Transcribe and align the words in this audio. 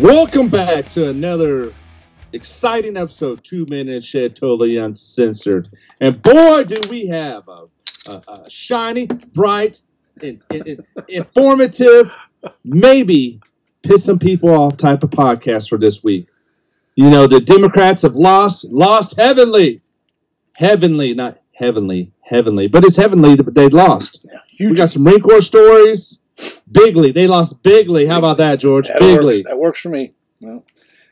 Welcome 0.00 0.48
back 0.48 0.88
to 0.90 1.10
another 1.10 1.74
exciting 2.32 2.96
episode, 2.96 3.44
Two 3.44 3.66
Men 3.68 3.86
in 3.86 3.96
a 3.96 4.00
Shed, 4.00 4.34
totally 4.34 4.78
uncensored. 4.78 5.68
And 6.00 6.22
boy, 6.22 6.64
do 6.64 6.80
we 6.88 7.06
have 7.08 7.46
a, 7.46 7.66
a, 8.06 8.22
a 8.26 8.50
shiny, 8.50 9.08
bright, 9.34 9.82
in, 10.22 10.42
in, 10.50 10.66
in- 10.66 10.86
informative, 11.06 12.10
maybe 12.64 13.40
piss 13.82 14.02
some 14.02 14.18
people 14.18 14.48
off 14.48 14.78
type 14.78 15.02
of 15.02 15.10
podcast 15.10 15.68
for 15.68 15.76
this 15.76 16.02
week. 16.02 16.28
You 16.94 17.10
know, 17.10 17.26
the 17.26 17.40
Democrats 17.40 18.00
have 18.00 18.16
lost, 18.16 18.64
lost 18.64 19.20
heavenly, 19.20 19.82
heavenly, 20.56 21.12
not 21.12 21.42
heavenly, 21.52 22.10
heavenly, 22.22 22.68
but 22.68 22.86
it's 22.86 22.96
heavenly, 22.96 23.36
but 23.36 23.52
they 23.52 23.68
lost. 23.68 24.26
We 24.58 24.72
got 24.72 24.88
some 24.88 25.02
Marine 25.02 25.20
Corps 25.20 25.42
stories. 25.42 26.19
Bigly, 26.70 27.12
they 27.12 27.26
lost 27.26 27.62
bigly. 27.62 28.06
How 28.06 28.18
about 28.18 28.36
that, 28.38 28.60
George? 28.60 28.88
That 28.88 29.00
Bigly. 29.00 29.24
works. 29.38 29.44
That 29.44 29.58
works 29.58 29.80
for 29.80 29.88
me. 29.88 30.12
Well, 30.40 30.64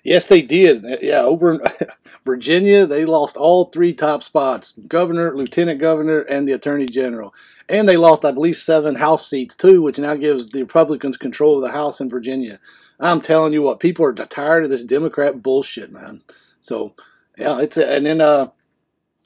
yes, 0.04 0.26
they 0.26 0.42
did. 0.42 0.84
Yeah, 1.02 1.22
over 1.22 1.54
in 1.54 1.60
Virginia, 2.24 2.86
they 2.86 3.04
lost 3.04 3.36
all 3.36 3.64
three 3.66 3.92
top 3.92 4.22
spots: 4.22 4.72
governor, 4.86 5.36
lieutenant 5.36 5.80
governor, 5.80 6.20
and 6.20 6.46
the 6.46 6.52
attorney 6.52 6.86
general. 6.86 7.34
And 7.68 7.88
they 7.88 7.96
lost, 7.96 8.24
I 8.24 8.32
believe, 8.32 8.56
seven 8.56 8.94
House 8.94 9.28
seats 9.28 9.56
too, 9.56 9.82
which 9.82 9.98
now 9.98 10.14
gives 10.14 10.48
the 10.48 10.62
Republicans 10.62 11.16
control 11.16 11.56
of 11.56 11.62
the 11.62 11.72
House 11.72 12.00
in 12.00 12.08
Virginia. 12.08 12.58
I'm 13.00 13.20
telling 13.20 13.52
you 13.52 13.62
what, 13.62 13.80
people 13.80 14.04
are 14.04 14.12
tired 14.12 14.64
of 14.64 14.70
this 14.70 14.82
Democrat 14.82 15.42
bullshit, 15.42 15.92
man. 15.92 16.22
So, 16.60 16.94
yeah, 17.36 17.58
it's 17.60 17.76
a, 17.76 17.94
and 17.94 18.06
then 18.06 18.20
uh, 18.20 18.48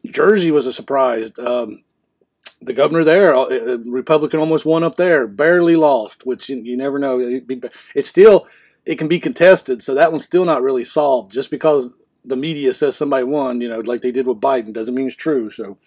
Jersey 0.06 0.50
was 0.50 0.66
a 0.66 0.72
surprise. 0.72 1.30
Um, 1.38 1.82
the 2.62 2.72
governor 2.72 3.04
there, 3.04 3.34
uh, 3.34 3.44
uh, 3.44 3.78
Republican, 3.86 4.40
almost 4.40 4.64
won 4.64 4.82
up 4.84 4.96
there, 4.96 5.26
barely 5.26 5.76
lost, 5.76 6.24
which 6.26 6.48
you, 6.48 6.56
you 6.58 6.76
never 6.76 6.98
know. 6.98 7.18
It's 7.94 8.08
still, 8.08 8.46
it 8.86 8.96
can 8.96 9.08
be 9.08 9.18
contested, 9.18 9.82
so 9.82 9.94
that 9.94 10.12
one's 10.12 10.24
still 10.24 10.44
not 10.44 10.62
really 10.62 10.84
solved. 10.84 11.32
Just 11.32 11.50
because 11.50 11.96
the 12.24 12.36
media 12.36 12.72
says 12.74 12.96
somebody 12.96 13.24
won, 13.24 13.60
you 13.60 13.68
know, 13.68 13.80
like 13.80 14.00
they 14.00 14.12
did 14.12 14.26
with 14.26 14.40
Biden, 14.40 14.72
doesn't 14.72 14.94
mean 14.94 15.06
it's 15.06 15.16
true. 15.16 15.50
So, 15.50 15.78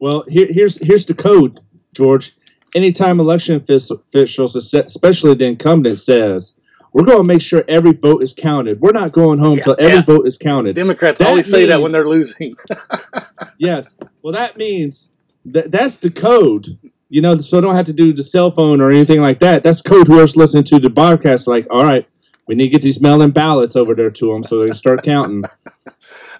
Well, 0.00 0.24
here, 0.28 0.48
here's 0.50 0.76
here's 0.84 1.06
the 1.06 1.14
code, 1.14 1.60
George. 1.94 2.34
Anytime 2.74 3.18
election 3.18 3.56
officials, 3.56 4.54
especially 4.56 5.34
the 5.34 5.46
incumbent, 5.46 5.98
says 5.98 6.60
we're 6.92 7.04
going 7.04 7.18
to 7.18 7.24
make 7.24 7.40
sure 7.40 7.64
every 7.68 7.92
vote 7.92 8.22
is 8.22 8.32
counted. 8.32 8.80
We're 8.80 8.92
not 8.92 9.12
going 9.12 9.38
home 9.38 9.58
Yeah, 9.58 9.64
till 9.64 9.76
every 9.78 9.96
yeah. 9.98 10.02
vote 10.02 10.26
is 10.26 10.38
counted. 10.38 10.76
Democrats 10.76 11.18
That 11.18 11.28
always 11.28 11.50
say 11.50 11.66
that 11.66 11.82
when 11.82 11.92
they're 11.92 12.08
losing. 12.08 12.54
yes. 13.58 13.96
Well, 14.22 14.32
that 14.34 14.56
means 14.56 15.10
that 15.46 15.70
that's 15.70 15.96
the 15.96 16.10
code. 16.10 16.78
You 17.08 17.22
know, 17.22 17.40
so 17.40 17.58
I 17.58 17.60
don't 17.60 17.74
have 17.74 17.86
to 17.86 17.92
do 17.92 18.12
the 18.12 18.22
cell 18.22 18.52
phone 18.52 18.80
or 18.80 18.90
anything 18.90 19.20
like 19.20 19.40
that. 19.40 19.64
That's 19.64 19.82
code. 19.82 20.06
Whoever's 20.06 20.36
listening 20.36 20.62
to 20.64 20.78
the 20.78 20.90
broadcast, 20.90 21.48
like, 21.48 21.66
all 21.68 21.84
right, 21.84 22.06
we 22.46 22.54
need 22.54 22.64
to 22.64 22.70
get 22.70 22.82
these 22.82 23.00
mail-in 23.00 23.32
ballots 23.32 23.74
over 23.74 23.94
there 23.94 24.10
to 24.10 24.32
them 24.32 24.44
so 24.44 24.60
they 24.60 24.66
can 24.66 24.74
start 24.76 25.02
counting. 25.02 25.42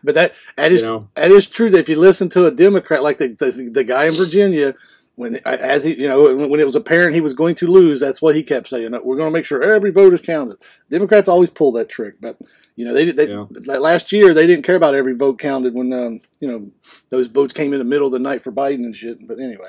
But 0.03 0.15
that 0.15 0.33
that 0.57 0.71
You 0.71 0.77
is 0.77 0.83
know, 0.83 1.09
that 1.15 1.31
is 1.31 1.47
true. 1.47 1.71
That 1.71 1.81
if 1.81 1.89
you 1.89 1.97
listen 1.97 2.29
to 2.31 2.47
a 2.47 2.51
Democrat 2.51 3.03
like 3.03 3.19
the 3.19 3.29
the, 3.29 3.71
the 3.71 3.85
guy 3.85 4.07
in 4.07 4.15
Virginia, 4.15 4.75
when 5.17 5.37
as 5.45 5.85
he 5.85 5.95
you 6.01 6.09
know 6.09 6.35
when 6.49 6.59
it 6.59 6.67
was 6.67 6.75
apparent 6.75 7.15
he 7.15 7.21
was 7.21 7.35
going 7.35 7.55
to 7.57 7.67
lose, 7.67 8.01
that's 8.01 8.23
what 8.23 8.35
he 8.35 8.43
kept 8.43 8.69
saying. 8.69 8.93
We're 8.93 9.17
going 9.17 9.29
to 9.29 9.31
make 9.31 9.45
sure 9.45 9.63
every 9.63 9.91
vote 9.91 10.15
is 10.15 10.23
counted. 10.23 10.57
Democrats 10.89 11.29
always 11.29 11.51
pull 11.51 11.73
that 11.73 11.91
trick, 11.91 12.15
but 12.21 12.39
you 12.81 12.87
know 12.87 12.95
they 12.95 13.05
did. 13.05 13.17
They, 13.19 13.29
Yeah. 13.29 13.45
Last 13.79 14.11
year 14.11 14.33
they 14.33 14.47
didn't 14.47 14.65
care 14.65 14.75
about 14.77 14.95
every 14.95 15.15
vote 15.15 15.39
counted 15.39 15.75
when 15.75 15.93
um, 15.93 16.21
you 16.41 16.49
know 16.49 16.71
those 17.11 17.29
votes 17.29 17.53
came 17.53 17.75
in 17.75 17.79
the 17.79 17.85
middle 17.85 18.07
of 18.07 18.13
the 18.15 18.19
night 18.19 18.41
for 18.41 18.51
Biden 18.51 18.87
and 18.87 18.97
shit. 18.97 19.29
But 19.29 19.39
anyway. 19.39 19.69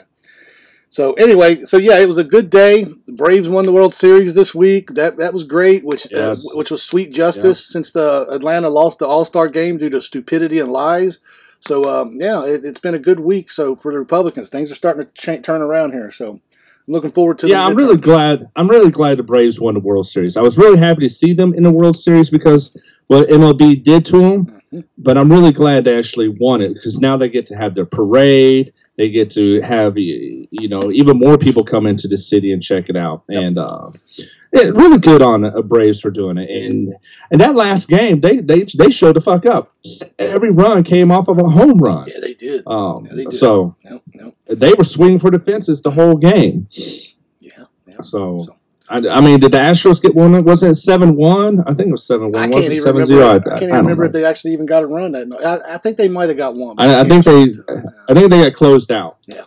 So 0.88 1.14
anyway, 1.14 1.66
so 1.66 1.76
yeah, 1.78 2.00
it 2.00 2.08
was 2.08 2.18
a 2.18 2.24
good 2.24 2.50
day. 2.50 2.84
The 2.84 3.14
Braves 3.14 3.50
won 3.50 3.66
the 3.66 3.72
World 3.74 3.94
Series 3.94 4.34
this 4.34 4.56
week. 4.56 4.94
That 4.96 5.18
that 5.18 5.34
was 5.34 5.44
great, 5.44 5.84
which 5.84 6.08
Yes. 6.10 6.46
uh, 6.46 6.58
which 6.58 6.72
was 6.72 6.84
sweet 6.84 7.12
justice 7.12 7.66
since 7.66 7.92
the 7.92 8.26
Atlanta 8.30 8.70
lost 8.70 9.00
the 9.00 9.08
All 9.08 9.26
Star 9.26 9.50
game 9.50 9.78
due 9.78 9.90
to 9.90 10.02
stupidity 10.02 10.60
and 10.60 10.72
lies. 10.72 11.20
So 11.60 11.84
um, 11.94 12.16
yeah, 12.18 12.46
it, 12.46 12.64
it's 12.64 12.80
been 12.80 12.96
a 12.96 13.00
good 13.00 13.20
week. 13.20 13.52
So 13.52 13.76
for 13.76 13.92
the 13.92 14.00
Republicans, 14.00 14.48
things 14.50 14.72
are 14.72 14.76
starting 14.76 15.06
to 15.06 15.42
turn 15.42 15.62
around 15.62 15.92
here. 15.92 16.12
So 16.12 16.40
I'm 16.88 16.94
looking 16.94 17.12
forward 17.12 17.40
to. 17.40 17.48
yeah, 17.48 17.66
I'm 17.66 17.76
really 17.76 17.98
glad. 17.98 18.50
I'm 18.56 18.68
really 18.70 18.92
glad 18.92 19.18
the 19.18 19.24
Braves 19.24 19.60
won 19.60 19.76
the 19.76 19.80
World 19.80 20.08
Series. 20.08 20.36
I 20.38 20.42
was 20.42 20.58
really 20.58 20.80
happy 20.80 21.02
to 21.08 21.14
see 21.14 21.34
them 21.34 21.54
in 21.54 21.64
the 21.64 21.72
World 21.72 21.98
Series 21.98 22.30
because 22.30 22.76
what 23.12 23.30
MLB 23.30 23.84
did 23.84 24.06
to 24.06 24.18
them. 24.20 24.46
Mhm. 24.74 24.84
But 24.98 25.18
I'm 25.18 25.30
really 25.30 25.52
glad 25.52 25.84
they 25.84 25.98
actually 25.98 26.30
won 26.30 26.62
it 26.62 26.74
because 26.74 27.02
now 27.02 27.18
they 27.18 27.28
get 27.28 27.46
to 27.48 27.56
have 27.56 27.76
their 27.76 27.86
parade. 27.86 28.72
They 28.98 29.10
get 29.10 29.30
to 29.32 29.60
have 29.62 29.98
you 29.98 30.48
know 30.70 30.92
even 30.92 31.18
more 31.20 31.38
people 31.38 31.64
come 31.66 31.86
into 31.88 32.08
the 32.08 32.18
city 32.18 32.54
and 32.54 32.62
check 32.64 32.88
it 32.90 32.96
out, 32.96 33.24
Yep. 33.30 33.44
and 33.44 33.58
uh, 33.58 33.90
yeah, 34.54 34.70
really 34.82 34.98
good 35.00 35.22
on 35.22 35.44
uh, 35.44 35.62
Braves 35.62 36.00
for 36.00 36.10
doing 36.12 36.38
it. 36.38 36.50
And 36.50 36.94
and 37.32 37.42
that 37.42 37.56
last 37.56 37.90
game, 37.90 38.22
they 38.22 38.38
they 38.40 38.64
they 38.64 38.90
showed 38.92 39.16
the 39.18 39.22
fuck 39.22 39.46
up. 39.46 39.74
Every 40.20 40.52
run 40.52 40.84
came 40.84 41.12
off 41.12 41.28
of 41.28 41.38
a 41.40 41.50
home 41.50 41.78
run. 41.80 42.08
Yeah, 42.08 42.20
they 42.22 42.34
did. 42.34 42.64
Um, 42.66 43.06
Yeah, 43.10 43.16
they 43.16 43.24
did. 43.26 43.34
so 43.34 43.76
No, 43.84 44.00
no, 44.14 44.32
they 44.48 44.74
were 44.74 44.86
swinging 44.86 45.20
for 45.20 45.32
the 45.32 45.40
fences 45.40 45.82
the 45.82 45.92
whole 45.92 46.16
game. 46.16 46.68
yeah, 47.42 47.66
yeah. 47.88 47.96
So, 48.04 48.40
So- 48.48 48.56
I, 48.92 48.98
I 49.08 49.22
mean, 49.22 49.40
did 49.40 49.54
the 49.54 49.58
Astros 49.58 50.02
get 50.02 50.14
one? 50.14 50.44
Was 50.44 50.64
it 50.64 50.76
seven 50.76 51.16
one? 51.16 51.62
I 51.62 51.74
think 51.74 51.88
it 51.88 51.92
was 51.92 52.06
seven 52.06 52.32
one. 52.32 52.44
I 52.44 52.48
can't 52.50 52.74
even 52.74 52.94
remember. 52.94 53.24
I, 53.24 53.36
I, 53.36 53.40
can't 53.40 53.46
even 53.48 53.70
don't 53.70 53.78
remember 53.78 54.04
know. 54.04 54.08
if 54.08 54.12
they 54.12 54.26
actually 54.26 54.52
even 54.52 54.66
got 54.66 54.84
a 54.84 54.88
run. 54.88 55.14
That 55.14 55.30
night. 55.30 55.42
I, 55.42 55.76
I 55.76 55.78
think 55.78 55.96
they 55.96 56.10
might 56.10 56.28
have 56.28 56.38
got 56.38 56.56
one. 56.56 56.76
I, 56.78 57.08
think 57.08 57.24
they, 57.24 57.46
to. 57.46 57.84
I 58.10 58.14
think 58.14 58.30
they 58.30 58.44
got 58.44 58.54
closed 58.54 58.92
out. 58.92 59.18
Yeah, 59.28 59.46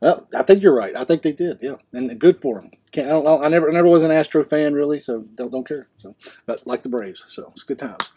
well, 0.00 0.28
I 0.36 0.44
think 0.44 0.62
you're 0.62 0.76
right. 0.76 0.94
I 0.94 1.04
think 1.04 1.22
they 1.22 1.32
did. 1.32 1.58
Yeah, 1.60 1.76
and 1.92 2.18
good 2.20 2.36
for 2.36 2.60
them. 2.60 2.70
Can't, 2.92 3.08
I, 3.08 3.10
don't, 3.10 3.44
I 3.44 3.48
never, 3.48 3.68
I 3.68 3.72
never 3.72 3.88
was 3.88 4.04
an 4.04 4.12
Astro 4.12 4.44
fan 4.44 4.74
really, 4.74 5.00
so 5.00 5.22
don't 5.34 5.50
don't 5.50 5.66
care. 5.66 5.88
So, 5.96 6.14
but 6.46 6.64
like 6.64 6.84
the 6.84 6.88
Braves, 6.88 7.24
so 7.26 7.50
it's 7.50 7.64
good 7.64 7.80
times. 7.80 8.12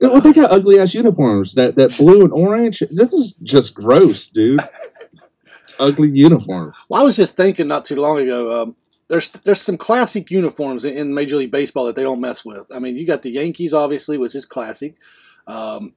Well, 0.00 0.20
they 0.20 0.32
got 0.32 0.50
ugly 0.50 0.80
ass 0.80 0.92
uniforms. 0.92 1.54
That 1.54 1.76
that 1.76 1.96
blue 1.98 2.24
and 2.24 2.32
orange. 2.32 2.80
This 2.80 3.12
is 3.12 3.40
just 3.40 3.74
gross, 3.74 4.26
dude. 4.26 4.60
ugly 5.78 6.10
uniform. 6.10 6.72
Well, 6.88 7.00
I 7.00 7.04
was 7.04 7.16
just 7.16 7.36
thinking 7.36 7.68
not 7.68 7.84
too 7.84 7.96
long 7.96 8.18
ago. 8.18 8.62
Um, 8.62 8.76
there's 9.08 9.28
there's 9.28 9.60
some 9.60 9.76
classic 9.76 10.30
uniforms 10.30 10.84
in, 10.84 11.14
Major 11.14 11.36
League 11.36 11.50
Baseball 11.50 11.86
that 11.86 11.94
they 11.94 12.02
don't 12.02 12.20
mess 12.20 12.44
with. 12.44 12.66
I 12.74 12.78
mean, 12.78 12.96
you 12.96 13.06
got 13.06 13.22
the 13.22 13.30
Yankees, 13.30 13.72
obviously, 13.72 14.18
which 14.18 14.34
is 14.34 14.44
classic. 14.44 14.96
Um, 15.46 15.94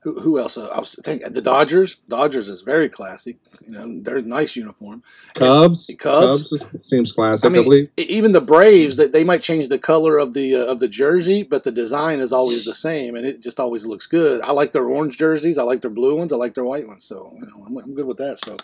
who, 0.00 0.20
who 0.20 0.38
else? 0.38 0.56
Uh, 0.56 0.68
I 0.68 0.78
was 0.78 0.94
thinking 1.02 1.32
the 1.32 1.42
Dodgers. 1.42 1.96
Dodgers 2.08 2.48
is 2.48 2.62
very 2.62 2.88
classic. 2.88 3.38
You 3.66 3.72
know, 3.72 4.00
they're 4.02 4.18
a 4.18 4.22
nice 4.22 4.54
uniform. 4.54 5.02
Cubs. 5.34 5.90
Cubs? 5.98 6.52
is- 6.52 6.64
seems 6.80 7.10
classic. 7.10 7.44
I 7.44 7.48
I, 7.48 7.50
mean, 7.50 7.64
believe. 7.64 7.90
E- 7.98 8.02
even 8.02 8.30
the 8.30 8.40
Braves, 8.40 8.96
that 8.96 9.12
they 9.12 9.24
might 9.24 9.42
change 9.42 9.68
the 9.68 9.80
color 9.80 10.16
of 10.18 10.32
the 10.32 10.54
uh, 10.54 10.64
of 10.66 10.78
the 10.78 10.88
jersey, 10.88 11.42
but 11.42 11.64
the 11.64 11.72
design 11.72 12.20
is 12.20 12.32
always 12.32 12.64
the 12.64 12.74
same, 12.74 13.16
and 13.16 13.26
it 13.26 13.42
just 13.42 13.58
always 13.58 13.84
looks 13.84 14.06
good. 14.06 14.40
I 14.42 14.52
like 14.52 14.70
their 14.72 14.86
orange 14.86 15.18
jerseys. 15.18 15.58
I 15.58 15.64
like 15.64 15.80
their 15.80 15.90
blue 15.90 16.16
ones. 16.16 16.32
I 16.32 16.36
like 16.36 16.54
their 16.54 16.64
white 16.64 16.86
ones. 16.86 17.04
So 17.04 17.36
you 17.40 17.46
know, 17.46 17.64
I'm, 17.66 17.76
I'm 17.76 17.94
good 17.94 18.06
with 18.06 18.18
that. 18.18 18.38
So 18.38 18.56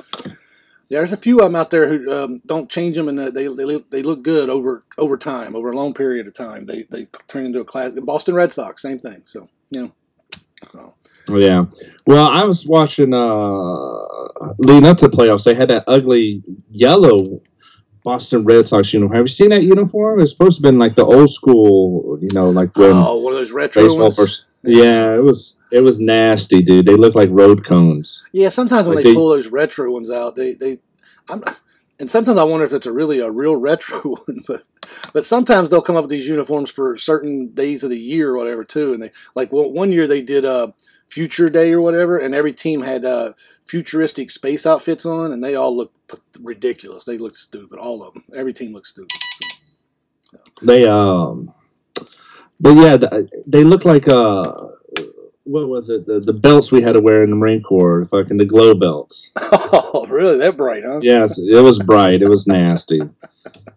there's 0.88 1.12
a 1.12 1.17
few 1.17 1.38
of 1.38 1.44
them 1.44 1.56
out 1.56 1.70
there 1.70 1.88
who 1.88 2.11
um, 2.11 2.43
don't 2.46 2.70
change 2.70 2.96
them, 2.96 3.08
and 3.08 3.19
uh, 3.19 3.31
they 3.31 3.44
they 3.44 3.64
look, 3.64 3.90
they 3.90 4.02
look 4.02 4.23
good 4.23 4.50
over 4.50 4.84
over 4.99 5.17
time, 5.17 5.56
over 5.56 5.70
a 5.70 5.76
long 5.76 5.94
period 5.94 6.26
of 6.26 6.34
time. 6.34 6.67
They 6.67 6.84
they 6.90 7.06
turn 7.29 7.46
into 7.46 7.61
a 7.61 7.64
class. 7.64 7.93
Boston 7.93 8.34
Red 8.34 8.52
Sox, 8.52 8.82
same 8.82 8.99
thing. 8.99 9.23
So 9.25 9.49
you 9.70 9.82
know. 9.82 9.93
So, 10.73 10.94
Oh, 11.29 11.38
yeah. 11.38 11.67
Well, 12.06 12.26
I 12.26 12.44
was 12.44 12.67
watching 12.67 13.14
uh 13.14 14.52
leading 14.58 14.87
up 14.87 14.96
to 14.99 15.08
the 15.08 15.17
playoffs. 15.17 15.44
They 15.44 15.55
had 15.55 15.70
that 15.70 15.84
ugly 15.87 16.43
yellow 16.70 17.40
Boston 18.05 18.44
Red 18.44 18.67
Sox 18.67 18.93
uniform. 18.93 19.17
Have 19.17 19.25
you 19.25 19.29
seen 19.29 19.50
that 19.50 19.62
uniform? 19.62 20.20
It's 20.20 20.32
supposed 20.32 20.61
to 20.61 20.67
have 20.67 20.73
been 20.73 20.79
like 20.79 20.96
the 20.96 21.05
old 21.05 21.31
school, 21.31 22.19
you 22.20 22.29
know, 22.32 22.50
like 22.50 22.76
when 22.76 22.93
oh, 22.93 23.19
one 23.19 23.32
of 23.32 23.38
those 23.38 23.52
retro 23.52 23.82
baseball 23.82 24.02
ones. 24.05 24.17
first. 24.17 24.44
Yeah, 24.64 25.14
it 25.14 25.22
was 25.22 25.56
it 25.70 25.80
was 25.80 25.98
nasty, 25.98 26.62
dude. 26.62 26.86
They 26.86 26.94
look 26.94 27.14
like 27.14 27.28
road 27.32 27.64
cones. 27.64 28.22
Yeah, 28.32 28.48
sometimes 28.48 28.86
when 28.86 28.96
Like 28.96 29.04
they, 29.04 29.10
they- 29.10 29.16
pull 29.16 29.30
those 29.30 29.48
retro 29.48 29.90
ones 29.92 30.10
out, 30.10 30.36
they 30.36 30.54
they, 30.54 30.78
I'm, 31.28 31.42
and 31.98 32.10
sometimes 32.10 32.38
I 32.38 32.44
wonder 32.44 32.64
if 32.66 32.72
it's 32.72 32.86
a 32.86 32.92
really 32.92 33.20
a 33.20 33.30
real 33.30 33.56
retro 33.56 34.00
one, 34.26 34.42
but 34.46 34.62
but 35.12 35.24
sometimes 35.24 35.70
they'll 35.70 35.82
come 35.82 35.96
up 35.96 36.04
with 36.04 36.10
these 36.10 36.28
uniforms 36.28 36.70
for 36.70 36.96
certain 36.96 37.48
days 37.48 37.82
of 37.84 37.90
the 37.90 37.98
year 37.98 38.30
or 38.30 38.36
whatever 38.36 38.64
too, 38.64 38.92
and 38.92 39.02
they 39.02 39.10
like 39.34 39.52
well, 39.52 39.70
one 39.70 39.90
year 39.92 40.06
they 40.06 40.22
did 40.22 40.44
uh, 40.44 40.68
Future 41.08 41.48
Day 41.50 41.72
or 41.72 41.80
whatever, 41.80 42.18
and 42.18 42.34
every 42.34 42.52
team 42.52 42.82
had 42.82 43.04
uh, 43.04 43.32
futuristic 43.66 44.30
space 44.30 44.64
outfits 44.64 45.04
on, 45.04 45.32
and 45.32 45.42
they 45.42 45.54
all 45.54 45.76
look 45.76 45.92
p- 46.08 46.18
ridiculous. 46.40 47.04
They 47.04 47.18
look 47.18 47.36
stupid, 47.36 47.78
all 47.78 48.02
of 48.02 48.14
them. 48.14 48.24
Every 48.34 48.52
team 48.52 48.72
looks 48.72 48.90
stupid. 48.90 49.10
So, 50.30 50.38
They 50.62 50.86
um, 50.86 51.52
but 52.62 52.76
yeah, 52.76 52.96
they 53.46 53.64
look 53.64 53.84
like 53.84 54.08
uh, 54.08 54.44
what 55.44 55.68
was 55.68 55.90
it? 55.90 56.06
The, 56.06 56.20
the 56.20 56.32
belts 56.32 56.70
we 56.70 56.80
had 56.80 56.92
to 56.92 57.00
wear 57.00 57.24
in 57.24 57.30
the 57.30 57.36
Marine 57.36 57.62
Corps, 57.62 58.06
fucking 58.06 58.36
the 58.36 58.44
glow 58.44 58.74
belts. 58.74 59.30
oh, 59.36 60.06
really? 60.08 60.38
That 60.38 60.56
bright, 60.56 60.84
huh? 60.84 61.00
Yes, 61.02 61.38
it 61.38 61.62
was 61.62 61.78
bright. 61.80 62.22
It 62.22 62.28
was 62.28 62.46
nasty. 62.46 63.00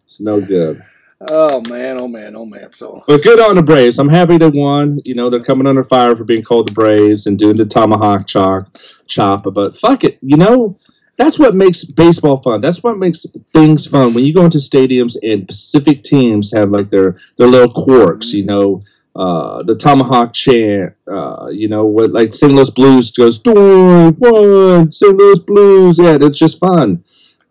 It's 0.06 0.20
no 0.20 0.40
good. 0.40 0.82
Oh 1.20 1.62
man, 1.62 1.98
oh 2.00 2.08
man, 2.08 2.36
oh 2.36 2.46
man. 2.46 2.72
So 2.72 3.04
But 3.08 3.24
good 3.24 3.40
on 3.40 3.56
the 3.56 3.64
Braves. 3.64 3.98
I'm 3.98 4.10
happy 4.10 4.38
they 4.38 4.50
won. 4.50 5.00
You 5.06 5.16
know, 5.16 5.30
they're 5.30 5.44
coming 5.44 5.66
under 5.66 5.84
fire 5.84 6.16
for 6.16 6.24
being 6.24 6.44
called 6.44 6.68
the 6.68 6.74
Braves 6.74 7.26
and 7.26 7.40
doing 7.40 7.56
the 7.56 7.66
tomahawk 7.66 8.28
chop, 8.28 8.78
chop. 9.08 9.48
But 9.52 9.78
fuck 9.78 10.04
it. 10.04 10.20
You 10.22 10.38
know, 10.38 10.78
that's 11.18 11.40
what 11.40 11.56
makes 11.56 11.84
baseball 11.84 12.42
fun. 12.42 12.62
That's 12.62 12.84
what 12.84 12.98
makes 12.98 13.26
things 13.54 13.88
fun. 13.88 14.14
When 14.14 14.26
you 14.26 14.34
go 14.34 14.46
into 14.46 14.58
stadiums 14.58 15.16
and 15.22 15.48
Pacific 15.48 16.04
teams 16.04 16.52
have 16.54 16.72
like 16.72 16.90
their 16.90 17.20
their 17.38 17.48
little 17.48 17.72
quirks, 17.72 18.34
you 18.34 18.46
know, 18.46 18.82
uh, 19.16 19.64
the 19.64 19.76
tomahawk 19.76 20.34
chant, 20.34 20.94
uh, 21.08 21.48
you 21.48 21.70
know, 21.70 21.86
what 21.86 22.12
like 22.12 22.34
St. 22.34 22.52
Louis 22.52 22.70
Blues 22.70 23.12
goes 23.12 23.40
one, 23.44 24.92
St. 24.92 25.16
Louis 25.16 25.40
Blues. 25.40 25.98
Yeah, 25.98 26.18
it's 26.20 26.38
just 26.38 26.60
fun. 26.60 27.04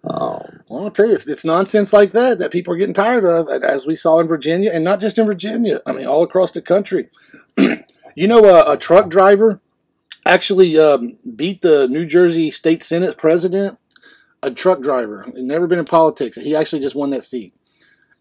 Um, 0.05 0.61
well, 0.69 0.85
I'll 0.85 0.91
tell 0.91 1.07
you, 1.07 1.15
it's, 1.15 1.27
it's, 1.27 1.47
nonsense 1.47 1.95
like 1.95 2.13
that 2.13 2.39
that 2.39 2.51
people 2.51 2.75
are 2.75 2.77
getting 2.77 2.93
tired 2.93 3.25
of, 3.25 3.49
as 3.49 3.87
we 3.87 3.95
saw 3.95 4.21
in 4.21 4.29
Virginia, 4.29 4.71
and 4.71 4.85
not 4.85 5.01
just 5.01 5.19
in 5.19 5.25
Virginia. 5.25 5.81
I 5.87 5.93
mean, 5.93 6.07
all 6.07 6.23
across 6.23 6.51
the 6.51 6.61
country. 6.61 7.09
you 7.57 8.27
know, 8.29 8.45
a, 8.45 8.73
a, 8.73 8.77
truck 8.77 9.09
driver 9.09 9.61
actually 10.27 10.79
um, 10.79 11.19
beat 11.35 11.61
the 11.61 11.89
New 11.89 12.07
Jersey 12.07 12.51
State 12.51 12.83
Senate 12.83 13.17
president. 13.17 13.79
A 14.43 14.51
truck 14.51 14.83
driver, 14.83 15.25
never 15.35 15.67
been 15.67 15.79
in 15.79 15.87
politics. 15.87 16.37
He 16.37 16.55
actually 16.55 16.83
just 16.83 16.95
won 16.95 17.09
that 17.11 17.25
seat, 17.25 17.55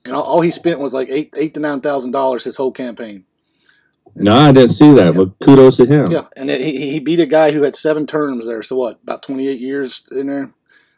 and 0.06 0.16
all, 0.16 0.24
all 0.24 0.40
he 0.40 0.52
spent 0.52 0.80
was 0.80 0.94
like 0.94 1.10
eight, 1.10 1.34
eight 1.36 1.54
to 1.56 1.60
nine 1.60 1.82
thousand 1.82 2.12
dollars 2.12 2.46
his 2.46 2.56
whole 2.56 2.72
campaign. 2.72 3.26
No, 4.16 4.32
I 4.32 4.54
didn't 4.54 4.70
see 4.70 4.94
that, 4.94 5.08
yeah. 5.08 5.12
but 5.12 5.38
kudos 5.46 5.76
to 5.78 5.86
him. 5.86 6.10
Yeah, 6.10 6.28
and 6.38 6.50
he, 6.50 6.92
he 6.92 7.00
beat 7.02 7.20
a 7.20 7.26
guy 7.26 7.52
who 7.52 7.64
had 7.64 7.76
seven 7.76 8.08
terms 8.08 8.46
there. 8.46 8.64
So 8.64 8.78
what? 8.78 9.02
About 9.04 9.22
twenty 9.22 9.50
eight 9.50 9.60
years 9.60 10.04
in 10.12 10.28
there 10.28 10.54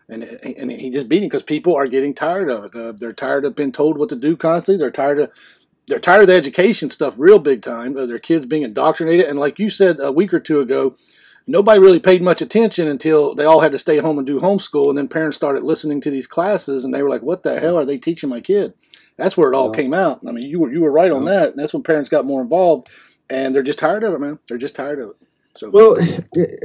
and 0.08 0.24
and 0.24 0.72
he 0.72 0.90
just 0.90 1.10
beat 1.10 1.24
him 1.24 1.30
because 1.30 1.44
people 1.44 1.76
are 1.76 1.88
getting 1.88 2.14
tired 2.14 2.50
of 2.50 2.66
it. 2.66 2.76
Uh, 2.76 2.92
they're 2.92 3.14
tired 3.14 3.46
of 3.46 3.56
being 3.56 3.72
told 3.72 3.98
what 3.98 4.10
to 4.10 4.16
do 4.16 4.38
constantly. 4.38 4.80
They're 4.80 4.92
tired 4.92 5.20
of 5.20 5.32
they're 5.88 6.00
tired 6.00 6.22
of 6.22 6.28
the 6.28 6.36
education 6.36 6.90
stuff, 6.90 7.16
real 7.18 7.40
big 7.40 7.62
time. 7.62 7.98
Uh, 7.98 8.06
their 8.06 8.20
kids 8.20 8.46
being 8.46 8.64
indoctrinated, 8.64 9.26
and 9.26 9.40
like 9.40 9.60
you 9.60 9.70
said 9.70 10.00
a 10.00 10.12
week 10.12 10.34
or 10.34 10.40
two 10.40 10.60
ago, 10.60 10.96
nobody 11.48 11.80
really 11.80 12.00
paid 12.00 12.22
much 12.22 12.42
attention 12.42 12.88
until 12.88 13.36
they 13.36 13.46
all 13.46 13.60
had 13.60 13.72
to 13.72 13.80
stay 13.80 13.98
home 13.98 14.18
and 14.18 14.26
do 14.26 14.40
homeschool, 14.40 14.90
and 14.90 14.98
then 14.98 15.08
parents 15.08 15.38
started 15.38 15.64
listening 15.64 16.02
to 16.02 16.10
these 16.10 16.28
classes, 16.28 16.84
and 16.84 16.94
they 16.94 17.04
were 17.04 17.10
like, 17.10 17.22
"What 17.22 17.44
the 17.44 17.60
hell 17.60 17.78
are 17.78 17.86
they 17.86 17.98
teaching 17.98 18.30
my 18.30 18.42
kid?" 18.42 18.74
That's 19.18 19.38
where 19.38 19.52
it 19.52 19.56
all 19.56 19.72
yeah. 19.74 19.82
came 19.82 19.94
out. 19.94 20.22
I 20.28 20.32
mean, 20.32 20.50
you 20.50 20.60
were 20.60 20.72
you 20.72 20.82
were 20.82 20.92
right 20.92 21.12
on 21.12 21.26
that. 21.26 21.50
And 21.50 21.60
that's 21.60 21.74
when 21.74 21.84
parents 21.84 22.10
got 22.10 22.26
more 22.26 22.42
involved, 22.42 22.90
and 23.30 23.54
they're 23.54 23.64
just 23.64 23.80
tired 23.80 24.04
of 24.04 24.14
it, 24.14 24.20
man. 24.20 24.40
They're 24.48 24.58
just 24.58 24.76
tired 24.76 25.00
of 25.00 25.12
it. 25.12 25.16
So 25.58 25.70
well, 25.70 25.98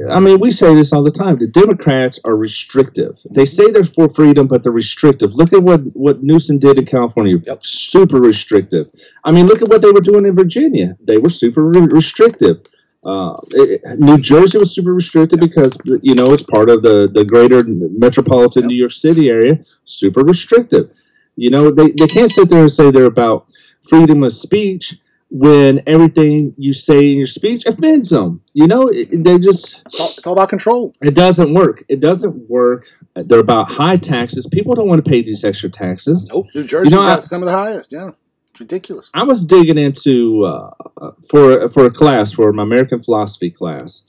I 0.09 0.19
mean, 0.19 0.39
we 0.41 0.51
say 0.51 0.75
this 0.75 0.91
all 0.91 1.03
the 1.03 1.11
time. 1.11 1.37
The 1.37 1.47
Democrats 1.47 2.19
are 2.25 2.35
restrictive. 2.35 3.19
They 3.29 3.45
say 3.45 3.71
they're 3.71 3.85
for 3.85 4.09
freedom, 4.09 4.47
but 4.47 4.63
they're 4.63 4.71
restrictive. 4.71 5.33
Look 5.33 5.53
at 5.53 5.63
what 5.63 5.81
what 5.95 6.23
Newsom 6.23 6.59
did 6.59 6.77
in 6.77 6.85
California. 6.85 7.37
Yep. 7.45 7.63
Super 7.63 8.17
restrictive. 8.17 8.87
I 9.23 9.31
mean, 9.31 9.45
look 9.45 9.63
at 9.63 9.69
what 9.69 9.81
they 9.81 9.91
were 9.91 10.01
doing 10.01 10.25
in 10.25 10.35
Virginia. 10.35 10.97
They 11.05 11.17
were 11.17 11.29
super 11.29 11.63
re- 11.63 11.87
restrictive. 11.87 12.65
Uh, 13.03 13.37
it, 13.51 13.81
New 13.97 14.17
Jersey 14.17 14.57
was 14.57 14.75
super 14.75 14.93
restricted 14.93 15.39
because 15.39 15.77
you 15.85 16.13
know 16.13 16.33
it's 16.33 16.43
part 16.43 16.69
of 16.69 16.81
the 16.81 17.09
the 17.13 17.23
greater 17.23 17.63
metropolitan 17.65 18.63
yep. 18.63 18.69
New 18.69 18.75
York 18.77 18.91
City 18.91 19.29
area. 19.29 19.63
Super 19.85 20.21
restrictive. 20.21 20.91
You 21.37 21.49
know, 21.49 21.71
they, 21.71 21.91
they 21.91 22.07
can't 22.07 22.29
sit 22.29 22.49
there 22.49 22.61
and 22.61 22.71
say 22.71 22.91
they're 22.91 23.05
about 23.05 23.47
freedom 23.87 24.21
of 24.23 24.33
speech 24.33 24.99
when 25.31 25.81
everything 25.87 26.53
you 26.57 26.73
say 26.73 26.99
in 26.99 27.17
your 27.17 27.25
speech 27.25 27.65
offends 27.65 28.09
them. 28.09 28.41
You 28.53 28.67
know, 28.67 28.89
it, 28.89 29.23
they 29.23 29.39
just 29.39 29.81
it's 29.85 29.99
all, 29.99 30.13
it's 30.17 30.27
all, 30.27 30.33
about 30.33 30.49
control. 30.49 30.91
It 31.01 31.15
doesn't 31.15 31.53
work. 31.53 31.85
It 31.87 32.01
doesn't 32.01 32.49
work. 32.49 32.85
They're 33.15 33.39
about 33.39 33.69
high 33.69 33.95
taxes. 33.95 34.45
People 34.51 34.75
don't 34.75 34.89
want 34.89 35.03
to 35.03 35.09
pay 35.09 35.21
these 35.21 35.45
extra 35.45 35.69
taxes. 35.69 36.29
Nope, 36.31 36.47
New 36.53 36.65
Jersey's 36.65 36.91
you 36.91 36.97
know, 36.97 37.05
got 37.05 37.19
I, 37.19 37.21
some 37.21 37.41
of 37.41 37.45
the 37.45 37.55
highest. 37.55 37.93
Yeah, 37.93 38.11
it's 38.49 38.59
ridiculous. 38.59 39.09
I 39.13 39.23
was 39.23 39.45
digging 39.45 39.77
into 39.77 40.43
uh, 40.43 40.71
for 41.29 41.69
for 41.69 41.85
a 41.85 41.91
class 41.91 42.33
for 42.33 42.51
my 42.51 42.63
American 42.63 43.01
philosophy 43.01 43.51
class 43.51 44.03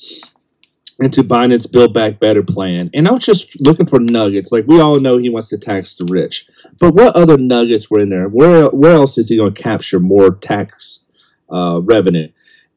into 0.98 1.22
Biden's 1.22 1.68
Build 1.68 1.94
Back 1.94 2.18
Better 2.18 2.42
plan, 2.42 2.90
and 2.94 3.06
I 3.06 3.12
was 3.12 3.25
just 3.25 3.60
looking 3.60 3.86
for 3.86 4.00
nuggets. 4.00 4.50
Like 4.50 4.66
we 4.66 4.80
all 4.80 4.98
know, 4.98 5.18
he 5.18 5.30
wants 5.30 5.50
to 5.50 5.58
tax 5.58 5.94
the 5.94 6.06
rich, 6.06 6.48
but 6.80 6.94
what 6.94 7.14
other 7.14 7.38
nuggets 7.38 7.88
were 7.88 8.00
in 8.00 8.08
there? 8.08 8.26
Where 8.26 8.66
where 8.70 8.94
else 8.94 9.18
is 9.18 9.28
he 9.28 9.36
going 9.36 9.54
to 9.54 9.62
capture 9.62 10.00
more 10.00 10.34
tax 10.34 10.98
uh, 11.52 11.81
revenue. 11.82 12.28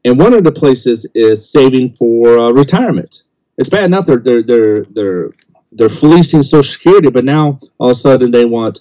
And 0.04 0.20
one 0.20 0.34
of 0.34 0.44
the 0.44 0.52
places 0.52 1.08
is 1.16 1.50
saving 1.50 1.94
for 1.94 2.38
uh, 2.38 2.52
retirement. 2.52 3.24
It's 3.58 3.70
bad 3.70 3.86
enough 3.86 4.06
they're 4.06 4.20
they're 4.20 4.44
they're 4.44 4.84
they're 4.84 5.32
they're 5.72 5.90
fleecing 5.90 6.44
Social 6.44 6.72
Security, 6.72 7.10
but 7.10 7.26
now 7.26 7.60
all 7.80 7.90
of 7.90 7.92
a 7.92 7.96
sudden 7.96 8.32
they 8.32 8.46
want 8.46 8.80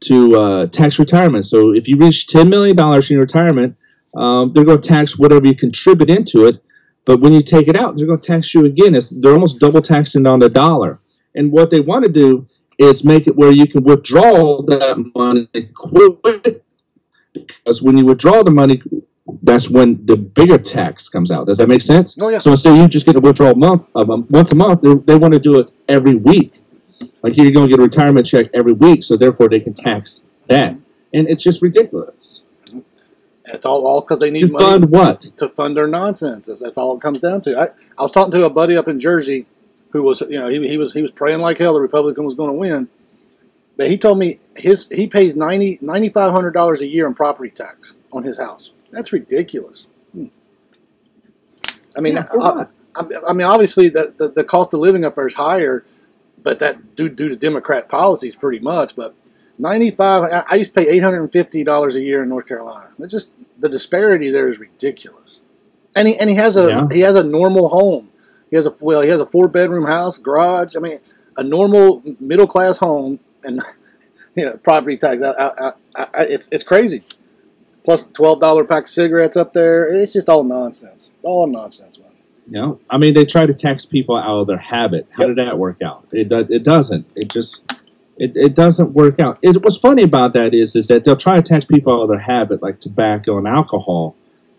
to 0.00 0.36
uh, 0.38 0.66
tax 0.66 0.98
retirement. 0.98 1.44
So 1.44 1.72
if 1.74 1.88
you 1.88 1.96
reach 1.96 2.26
ten 2.26 2.48
million 2.48 2.76
dollars 2.76 3.10
in 3.10 3.18
retirement, 3.18 3.76
um, 4.16 4.52
they're 4.52 4.64
going 4.64 4.80
to 4.80 4.88
tax 4.88 5.18
whatever 5.18 5.46
you 5.46 5.54
contribute 5.54 6.10
into 6.10 6.46
it. 6.46 6.62
But 7.04 7.20
when 7.20 7.32
you 7.32 7.42
take 7.42 7.68
it 7.68 7.76
out, 7.76 7.96
they're 7.96 8.06
going 8.06 8.20
to 8.20 8.26
tax 8.26 8.52
you 8.52 8.64
again. 8.64 8.94
It's, 8.94 9.08
they're 9.08 9.32
almost 9.32 9.60
double 9.60 9.80
taxing 9.80 10.26
on 10.26 10.40
the 10.40 10.48
dollar. 10.48 10.98
And 11.34 11.52
what 11.52 11.70
they 11.70 11.80
want 11.80 12.04
to 12.04 12.10
do 12.10 12.46
is 12.78 13.04
make 13.04 13.26
it 13.26 13.36
where 13.36 13.52
you 13.52 13.66
can 13.68 13.84
withdraw 13.84 14.60
that 14.62 15.12
money 15.14 15.48
quick. 15.74 16.62
Because 17.32 17.82
when 17.82 17.96
you 17.96 18.04
withdraw 18.04 18.42
the 18.42 18.50
money 18.50 18.82
that's 19.42 19.68
when 19.68 20.04
the 20.06 20.16
bigger 20.16 20.58
tax 20.58 21.08
comes 21.08 21.30
out. 21.32 21.46
Does 21.46 21.58
that 21.58 21.68
make 21.68 21.82
sense? 21.82 22.16
Oh, 22.20 22.28
yeah. 22.28 22.38
So 22.38 22.52
instead 22.52 22.76
you 22.76 22.88
just 22.88 23.06
get 23.06 23.16
a 23.16 23.20
withdrawal 23.20 23.54
month, 23.54 23.86
uh, 23.94 24.04
once 24.06 24.52
a 24.52 24.54
month, 24.54 24.82
they, 24.82 24.94
they 24.94 25.16
want 25.16 25.34
to 25.34 25.40
do 25.40 25.58
it 25.58 25.72
every 25.88 26.14
week. 26.14 26.52
Like 27.22 27.36
you're 27.36 27.50
going 27.50 27.68
to 27.68 27.70
get 27.70 27.80
a 27.80 27.82
retirement 27.82 28.26
check 28.26 28.46
every 28.54 28.72
week, 28.72 29.02
so 29.02 29.16
therefore 29.16 29.48
they 29.48 29.60
can 29.60 29.74
tax 29.74 30.24
that, 30.48 30.70
and 31.12 31.28
it's 31.28 31.42
just 31.42 31.60
ridiculous. 31.60 32.42
It's 33.46 33.66
all 33.66 33.86
all 33.86 34.00
because 34.00 34.18
they 34.18 34.30
need 34.30 34.40
to 34.40 34.48
money 34.48 34.64
fund 34.64 34.90
what 34.90 35.20
to 35.20 35.48
fund 35.48 35.76
their 35.76 35.86
nonsense. 35.86 36.46
That's, 36.46 36.60
that's, 36.60 36.78
all 36.78 36.96
it 36.96 37.00
comes 37.00 37.20
down 37.20 37.40
to. 37.42 37.58
I, 37.58 37.68
I 37.98 38.02
was 38.02 38.12
talking 38.12 38.32
to 38.32 38.44
a 38.44 38.50
buddy 38.50 38.76
up 38.76 38.88
in 38.88 38.98
Jersey 38.98 39.46
who 39.90 40.02
was 40.02 40.20
you 40.22 40.38
know 40.38 40.48
he, 40.48 40.66
he 40.68 40.78
was 40.78 40.92
he 40.92 41.02
was 41.02 41.10
praying 41.10 41.40
like 41.40 41.58
hell 41.58 41.74
the 41.74 41.80
Republican 41.80 42.24
was 42.24 42.34
going 42.34 42.50
to 42.50 42.56
win, 42.56 42.88
but 43.76 43.88
he 43.88 43.98
told 43.98 44.18
me 44.18 44.40
his 44.56 44.88
he 44.88 45.06
pays 45.06 45.36
ninety 45.36 45.78
ninety 45.80 46.08
five 46.08 46.32
hundred 46.32 46.52
dollars 46.52 46.80
a 46.80 46.86
year 46.86 47.06
in 47.06 47.14
property 47.14 47.50
tax 47.50 47.94
on 48.12 48.22
his 48.22 48.38
house. 48.38 48.72
That's 48.96 49.12
ridiculous. 49.12 49.88
Hmm. 50.12 50.26
I 51.98 52.00
mean, 52.00 52.14
yeah, 52.14 52.26
I, 52.42 52.66
I, 52.94 53.04
I, 53.28 53.32
mean, 53.34 53.46
obviously 53.46 53.90
the, 53.90 54.14
the, 54.16 54.28
the, 54.28 54.42
cost 54.42 54.72
of 54.72 54.80
living 54.80 55.04
up 55.04 55.16
there 55.16 55.26
is 55.26 55.34
higher, 55.34 55.84
but 56.42 56.60
that 56.60 56.96
due, 56.96 57.10
due 57.10 57.28
to 57.28 57.36
Democrat 57.36 57.90
policies, 57.90 58.36
pretty 58.36 58.58
much. 58.58 58.96
But 58.96 59.14
ninety 59.58 59.90
five, 59.90 60.44
I 60.48 60.54
used 60.54 60.74
to 60.74 60.80
pay 60.80 60.88
eight 60.88 61.02
hundred 61.02 61.20
and 61.20 61.30
fifty 61.30 61.62
dollars 61.62 61.94
a 61.94 62.00
year 62.00 62.22
in 62.22 62.30
North 62.30 62.48
Carolina. 62.48 62.88
It's 62.98 63.12
just 63.12 63.32
the 63.58 63.68
disparity 63.68 64.30
there 64.30 64.48
is 64.48 64.58
ridiculous. 64.58 65.42
And 65.94 66.08
he 66.08 66.16
and 66.16 66.30
he 66.30 66.36
has 66.36 66.56
a 66.56 66.68
yeah. 66.68 66.88
he 66.90 67.00
has 67.00 67.16
a 67.16 67.24
normal 67.24 67.68
home. 67.68 68.08
He 68.48 68.56
has 68.56 68.64
a 68.64 68.74
well, 68.80 69.02
he 69.02 69.10
has 69.10 69.20
a 69.20 69.26
four 69.26 69.46
bedroom 69.48 69.84
house, 69.84 70.16
garage. 70.16 70.74
I 70.74 70.78
mean, 70.78 71.00
a 71.36 71.42
normal 71.42 72.02
middle 72.18 72.46
class 72.46 72.78
home, 72.78 73.20
and 73.44 73.60
you 74.34 74.46
know, 74.46 74.56
property 74.56 74.96
tax. 74.96 75.20
I, 75.20 75.72
it's 76.14 76.48
it's 76.48 76.64
crazy 76.64 77.02
plus 77.86 78.04
twelve 78.08 78.40
dollar 78.40 78.64
pack 78.64 78.82
of 78.82 78.88
cigarettes 78.88 79.36
up 79.36 79.54
there. 79.54 79.88
It's 79.88 80.12
just 80.12 80.28
all 80.28 80.44
nonsense. 80.44 81.10
All 81.22 81.46
nonsense, 81.46 81.98
man. 81.98 82.10
You 82.48 82.60
know, 82.60 82.80
I 82.90 82.98
mean, 82.98 83.14
they 83.14 83.24
try 83.24 83.46
to 83.46 83.54
tax 83.54 83.86
people 83.86 84.16
out 84.16 84.40
of 84.40 84.46
their 84.46 84.58
habit. 84.58 85.06
How 85.10 85.22
yep. 85.22 85.36
did 85.36 85.46
that 85.46 85.58
work 85.58 85.80
out? 85.80 86.06
It 86.12 86.30
it 86.30 86.64
doesn't. 86.64 87.06
It 87.16 87.28
just 87.28 87.62
it, 88.18 88.36
it 88.36 88.54
doesn't 88.54 88.92
work 88.92 89.20
out. 89.20 89.38
It, 89.40 89.62
what's 89.62 89.78
funny 89.78 90.02
about 90.02 90.34
that 90.34 90.52
is 90.52 90.76
is 90.76 90.88
that 90.88 91.04
they'll 91.04 91.16
try 91.16 91.36
to 91.36 91.42
tax 91.42 91.64
people 91.64 91.94
out 91.94 92.02
of 92.02 92.08
their 92.10 92.18
habit, 92.18 92.62
like 92.62 92.80
tobacco 92.80 93.38
and 93.38 93.48
alcohol, 93.48 94.14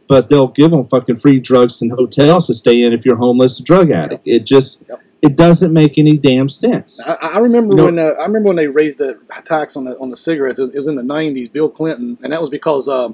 but 0.07 0.29
they'll 0.29 0.48
give 0.48 0.72
them 0.72 0.88
fucking 0.88 1.17
free 1.17 1.39
drugs 1.39 1.81
and 1.84 1.91
hotels 1.91 2.48
to 2.48 2.55
stay 2.55 2.81
in 2.81 2.93
if 2.93 3.05
you're 3.05 3.17
homeless, 3.17 3.60
drug 3.60 3.91
addict. 3.91 4.24
It 4.25 4.46
just 4.46 4.84
yep 4.89 5.01
it 5.21 5.36
doesn't 5.36 5.74
make 5.74 5.97
any 5.97 6.17
damn 6.17 6.50
sense. 6.50 7.01
I, 7.01 7.13
I 7.13 7.39
remember 7.39 7.74
you 7.74 7.77
know, 7.77 7.86
when 7.86 8.00
uh, 8.00 8.13
I 8.19 8.24
remember 8.24 8.47
when 8.47 8.55
they 8.55 8.67
raised 8.67 9.00
the 9.00 9.19
tax 9.43 9.75
on 9.75 9.86
the 9.86 9.97
on 10.00 10.09
the 10.09 10.17
cigarettes. 10.17 10.59
It 10.59 10.63
was, 10.63 10.74
it 10.74 10.77
was 10.77 10.88
in 10.88 10.95
the 10.95 11.01
'90s. 11.01 11.51
Bill 11.51 11.69
Clinton, 11.69 12.17
and 12.21 12.31
that 12.31 12.41
was 12.41 12.50
because 12.50 12.88
um, 12.88 13.13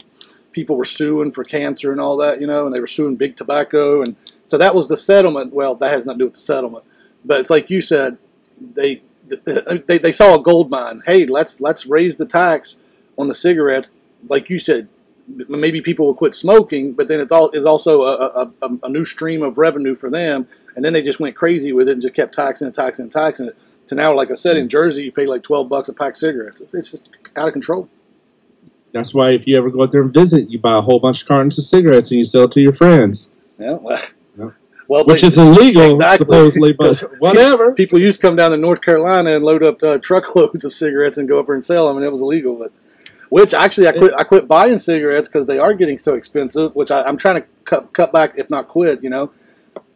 people 0.51 0.77
were 0.77 0.85
suing 0.85 1.31
for 1.31 1.43
cancer 1.43 1.91
and 1.91 2.01
all 2.01 2.17
that, 2.17 2.41
you 2.41 2.47
know, 2.47 2.65
and 2.65 2.75
they 2.75 2.81
were 2.81 2.87
suing 2.87 3.15
big 3.15 3.35
tobacco, 3.35 4.01
and 4.01 4.17
so 4.43 4.57
that 4.57 4.75
was 4.75 4.87
the 4.87 4.97
settlement. 4.97 5.53
Well, 5.53 5.75
that 5.75 5.91
has 5.91 6.05
nothing 6.05 6.19
to 6.19 6.23
do 6.23 6.27
with 6.27 6.35
the 6.35 6.39
settlement, 6.41 6.85
but 7.23 7.39
it's 7.39 7.49
like 7.49 7.69
you 7.69 7.81
said, 7.81 8.17
they 8.59 9.01
they, 9.45 9.97
they 9.97 10.11
saw 10.11 10.35
a 10.35 10.43
gold 10.43 10.69
mine. 10.69 11.01
Hey, 11.05 11.25
let's 11.25 11.61
let's 11.61 11.85
raise 11.85 12.17
the 12.17 12.25
tax 12.25 12.77
on 13.17 13.27
the 13.27 13.35
cigarettes. 13.35 13.93
Like 14.27 14.49
you 14.49 14.59
said, 14.59 14.87
maybe 15.27 15.81
people 15.81 16.05
will 16.05 16.13
quit 16.13 16.35
smoking, 16.35 16.93
but 16.93 17.07
then 17.07 17.19
it's 17.19 17.31
all 17.31 17.49
is 17.51 17.65
also 17.65 18.03
a, 18.03 18.51
a, 18.61 18.69
a, 18.83 18.89
new 18.89 19.05
stream 19.05 19.41
of 19.41 19.57
revenue 19.57 19.95
for 19.95 20.09
them. 20.09 20.47
And 20.75 20.83
then 20.83 20.93
they 20.93 21.01
just 21.01 21.19
went 21.19 21.35
crazy 21.35 21.71
with 21.71 21.87
it 21.87 21.93
and 21.93 22.01
just 22.01 22.13
kept 22.13 22.33
taxing 22.33 22.65
and 22.65 22.75
taxing 22.75 23.03
and 23.03 23.11
taxing 23.11 23.47
it. 23.47 23.57
To 23.87 23.95
now, 23.95 24.13
like 24.13 24.31
I 24.31 24.35
said, 24.35 24.57
in 24.57 24.69
Jersey, 24.69 25.03
you 25.03 25.11
pay 25.11 25.25
like 25.25 25.43
twelve 25.43 25.69
bucks 25.69 25.89
a 25.89 25.93
pack 25.93 26.11
of 26.11 26.17
cigarettes. 26.17 26.61
It's, 26.61 26.73
it's 26.73 26.91
just 26.91 27.09
out 27.35 27.47
of 27.47 27.53
control. 27.53 27.89
That's 28.93 29.13
why 29.13 29.31
if 29.31 29.47
you 29.47 29.57
ever 29.57 29.69
go 29.71 29.83
out 29.83 29.91
there 29.91 30.03
and 30.03 30.13
visit, 30.13 30.49
you 30.49 30.59
buy 30.59 30.77
a 30.77 30.81
whole 30.81 30.99
bunch 30.99 31.23
of 31.23 31.27
cartons 31.27 31.57
of 31.57 31.65
cigarettes 31.65 32.11
and 32.11 32.19
you 32.19 32.25
sell 32.25 32.43
it 32.43 32.51
to 32.51 32.61
your 32.61 32.73
friends. 32.73 33.31
Yeah, 33.57 33.77
well, 33.81 34.01
well 34.87 35.05
which 35.05 35.23
is 35.23 35.37
illegal 35.37 35.89
exactly. 35.89 36.25
supposedly, 36.25 36.73
but 36.73 37.03
whatever. 37.19 37.73
People 37.73 37.99
used 37.99 38.21
to 38.21 38.27
come 38.27 38.35
down 38.35 38.51
to 38.51 38.57
North 38.57 38.81
Carolina 38.81 39.31
and 39.31 39.43
load 39.43 39.63
up 39.63 39.81
uh, 39.81 39.97
truckloads 40.01 40.63
of 40.63 40.71
cigarettes 40.71 41.17
and 41.17 41.27
go 41.27 41.39
over 41.39 41.53
and 41.55 41.65
sell 41.65 41.87
them, 41.87 41.97
and 41.97 42.05
it 42.05 42.09
was 42.09 42.21
illegal. 42.21 42.55
But 42.55 42.71
which 43.33 43.51
actually, 43.55 43.87
I 43.87 43.93
quit. 43.93 44.13
I 44.15 44.23
quit 44.23 44.47
buying 44.47 44.77
cigarettes 44.77 45.27
because 45.27 45.47
they 45.47 45.57
are 45.57 45.73
getting 45.73 45.97
so 45.97 46.13
expensive. 46.13 46.75
Which 46.75 46.91
I, 46.91 47.09
am 47.09 47.17
trying 47.17 47.41
to 47.41 47.47
cut 47.63 47.91
cut 47.91 48.13
back, 48.13 48.33
if 48.37 48.47
not 48.47 48.67
quit. 48.67 49.03
You 49.03 49.09
know, 49.09 49.31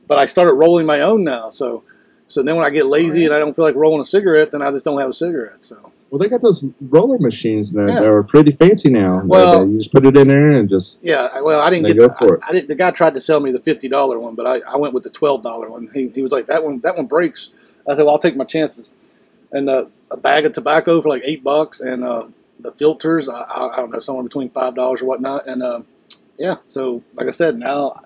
but 0.08 0.17
I 0.17 0.25
started 0.25 0.53
rolling 0.53 0.88
my 0.88 1.01
own 1.01 1.24
now. 1.24 1.51
So, 1.51 1.84
So 2.25 2.41
then 2.41 2.56
when 2.56 2.65
I 2.65 2.72
get 2.72 2.88
lazy 2.88 3.25
and 3.25 3.34
I 3.36 3.39
don't 3.39 3.56
feel 3.56 3.63
like 3.65 3.75
rolling 3.75 4.01
a 4.01 4.06
cigarette, 4.06 4.50
then 4.51 4.63
I 4.63 4.72
just 4.72 4.86
don't 4.86 5.00
have 5.00 5.12
a 5.12 5.13
cigarette. 5.13 5.63
So 5.63 5.91
Well, 6.10 6.17
they 6.17 6.27
got 6.27 6.41
those 6.41 6.65
roller 6.82 7.20
machines 7.20 7.74
that, 7.74 7.88
Yeah. 7.88 8.00
that 8.00 8.08
are 8.08 8.24
pretty 8.24 8.53
fancy 8.53 8.89
now. 8.89 9.22
Well- 9.24 9.67
you 9.70 9.77
just 9.77 9.94
put 9.94 10.03
it 10.06 10.17
in 10.17 10.27
there 10.29 10.51
and 10.51 10.67
just. 10.67 10.98
yeah, 11.03 11.39
well, 11.41 11.62
I 11.62 11.70
didn't 11.70 11.86
get 11.88 11.98
go 11.98 12.10
for 12.17 12.36
it. 12.36 12.39
I, 12.44 12.50
I 12.50 12.53
didn't, 12.53 12.70
the 12.70 12.75
guy 12.75 12.89
tried 12.89 13.13
to 13.13 13.22
sell 13.22 13.39
me 13.39 13.51
the 13.51 13.60
fifty 13.60 13.88
dollar 13.88 14.17
one, 14.17 14.34
but 14.34 14.48
I, 14.48 14.62
I 14.74 14.77
went 14.77 14.94
with 14.96 15.03
the 15.03 15.12
twelve 15.12 15.44
dollar 15.44 15.70
one. 15.70 15.91
He, 15.94 16.08
he 16.10 16.24
was 16.24 16.32
like 16.32 16.48
that 16.48 16.63
one 16.63 16.79
that 16.79 16.96
one 16.98 17.06
breaks. 17.06 17.51
I 17.88 17.94
said, 17.94 18.03
well, 18.03 18.15
I'll 18.15 18.20
take 18.20 18.36
my 18.36 18.46
chances. 18.46 18.91
And 19.51 19.70
uh, 19.70 19.86
a 20.12 20.17
bag 20.17 20.46
of 20.46 20.51
tobacco 20.53 21.00
for 21.01 21.10
like 21.10 21.22
eight 21.24 21.44
bucks, 21.44 21.79
and 21.79 22.03
uh, 22.03 22.27
the 22.59 22.71
filters, 22.73 23.29
I, 23.29 23.41
I, 23.41 23.73
I 23.73 23.75
don't 23.77 23.91
know, 23.91 23.99
somewhere 23.99 24.23
between 24.23 24.49
five 24.49 24.75
dollars 24.75 25.01
or 25.01 25.05
whatnot. 25.05 25.47
And 25.47 25.63
uh, 25.63 25.81
yeah, 26.37 26.57
so 26.65 27.03
like 27.15 27.27
I 27.27 27.31
said, 27.31 27.57
now 27.57 28.01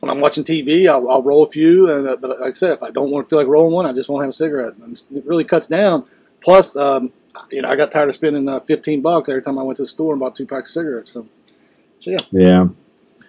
when 0.00 0.10
I'm 0.10 0.20
watching 0.20 0.44
TV, 0.44 0.88
I'll, 0.88 1.08
I'll 1.08 1.22
roll 1.22 1.42
a 1.42 1.46
few. 1.46 1.90
And 1.92 2.08
uh, 2.08 2.16
but 2.16 2.40
like 2.40 2.50
I 2.50 2.52
said, 2.52 2.72
if 2.72 2.82
I 2.82 2.90
don't 2.90 3.10
want 3.10 3.26
to 3.26 3.30
feel 3.30 3.38
like 3.38 3.48
rolling 3.48 3.74
one, 3.74 3.86
I 3.86 3.92
just 3.92 4.08
won't 4.08 4.24
have 4.24 4.30
a 4.30 4.34
cigarette. 4.34 4.74
And 4.76 5.00
it 5.14 5.24
really 5.26 5.44
cuts 5.44 5.66
down. 5.66 6.06
Plus, 6.40 6.76
um, 6.76 7.12
you 7.50 7.62
know, 7.62 7.68
I 7.68 7.76
got 7.76 7.90
tired 7.90 8.08
of 8.08 8.14
spending 8.14 8.48
uh, 8.48 8.60
fifteen 8.60 9.02
bucks 9.02 9.28
every 9.28 9.42
time 9.42 9.58
I 9.58 9.62
went 9.62 9.76
to 9.76 9.82
the 9.82 9.88
store 9.88 10.12
and 10.12 10.20
bought 10.20 10.34
two 10.34 10.46
packs 10.46 10.70
of 10.70 10.72
cigarettes. 10.82 11.12
So, 11.12 11.26
so 12.00 12.10
yeah. 12.10 12.18
Yeah. 12.30 12.68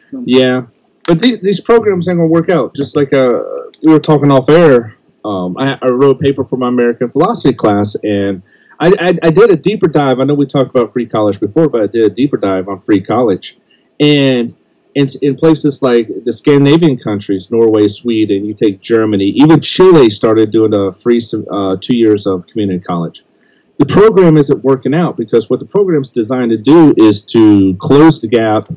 Hmm. 0.10 0.24
Yeah. 0.26 0.62
But 1.08 1.20
the, 1.20 1.38
these 1.42 1.60
programs 1.60 2.08
ain't 2.08 2.20
going 2.20 2.30
to 2.30 2.34
work 2.34 2.50
out. 2.50 2.76
Just 2.76 2.96
like 2.96 3.12
uh, 3.12 3.42
we 3.84 3.92
were 3.92 4.00
talking 4.00 4.32
off 4.32 4.50
air, 4.50 4.96
um, 5.26 5.58
I, 5.58 5.78
I 5.82 5.88
wrote 5.88 6.18
a 6.18 6.20
paper 6.20 6.46
for 6.46 6.58
my 6.58 6.70
American 6.70 7.10
philosophy 7.10 7.54
class, 7.54 7.96
and 8.04 8.44
I, 8.82 8.94
I, 9.00 9.18
I 9.22 9.30
did 9.30 9.52
a 9.52 9.56
deeper 9.56 9.88
dive. 9.88 10.20
I 10.20 10.24
know 10.24 10.34
we 10.34 10.48
talked 10.48 10.72
about 10.72 10.92
free 10.92 11.06
college 11.06 11.40
before, 11.40 11.70
but 11.70 11.82
I 11.82 11.88
did 11.88 12.04
a 12.04 12.10
deeper 12.10 12.38
dive 12.38 12.68
on 12.68 12.82
free 12.82 13.02
college. 13.02 13.60
And 14.00 14.56
in, 14.96 15.08
in 15.22 15.38
places 15.38 15.84
like 15.84 16.10
the 16.26 16.34
Scandinavian 16.34 16.98
countries, 16.98 17.52
Norway, 17.52 17.88
Sweden, 17.88 18.44
you 18.44 18.56
take 18.56 18.82
Germany, 18.82 19.26
even 19.36 19.62
Chile 19.62 20.10
started 20.10 20.52
doing 20.52 20.74
a 20.74 20.92
free 20.92 21.22
uh, 21.52 21.78
two 21.80 21.96
years 21.96 22.26
of 22.26 22.48
community 22.48 22.80
college. 22.80 23.24
The 23.78 23.86
program 23.86 24.36
isn't 24.38 24.64
working 24.64 24.96
out 24.96 25.16
because 25.16 25.50
what 25.50 25.60
the 25.60 25.66
program's 25.66 26.10
designed 26.10 26.50
to 26.50 26.58
do 26.58 26.94
is 26.98 27.24
to 27.26 27.76
close 27.80 28.20
the 28.20 28.28
gap 28.28 28.68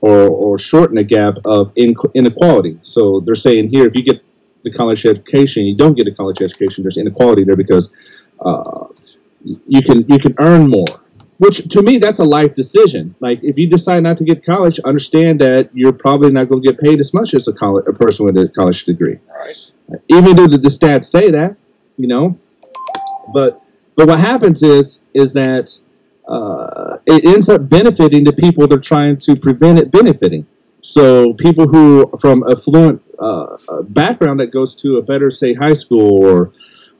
or, 0.00 0.28
or 0.28 0.58
shorten 0.58 0.96
the 0.96 1.04
gap 1.04 1.38
of 1.44 1.72
in, 1.74 1.94
inequality. 2.14 2.78
So 2.84 3.20
they're 3.20 3.34
saying 3.34 3.70
here, 3.70 3.86
if 3.86 3.96
you 3.96 4.02
get 4.02 4.22
the 4.62 4.72
college 4.72 5.04
education, 5.06 5.66
you 5.66 5.76
don't 5.76 5.94
get 5.94 6.06
a 6.06 6.14
college 6.14 6.40
education. 6.40 6.84
There's 6.84 6.96
inequality 6.96 7.44
there 7.44 7.56
because 7.56 7.92
uh, 8.40 8.86
you 9.44 9.82
can 9.82 10.04
you 10.06 10.18
can 10.18 10.34
earn 10.38 10.68
more. 10.68 10.86
Which 11.38 11.68
to 11.68 11.82
me, 11.82 11.96
that's 11.96 12.18
a 12.18 12.24
life 12.24 12.52
decision. 12.54 13.14
Like 13.20 13.42
if 13.42 13.56
you 13.56 13.66
decide 13.66 14.02
not 14.02 14.18
to 14.18 14.24
get 14.24 14.36
to 14.36 14.40
college, 14.42 14.78
understand 14.80 15.40
that 15.40 15.70
you're 15.72 15.92
probably 15.92 16.30
not 16.30 16.50
going 16.50 16.62
to 16.62 16.68
get 16.68 16.78
paid 16.78 17.00
as 17.00 17.14
much 17.14 17.32
as 17.32 17.48
a 17.48 17.52
college 17.52 17.86
a 17.88 17.92
person 17.94 18.26
with 18.26 18.36
a 18.36 18.48
college 18.48 18.84
degree. 18.84 19.18
Right. 19.38 20.00
Even 20.08 20.36
though 20.36 20.46
the, 20.46 20.58
the 20.58 20.68
stats 20.68 21.04
say 21.04 21.30
that, 21.30 21.56
you 21.96 22.08
know, 22.08 22.38
but 23.32 23.62
but 23.96 24.06
what 24.08 24.20
happens 24.20 24.62
is 24.62 25.00
is 25.14 25.32
that 25.32 25.78
uh, 26.28 26.98
it 27.06 27.24
ends 27.24 27.48
up 27.48 27.68
benefiting 27.68 28.22
the 28.24 28.32
people 28.32 28.66
they're 28.66 28.78
trying 28.78 29.16
to 29.16 29.34
prevent 29.34 29.78
it 29.78 29.90
benefiting. 29.90 30.46
So 30.82 31.34
people 31.34 31.68
who 31.68 32.10
from 32.20 32.44
affluent 32.50 33.02
uh, 33.18 33.56
uh, 33.68 33.82
background 33.82 34.40
that 34.40 34.50
goes 34.52 34.74
to 34.76 34.96
a 34.96 35.02
better, 35.02 35.30
say, 35.30 35.54
high 35.54 35.74
school 35.74 36.24
or 36.24 36.52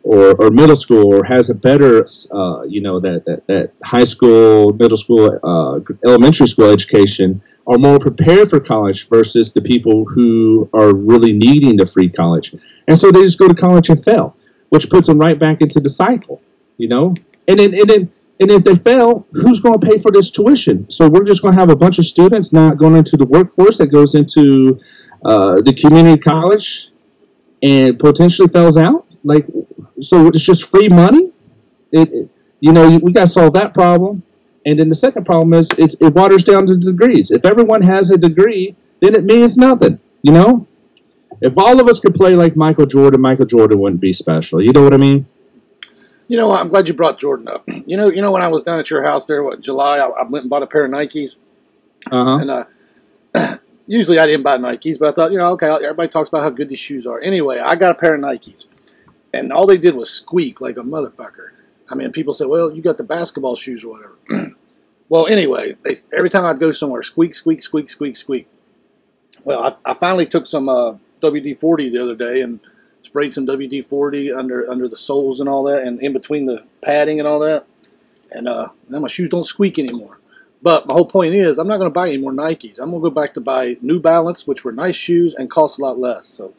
or, 0.02 0.35
or 0.40 0.50
middle 0.50 0.76
school, 0.76 1.14
or 1.14 1.25
has 1.25 1.50
a 1.50 1.54
better, 1.54 2.07
uh, 2.33 2.62
you 2.62 2.80
know, 2.80 3.00
that, 3.00 3.25
that 3.26 3.47
that 3.47 3.73
high 3.83 4.04
school, 4.04 4.73
middle 4.73 4.97
school, 4.97 5.38
uh, 5.42 5.80
elementary 6.07 6.47
school 6.47 6.71
education, 6.71 7.42
are 7.66 7.78
more 7.78 7.99
prepared 7.99 8.50
for 8.50 8.61
college 8.61 9.09
versus 9.09 9.52
the 9.52 9.61
people 9.61 10.04
who 10.04 10.69
are 10.73 10.95
really 10.95 11.33
needing 11.33 11.76
the 11.76 11.87
free 11.87 12.09
college, 12.09 12.54
and 12.88 12.99
so 12.99 13.11
they 13.11 13.23
just 13.23 13.38
go 13.38 13.49
to 13.49 13.54
college 13.54 13.90
and 13.90 14.02
fail, 14.02 14.37
which 14.71 14.88
puts 14.88 15.07
them 15.09 15.19
right 15.19 15.38
back 15.38 15.61
into 15.61 15.80
the 15.80 15.90
cycle, 15.90 16.42
you 16.78 16.88
know, 16.88 17.14
and 17.47 17.59
then 17.61 17.75
and 17.75 17.88
then 17.90 18.12
and 18.40 18.50
if 18.50 18.64
they 18.64 18.75
fail, 18.75 19.26
who's 19.33 19.61
going 19.61 19.78
to 19.78 19.87
pay 19.87 19.99
for 19.99 20.11
this 20.11 20.30
tuition? 20.30 20.90
So 20.90 21.09
we're 21.09 21.25
just 21.25 21.42
going 21.42 21.52
to 21.52 21.61
have 21.61 21.71
a 21.71 21.76
bunch 21.76 21.99
of 21.99 22.07
students 22.07 22.54
not 22.54 22.78
going 22.78 22.97
into 22.97 23.19
the 23.19 23.26
workforce 23.26 23.76
that 23.78 23.88
goes 23.88 24.14
into 24.14 24.80
uh, 25.23 25.57
the 25.61 25.75
community 25.75 26.19
college 26.19 26.88
and 27.62 27.99
potentially 27.99 28.49
fails 28.49 28.78
out. 28.78 29.07
Like, 29.23 29.47
so 30.00 30.26
it's 30.28 30.40
just 30.42 30.64
free 30.71 30.88
money. 30.88 31.33
It, 31.92 32.12
it- 32.12 32.30
you 32.62 32.73
know, 32.73 32.99
we 33.02 33.11
got 33.12 33.23
to 33.23 33.26
solve 33.26 33.54
that 33.54 33.73
problem. 33.73 34.23
And 34.66 34.78
then 34.78 34.90
the 34.90 34.95
second 34.95 35.25
problem 35.25 35.54
is 35.54 35.71
it's, 35.78 35.95
it 35.99 36.12
waters 36.14 36.45
down 36.45 36.66
the 36.66 36.76
degrees. 36.76 37.30
If 37.30 37.47
everyone 37.47 37.80
has 37.80 38.11
a 38.11 38.19
degree, 38.19 38.76
then 39.00 39.14
it 39.14 39.25
means 39.25 39.57
nothing. 39.57 39.99
You 40.23 40.33
know, 40.33 40.66
if 41.40 41.57
all 41.57 41.80
of 41.80 41.88
us 41.88 42.00
could 42.00 42.12
play 42.14 42.35
like 42.35 42.57
Michael 42.57 42.85
Jordan, 42.85 43.23
Michael 43.23 43.47
Jordan 43.47 43.78
wouldn't 43.78 44.02
be 44.02 44.12
special. 44.12 44.61
You 44.61 44.73
know 44.73 44.83
what 44.85 44.92
I 44.92 44.99
mean? 44.99 45.26
You 46.28 46.37
know. 46.37 46.52
I'm 46.52 46.69
glad 46.69 46.87
you 46.87 46.92
brought 46.92 47.19
Jordan 47.19 47.49
up. 47.49 47.66
You 47.87 47.97
know, 47.97 48.09
you 48.09 48.21
know 48.21 48.30
when 48.30 48.42
I 48.42 48.49
was 48.49 48.62
down 48.62 48.78
at 48.78 48.90
your 48.90 49.02
house 49.04 49.25
there, 49.25 49.42
what 49.42 49.62
July, 49.62 49.99
I, 49.99 50.07
I 50.09 50.23
went 50.25 50.42
and 50.45 50.50
bought 50.50 50.62
a 50.62 50.66
pair 50.66 50.85
of 50.85 50.90
Nikes, 50.90 51.37
Uh 52.11 52.25
huh. 52.25 52.38
and 52.42 52.50
uh, 52.50 53.57
usually 53.87 54.19
I 54.19 54.26
didn't 54.26 54.42
buy 54.45 54.59
Nikes, 54.59 54.99
but 54.99 55.09
I 55.09 55.12
thought, 55.12 55.33
you 55.33 55.38
know, 55.38 55.52
okay, 55.52 55.69
everybody 55.69 56.09
talks 56.11 56.28
about 56.28 56.42
how 56.42 56.50
good 56.50 56.69
these 56.69 56.78
shoes 56.78 57.07
are. 57.07 57.19
Anyway, 57.21 57.59
I 57.59 57.75
got 57.75 57.90
a 57.92 57.95
pair 57.95 58.14
of 58.14 58.21
Nikes, 58.21 58.66
and 59.33 59.53
all 59.53 59.67
they 59.67 59.79
did 59.79 59.95
was 59.95 60.11
squeak 60.11 60.61
like 60.61 60.77
a 60.77 60.83
motherfucker. 60.83 61.51
I 61.91 61.95
mean, 61.95 62.13
people 62.13 62.33
say, 62.33 62.45
well, 62.45 62.73
you 62.73 62.83
got 62.83 62.99
the 62.99 63.05
basketball 63.05 63.57
shoes 63.57 63.85
or 63.85 63.93
whatever. 63.93 64.55
well, 65.09 65.27
anyway, 65.27 65.77
they, 65.83 65.97
every 66.17 66.31
time 66.31 66.45
I'd 66.45 66.61
go 66.61 66.71
somewhere, 66.71 67.03
squeak, 67.03 67.35
squeak, 67.35 67.63
squeak, 67.63 67.91
squeak, 67.91 68.17
squeak. 68.17 68.49
Well, 69.45 69.79
I, 69.85 69.91
I 69.91 69.95
finally 69.95 70.27
took 70.27 70.47
some 70.47 70.69
uh, 70.69 70.95
WD-40 71.21 71.91
the 71.91 72.03
other 72.03 72.15
day 72.15 72.41
and 72.41 72.61
sprayed 73.03 73.35
some 73.35 73.47
WD-40 73.47 74.37
under 74.37 74.71
under 74.71 74.87
the 74.87 74.97
soles 74.97 75.41
and 75.41 75.49
all 75.49 75.65
that, 75.65 75.83
and 75.83 76.01
in 76.01 76.13
between 76.13 76.47
the 76.47 76.65
padding 76.83 77.19
and 77.19 77.27
all 77.27 77.41
that. 77.41 77.67
And 78.31 78.47
uh, 78.47 78.69
now 78.89 79.01
my 79.01 79.09
shoes 79.09 79.29
don't 79.29 79.45
squeak 79.45 79.79
anymore. 79.79 80.19
But 80.63 80.87
my 80.87 80.95
whole 80.95 81.07
point 81.07 81.35
is, 81.35 81.59
I'm 81.59 81.67
not 81.67 81.79
going 81.79 81.91
to 81.91 81.95
buy 81.95 82.09
any 82.09 82.19
more 82.19 82.33
Nikes. 82.33 82.79
I'm 82.79 82.91
going 82.91 83.03
to 83.03 83.09
go 83.09 83.11
back 83.11 83.33
to 83.35 83.41
buy 83.41 83.77
New 83.81 83.99
Balance, 83.99 84.47
which 84.47 84.63
were 84.63 84.73
nice 84.73 84.97
shoes 84.97 85.35
and 85.35 85.51
cost 85.51 85.79
a 85.79 85.83
lot 85.83 85.99
less. 85.99 86.29
So, 86.29 86.53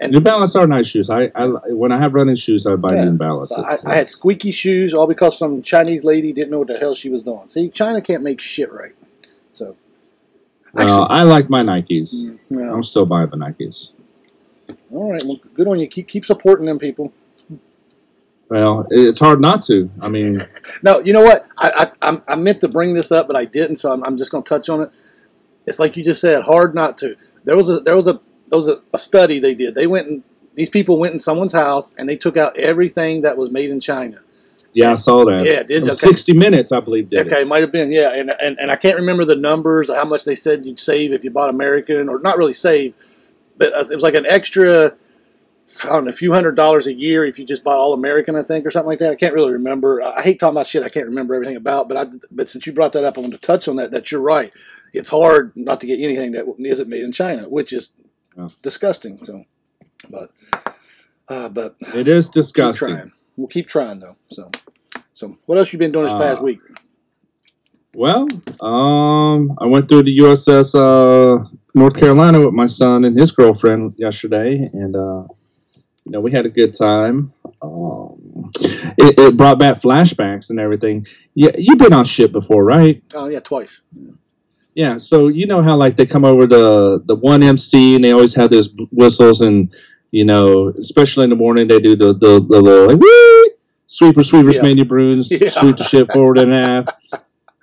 New 0.00 0.20
Balance 0.20 0.56
are 0.56 0.66
nice 0.66 0.88
shoes. 0.88 1.10
I, 1.10 1.30
I 1.34 1.46
when 1.68 1.92
I 1.92 1.98
have 2.00 2.14
running 2.14 2.34
shoes, 2.34 2.66
I 2.66 2.74
buy 2.76 2.94
Yeah. 2.94 3.04
New 3.04 3.18
Balance. 3.18 3.50
so 3.50 3.62
I, 3.62 3.76
I 3.86 3.94
had 3.96 4.08
squeaky 4.08 4.50
shoes 4.50 4.92
all 4.94 5.06
because 5.06 5.38
some 5.38 5.62
Chinese 5.62 6.02
lady 6.04 6.32
didn't 6.32 6.50
know 6.50 6.58
what 6.60 6.68
the 6.68 6.78
hell 6.78 6.94
she 6.94 7.08
was 7.08 7.22
doing. 7.22 7.48
See, 7.48 7.68
China 7.68 8.00
can't 8.00 8.22
make 8.22 8.40
shit 8.40 8.72
right. 8.72 8.94
So, 9.52 9.76
Well, 10.72 11.06
I 11.08 11.22
like 11.22 11.48
my 11.50 11.62
Nikes. 11.62 12.14
Mm, 12.14 12.38
well, 12.50 12.74
I'm 12.74 12.82
still 12.84 13.06
buying 13.06 13.30
the 13.30 13.36
Nikes. 13.36 13.90
all 14.90 15.12
right. 15.12 15.22
Well, 15.24 15.38
good 15.54 15.68
on 15.68 15.78
you. 15.78 15.86
Keep 15.86 16.08
keep 16.08 16.24
supporting 16.24 16.66
them 16.66 16.78
people. 16.80 17.12
Well, 18.48 18.86
it's 18.90 19.20
hard 19.20 19.40
not 19.40 19.62
to. 19.62 19.88
I 20.02 20.08
mean, 20.08 20.42
No, 20.82 20.98
you 21.00 21.12
know 21.12 21.22
what? 21.22 21.46
I 21.58 21.90
I, 22.02 22.20
I 22.28 22.34
meant 22.36 22.60
to 22.62 22.68
bring 22.68 22.92
this 22.92 23.12
up, 23.12 23.26
but 23.26 23.36
I 23.36 23.44
didn't. 23.44 23.76
So 23.76 23.92
I'm, 23.92 24.02
I'm 24.04 24.16
just 24.18 24.30
going 24.32 24.42
to 24.42 24.48
touch 24.48 24.68
on 24.68 24.82
it. 24.82 24.90
It's 25.66 25.78
like 25.78 25.96
you 25.96 26.02
just 26.02 26.20
said, 26.20 26.42
hard 26.42 26.74
not 26.74 26.98
to. 26.98 27.16
There 27.44 27.56
was 27.56 27.70
a 27.70 27.80
there 27.80 27.96
was 27.96 28.08
a 28.08 28.20
there 28.52 28.58
was 28.58 28.68
a, 28.68 28.80
a 28.92 28.98
study 28.98 29.38
they 29.38 29.54
did. 29.54 29.74
They 29.74 29.86
went 29.86 30.08
and 30.08 30.22
these 30.54 30.68
people 30.70 30.98
went 30.98 31.14
in 31.14 31.18
someone's 31.18 31.54
house 31.54 31.94
and 31.96 32.06
they 32.06 32.16
took 32.16 32.36
out 32.36 32.54
everything 32.58 33.22
that 33.22 33.38
was 33.38 33.50
made 33.50 33.70
in 33.70 33.80
China. 33.80 34.20
yeah, 34.74 34.90
I 34.90 34.94
saw 34.94 35.24
that. 35.24 35.44
Yeah, 35.46 35.62
did. 35.62 35.82
Okay. 35.84 35.94
60 35.94 36.34
minutes, 36.34 36.70
I 36.70 36.80
believe, 36.80 37.08
did 37.08 37.26
Okay, 37.26 37.40
it. 37.42 37.48
might 37.48 37.62
have 37.62 37.72
been, 37.72 37.90
yeah, 37.90 38.12
and, 38.14 38.30
and 38.40 38.58
and 38.60 38.70
I 38.70 38.76
can't 38.76 38.96
remember 38.96 39.24
the 39.24 39.36
numbers, 39.36 39.88
how 39.88 40.04
much 40.04 40.24
they 40.26 40.34
said 40.34 40.66
you'd 40.66 40.78
save 40.78 41.12
if 41.12 41.24
you 41.24 41.30
bought 41.30 41.48
American, 41.48 42.10
or 42.10 42.18
not 42.18 42.36
really 42.36 42.52
save, 42.52 42.94
but 43.56 43.72
it 43.72 43.94
was 43.94 44.02
like 44.02 44.14
an 44.14 44.26
extra, 44.26 44.92
I 45.84 45.88
don't 45.88 46.04
know, 46.04 46.10
a 46.10 46.12
few 46.12 46.32
hundred 46.34 46.54
dollars 46.56 46.86
a 46.86 46.92
year 46.92 47.24
if 47.24 47.38
you 47.38 47.46
just 47.46 47.64
bought 47.64 47.78
all 47.78 47.94
American, 47.94 48.36
I 48.36 48.42
think, 48.42 48.66
or 48.66 48.70
something 48.70 48.88
like 48.88 48.98
that. 48.98 49.12
I 49.12 49.14
can't 49.14 49.32
really 49.34 49.52
remember. 49.52 50.02
I 50.02 50.16
I 50.18 50.22
hate 50.22 50.38
talking 50.38 50.54
about 50.56 50.66
shit 50.66 50.82
I 50.82 50.90
can't 50.90 51.06
remember 51.06 51.34
everything 51.34 51.56
about, 51.56 51.88
but 51.88 51.96
I 51.96 52.04
but 52.30 52.50
since 52.50 52.66
you 52.66 52.74
brought 52.74 52.92
that 52.92 53.04
up, 53.04 53.16
I 53.16 53.22
want 53.22 53.32
to 53.32 53.40
touch 53.40 53.68
on 53.68 53.76
that. 53.76 53.90
That 53.90 54.12
you're 54.12 54.20
right. 54.20 54.52
It's 54.92 55.08
hard 55.08 55.52
not 55.56 55.80
to 55.80 55.86
get 55.86 55.98
anything 56.00 56.32
that 56.32 56.44
isn't 56.58 56.88
made 56.90 57.04
in 57.04 57.12
China, 57.12 57.48
which 57.48 57.72
is 57.72 57.94
Yeah. 58.36 58.48
disgusting. 58.62 59.24
So, 59.24 59.44
but 60.10 60.32
uh, 61.28 61.48
but 61.50 61.76
It 61.94 62.08
is 62.08 62.26
keep 62.26 62.32
disgusting. 62.34 62.88
trying. 62.88 63.12
We'll 63.36 63.48
keep 63.48 63.68
trying 63.68 64.00
though. 64.00 64.16
So 64.30 64.50
so 65.14 65.36
what 65.46 65.58
else 65.58 65.72
you 65.72 65.78
been 65.78 65.92
doing 65.92 66.06
this 66.06 66.14
past 66.14 66.40
Uh, 66.40 66.44
week? 66.44 66.60
Well, 67.94 68.28
um, 68.62 69.52
I 69.58 69.66
went 69.66 69.88
through 69.88 70.04
the 70.04 70.18
USS 70.18 70.74
uh, 70.74 71.44
North 71.74 71.94
Carolina 71.94 72.40
with 72.40 72.54
my 72.54 72.66
son 72.66 73.04
and 73.04 73.18
his 73.18 73.32
girlfriend 73.32 73.94
yesterday, 73.98 74.68
and 74.72 74.96
uh, 74.96 75.24
you 76.04 76.12
know 76.12 76.20
we 76.20 76.32
had 76.32 76.46
a 76.46 76.50
good 76.50 76.74
time. 76.74 77.32
Um, 77.62 78.50
it, 78.98 79.18
it 79.18 79.36
brought 79.36 79.58
back 79.58 79.76
flashbacks 79.76 80.50
and 80.50 80.60
everything. 80.60 81.06
Yeah, 81.34 81.50
you've 81.58 81.78
been 81.78 81.92
on 81.92 82.04
ship 82.06 82.32
before, 82.32 82.64
right? 82.64 83.02
Oh 83.14 83.28
yeah, 83.28 83.40
twice. 83.40 83.82
Yeah, 84.74 84.96
so 84.98 85.28
you 85.28 85.46
know 85.46 85.60
how 85.62 85.76
like 85.76 85.96
they 85.96 86.06
come 86.06 86.24
over 86.24 86.46
the 86.46 87.02
the 87.04 87.14
one 87.14 87.42
MC 87.42 87.94
and 87.94 88.04
they 88.04 88.12
always 88.12 88.34
have 88.34 88.50
those 88.50 88.74
whistles 88.90 89.40
and 89.42 89.74
you 90.10 90.24
know 90.24 90.68
especially 90.78 91.24
in 91.24 91.30
the 91.30 91.36
morning 91.36 91.68
they 91.68 91.78
do 91.80 91.94
the 91.94 92.14
the, 92.14 92.40
the 92.40 92.60
little 92.60 92.86
like 92.88 92.98
wee 93.00 93.52
sweeper 93.86 94.24
sweepers 94.24 94.56
Yeah. 94.56 94.62
menu 94.62 94.84
bruins 94.86 95.30
Yeah. 95.30 95.50
sweep 95.50 95.76
the 95.76 95.84
ship 95.84 96.10
forward 96.12 96.38
and 96.38 96.54
aft. 96.54 96.90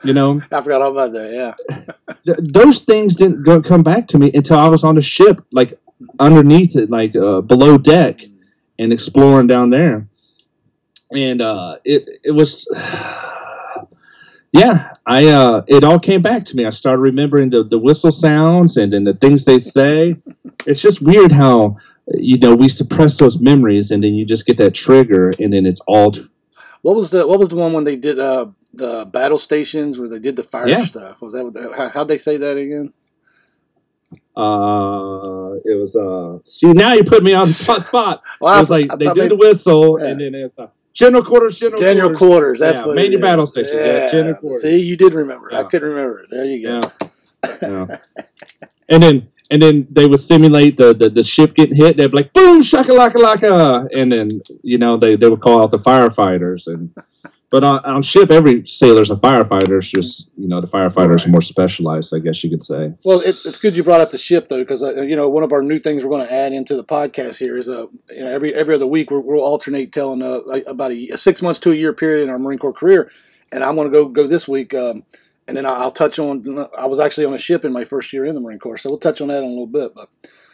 You 0.03 0.13
know 0.13 0.41
I 0.51 0.61
forgot 0.61 0.81
all 0.83 0.91
about 0.91 1.13
that. 1.13 1.33
Yeah. 1.33 2.35
Those 2.39 2.81
things 2.81 3.15
didn't 3.15 3.43
go, 3.43 3.61
come 3.61 3.81
back 3.83 4.07
to 4.09 4.19
me 4.19 4.31
until 4.33 4.59
I 4.59 4.67
was 4.69 4.83
on 4.83 4.95
the 4.95 5.01
ship 5.01 5.41
like 5.51 5.79
underneath 6.19 6.75
it 6.75 6.89
like 6.91 7.15
uh, 7.15 7.41
below 7.41 7.77
deck 7.79 8.19
and 8.77 8.93
exploring 8.93 9.47
down 9.47 9.71
there. 9.71 10.07
And 11.11 11.41
uh, 11.41 11.77
it 11.83 12.07
it 12.23 12.31
was, 12.31 12.67
yeah, 14.51 14.93
I 15.05 15.27
uh, 15.27 15.63
it 15.67 15.83
all 15.83 15.99
came 15.99 16.21
back 16.21 16.43
to 16.45 16.55
me. 16.55 16.65
I 16.65 16.71
started 16.71 17.01
remembering 17.01 17.49
the, 17.49 17.63
the 17.63 17.77
whistle 17.77 18.11
sounds 18.11 18.77
and, 18.77 18.93
and 18.93 19.05
the 19.05 19.13
things 19.13 19.45
they 19.45 19.59
say. 19.59 20.15
It's 20.65 20.81
just 20.81 21.01
weird 21.01 21.31
how 21.31 21.77
you 22.15 22.37
know 22.39 22.55
we 22.55 22.67
suppress 22.69 23.17
those 23.17 23.39
memories 23.39 23.91
and 23.91 24.03
then 24.03 24.15
you 24.15 24.25
just 24.25 24.45
get 24.47 24.57
that 24.57 24.73
trigger 24.73 25.31
and 25.39 25.53
then 25.53 25.65
it's 25.67 25.81
all 25.87 26.13
What 26.81 26.95
was 26.95 27.11
the 27.11 27.27
What 27.27 27.39
was 27.39 27.49
the 27.49 27.55
one 27.55 27.73
when 27.73 27.83
they 27.83 27.95
did 27.95 28.19
uh, 28.19 28.47
the 28.73 29.05
battle 29.05 29.37
stations 29.37 29.99
where 29.99 30.09
they 30.09 30.19
did 30.19 30.35
the 30.35 30.43
fire 30.43 30.67
Yeah. 30.67 30.85
stuff? 30.85 31.21
Was 31.21 31.33
that 31.33 31.43
what 31.43 31.53
the, 31.53 31.71
how, 31.75 31.89
how'd 31.89 32.07
they 32.07 32.17
say 32.17 32.37
that 32.37 32.57
again? 32.57 32.93
uh 34.35 35.53
it 35.65 35.75
was 35.79 35.95
uh 35.95 36.39
see 36.45 36.71
now 36.71 36.93
you 36.93 37.03
put 37.03 37.21
me 37.23 37.33
on 37.33 37.43
the 37.45 37.49
spot 37.53 37.81
spot 37.85 38.21
Well, 38.39 38.55
it 38.55 38.59
was 38.59 38.69
like 38.69 38.91
I 38.91 38.95
they 38.95 39.05
do 39.05 39.13
maybe- 39.15 39.27
the 39.29 39.35
whistle 39.35 39.99
Yeah. 39.99 40.07
and 40.07 40.19
then 40.21 40.33
it's 40.35 40.57
uh, 40.57 40.67
general 40.99 41.23
quarters 41.23 41.57
general, 41.57 41.79
General 41.79 42.09
quarters. 42.09 42.19
quarters. 42.19 42.59
That's 42.59 42.79
Yeah, 42.79 42.85
what 42.87 42.95
major 42.95 43.17
it 43.17 43.21
battle 43.21 43.45
is. 43.45 43.51
stations, 43.51 43.73
yeah, 43.75 44.11
general 44.11 44.35
quarters. 44.35 44.61
See, 44.61 44.77
you 44.77 44.97
did 44.97 45.13
remember. 45.13 45.53
I 45.53 45.63
couldn't 45.63 45.89
remember 45.89 46.19
it. 46.21 46.29
There 46.29 46.45
you 46.45 46.61
go. 46.61 46.81
Yeah. 47.61 47.85
yeah. 47.87 47.97
and 48.89 49.01
then 49.01 49.27
and 49.51 49.61
then 49.61 49.87
they 49.89 50.05
would 50.05 50.19
simulate 50.19 50.77
the, 50.77 50.93
the, 50.93 51.09
the 51.09 51.23
ship 51.23 51.55
getting 51.55 51.75
hit. 51.75 51.97
They'd 51.97 52.11
be 52.11 52.17
like, 52.17 52.33
boom, 52.33 52.61
shaka 52.61 52.91
laka 52.91 53.15
laka. 53.15 53.87
And 53.97 54.11
then, 54.11 54.27
you 54.61 54.77
know, 54.77 54.95
they, 54.95 55.15
they 55.15 55.27
would 55.27 55.39
call 55.39 55.63
out 55.63 55.71
the 55.71 55.79
firefighters. 55.79 56.67
And 56.67 56.93
But 57.51 57.63
on, 57.63 57.83
on 57.83 58.03
ship, 58.03 58.29
every 58.29 58.63
sailor's 58.65 59.09
a 59.09 59.15
firefighter. 59.15 59.79
It's 59.79 59.89
just, 59.89 60.29
you 60.37 60.47
know, 60.47 60.61
the 60.61 60.67
firefighters 60.67 61.25
are 61.25 61.29
more 61.29 61.41
specialized, 61.41 62.13
I 62.13 62.19
guess 62.19 62.43
you 62.43 62.49
could 62.51 62.61
say. 62.61 62.93
Well, 63.03 63.21
it, 63.21 63.37
it's 63.43 63.57
good 63.57 63.75
you 63.75 63.83
brought 63.83 64.01
up 64.01 64.11
the 64.11 64.19
ship 64.19 64.49
though, 64.49 64.59
because 64.59 64.83
uh, 64.83 65.01
you 65.01 65.15
know 65.15 65.27
one 65.29 65.41
of 65.43 65.51
our 65.51 65.63
new 65.63 65.79
things 65.79 66.03
we're 66.03 66.11
going 66.11 66.27
to 66.27 66.33
add 66.33 66.53
into 66.53 66.75
the 66.75 66.83
podcast 66.83 67.37
here 67.37 67.57
is 67.57 67.67
uh, 67.67 67.87
you 68.11 68.19
know 68.19 68.29
every 68.29 68.53
every 68.53 68.75
other 68.75 68.85
week 68.85 69.09
we're, 69.09 69.19
we'll 69.19 69.43
alternate 69.43 69.91
telling 69.91 70.21
uh, 70.21 70.41
about 70.67 70.91
a, 70.91 71.07
a 71.09 71.17
six 71.17 71.41
months 71.41 71.59
to 71.61 71.71
a 71.71 71.75
year 71.75 71.91
period 71.91 72.23
in 72.23 72.29
our 72.29 72.37
Marine 72.37 72.59
Corps 72.59 72.73
career, 72.73 73.11
and 73.51 73.63
I'm 73.63 73.75
going 73.75 73.87
to 73.87 73.91
go 73.91 74.07
go 74.07 74.27
this 74.27 74.47
week, 74.47 74.75
um, 74.75 75.03
and 75.47 75.57
then 75.57 75.65
I'll, 75.65 75.75
I'll 75.75 75.91
touch 75.91 76.19
on. 76.19 76.67
I 76.77 76.85
was 76.85 76.99
actually 76.99 77.25
on 77.25 77.33
a 77.33 77.39
ship 77.39 77.65
in 77.65 77.73
my 77.73 77.83
first 77.83 78.13
year 78.13 78.25
in 78.25 78.35
the 78.35 78.41
Marine 78.41 78.59
Corps, 78.59 78.77
so 78.77 78.91
we'll 78.91 78.99
touch 78.99 79.21
on 79.21 79.29
that 79.29 79.39
in 79.39 79.45
a 79.45 79.47
little 79.47 79.67
bit, 79.67 79.95
but. 79.95 80.09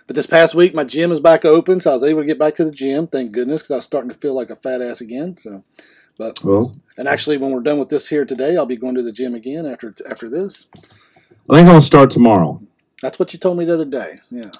But 0.07 0.15
this 0.15 0.27
past 0.27 0.53
week, 0.53 0.75
my 0.75 0.83
gym 0.83 1.11
is 1.11 1.19
back 1.19 1.45
open, 1.45 1.79
so 1.79 1.89
I 1.89 1.93
was 1.95 2.03
able 2.03 2.21
to 2.21 2.27
get 2.27 2.37
back 2.37 2.53
to 2.55 2.63
the 2.63 2.69
gym. 2.69 3.07
Thank 3.07 3.31
goodness, 3.31 3.61
because 3.61 3.71
I 3.71 3.75
was 3.77 3.85
starting 3.85 4.11
to 4.11 4.15
feel 4.15 4.35
like 4.35 4.51
a 4.51 4.55
fat 4.55 4.79
ass 4.79 5.01
again. 5.01 5.35
So, 5.39 5.63
but 6.17 6.43
Well, 6.43 6.73
and 6.97 7.07
actually, 7.07 7.37
when 7.37 7.51
we're 7.51 7.61
done 7.61 7.79
with 7.79 7.89
this 7.89 8.07
here 8.07 8.25
today, 8.25 8.57
I'll 8.57 8.65
be 8.65 8.77
going 8.77 8.95
to 8.95 9.03
the 9.03 9.11
gym 9.11 9.35
again 9.35 9.65
after 9.65 9.93
after 10.09 10.29
this. 10.29 10.67
I 11.49 11.55
think 11.57 11.67
I'm 11.69 11.79
to 11.79 11.81
start 11.85 12.09
tomorrow. 12.09 12.61
That's 13.01 13.19
what 13.19 13.33
you 13.33 13.39
told 13.39 13.57
me 13.57 13.65
the 13.65 13.73
other 13.73 13.85
day. 13.85 14.15
Yeah. 14.31 14.51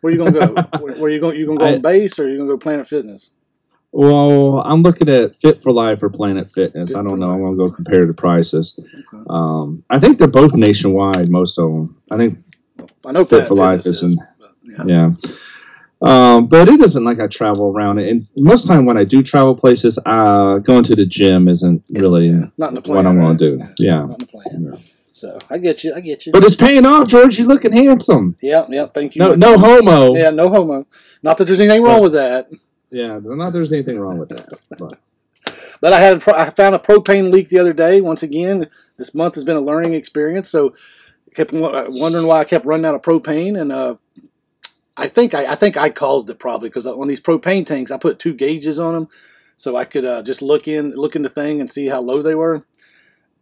Where 0.00 0.10
are 0.12 0.16
you 0.16 0.18
gonna 0.18 0.32
go? 0.32 0.78
where, 0.80 0.94
where 0.96 1.10
you 1.10 1.20
going? 1.20 1.36
You 1.36 1.46
gonna 1.46 1.58
go 1.58 1.66
I- 1.66 1.74
on 1.74 1.82
base 1.82 2.18
or 2.18 2.28
you 2.28 2.38
gonna 2.38 2.48
go 2.50 2.56
Planet 2.58 2.86
Fitness? 2.86 3.30
Well, 3.92 4.60
I'm 4.60 4.82
looking 4.82 5.08
at 5.08 5.34
Fit 5.34 5.60
for 5.60 5.72
Life 5.72 6.02
or 6.04 6.08
Planet 6.10 6.48
Fitness. 6.48 6.90
Fit 6.90 6.96
I 6.98 7.02
don't 7.02 7.18
know. 7.18 7.32
I'm 7.32 7.40
going 7.40 7.58
to 7.58 7.64
go 7.64 7.70
compare 7.72 8.06
the 8.06 8.14
prices. 8.14 8.78
Okay. 8.78 9.24
Um, 9.28 9.82
I 9.90 9.98
think 9.98 10.16
they're 10.18 10.28
both 10.28 10.54
nationwide, 10.54 11.28
most 11.28 11.58
of 11.58 11.72
them. 11.72 11.96
I 12.08 12.16
think, 12.16 12.38
I 13.04 13.10
know 13.10 13.24
Fit 13.24 13.28
Planet 13.30 13.48
for 13.48 13.54
Life 13.56 13.78
Fitness 13.78 14.02
isn't- 14.04 14.20
but, 14.38 14.52
yeah. 14.62 14.84
yeah. 14.86 15.30
Um, 16.02 16.46
but 16.46 16.68
it 16.70 16.80
isn't 16.80 17.04
like 17.04 17.20
I 17.20 17.26
travel 17.26 17.66
around 17.70 17.98
it. 17.98 18.08
And 18.10 18.26
most 18.36 18.66
time 18.66 18.86
when 18.86 18.96
I 18.96 19.04
do 19.04 19.22
travel 19.22 19.54
places, 19.54 19.98
uh, 20.06 20.58
going 20.58 20.82
to 20.84 20.96
the 20.96 21.04
gym 21.04 21.46
isn't 21.48 21.82
It's- 21.90 22.02
really 22.02 22.30
not 22.56 22.70
in 22.70 22.74
the 22.76 22.80
plan. 22.82 22.96
what 22.96 23.06
I'm 23.06 23.18
going 23.20 23.36
to 23.36 23.56
do. 23.58 23.64
Yeah. 23.78 24.06
Not 24.06 24.10
in 24.12 24.18
the 24.18 24.26
plan. 24.26 24.70
Yeah. 24.72 24.78
So 25.12 25.36
I 25.50 25.58
get 25.58 25.84
you. 25.84 25.92
I 25.94 26.00
get 26.00 26.24
you. 26.24 26.32
But 26.32 26.44
it's 26.44 26.56
paying 26.56 26.86
off, 26.86 27.06
George. 27.06 27.38
You're 27.38 27.46
looking 27.48 27.72
handsome. 27.72 28.36
yeah, 28.40 28.64
yeah. 28.70 28.86
Thank 28.86 29.14
you. 29.14 29.18
No, 29.20 29.34
no 29.34 29.58
homo. 29.58 30.14
Yeah, 30.14 30.30
no 30.30 30.48
homo. 30.48 30.86
Not 31.22 31.36
that 31.36 31.44
there's 31.44 31.60
anything 31.60 31.82
wrong 31.82 32.00
with 32.00 32.12
that. 32.14 32.48
Yeah, 32.90 33.20
not 33.22 33.52
there's 33.52 33.70
anything 33.72 34.00
wrong 34.00 34.18
with 34.18 34.30
that. 34.30 34.48
But 34.78 34.94
But 35.82 35.92
I 35.92 36.00
had 36.00 36.26
I 36.28 36.48
found 36.48 36.74
a 36.74 36.78
propane 36.78 37.30
leak 37.30 37.50
the 37.50 37.58
other 37.58 37.74
day. 37.74 38.00
Once 38.00 38.22
again, 38.22 38.68
this 38.96 39.14
month 39.14 39.34
has 39.34 39.44
been 39.44 39.56
a 39.56 39.60
learning 39.60 39.92
experience. 39.92 40.48
So 40.48 40.72
I 41.30 41.34
kept 41.34 41.52
uh, 41.52 41.84
wondering 41.88 42.26
why 42.26 42.40
I 42.40 42.44
kept 42.44 42.64
running 42.64 42.86
out 42.86 42.94
of 42.94 43.02
propane, 43.02 43.60
and 43.60 43.70
uh, 43.70 43.96
I 45.00 45.08
think 45.08 45.34
I, 45.34 45.52
I 45.52 45.56
think 45.56 45.76
I 45.78 45.90
caused 45.90 46.30
it 46.30 46.38
probably 46.38 46.70
because 46.70 46.86
on 46.86 47.08
these 47.08 47.22
propane 47.22 47.66
tanks 47.66 47.90
I 47.90 47.98
put 47.98 48.20
two 48.20 48.34
gauges 48.34 48.78
on 48.78 48.94
them, 48.94 49.08
so 49.56 49.76
I 49.76 49.86
could 49.86 50.04
uh, 50.04 50.22
just 50.22 50.42
look 50.42 50.68
in 50.68 50.92
look 50.92 51.16
in 51.16 51.22
the 51.22 51.30
thing 51.30 51.60
and 51.60 51.70
see 51.70 51.88
how 51.88 52.00
low 52.00 52.22
they 52.22 52.36
were. 52.36 52.64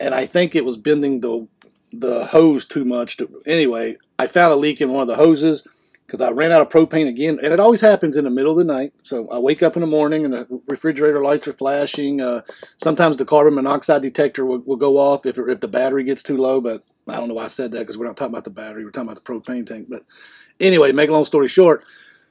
And 0.01 0.14
I 0.14 0.27
think 0.27 0.57
it 0.57 0.64
was 0.64 0.77
bending 0.79 1.21
the 1.21 1.49
the 1.92 2.27
hose 2.27 2.66
too 2.66 2.85
much. 2.85 3.18
To, 3.18 3.42
anyway, 3.47 3.99
I 4.18 4.29
found 4.29 4.53
a 4.53 4.57
leak 4.57 4.81
in 4.81 4.90
one 4.90 5.03
of 5.03 5.09
the 5.09 5.16
hoses 5.16 5.66
because 6.07 6.23
I 6.23 6.31
ran 6.31 6.53
out 6.53 6.62
of 6.62 6.71
propane 6.71 7.09
again, 7.09 7.38
and 7.42 7.53
it 7.53 7.61
always 7.61 7.83
happens 7.83 8.16
in 8.16 8.25
the 8.25 8.31
middle 8.31 8.53
of 8.53 8.59
the 8.59 8.64
night. 8.73 8.94
So 9.03 9.29
I 9.31 9.38
wake 9.38 9.62
up 9.62 9.77
in 9.77 9.83
the 9.83 9.87
morning 9.88 10.25
and 10.25 10.35
the 10.35 10.62
refrigerator 10.68 11.23
lights 11.23 11.49
are 11.49 11.53
flashing. 11.53 12.21
Uh, 12.23 12.42
sometimes 12.79 13.18
the 13.18 13.27
carbon 13.27 13.55
monoxide 13.55 14.03
detector 14.03 14.47
will, 14.47 14.61
will 14.61 14.77
go 14.77 14.99
off 14.99 15.27
if, 15.27 15.38
if 15.38 15.61
the 15.61 15.68
battery 15.68 16.05
gets 16.05 16.23
too 16.23 16.38
low, 16.38 16.61
but 16.62 16.85
I 17.09 17.16
don't 17.16 17.29
know 17.29 17.35
why 17.35 17.44
I 17.44 17.49
said 17.49 17.73
that 17.73 17.81
because 17.81 17.99
we're 17.99 18.07
not 18.07 18.16
talking 18.16 18.35
about 18.35 18.44
the 18.44 18.51
battery, 18.51 18.85
we're 18.85 18.90
talking 18.90 19.11
about 19.11 19.23
the 19.23 19.33
propane 19.33 19.66
tank. 19.66 19.88
But 19.90 20.05
anyway, 20.61 20.92
make 20.92 21.11
a 21.11 21.12
long 21.12 21.25
story 21.25 21.49
short, 21.49 21.85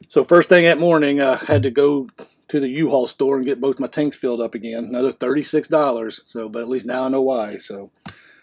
so 0.08 0.24
first 0.24 0.50
thing 0.50 0.63
that 0.66 0.80
morning, 0.80 1.22
I 1.22 1.36
had 1.36 1.63
to 1.63 1.72
go 1.72 2.08
to 2.50 2.60
the 2.60 2.70
U-Haul 2.70 3.08
store 3.08 3.38
and 3.38 3.46
get 3.46 3.60
both 3.60 3.80
my 3.80 3.88
tanks 3.88 4.16
filled 4.16 4.40
up 4.40 4.56
again. 4.56 4.86
Another 4.86 5.12
thirty-six 5.12 5.68
dollars. 5.68 6.22
So, 6.26 6.48
but 6.48 6.62
at 6.62 6.70
least 6.70 6.86
now 6.86 7.04
I 7.04 7.10
know 7.10 7.22
why. 7.22 7.58
So, 7.58 7.92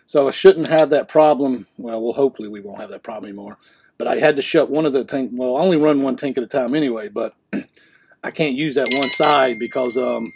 so 0.06 0.28
I 0.28 0.30
shouldn't 0.30 0.68
have 0.68 0.90
that 0.90 1.08
problem. 1.08 1.66
Well, 1.78 2.02
well, 2.02 2.12
hopefully 2.12 2.48
we 2.48 2.60
won't 2.60 2.80
have 2.80 2.90
that 2.90 3.02
problem 3.02 3.28
anymore. 3.28 3.58
But 3.96 4.08
I 4.08 4.16
had 4.16 4.36
to 4.36 4.42
shut 4.42 4.70
one 4.70 4.84
of 4.84 4.92
the 4.92 5.04
tank. 5.04 5.30
Well, 5.32 5.56
I 5.56 5.60
only 5.60 5.76
run 5.76 6.02
one 6.02 6.16
tank 6.16 6.36
at 6.36 6.44
a 6.44 6.48
time 6.48 6.74
anyway. 6.74 7.08
But 7.08 7.34
I 8.22 8.30
can't 8.30 8.56
use 8.56 8.74
that 8.74 8.92
one 8.92 9.10
side 9.10 9.58
because, 9.58 9.96
um, 9.96 10.32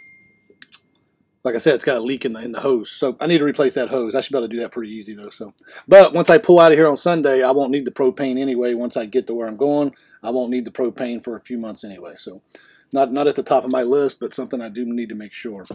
like 1.43 1.55
I 1.55 1.59
said, 1.59 1.75
it's 1.75 1.83
got 1.83 1.97
a 1.97 2.01
leak 2.01 2.25
in 2.25 2.33
the 2.33 2.41
in 2.41 2.51
the 2.51 2.59
hose. 2.59 2.91
So 2.91 3.15
I 3.19 3.27
need 3.27 3.37
to 3.37 3.45
replace 3.45 3.73
that 3.75 3.89
hose. 3.89 4.15
I 4.15 4.21
should 4.21 4.33
be 4.33 4.37
able 4.37 4.47
to 4.47 4.53
do 4.53 4.59
that 4.61 4.71
pretty 4.71 4.91
easy 4.91 5.13
though. 5.13 5.29
So, 5.29 5.53
but 5.87 6.13
once 6.13 6.29
I 6.29 6.37
pull 6.37 6.59
out 6.59 6.71
of 6.71 6.77
here 6.77 6.87
on 6.87 6.97
Sunday, 6.97 7.43
I 7.43 7.51
won't 7.51 7.71
need 7.71 7.85
the 7.85 7.91
propane 7.91 8.37
anyway. 8.37 8.73
Once 8.73 8.97
I 8.97 9.05
get 9.05 9.27
to 9.27 9.33
where 9.33 9.47
I'm 9.47 9.57
going, 9.57 9.95
I 10.21 10.31
won't 10.31 10.51
need 10.51 10.65
the 10.65 10.71
propane 10.71 11.23
for 11.23 11.35
a 11.35 11.39
few 11.39 11.57
months 11.57 11.83
anyway. 11.83 12.13
So, 12.17 12.41
not 12.91 13.11
not 13.13 13.27
at 13.27 13.35
the 13.35 13.43
top 13.43 13.63
of 13.63 13.71
my 13.71 13.83
list, 13.83 14.19
but 14.19 14.33
something 14.33 14.61
I 14.61 14.69
do 14.69 14.85
need 14.85 15.09
to 15.09 15.15
make 15.15 15.33
sure. 15.33 15.65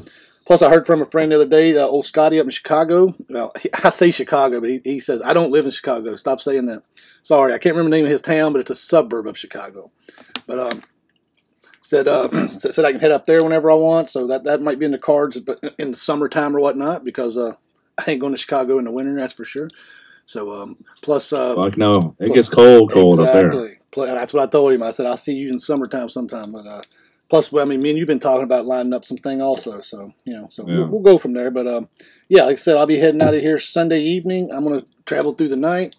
Plus, 0.46 0.60
I 0.60 0.68
heard 0.68 0.86
from 0.86 1.00
a 1.00 1.06
friend 1.06 1.32
the 1.32 1.36
other 1.36 1.46
day, 1.46 1.74
uh, 1.74 1.86
old 1.86 2.04
Scotty 2.04 2.38
up 2.38 2.44
in 2.44 2.50
Chicago. 2.50 3.14
Well, 3.30 3.52
I 3.84 3.90
say 3.90 4.10
Chicago, 4.10 4.60
but 4.60 4.68
he, 4.68 4.80
he 4.84 5.00
says, 5.00 5.22
I 5.22 5.32
don't 5.32 5.50
live 5.50 5.64
in 5.64 5.70
Chicago. 5.70 6.14
Stop 6.16 6.40
saying 6.40 6.66
that. 6.66 6.82
Sorry, 7.22 7.54
I 7.54 7.58
can't 7.58 7.74
remember 7.74 7.90
the 7.90 7.96
name 7.96 8.04
of 8.04 8.10
his 8.10 8.20
town, 8.20 8.52
but 8.52 8.60
it's 8.60 8.70
a 8.70 8.76
suburb 8.76 9.26
of 9.26 9.38
Chicago. 9.38 9.90
But 10.46 10.58
um, 10.58 10.82
said 11.84 12.08
uh, 12.08 12.46
said 12.48 12.84
I 12.84 12.92
can 12.92 13.00
head 13.00 13.12
up 13.12 13.26
there 13.26 13.44
whenever 13.44 13.70
I 13.70 13.74
want, 13.74 14.08
so 14.08 14.26
that, 14.26 14.44
that 14.44 14.62
might 14.62 14.78
be 14.78 14.86
in 14.86 14.90
the 14.90 14.98
cards 14.98 15.38
but 15.38 15.62
in 15.78 15.90
the 15.90 15.96
summertime 15.96 16.56
or 16.56 16.60
whatnot, 16.60 17.04
because 17.04 17.36
uh, 17.36 17.54
I 17.98 18.10
ain't 18.10 18.20
going 18.20 18.32
to 18.32 18.38
Chicago 18.38 18.78
in 18.78 18.86
the 18.86 18.90
winter, 18.90 19.14
that's 19.14 19.34
for 19.34 19.44
sure. 19.44 19.68
So 20.24 20.50
um, 20.50 20.78
plus, 21.02 21.32
uh, 21.32 21.54
fuck 21.54 21.76
no, 21.76 22.16
it 22.18 22.32
gets 22.32 22.48
cold, 22.48 22.90
cold 22.90 23.20
up 23.20 23.32
there. 23.32 23.50
That's 23.94 24.32
what 24.32 24.42
I 24.42 24.46
told 24.50 24.72
him. 24.72 24.82
I 24.82 24.90
said 24.90 25.06
I'll 25.06 25.18
see 25.18 25.34
you 25.34 25.50
in 25.50 25.58
summertime 25.58 26.08
sometime. 26.08 26.50
But 26.50 26.66
uh, 26.66 26.82
plus, 27.28 27.52
well, 27.52 27.62
I 27.62 27.68
mean, 27.68 27.82
me 27.82 27.90
and 27.90 27.98
you've 27.98 28.08
been 28.08 28.18
talking 28.18 28.44
about 28.44 28.64
lining 28.64 28.94
up 28.94 29.04
something 29.04 29.42
also. 29.42 29.82
So 29.82 30.14
you 30.24 30.32
know, 30.32 30.48
so 30.50 30.66
Yeah. 30.66 30.76
we'll, 30.76 30.86
we'll 30.86 31.02
go 31.02 31.18
from 31.18 31.34
there. 31.34 31.50
But 31.50 31.66
um, 31.66 31.90
yeah, 32.30 32.44
like 32.44 32.54
I 32.54 32.56
said, 32.56 32.78
I'll 32.78 32.86
be 32.86 32.98
heading 32.98 33.20
out 33.20 33.34
of 33.34 33.42
here 33.42 33.58
Sunday 33.58 34.00
evening. 34.00 34.50
I'm 34.50 34.64
gonna 34.64 34.84
travel 35.04 35.34
through 35.34 35.48
the 35.48 35.56
night, 35.56 35.96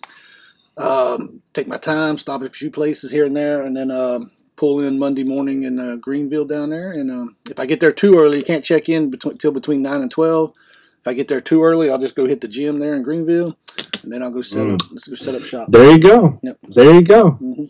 um, 0.77 1.43
take 1.53 1.67
my 1.67 1.77
time, 1.77 2.17
stop 2.17 2.41
at 2.41 2.47
a 2.47 2.49
few 2.49 2.71
places 2.71 3.11
here 3.11 3.25
and 3.25 3.37
there, 3.37 3.61
and 3.61 3.77
then 3.77 3.91
um, 3.91 4.31
pull 4.55 4.79
in 4.81 4.97
Monday 4.99 5.23
morning 5.23 5.63
in 5.63 5.79
uh, 5.79 5.95
Greenville 5.95 6.45
down 6.45 6.69
there. 6.69 6.91
And 6.91 7.11
um, 7.11 7.35
if 7.49 7.59
I 7.59 7.65
get 7.65 7.79
there 7.79 7.91
too 7.91 8.17
early, 8.17 8.37
you 8.37 8.43
can't 8.43 8.63
check 8.63 8.89
in 8.89 9.09
between 9.09 9.37
till 9.37 9.51
between 9.51 9.81
nine 9.81 10.01
and 10.01 10.11
twelve. 10.11 10.53
If 10.99 11.07
I 11.07 11.13
get 11.13 11.27
there 11.27 11.41
too 11.41 11.63
early, 11.63 11.89
I'll 11.89 11.99
just 11.99 12.15
go 12.15 12.25
hit 12.25 12.41
the 12.41 12.47
gym 12.47 12.79
there 12.79 12.95
in 12.95 13.03
Greenville, 13.03 13.55
and 14.03 14.11
then 14.11 14.23
I'll 14.23 14.31
go 14.31 14.41
set 14.41 14.67
up. 14.67 14.79
Let's 14.91 15.07
go 15.07 15.15
set 15.15 15.35
up 15.35 15.45
shop. 15.45 15.67
There 15.71 15.91
you 15.91 15.99
go. 15.99 16.39
Yep. 16.41 16.57
There 16.69 16.93
you 16.95 17.01
go. 17.03 17.31
Mhm. 17.41 17.69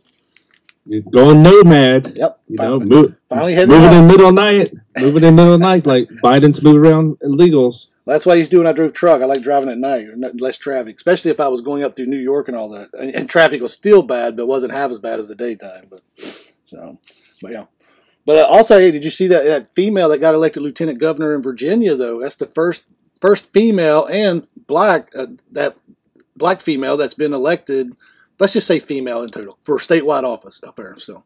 You're 0.87 1.01
going 1.01 1.41
nomad. 1.41 2.13
Yep. 2.15 2.39
You 2.47 2.57
Fin- 2.57 2.65
know, 2.69 2.79
move, 2.79 3.15
finally 3.27 3.53
heading 3.55 3.69
moving 3.73 3.89
out. 3.89 3.95
in 3.95 4.07
middle 4.07 4.27
of 4.27 4.35
night, 4.35 4.71
moving 4.97 5.23
in 5.23 5.35
middle 5.35 5.53
of 5.55 5.59
night, 5.59 5.85
like 5.85 6.07
Biden's 6.23 6.63
moving 6.63 6.79
around 6.85 7.17
illegals. 7.21 7.87
That's 8.05 8.23
why 8.25 8.37
he's 8.37 8.49
doing. 8.49 8.67
I 8.67 8.71
drove 8.71 8.93
truck. 8.93 9.23
I 9.23 9.25
like 9.25 9.41
driving 9.41 9.69
at 9.69 9.79
night, 9.79 10.05
less 10.39 10.57
traffic, 10.57 10.95
especially 10.95 11.31
if 11.31 11.39
I 11.39 11.47
was 11.47 11.61
going 11.61 11.83
up 11.83 11.95
through 11.95 12.05
New 12.05 12.19
York 12.19 12.47
and 12.47 12.55
all 12.55 12.69
that. 12.69 12.89
And, 12.93 13.15
and 13.15 13.27
traffic 13.27 13.61
was 13.61 13.73
still 13.73 14.03
bad, 14.03 14.37
but 14.37 14.45
wasn't 14.45 14.73
half 14.73 14.91
as 14.91 14.99
bad 14.99 15.17
as 15.17 15.27
the 15.27 15.33
daytime. 15.33 15.85
But 15.89 16.01
so, 16.65 16.99
but 17.41 17.51
yeah. 17.51 17.65
But 18.25 18.39
uh, 18.39 18.47
also, 18.47 18.79
hey, 18.79 18.91
did 18.91 19.03
you 19.03 19.11
see 19.11 19.27
that, 19.27 19.45
that 19.45 19.75
female 19.75 20.09
that 20.09 20.17
got 20.19 20.33
elected 20.33 20.63
lieutenant 20.63 20.99
governor 20.99 21.35
in 21.35 21.41
Virginia? 21.41 21.95
Though 21.95 22.19
that's 22.21 22.35
the 22.35 22.47
first 22.47 22.83
first 23.21 23.53
female 23.53 24.05
and 24.05 24.47
black 24.67 25.09
uh, 25.15 25.27
that 25.51 25.77
black 26.35 26.61
female 26.61 26.97
that's 26.97 27.13
been 27.13 27.33
elected. 27.33 27.95
Let's 28.39 28.53
just 28.53 28.67
say 28.67 28.79
female 28.79 29.23
in 29.23 29.29
total 29.29 29.57
for 29.63 29.77
statewide 29.77 30.23
office 30.23 30.61
up 30.67 30.75
there. 30.75 30.97
So, 30.97 31.23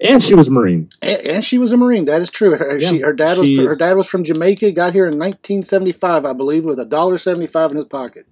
And 0.00 0.22
she 0.22 0.34
was 0.34 0.48
a 0.48 0.50
Marine. 0.50 0.90
and, 1.00 1.26
and 1.26 1.44
she 1.44 1.56
was 1.56 1.72
a 1.72 1.76
Marine. 1.78 2.04
That 2.04 2.20
is 2.20 2.28
true. 2.28 2.54
Her, 2.56 2.76
Yeah, 2.76 2.88
she, 2.90 3.00
her 3.00 3.14
dad 3.14 3.38
was 3.38 3.56
her 3.56 3.76
dad 3.76 3.96
was 3.96 4.06
from 4.06 4.24
Jamaica. 4.24 4.72
Got 4.72 4.92
here 4.92 5.04
in 5.04 5.18
1975, 5.18 6.24
I 6.24 6.32
believe, 6.32 6.64
with 6.64 6.78
a 6.78 6.84
dollar 6.84 7.16
seventy-five 7.18 7.70
in 7.70 7.76
his 7.76 7.86
pocket. 7.86 8.26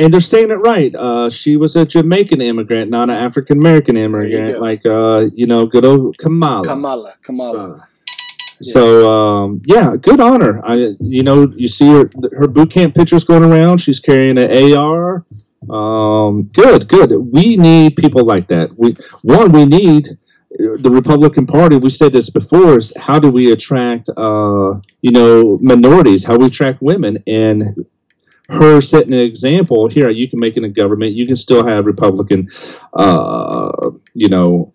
And 0.00 0.14
they're 0.14 0.20
saying 0.22 0.50
it 0.50 0.54
right. 0.54 0.94
Uh, 0.94 1.28
she 1.28 1.58
was 1.58 1.76
a 1.76 1.84
Jamaican 1.84 2.40
immigrant, 2.40 2.90
not 2.90 3.10
an 3.10 3.16
African 3.16 3.58
American 3.58 3.98
immigrant, 3.98 4.54
go. 4.54 4.58
like 4.58 4.86
uh, 4.86 5.28
you 5.34 5.46
know, 5.46 5.66
good 5.66 5.84
old 5.84 6.16
Kamala. 6.16 6.66
Kamala, 6.66 7.14
Kamala. 7.22 7.72
Uh, 7.74 7.84
So 8.62 9.10
um, 9.10 9.62
yeah, 9.66 9.96
good 9.96 10.20
honor. 10.20 10.60
I 10.64 10.94
you 11.00 11.22
know 11.22 11.52
you 11.54 11.68
see 11.68 11.90
her 11.92 12.10
her 12.32 12.46
boot 12.46 12.70
camp 12.70 12.94
pictures 12.94 13.24
going 13.24 13.44
around. 13.44 13.78
She's 13.78 14.00
carrying 14.00 14.38
an 14.38 14.50
AR. 14.74 15.24
Um, 15.68 16.42
good, 16.54 16.88
good. 16.88 17.10
We 17.12 17.56
need 17.56 17.96
people 17.96 18.24
like 18.24 18.48
that. 18.48 18.70
We 18.78 18.96
one 19.22 19.52
we 19.52 19.66
need 19.66 20.08
the 20.58 20.90
Republican 20.90 21.46
Party. 21.46 21.76
We 21.76 21.90
said 21.90 22.12
this 22.12 22.30
before. 22.30 22.78
Is 22.78 22.92
how 22.96 23.18
do 23.18 23.30
we 23.30 23.52
attract 23.52 24.08
uh, 24.16 24.80
you 25.02 25.12
know 25.12 25.58
minorities? 25.60 26.24
How 26.24 26.36
we 26.36 26.46
attract 26.46 26.80
women 26.80 27.22
and 27.26 27.76
her 28.50 28.80
setting 28.80 29.12
an 29.12 29.20
example 29.20 29.88
here 29.88 30.10
you 30.10 30.28
can 30.28 30.38
make 30.38 30.56
it 30.56 30.64
a 30.64 30.68
government 30.68 31.12
you 31.12 31.26
can 31.26 31.36
still 31.36 31.66
have 31.66 31.86
republican 31.86 32.48
uh, 32.94 33.90
you 34.14 34.28
know 34.28 34.72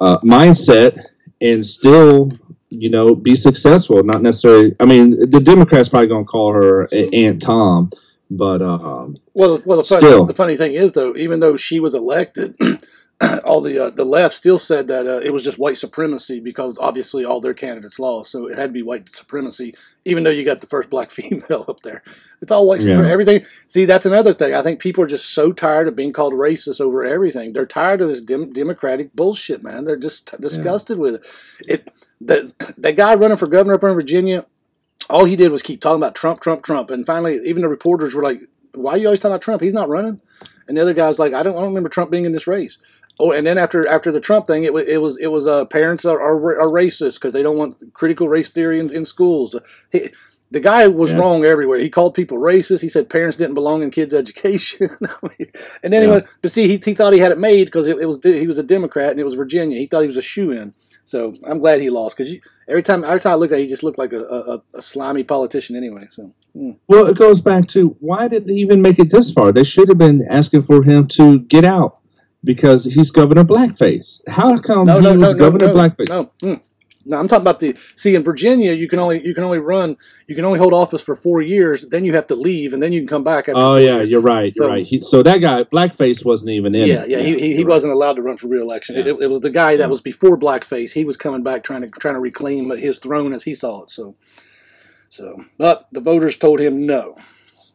uh, 0.00 0.18
mindset 0.20 0.98
and 1.40 1.64
still 1.64 2.30
you 2.70 2.90
know, 2.90 3.14
be 3.14 3.34
successful. 3.34 4.02
Not 4.02 4.22
necessarily. 4.22 4.74
I 4.80 4.86
mean, 4.86 5.30
the 5.30 5.40
Democrats 5.40 5.88
probably 5.88 6.08
going 6.08 6.24
to 6.24 6.28
call 6.28 6.52
her 6.52 6.88
Aunt 6.92 7.40
Tom, 7.40 7.90
but 8.30 8.60
um, 8.62 9.16
well, 9.34 9.62
well, 9.64 9.78
the 9.78 9.84
funny, 9.84 10.00
still, 10.00 10.24
the 10.24 10.34
funny 10.34 10.56
thing 10.56 10.74
is 10.74 10.92
though, 10.92 11.14
even 11.16 11.40
though 11.40 11.56
she 11.56 11.80
was 11.80 11.94
elected, 11.94 12.56
all 13.44 13.60
the 13.60 13.86
uh, 13.86 13.90
the 13.90 14.04
left 14.04 14.34
still 14.34 14.58
said 14.58 14.86
that 14.86 15.06
uh, 15.06 15.18
it 15.18 15.30
was 15.30 15.42
just 15.42 15.58
white 15.58 15.76
supremacy 15.76 16.38
because 16.38 16.78
obviously 16.78 17.24
all 17.24 17.40
their 17.40 17.54
candidates 17.54 17.98
lost, 17.98 18.30
so 18.30 18.46
it 18.46 18.56
had 18.56 18.66
to 18.66 18.72
be 18.72 18.82
white 18.82 19.12
supremacy. 19.12 19.74
Even 20.04 20.22
though 20.22 20.30
you 20.30 20.44
got 20.44 20.60
the 20.60 20.68
first 20.68 20.88
black 20.88 21.10
female 21.10 21.64
up 21.66 21.80
there, 21.80 22.02
it's 22.40 22.52
all 22.52 22.66
white 22.66 22.80
supremacy. 22.80 23.08
Yeah. 23.08 23.12
Everything. 23.12 23.44
See, 23.66 23.86
that's 23.86 24.06
another 24.06 24.32
thing. 24.32 24.54
I 24.54 24.62
think 24.62 24.78
people 24.78 25.02
are 25.02 25.08
just 25.08 25.30
so 25.30 25.52
tired 25.52 25.88
of 25.88 25.96
being 25.96 26.12
called 26.12 26.32
racist 26.32 26.80
over 26.80 27.04
everything. 27.04 27.52
They're 27.52 27.66
tired 27.66 28.00
of 28.00 28.08
this 28.08 28.20
dem- 28.20 28.52
democratic 28.52 29.12
bullshit, 29.16 29.64
man. 29.64 29.84
They're 29.84 29.96
just 29.96 30.28
t- 30.28 30.36
disgusted 30.38 30.98
yeah. 30.98 31.02
with 31.02 31.14
it. 31.16 31.26
It 31.66 31.92
that 32.20 32.56
that 32.78 32.96
guy 32.96 33.16
running 33.16 33.36
for 33.36 33.48
governor 33.48 33.74
up 33.74 33.82
in 33.82 33.94
Virginia, 33.94 34.46
all 35.10 35.24
he 35.24 35.34
did 35.34 35.50
was 35.50 35.62
keep 35.62 35.80
talking 35.80 36.00
about 36.00 36.14
Trump, 36.14 36.40
Trump, 36.40 36.62
Trump, 36.62 36.90
and 36.90 37.04
finally, 37.04 37.40
even 37.44 37.62
the 37.62 37.68
reporters 37.68 38.14
were 38.14 38.22
like, 38.22 38.42
"Why 38.74 38.92
are 38.92 38.98
you 38.98 39.06
always 39.06 39.18
talking 39.18 39.32
about 39.32 39.42
Trump? 39.42 39.60
He's 39.60 39.72
not 39.72 39.88
running." 39.88 40.20
And 40.68 40.76
the 40.76 40.82
other 40.82 40.94
guy's 40.94 41.18
like, 41.18 41.32
"I 41.32 41.42
don't, 41.42 41.56
I 41.56 41.60
don't 41.60 41.70
remember 41.70 41.88
Trump 41.88 42.12
being 42.12 42.24
in 42.24 42.32
this 42.32 42.46
race." 42.46 42.78
Oh, 43.20 43.32
and 43.32 43.46
then 43.46 43.58
after 43.58 43.86
after 43.86 44.12
the 44.12 44.20
Trump 44.20 44.46
thing, 44.46 44.64
it, 44.64 44.72
was 44.72 44.84
it 44.86 44.98
was 44.98 45.18
it 45.18 45.26
was 45.28 45.46
uh, 45.46 45.64
parents 45.64 46.04
are, 46.04 46.20
are, 46.20 46.60
are 46.60 46.68
racist 46.68 47.14
because 47.14 47.32
they 47.32 47.42
don't 47.42 47.56
want 47.56 47.92
critical 47.92 48.28
race 48.28 48.48
theory 48.48 48.78
in, 48.78 48.94
in 48.94 49.04
schools. 49.04 49.56
He, 49.90 50.10
the 50.50 50.60
guy 50.60 50.86
was 50.86 51.12
yeah. 51.12 51.18
wrong 51.18 51.44
everywhere. 51.44 51.78
He 51.78 51.90
called 51.90 52.14
people 52.14 52.38
racist. 52.38 52.80
He 52.80 52.88
said 52.88 53.10
parents 53.10 53.36
didn't 53.36 53.54
belong 53.54 53.82
in 53.82 53.90
kids' 53.90 54.14
education. 54.22 54.88
and 55.82 55.92
then 55.92 55.92
yeah. 55.92 56.00
he 56.00 56.06
went, 56.06 56.26
but 56.40 56.50
see, 56.50 56.68
he, 56.68 56.80
he 56.82 56.94
thought 56.94 57.12
he 57.12 57.18
had 57.18 57.32
it 57.32 57.38
made 57.38 57.66
because 57.66 57.86
it, 57.86 57.98
it, 57.98 58.06
was 58.06 58.20
he 58.22 58.46
was 58.46 58.58
a 58.58 58.62
Democrat 58.62 59.10
and 59.10 59.20
it 59.20 59.24
was 59.24 59.34
Virginia. 59.34 59.78
He 59.78 59.86
thought 59.86 60.00
he 60.00 60.06
was 60.06 60.16
a 60.16 60.22
shoe 60.22 60.52
in. 60.52 60.74
So 61.04 61.34
I'm 61.46 61.58
glad 61.58 61.80
he 61.80 61.88
lost 61.88 62.18
because 62.18 62.34
every 62.68 62.82
time 62.82 63.02
every 63.02 63.20
time 63.20 63.32
I 63.32 63.36
looked 63.36 63.52
at, 63.52 63.58
it, 63.58 63.62
he 63.62 63.68
just 63.68 63.82
looked 63.82 63.98
like 63.98 64.12
a, 64.12 64.22
a, 64.24 64.62
a 64.74 64.82
slimy 64.82 65.24
politician 65.24 65.74
anyway. 65.74 66.06
So. 66.10 66.34
Mm. 66.54 66.76
Well, 66.86 67.06
it 67.06 67.16
goes 67.16 67.40
back 67.40 67.66
to 67.68 67.96
why 68.00 68.28
did 68.28 68.46
they 68.46 68.52
even 68.52 68.82
make 68.82 68.98
it 68.98 69.10
this 69.10 69.32
far? 69.32 69.50
They 69.50 69.64
should 69.64 69.88
have 69.88 69.96
been 69.96 70.26
asking 70.28 70.64
for 70.64 70.82
him 70.82 71.08
to 71.08 71.38
get 71.40 71.64
out 71.64 71.97
because 72.44 72.84
he's 72.84 73.10
Governor 73.10 73.44
Blackface. 73.44 74.22
How 74.28 74.58
come 74.58 74.86
no, 74.86 74.98
he 74.98 75.02
no, 75.02 75.18
was 75.18 75.34
no, 75.34 75.38
Governor 75.38 75.68
Blackface? 75.68 76.08
No, 76.08 76.30
mm. 76.40 76.70
no, 77.04 77.18
I'm 77.18 77.28
talking 77.28 77.42
about 77.42 77.60
the. 77.60 77.76
See, 77.96 78.14
in 78.14 78.22
Virginia, 78.22 78.72
you 78.72 78.88
can 78.88 78.98
only 78.98 79.24
you 79.26 79.34
can 79.34 79.44
only 79.44 79.58
run 79.58 79.96
you 80.26 80.34
can 80.34 80.44
only 80.44 80.58
hold 80.58 80.72
office 80.72 81.02
for 81.02 81.14
four 81.14 81.42
years. 81.42 81.82
Then 81.82 82.04
you 82.04 82.14
have 82.14 82.26
to 82.28 82.34
leave, 82.34 82.74
and 82.74 82.82
then 82.82 82.92
you 82.92 83.00
can 83.00 83.08
come 83.08 83.24
back. 83.24 83.48
oh 83.48 83.76
yeah, 83.76 83.96
years. 83.96 84.08
you're 84.08 84.20
right. 84.20 84.54
So, 84.54 84.64
you're 84.64 84.72
right. 84.72 84.86
He, 84.86 85.00
so 85.00 85.22
that 85.22 85.38
guy 85.38 85.64
Blackface 85.64 86.24
wasn't 86.24 86.50
even 86.50 86.74
in. 86.74 86.86
Yeah, 86.86 87.02
it. 87.02 87.10
yeah, 87.10 87.18
he, 87.18 87.38
he, 87.38 87.56
he 87.56 87.64
wasn't 87.64 87.92
allowed 87.92 88.14
to 88.14 88.22
run 88.22 88.36
for 88.36 88.48
reelection. 88.48 88.96
Yeah. 88.96 89.02
It, 89.02 89.22
it, 89.22 89.30
was 89.30 89.40
the 89.40 89.50
guy 89.50 89.76
that 89.76 89.90
was 89.90 90.00
before 90.00 90.38
Blackface. 90.38 90.92
He 90.92 91.04
was 91.04 91.16
coming 91.16 91.42
back 91.42 91.64
trying 91.64 91.82
to 91.82 91.88
trying 91.88 92.14
to 92.14 92.20
reclaim 92.20 92.70
his 92.70 92.98
throne 92.98 93.32
as 93.32 93.42
he 93.42 93.54
saw 93.54 93.82
it. 93.82 93.90
So, 93.90 94.14
so 95.08 95.44
but 95.58 95.88
the 95.92 96.00
voters 96.00 96.36
told 96.36 96.60
him 96.60 96.86
no. 96.86 97.16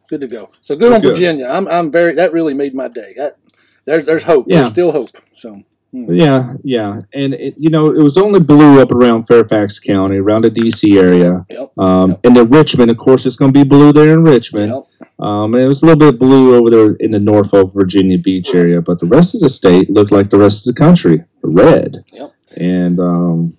Good 0.08 0.20
to 0.20 0.28
go. 0.28 0.50
So 0.60 0.76
good 0.76 0.92
on 0.92 1.00
good. 1.00 1.14
Virginia. 1.14 1.46
I'm 1.46 1.66
I'm 1.66 1.90
very 1.90 2.14
that 2.14 2.32
really 2.32 2.54
made 2.54 2.74
my 2.74 2.88
day. 2.88 3.14
That 3.16 3.38
there's 3.84 4.04
there's 4.04 4.22
hope. 4.22 4.46
Yeah. 4.48 4.62
There's 4.62 4.68
still 4.70 4.92
hope. 4.92 5.10
So. 5.36 5.62
Hmm. 5.92 6.12
Yeah, 6.12 6.54
yeah, 6.64 7.02
and 7.12 7.34
it, 7.34 7.54
you 7.56 7.70
know 7.70 7.86
it 7.86 8.02
was 8.02 8.18
only 8.18 8.40
blue 8.40 8.82
up 8.82 8.90
around 8.90 9.26
Fairfax 9.26 9.78
County, 9.78 10.16
around 10.16 10.42
the 10.42 10.50
D.C. 10.50 10.98
area, 10.98 11.46
yep. 11.48 11.70
Um, 11.78 12.10
yep. 12.10 12.20
and 12.24 12.36
then 12.36 12.50
Richmond, 12.50 12.90
of 12.90 12.96
course, 12.96 13.26
it's 13.26 13.36
going 13.36 13.52
to 13.52 13.56
be 13.56 13.62
blue 13.62 13.92
there 13.92 14.12
in 14.12 14.24
Richmond. 14.24 14.72
Yep. 14.72 15.08
Um, 15.24 15.54
it 15.54 15.66
was 15.66 15.84
a 15.84 15.86
little 15.86 16.10
bit 16.10 16.18
blue 16.18 16.56
over 16.56 16.68
there 16.68 16.94
in 16.94 17.12
the 17.12 17.20
Norfolk, 17.20 17.72
Virginia 17.72 18.18
Beach 18.18 18.52
area, 18.56 18.80
but 18.80 18.98
the 18.98 19.06
rest 19.06 19.36
of 19.36 19.40
the 19.40 19.48
state 19.48 19.88
looked 19.88 20.10
like 20.10 20.30
the 20.30 20.36
rest 20.36 20.66
of 20.66 20.74
the 20.74 20.80
country, 20.80 21.22
red. 21.42 22.04
Yep. 22.12 22.34
And 22.56 22.98
um, 22.98 23.56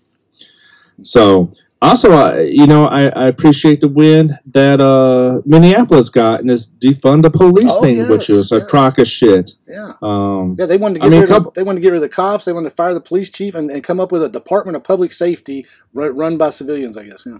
so 1.01 1.53
also, 1.81 2.11
I, 2.13 2.41
you 2.41 2.67
know, 2.67 2.85
I, 2.85 3.07
I 3.09 3.27
appreciate 3.27 3.81
the 3.81 3.87
win 3.87 4.37
that 4.53 4.79
uh, 4.81 5.41
Minneapolis 5.45 6.09
got 6.09 6.39
in 6.39 6.47
this 6.47 6.67
defund 6.67 7.23
the 7.23 7.29
police 7.29 7.71
oh, 7.71 7.81
thing, 7.81 7.97
yes, 7.97 8.09
which 8.09 8.29
was 8.29 8.51
yes. 8.51 8.63
a 8.63 8.65
crock 8.65 8.97
of 8.97 9.07
shit. 9.07 9.51
Yeah, 9.67 9.93
um, 10.01 10.55
yeah. 10.57 10.65
They 10.65 10.77
wanted 10.77 10.95
to 10.95 10.99
get 11.01 11.07
I 11.07 11.09
mean, 11.09 11.21
rid 11.21 11.29
couple, 11.29 11.49
of, 11.49 11.53
they 11.53 11.63
wanted 11.63 11.79
to 11.79 11.83
get 11.83 11.89
rid 11.89 11.97
of 11.97 12.09
the 12.09 12.09
cops. 12.09 12.45
They 12.45 12.53
wanted 12.53 12.69
to 12.69 12.75
fire 12.75 12.93
the 12.93 13.01
police 13.01 13.29
chief 13.29 13.55
and, 13.55 13.69
and 13.69 13.83
come 13.83 13.99
up 13.99 14.11
with 14.11 14.23
a 14.23 14.29
Department 14.29 14.75
of 14.75 14.83
Public 14.83 15.11
Safety 15.11 15.65
run, 15.93 16.15
run 16.15 16.37
by 16.37 16.49
civilians. 16.49 16.97
I 16.97 17.03
guess. 17.03 17.23
Yeah. 17.25 17.37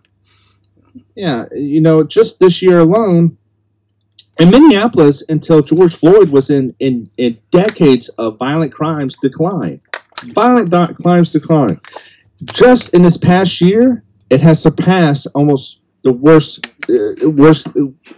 Yeah, 1.15 1.45
you 1.52 1.82
know, 1.82 2.04
just 2.04 2.39
this 2.39 2.62
year 2.62 2.80
alone, 2.80 3.38
in 4.39 4.50
Minneapolis, 4.50 5.24
until 5.28 5.62
George 5.62 5.93
Floyd 5.95 6.30
was 6.30 6.50
in 6.50 6.74
in, 6.80 7.10
in 7.17 7.38
decades 7.52 8.10
of 8.10 8.38
violent 8.38 8.74
crimes 8.74 9.17
decline, 9.17 9.82
violent 10.24 10.71
crimes 11.02 11.32
decline. 11.32 11.82
Just 12.43 12.93
in 12.93 13.02
this 13.02 13.17
past 13.17 13.60
year, 13.60 14.05
it 14.30 14.42
has 14.42 14.62
surpassed 14.62 15.28
almost 15.36 15.82
the 16.04 16.12
worst, 16.12 16.68
uh, 16.90 17.30
worst 17.30 17.68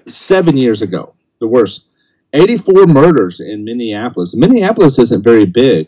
seven 0.07 0.57
years 0.57 0.81
ago. 0.81 1.15
The 1.39 1.47
worst, 1.47 1.85
84 2.33 2.87
murders 2.87 3.39
in 3.39 3.63
Minneapolis. 3.63 4.35
Minneapolis 4.35 4.99
isn't 4.99 5.23
very 5.23 5.45
big, 5.45 5.87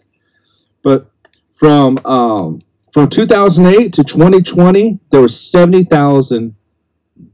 but 0.84 1.12
from 1.54 1.98
um, 2.06 2.62
from 2.94 3.10
2008 3.10 3.94
to 3.94 4.04
2020, 4.04 5.00
there 5.12 5.22
were 5.22 5.28
70,000 5.28 6.56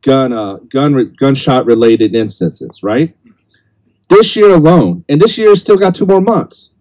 gun 0.01 0.33
uh, 0.33 0.57
gun 0.71 1.13
gunshot 1.17 1.65
related 1.65 2.15
instances. 2.15 2.81
Right. 2.81 3.15
This 4.07 4.35
year 4.35 4.51
alone, 4.51 5.03
and 5.09 5.21
this 5.21 5.37
year 5.37 5.55
still 5.55 5.77
got 5.77 5.95
two 5.95 6.05
more 6.05 6.21
months. 6.21 6.71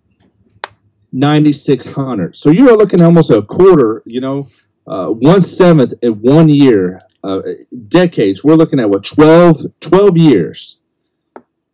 9,600. 1.13 2.37
So 2.37 2.51
you 2.51 2.69
are 2.71 2.77
looking 2.77 3.01
almost 3.01 3.31
a 3.31 3.41
quarter, 3.41 4.03
you 4.05 4.21
know, 4.21 4.49
uh, 4.87 5.07
one 5.07 5.43
seventh 5.43 5.95
in 6.03 6.13
one 6.21 6.49
year, 6.49 7.01
uh, 7.23 7.41
decades. 7.89 8.45
We're 8.45 8.55
looking 8.55 8.81
at 8.81 8.91
what 8.91 9.05
12, 9.05 9.67
12 9.81 10.17
years, 10.17 10.79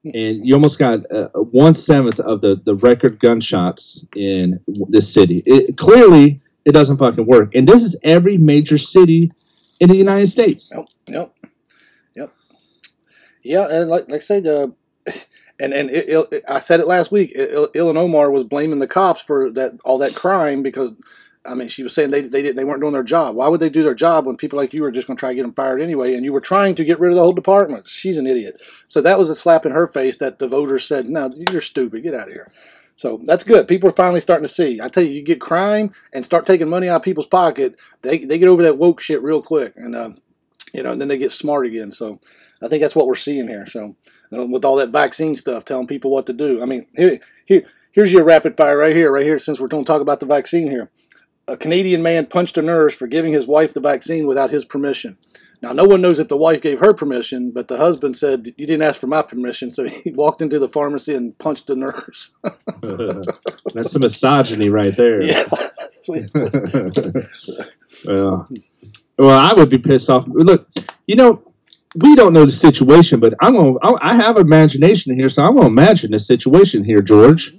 and 0.05 0.47
you 0.47 0.55
almost 0.55 0.79
got 0.79 1.11
uh, 1.11 1.29
one 1.35 1.75
seventh 1.75 2.21
of 2.21 2.41
the 2.41 2.61
the 2.65 2.75
record 2.75 3.19
gunshots 3.19 4.05
in 4.15 4.61
this 4.89 5.13
city. 5.13 5.43
It, 5.45 5.77
clearly, 5.77 6.41
it 6.65 6.73
doesn't 6.73 6.99
fucking 6.99 7.27
work, 7.27 7.55
and 7.55 7.69
this 7.69 7.83
is 7.83 7.97
every 8.05 8.39
major 8.39 8.79
city 8.79 9.33
in 9.81 9.89
the 9.89 9.97
United 9.97 10.29
States. 10.29 10.73
Yep, 10.75 10.87
yep, 11.09 11.35
yep. 12.15 12.33
Yeah, 13.43 13.67
and 13.69 13.91
like 13.91 14.09
like 14.09 14.21
I 14.21 14.25
say 14.25 14.41
the. 14.41 14.75
And 15.63 15.75
and 15.75 15.91
it, 15.91 16.09
it, 16.09 16.43
I 16.49 16.59
said 16.59 16.81
it 16.81 16.87
last 16.87 17.13
week. 17.13 17.37
Omar 17.37 18.31
was 18.31 18.45
blaming 18.45 18.79
the 18.79 18.87
cops 18.87 19.21
for 19.21 19.51
that 19.51 19.79
all 19.85 19.99
that 19.99 20.15
crime 20.15 20.63
because 20.63 20.95
I 21.47 21.55
mean, 21.55 21.69
she 21.69 21.83
was 21.83 21.95
saying 21.95 22.11
they 22.11 22.21
they 22.21 22.43
didn't 22.43 22.57
they 22.57 22.65
weren't 22.65 22.81
doing 22.81 22.93
their 22.93 23.03
job. 23.03 23.35
Why 23.35 23.49
would 23.49 23.61
they 23.61 23.71
do 23.71 23.83
their 23.83 23.95
job 23.95 24.27
when 24.27 24.37
people 24.37 24.59
like 24.59 24.75
you 24.75 24.83
were 24.83 24.91
just 24.91 25.07
going 25.07 25.17
to 25.17 25.21
try 25.21 25.31
to 25.31 25.35
get 25.35 25.43
them 25.43 25.55
fired 25.55 25.81
anyway? 25.81 26.15
And 26.15 26.25
you 26.25 26.33
were 26.33 26.41
trying 26.41 26.75
to 26.75 26.85
get 26.85 27.01
rid 27.01 27.11
of 27.11 27.17
the 27.17 27.23
whole 27.23 27.33
department. 27.33 27.87
She's 27.87 28.19
an 28.19 28.27
idiot. 28.27 28.61
So 28.89 29.01
that 29.01 29.19
was 29.19 29.31
a 29.31 29.35
slap 29.35 29.65
in 29.65 29.73
her 29.73 29.87
face 29.87 30.19
that 30.19 30.39
the 30.39 30.49
voters 30.49 30.87
said, 30.87 31.09
"No, 31.09 31.31
you're 31.35 31.63
stupid. 31.63 32.03
Get 32.03 32.15
out 32.15 32.29
of 32.29 32.35
here." 32.35 32.53
So 32.97 33.19
that's 33.25 33.45
good. 33.45 33.67
People 33.67 33.89
are 33.89 33.95
finally 33.95 34.21
starting 34.21 34.47
to 34.47 34.53
see. 34.53 34.83
I 34.83 34.89
tell 34.89 35.03
you, 35.03 35.13
you 35.13 35.23
get 35.23 35.41
crime 35.41 35.93
and 36.13 36.27
start 36.27 36.45
taking 36.45 36.69
money 36.69 36.91
out 36.91 36.97
of 36.97 37.03
people's 37.03 37.27
pocket, 37.27 37.81
they 38.03 38.19
they 38.19 38.39
get 38.39 38.49
over 38.49 38.63
that 38.63 38.77
woke 38.77 39.01
shit 39.01 39.23
real 39.23 39.41
quick, 39.41 39.73
and 39.77 39.97
uh, 39.97 40.11
you 40.75 40.83
know, 40.83 40.93
and 40.93 41.01
then 41.01 41.09
they 41.09 41.17
get 41.17 41.33
smart 41.33 41.65
again. 41.65 41.91
So 41.91 42.21
I 42.61 42.69
think 42.69 42.83
that's 42.83 42.95
what 42.95 43.07
we're 43.07 43.15
seeing 43.15 43.49
here. 43.49 43.65
So 43.65 43.97
you 44.31 44.39
know, 44.39 44.45
with 44.45 44.67
all 44.67 44.77
that 44.77 44.91
vaccine 44.91 45.37
stuff, 45.37 45.65
telling 45.65 45.87
people 45.87 46.11
what 46.11 46.27
to 46.27 46.35
do. 46.35 46.61
I 46.61 46.67
mean, 46.67 46.85
here 46.95 47.19
here 47.47 47.65
here's 47.93 48.13
your 48.13 48.25
rapid 48.25 48.59
fire 48.59 48.77
right 48.77 48.95
here, 48.95 49.11
right 49.11 49.25
here. 49.25 49.39
Since 49.39 49.59
we're 49.59 49.69
going 49.69 49.85
to 49.87 49.91
talk 49.91 50.03
about 50.03 50.21
the 50.21 50.27
vaccine 50.27 50.69
here 50.69 50.91
a 51.51 51.57
Canadian 51.57 52.03
man 52.03 52.27
punched 52.27 52.57
a 52.57 52.63
nurse 52.63 52.95
for 52.95 53.09
giving 53.09 53.33
his 53.33 53.47
wife 53.47 53.75
the 53.75 53.81
vaccine 53.81 54.27
without 54.27 54.51
his 54.51 54.65
permission. 54.65 55.19
Now, 55.63 55.73
no 55.73 55.85
one 55.85 56.01
knows 56.01 56.19
if 56.19 56.29
the 56.29 56.39
wife 56.39 56.63
gave 56.63 56.79
her 56.79 56.95
permission, 56.95 57.51
but 57.51 57.69
the 57.69 57.77
husband 57.77 58.17
said, 58.17 58.55
You 58.57 58.67
didn't 58.67 58.83
ask 58.83 58.99
for 58.99 59.09
my 59.09 59.21
permission. 59.23 59.71
So 59.71 59.85
he 59.85 60.11
walked 60.15 60.41
into 60.41 60.59
the 60.59 60.69
pharmacy 60.69 61.15
and 61.15 61.37
punched 61.39 61.67
the 61.67 61.77
nurse. 61.77 62.31
That's 63.75 63.93
some 63.93 64.01
misogyny 64.01 64.71
right 64.71 64.97
there. 64.97 65.21
Yeah. 65.21 65.45
well, 68.07 68.49
well, 69.19 69.39
I 69.39 69.53
would 69.55 69.69
be 69.69 69.79
pissed 69.79 70.09
off. 70.09 70.27
Look, 70.29 70.67
you 71.07 71.17
know, 71.17 71.43
we 71.95 72.15
don't 72.17 72.33
know 72.33 72.47
the 72.47 72.53
situation, 72.53 73.21
but 73.21 73.35
I'm 73.43 73.55
gonna. 73.55 73.75
I 74.01 74.15
have 74.17 74.39
imagination 74.39 75.15
here, 75.15 75.29
so 75.29 75.43
I'm 75.43 75.57
gonna 75.57 75.67
imagine 75.67 76.13
the 76.13 76.19
situation 76.19 76.85
here, 76.85 77.03
George. 77.03 77.55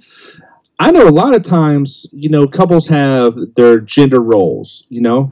I 0.82 0.90
know 0.90 1.06
a 1.08 1.16
lot 1.22 1.32
of 1.36 1.42
times, 1.42 2.06
you 2.12 2.28
know, 2.34 2.44
couples 2.46 2.86
have 2.88 3.36
their 3.56 3.78
gender 3.80 4.20
roles, 4.20 4.84
you 4.88 5.00
know, 5.00 5.30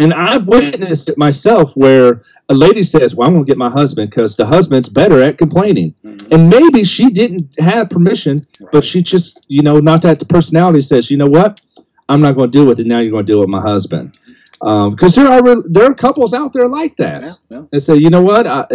And 0.00 0.14
I've 0.14 0.46
witnessed 0.46 1.08
it 1.08 1.16
myself 1.18 1.72
where 1.74 2.22
a 2.48 2.54
lady 2.54 2.82
says, 2.84 3.14
Well, 3.14 3.26
I'm 3.28 3.34
going 3.34 3.44
to 3.46 3.50
get 3.50 3.58
my 3.58 3.72
husband 3.80 4.10
because 4.10 4.36
the 4.36 4.46
husband's 4.46 4.88
better 4.88 5.18
at 5.22 5.38
complaining. 5.38 5.94
Mhm. 6.04 6.32
And 6.32 6.48
maybe 6.48 6.84
she 6.84 7.10
didn't 7.10 7.46
have 7.58 7.90
permission, 7.90 8.46
but 8.72 8.84
she 8.84 9.02
just, 9.02 9.30
you 9.48 9.62
know, 9.62 9.76
not 9.90 10.02
that 10.02 10.18
the 10.18 10.24
personality 10.36 10.82
says, 10.82 11.10
You 11.10 11.18
know 11.22 11.26
what? 11.38 11.60
I'm 12.08 12.20
not 12.26 12.32
going 12.36 12.50
to 12.50 12.58
deal 12.58 12.66
with 12.66 12.78
it. 12.80 12.86
Now 12.86 13.00
you're 13.00 13.10
going 13.16 13.26
to 13.26 13.32
deal 13.32 13.40
with 13.40 13.48
my 13.58 13.60
husband. 13.72 14.16
Because 14.60 15.14
there 15.14 15.28
are 15.28 15.42
there 15.74 15.84
are 15.90 15.94
couples 15.94 16.32
out 16.34 16.52
there 16.52 16.68
like 16.80 16.94
that. 16.96 17.20
yeah, 17.22 17.32
yeah. 17.50 17.62
They 17.70 17.78
say, 17.78 17.96
you 17.96 18.10
know 18.10 18.22
what? 18.22 18.44
I, 18.46 18.66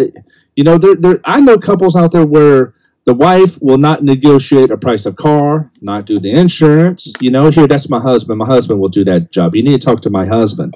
you 0.57 0.63
know, 0.67 0.77
there, 0.77 0.95
there. 0.95 1.19
I 1.25 1.39
know 1.45 1.57
couples 1.57 1.95
out 1.95 2.11
there 2.11 2.25
where 2.25 2.73
the 3.05 3.13
wife 3.13 3.61
will 3.61 3.77
not 3.77 4.03
negotiate 4.03 4.71
a 4.71 4.77
price 4.77 5.05
of 5.05 5.15
car, 5.15 5.69
not 5.81 6.05
do 6.05 6.19
the 6.19 6.31
insurance. 6.31 7.11
You 7.19 7.31
know, 7.31 7.49
here 7.49 7.67
that's 7.67 7.89
my 7.89 7.99
husband. 7.99 8.39
My 8.39 8.45
husband 8.45 8.79
will 8.79 8.89
do 8.89 9.03
that 9.05 9.31
job. 9.31 9.55
You 9.55 9.63
need 9.63 9.79
to 9.81 9.85
talk 9.85 10.01
to 10.01 10.09
my 10.09 10.25
husband, 10.25 10.73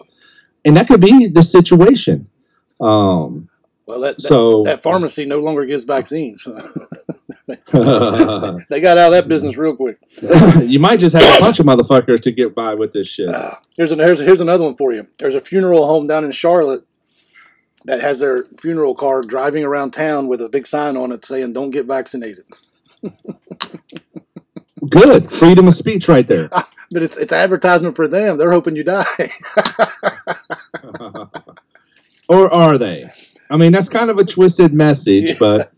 and 0.66 0.76
that 0.76 0.88
could 0.88 1.02
be 1.02 1.28
the 1.28 1.44
situation. 1.44 2.28
Um, 2.82 3.50
Well, 3.86 4.02
that, 4.02 4.18
that 4.18 4.22
so 4.22 4.64
that 4.64 4.82
pharmacy 4.84 5.26
no 5.26 5.40
longer 5.40 5.66
gives 5.66 5.86
vaccines. 5.86 6.46
they 7.48 8.82
got 8.82 8.98
out 8.98 9.08
of 9.08 9.12
that 9.14 9.26
business 9.30 9.56
real 9.58 9.76
quick. 9.76 9.98
you 10.62 10.80
might 10.80 11.00
just 11.00 11.16
have 11.16 11.38
a 11.38 11.40
bunch 11.40 11.60
of 11.60 11.66
motherfuckers 11.66 12.22
to 12.22 12.32
get 12.32 12.54
by 12.54 12.74
with 12.74 12.92
this 12.92 13.08
shit. 13.08 13.30
Ah, 13.30 13.58
here's 13.78 13.92
an, 13.94 14.00
here's 14.00 14.20
here's 14.20 14.42
another 14.42 14.66
one 14.66 14.76
for 14.76 14.94
you. 14.94 15.08
There's 15.18 15.36
a 15.36 15.40
funeral 15.42 15.88
home 15.88 16.08
down 16.08 16.26
in 16.26 16.32
Charlotte 16.34 16.86
that 17.88 18.02
has 18.02 18.20
their 18.20 18.44
funeral 18.62 18.96
car 18.96 19.22
driving 19.22 19.64
around 19.64 19.92
town 19.92 20.28
with 20.28 20.42
a 20.42 20.50
big 20.50 20.68
sign 20.68 20.96
on 20.98 21.12
it 21.12 21.26
saying 21.26 21.54
"Don't 21.54 21.72
get 21.72 21.86
vaccinated." 21.86 22.46
Good 24.90 25.30
freedom 25.30 25.68
of 25.68 25.74
speech 25.74 26.08
right 26.08 26.28
there. 26.28 26.50
But 26.90 27.04
it's 27.04 27.18
it's 27.18 27.34
advertisement 27.34 27.98
for 27.98 28.08
them. 28.08 28.38
They're 28.38 28.54
hoping 28.54 28.78
you 28.78 28.86
die. 28.86 29.04
or 32.30 32.54
are 32.54 32.78
they? 32.78 33.10
I 33.50 33.58
mean, 33.58 33.74
that's 33.74 33.90
kind 33.90 34.10
of 34.10 34.18
a 34.20 34.24
twisted 34.24 34.74
message, 34.74 35.26
Yeah. 35.26 35.36
but 35.38 35.72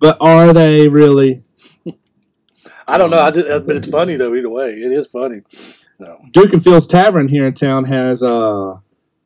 but 0.00 0.16
are 0.20 0.52
they 0.52 0.88
really? 0.88 1.42
I 2.88 2.98
don't 2.98 3.10
know. 3.10 3.20
I 3.20 3.30
just, 3.30 3.64
but 3.64 3.76
it's 3.76 3.88
funny 3.88 4.16
though. 4.16 4.34
Either 4.34 4.50
way, 4.50 4.70
it 4.72 4.90
is 4.90 5.06
funny. 5.06 5.42
So, 6.00 6.18
Duke 6.32 6.52
and 6.52 6.64
Phil's 6.64 6.88
Tavern 6.88 7.28
here 7.28 7.46
in 7.46 7.54
town 7.54 7.84
has 7.84 8.24
uh, 8.24 8.74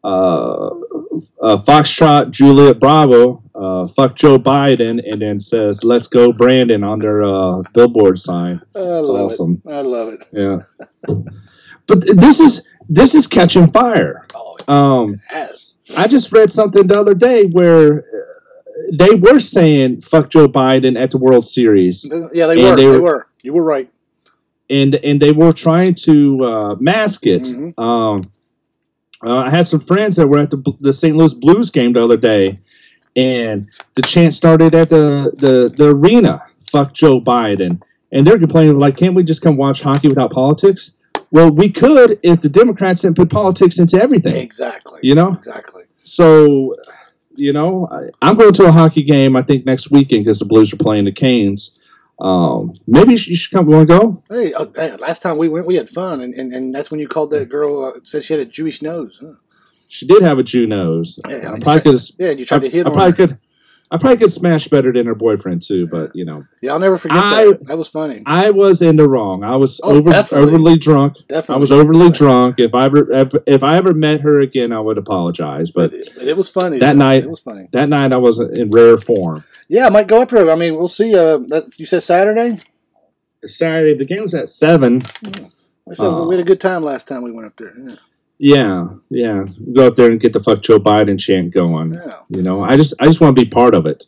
uh, 0.05 0.70
uh, 1.42 1.56
Foxtrot 1.59 2.30
Juliet 2.30 2.78
Bravo, 2.80 3.42
uh, 3.54 3.87
fuck 3.88 4.16
Joe 4.16 4.38
Biden, 4.38 5.00
and 5.11 5.20
then 5.22 5.38
says 5.40 5.83
"Let's 5.85 6.06
go 6.06 6.33
Brandon" 6.33 6.83
on 6.85 6.98
their 6.98 7.22
uh, 7.22 7.62
billboard 7.74 8.18
sign. 8.18 8.61
I 8.74 8.78
love 8.80 9.33
awesome. 9.33 9.62
it. 9.66 9.72
I 9.72 9.80
love 9.80 10.09
it. 10.14 10.24
Yeah, 10.33 10.59
but 11.87 12.00
this 12.16 12.40
is 12.40 12.66
this 12.88 13.14
is 13.14 13.26
catching 13.26 13.70
fire. 13.70 14.26
Oh, 14.35 14.56
Um, 14.68 15.20
has. 15.28 15.74
I 15.96 16.06
just 16.06 16.30
read 16.33 16.50
something 16.52 16.87
the 16.87 16.98
other 17.00 17.14
day 17.14 17.44
where 17.46 18.00
uh, 18.00 18.02
they 18.92 19.14
were 19.14 19.38
saying 19.40 20.00
"fuck 20.02 20.30
Joe 20.30 20.46
Biden" 20.48 21.00
at 21.00 21.11
the 21.11 21.18
World 21.18 21.46
Series. 21.46 22.06
Yeah, 22.33 22.46
they 22.46 22.56
were. 22.56 22.76
they 22.76 22.83
They 22.83 22.87
were- 22.87 23.00
were. 23.00 23.26
You 23.42 23.54
were 23.54 23.64
right. 23.64 23.90
and 24.68 24.94
and 24.96 25.18
they 25.20 25.33
were 25.33 25.50
trying 25.52 25.94
to 26.06 26.44
uh, 26.44 26.74
mask 26.78 27.26
it. 27.26 27.42
Mhm. 27.44 27.78
Um, 27.78 28.22
uh, 29.24 29.38
I 29.46 29.50
had 29.50 29.66
some 29.68 29.80
friends 29.80 30.16
that 30.16 30.26
were 30.28 30.38
at 30.38 30.50
the 30.50 30.62
the 30.80 30.92
St. 30.92 31.16
Louis 31.16 31.35
Blues 31.35 31.70
game 31.70 31.92
the 31.92 32.02
other 32.04 32.16
day, 32.16 32.59
and 33.16 33.68
the 33.94 34.02
chant 34.02 34.35
started 34.35 34.74
at 34.74 34.88
the 34.88 35.33
the, 35.37 35.68
the 35.76 35.88
arena. 35.90 36.42
Fuck 36.70 36.94
Joe 36.94 37.20
Biden, 37.20 37.83
and 38.12 38.26
they're 38.26 38.38
complaining 38.38 38.78
like, 38.78 38.96
can't 38.96 39.14
we 39.14 39.24
just 39.24 39.42
come 39.42 39.56
watch 39.56 39.83
hockey 39.83 40.09
without 40.09 40.30
politics? 40.30 40.92
Well, 41.33 41.50
we 41.50 41.70
could 41.70 42.18
if 42.22 42.40
the 42.40 42.48
Democrats 42.48 43.02
didn't 43.02 43.16
put 43.16 43.30
politics 43.30 43.78
into 43.78 44.00
everything. 44.00 44.37
Exactly. 44.37 45.00
You 45.02 45.14
know, 45.16 45.28
Exactly. 45.33 45.85
so 45.94 46.72
you 47.37 47.52
know, 47.52 47.88
I, 47.90 48.09
I'm 48.22 48.37
going 48.37 48.52
to 48.52 48.66
a 48.66 48.72
hockey 48.72 49.02
game. 49.02 49.35
I 49.37 49.42
think 49.42 49.64
next 49.64 49.90
weekend 49.90 50.24
because 50.24 50.38
the 50.40 50.44
Blues 50.44 50.72
are 50.72 50.76
playing 50.76 51.04
the 51.06 51.12
Canes. 51.12 51.78
Um, 52.20 52.74
maybe 52.87 53.12
you 53.12 53.16
should, 53.16 53.30
you 53.30 53.37
should 53.37 53.52
come. 53.52 53.66
Want 53.66 53.88
to 53.88 53.98
go? 53.98 54.22
Hey, 54.28 54.52
uh, 54.52 54.66
hey, 54.74 54.96
last 54.96 55.22
time 55.22 55.38
we 55.38 55.48
went, 55.48 55.66
we 55.66 55.76
had 55.76 55.88
fun, 55.88 56.20
and, 56.20 56.35
and, 56.35 56.52
and 56.52 56.74
that's 56.74 56.90
when 56.90 57.00
you 57.00 57.09
called 57.09 57.30
that 57.30 57.48
girl. 57.48 57.85
Uh, 57.85 58.00
said 58.04 58.24
she 58.24 58.33
had 58.35 58.40
a 58.40 58.44
Jewish 58.46 58.83
nose. 58.83 59.18
Huh? 59.20 59.33
She 59.88 60.06
did 60.06 60.22
have 60.22 60.38
a 60.38 60.42
Jew 60.42 60.66
nose. 60.66 61.18
Yeah, 61.28 61.35
I 61.35 61.38
you 61.38 61.42
probably 61.42 61.62
tried- 61.62 61.83
could. 61.83 62.00
Yeah, 62.18 62.30
you 62.30 62.42
I, 62.42 62.44
tried 62.44 62.61
to 62.62 62.68
hit 62.68 62.87
I 62.87 62.90
on 62.90 62.94
probably 62.94 63.11
her. 63.12 63.16
could. 63.28 63.38
I 63.92 63.96
probably 63.98 64.18
could 64.18 64.33
smash 64.33 64.68
better 64.68 64.92
than 64.92 65.07
her 65.07 65.16
boyfriend 65.16 65.62
too, 65.62 65.88
but 65.88 66.14
you 66.14 66.24
know, 66.24 66.44
Yeah, 66.62 66.72
I'll 66.74 66.79
never 66.79 66.96
forget 66.96 67.16
I- 67.18 67.44
that. 67.46 67.66
That 67.66 67.76
was 67.79 67.88
funny. 67.88 68.22
I 68.24 68.50
was 68.50 68.83
in 68.83 68.94
the 68.96 69.09
wrong. 69.09 69.42
I 69.42 69.57
was 69.57 69.81
Oh, 69.83 69.96
over 69.96 70.11
definitely. 70.11 70.46
overly 70.55 70.79
drunk. 70.79 71.14
Definitely. 71.26 71.55
I 71.55 71.59
was 71.59 71.72
overly 71.72 72.11
drunk. 72.11 72.57
If 72.59 72.74
I 72.74 72.87
ever 72.87 73.12
if, 73.12 73.33
if 73.46 73.64
I 73.64 73.76
ever 73.76 73.92
met 73.92 74.20
her 74.20 74.40
again, 74.40 74.72
I 74.72 74.79
would 74.81 74.96
apologize. 74.98 75.70
But 75.72 75.92
it, 75.92 76.09
it 76.22 76.37
was 76.37 76.48
funny. 76.48 76.79
That 76.79 76.92
though. 76.92 76.98
night- 77.05 77.24
it 77.24 77.31
was 77.31 77.40
funny. 77.40 77.68
that 77.72 77.88
night 77.88 78.12
I 78.12 78.16
was 78.18 78.38
in 78.38 78.70
rare 78.70 78.96
form. 78.96 79.42
Yeah, 79.68 79.87
I 79.87 79.90
might 79.90 80.07
go 80.07 80.22
up 80.22 80.31
there. 80.31 80.48
I 80.50 80.55
mean, 80.55 80.76
we'll 80.76 80.87
see. 80.88 81.14
Uh, 81.16 81.38
that 81.48 81.79
you 81.79 81.87
said 81.87 82.03
Saturday. 82.03 82.59
Saturday 83.46 83.96
the 83.96 84.05
game 84.05 84.22
was 84.22 84.35
at 84.35 84.48
seven. 84.48 85.03
I 85.90 85.94
said 85.94 86.07
Oh. 86.07 86.29
we 86.29 86.37
had 86.37 86.44
a 86.44 86.46
good 86.48 86.61
time 86.61 86.85
last 86.85 87.09
time 87.09 87.22
we 87.22 87.33
went 87.33 87.46
up 87.46 87.57
there. 87.57 87.72
Yeah. 87.76 87.94
Yeah, 88.42 88.88
yeah. 89.11 89.44
Go 89.74 89.88
up 89.88 89.96
there 89.96 90.11
and 90.11 90.18
get 90.18 90.33
the 90.33 90.40
fuck 90.40 90.62
Joe 90.62 90.79
Biden 90.81 91.20
chant 91.20 91.53
going. 91.53 91.92
yeah. 91.92 92.20
You 92.31 92.40
know, 92.40 92.64
I 92.64 92.79
just 92.79 92.94
I 92.98 93.05
just 93.05 93.20
want 93.20 93.37
to 93.37 93.44
be 93.44 93.46
part 93.48 93.74
of 93.74 93.85
it. 93.85 94.07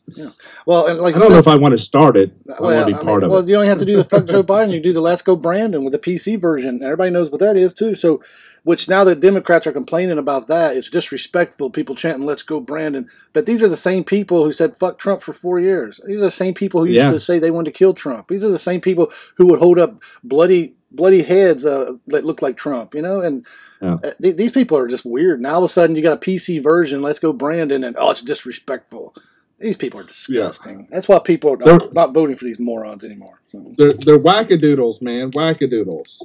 Well, 0.65 0.87
and 0.87 0.99
like 1.01 1.15
I 1.15 1.19
don't 1.19 1.33
know 1.33 1.37
if 1.37 1.47
I 1.47 1.57
want 1.57 1.73
to 1.73 1.79
start 1.79 2.17
it. 2.17 2.33
I 2.49 2.63
well, 2.63 2.75
want 2.75 2.79
to 2.79 2.87
be 2.87 2.95
I 2.99 3.05
part 3.05 3.17
mean, 3.21 3.25
of 3.25 3.31
well, 3.31 3.41
it. 3.41 3.49
you 3.49 3.55
don't 3.57 3.67
have 3.67 3.77
to 3.77 3.85
do 3.85 3.97
the 3.97 4.05
fuck 4.05 4.25
Joe 4.25 4.43
Biden. 4.55 4.73
You 4.73 4.81
do 4.81 4.95
the 4.95 5.03
Let's 5.03 5.21
Go 5.21 5.37
Brandon 5.37 5.85
with 5.85 5.93
the 5.93 5.99
PC 5.99 6.41
version. 6.41 6.83
Everybody 6.83 7.11
knows 7.11 7.31
what 7.31 7.41
that 7.41 7.59
is 7.59 7.75
too. 7.75 7.95
So, 7.95 8.23
which 8.63 8.89
now 8.89 9.05
the 9.05 9.15
Democrats 9.15 9.67
are 9.67 9.73
complaining 9.73 10.17
about 10.17 10.47
that. 10.47 10.79
It's 10.79 10.89
disrespectful. 10.89 11.69
People 11.69 11.95
chanting 11.95 12.25
"Let's 12.25 12.43
Go 12.43 12.59
Brandon," 12.59 13.11
but 13.35 13.45
these 13.45 13.63
are 13.63 13.69
the 13.69 13.77
same 13.77 14.03
people 14.03 14.45
who 14.47 14.53
said 14.53 14.79
"fuck 14.79 14.99
Trump" 14.99 15.21
for 15.21 15.35
four 15.35 15.61
years. 15.61 16.01
These 16.07 16.17
are 16.17 16.21
the 16.21 16.31
same 16.31 16.55
people 16.55 16.81
who 16.81 16.87
used 16.87 17.05
Yeah. 17.05 17.11
to 17.11 17.21
say 17.21 17.39
they 17.39 17.51
wanted 17.51 17.75
to 17.75 17.79
kill 17.79 17.93
Trump. 17.93 18.29
These 18.29 18.45
are 18.45 18.51
the 18.51 18.59
same 18.59 18.81
people 18.81 19.13
who 19.37 19.45
would 19.49 19.59
hold 19.59 19.79
up 19.79 20.03
bloody 20.25 20.77
bloody 20.95 21.23
heads 21.23 21.65
uh, 21.67 21.93
that 22.09 22.25
look 22.25 22.43
like 22.43 22.57
Trump. 22.57 22.95
You 22.95 23.03
know, 23.03 23.21
and 23.21 23.47
Yeah. 23.81 23.95
uh, 23.95 24.11
th- 24.21 24.37
these 24.37 24.53
people 24.53 24.77
are 24.79 24.87
just 24.89 25.05
weird. 25.05 25.41
Now 25.41 25.55
all 25.55 25.65
of 25.65 25.71
a 25.71 25.73
sudden 25.73 25.97
you 25.97 26.03
got 26.03 26.13
a 26.23 26.31
PC 26.31 26.63
version. 26.63 27.03
Let's 27.03 27.19
go 27.19 27.33
Brandon, 27.33 27.85
and 27.85 27.97
oh, 27.99 28.11
it's 28.11 28.21
disrespectful. 28.21 29.15
These 29.59 29.77
people 29.77 30.01
are 30.01 30.05
disgusting. 30.05 30.89
That's 30.91 31.09
why 31.09 31.21
people 31.21 31.53
are 31.53 31.57
not, 31.57 31.93
not 31.93 32.13
voting 32.15 32.35
for 32.35 32.45
these 32.47 32.59
morons 32.59 33.05
anymore. 33.05 33.41
They're 33.53 33.93
they're 33.93 34.19
wackadoodles, 34.19 35.01
man. 35.03 35.31
Wackadoodles. 35.31 36.23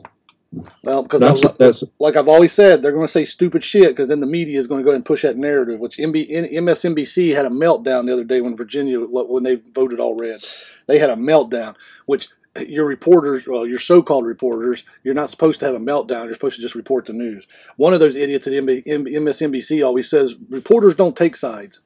well, 0.84 1.04
because 1.04 1.20
That's 1.20 1.42
that's 1.58 1.84
like 2.00 2.16
I've 2.16 2.28
always 2.30 2.52
said, 2.54 2.82
they're 2.82 2.94
going 2.94 3.04
to 3.06 3.12
say 3.12 3.26
stupid 3.26 3.64
shit 3.64 3.90
because 3.90 4.08
then 4.10 4.22
the 4.22 4.26
media 4.26 4.58
is 4.58 4.66
going 4.66 4.80
to 4.80 4.84
go 4.84 4.90
ahead 4.92 4.96
and 4.96 5.06
push 5.06 5.22
that 5.22 5.38
narrative. 5.38 5.80
Which 5.80 5.98
MB, 5.98 6.32
MSNBC 6.52 7.36
had 7.36 7.46
a 7.46 7.50
meltdown 7.50 8.06
the 8.06 8.14
other 8.14 8.24
day 8.24 8.42
when 8.42 8.56
Virginia 8.56 9.00
when 9.02 9.44
they 9.44 9.56
voted 9.56 10.00
all 10.00 10.16
red. 10.16 10.44
They 10.88 10.98
had 10.98 11.10
a 11.10 11.16
meltdown, 11.16 11.76
which 12.06 12.30
your 12.68 12.86
reporters, 12.86 13.48
well, 13.48 13.66
your 13.66 13.80
so-called 13.80 14.26
reporters, 14.26 14.84
you're 15.04 15.14
not 15.14 15.30
supposed 15.30 15.60
to 15.60 15.66
have 15.66 15.76
a 15.76 15.80
meltdown. 15.80 16.26
You're 16.26 16.34
supposed 16.34 16.56
to 16.56 16.62
just 16.62 16.76
report 16.76 17.06
the 17.06 17.14
news. 17.14 17.48
One 17.76 17.94
of 17.94 18.00
those 18.00 18.16
idiots 18.16 18.48
at 18.48 18.54
MSNBC 18.54 19.86
always 19.86 20.10
says 20.10 20.36
reporters 20.50 20.96
don't 20.96 21.16
take 21.16 21.36
sides, 21.36 21.82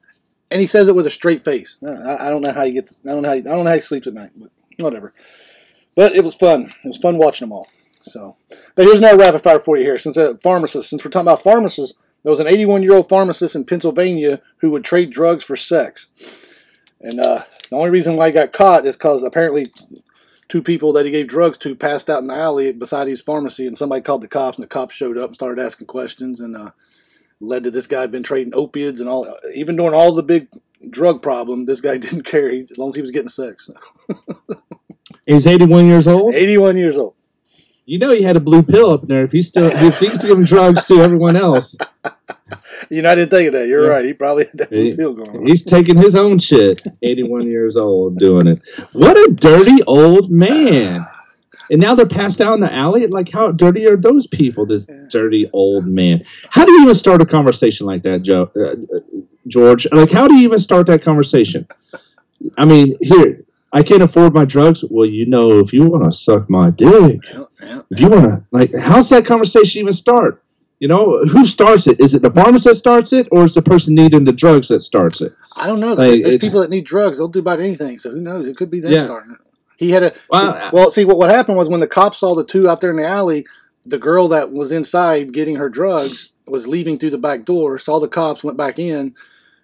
and 0.50 0.60
he 0.60 0.66
says 0.66 0.88
it 0.88 0.94
with 0.94 1.06
a 1.06 1.10
straight 1.10 1.42
face. 1.42 1.76
I, 1.86 2.26
I 2.26 2.30
don't 2.30 2.42
know 2.42 2.52
how 2.52 2.64
he 2.64 2.72
gets. 2.72 2.98
I 3.04 3.12
don't 3.12 3.22
know 3.22 3.28
how. 3.28 3.34
He, 3.34 3.40
I 3.40 3.44
don't 3.44 3.64
know 3.64 3.70
how 3.70 3.76
he 3.76 3.80
sleeps 3.80 4.06
at 4.06 4.14
night. 4.14 4.30
But 4.36 4.50
whatever. 4.78 5.12
But 5.94 6.14
it 6.14 6.24
was 6.24 6.34
fun. 6.34 6.70
It 6.84 6.88
was 6.88 6.98
fun 6.98 7.18
watching 7.18 7.48
them 7.48 7.52
all. 7.52 7.68
So, 8.04 8.36
but 8.74 8.84
here's 8.84 8.98
another 8.98 9.18
rapid 9.18 9.42
fire 9.42 9.58
for 9.58 9.76
you 9.76 9.84
here. 9.84 9.98
Since 9.98 10.18
pharmacist, 10.42 10.90
since 10.90 11.04
we're 11.04 11.10
talking 11.10 11.28
about 11.28 11.42
pharmacists, 11.42 11.96
there 12.22 12.30
was 12.30 12.40
an 12.40 12.48
81 12.48 12.82
year 12.82 12.94
old 12.94 13.08
pharmacist 13.08 13.54
in 13.54 13.64
Pennsylvania 13.64 14.40
who 14.58 14.70
would 14.70 14.84
trade 14.84 15.10
drugs 15.10 15.44
for 15.44 15.56
sex, 15.56 16.08
and 17.00 17.20
uh, 17.20 17.42
the 17.70 17.76
only 17.76 17.90
reason 17.90 18.16
why 18.16 18.28
he 18.28 18.32
got 18.32 18.52
caught 18.52 18.86
is 18.86 18.96
because 18.96 19.22
apparently 19.22 19.66
two 20.52 20.62
people 20.62 20.92
that 20.92 21.06
he 21.06 21.10
gave 21.10 21.28
drugs 21.28 21.56
to 21.56 21.74
passed 21.74 22.10
out 22.10 22.20
in 22.20 22.26
the 22.26 22.34
alley 22.34 22.70
beside 22.72 23.08
his 23.08 23.22
pharmacy, 23.22 23.66
and 23.66 23.78
somebody 23.78 24.02
called 24.02 24.20
the 24.20 24.28
cops, 24.28 24.58
and 24.58 24.62
the 24.62 24.68
cops 24.68 24.94
showed 24.94 25.16
up 25.16 25.28
and 25.28 25.34
started 25.34 25.58
asking 25.58 25.86
questions, 25.86 26.40
and 26.40 26.54
uh, 26.54 26.72
led 27.40 27.64
to 27.64 27.70
this 27.70 27.86
guy 27.86 28.06
been 28.06 28.22
trading 28.22 28.54
opiates 28.54 29.00
and 29.00 29.08
all. 29.08 29.34
Even 29.54 29.76
during 29.76 29.94
all 29.94 30.12
the 30.12 30.22
big 30.22 30.48
drug 30.90 31.22
problem, 31.22 31.64
this 31.64 31.80
guy 31.80 31.96
didn't 32.06 32.24
care 32.24 32.50
he- 32.50 32.66
as 32.70 32.76
long 32.76 32.88
as 32.88 32.94
he 32.94 33.00
was 33.00 33.10
getting 33.10 33.30
sex. 33.30 33.70
he's 35.26 35.46
81 35.46 35.86
years 35.86 36.06
old. 36.06 36.34
81 36.34 36.76
years 36.76 36.98
old. 36.98 37.14
You 37.86 37.98
know 37.98 38.10
he 38.10 38.22
had 38.22 38.36
a 38.36 38.40
blue 38.40 38.62
pill 38.62 38.90
up 38.90 39.06
there. 39.06 39.24
If 39.24 39.32
he's 39.32 39.48
still 39.48 39.70
if 39.72 39.98
he's 39.98 40.20
giving 40.20 40.44
drugs 40.44 40.84
to 40.84 41.00
everyone 41.00 41.34
else, 41.34 41.78
You 42.90 43.02
know, 43.02 43.10
I 43.10 43.14
didn't 43.14 43.30
think 43.30 43.48
of 43.48 43.54
that. 43.54 43.68
You're 43.68 43.84
Yeah. 43.84 43.90
right. 43.90 44.04
He 44.04 44.12
probably 44.12 44.44
had 44.44 44.58
that 44.58 44.72
He- 44.72 44.92
feel 44.94 45.14
going 45.14 45.30
on. 45.38 45.46
he's 45.46 45.62
taking 45.62 45.96
his 45.96 46.14
own 46.16 46.38
shit. 46.38 46.82
81 47.02 47.46
years 47.50 47.76
old 47.76 48.18
doing 48.18 48.46
it. 48.46 48.60
What 48.92 49.16
a 49.16 49.32
dirty 49.32 49.82
old 49.84 50.30
man. 50.30 51.06
And 51.70 51.80
now 51.80 51.94
they're 51.94 52.04
passed 52.06 52.40
out 52.42 52.54
in 52.54 52.60
the 52.60 52.72
alley. 52.72 53.06
Like, 53.06 53.30
how 53.30 53.50
dirty 53.52 53.86
are 53.88 53.96
those 53.96 54.26
people? 54.26 54.66
This 54.66 54.86
dirty 55.10 55.48
old 55.54 55.86
man. 55.86 56.24
How 56.50 56.64
do 56.66 56.72
you 56.72 56.82
even 56.82 56.94
start 56.94 57.22
a 57.22 57.26
conversation 57.26 57.86
like 57.86 58.02
that, 58.02 58.20
Joe, 58.22 58.50
uh, 58.62 58.74
George? 59.46 59.86
Like, 59.90 60.10
how 60.10 60.28
do 60.28 60.34
you 60.34 60.42
even 60.42 60.58
start 60.58 60.86
that 60.88 61.02
conversation? 61.02 61.66
I 62.58 62.64
mean, 62.66 62.96
here, 63.00 63.44
I 63.72 63.82
can't 63.82 64.02
afford 64.02 64.34
my 64.34 64.44
drugs. 64.44 64.84
Well, 64.90 65.06
you 65.08 65.24
know, 65.26 65.60
if 65.60 65.72
you 65.72 65.86
want 65.86 66.04
to 66.04 66.12
suck 66.12 66.50
my 66.50 66.70
dick, 66.70 67.20
if 67.90 68.00
you 68.00 68.08
want 68.10 68.24
to, 68.24 68.44
like, 68.50 68.74
how's 68.78 69.08
that 69.10 69.24
conversation 69.24 69.80
even 69.80 69.92
start? 69.92 70.42
You 70.82 70.88
know, 70.88 71.24
who 71.26 71.46
starts 71.46 71.86
it? 71.86 72.00
Is 72.00 72.12
it 72.12 72.22
the 72.22 72.30
pharmacist 72.32 72.64
that 72.64 72.74
starts 72.74 73.12
it, 73.12 73.28
or 73.30 73.44
is 73.44 73.54
the 73.54 73.62
person 73.62 73.94
needing 73.94 74.24
the 74.24 74.32
drugs 74.32 74.66
that 74.66 74.80
starts 74.80 75.20
it? 75.20 75.32
I 75.54 75.68
don't 75.68 75.78
know. 75.78 75.94
Like, 75.94 76.22
There's 76.22 76.34
it- 76.34 76.40
people 76.40 76.60
that 76.60 76.70
need 76.70 76.84
drugs. 76.84 77.18
They'll 77.18 77.28
do 77.28 77.38
about 77.38 77.60
anything. 77.60 78.00
So 78.00 78.10
who 78.10 78.20
knows? 78.20 78.48
It 78.48 78.56
could 78.56 78.68
be 78.68 78.80
them 78.80 78.90
Yeah. 78.90 79.04
starting 79.04 79.30
it. 79.30 79.38
He 79.76 79.92
had 79.92 80.02
a 80.02 80.12
Well, 80.28 80.70
well. 80.72 80.90
See 80.90 81.04
what 81.04 81.18
what 81.18 81.30
happened 81.30 81.56
was 81.56 81.68
when 81.68 81.78
the 81.78 81.86
cops 81.86 82.18
saw 82.18 82.34
the 82.34 82.42
two 82.42 82.68
out 82.68 82.80
there 82.80 82.90
in 82.90 82.96
the 82.96 83.06
alley, 83.06 83.46
the 83.86 83.96
girl 83.96 84.26
that 84.28 84.50
was 84.50 84.72
inside 84.72 85.32
getting 85.32 85.54
her 85.54 85.68
drugs 85.68 86.30
was 86.48 86.66
leaving 86.66 86.98
through 86.98 87.10
the 87.10 87.16
back 87.28 87.44
door. 87.44 87.78
Saw 87.78 88.00
the 88.00 88.08
cops, 88.08 88.42
went 88.42 88.58
back 88.58 88.76
in, 88.80 89.14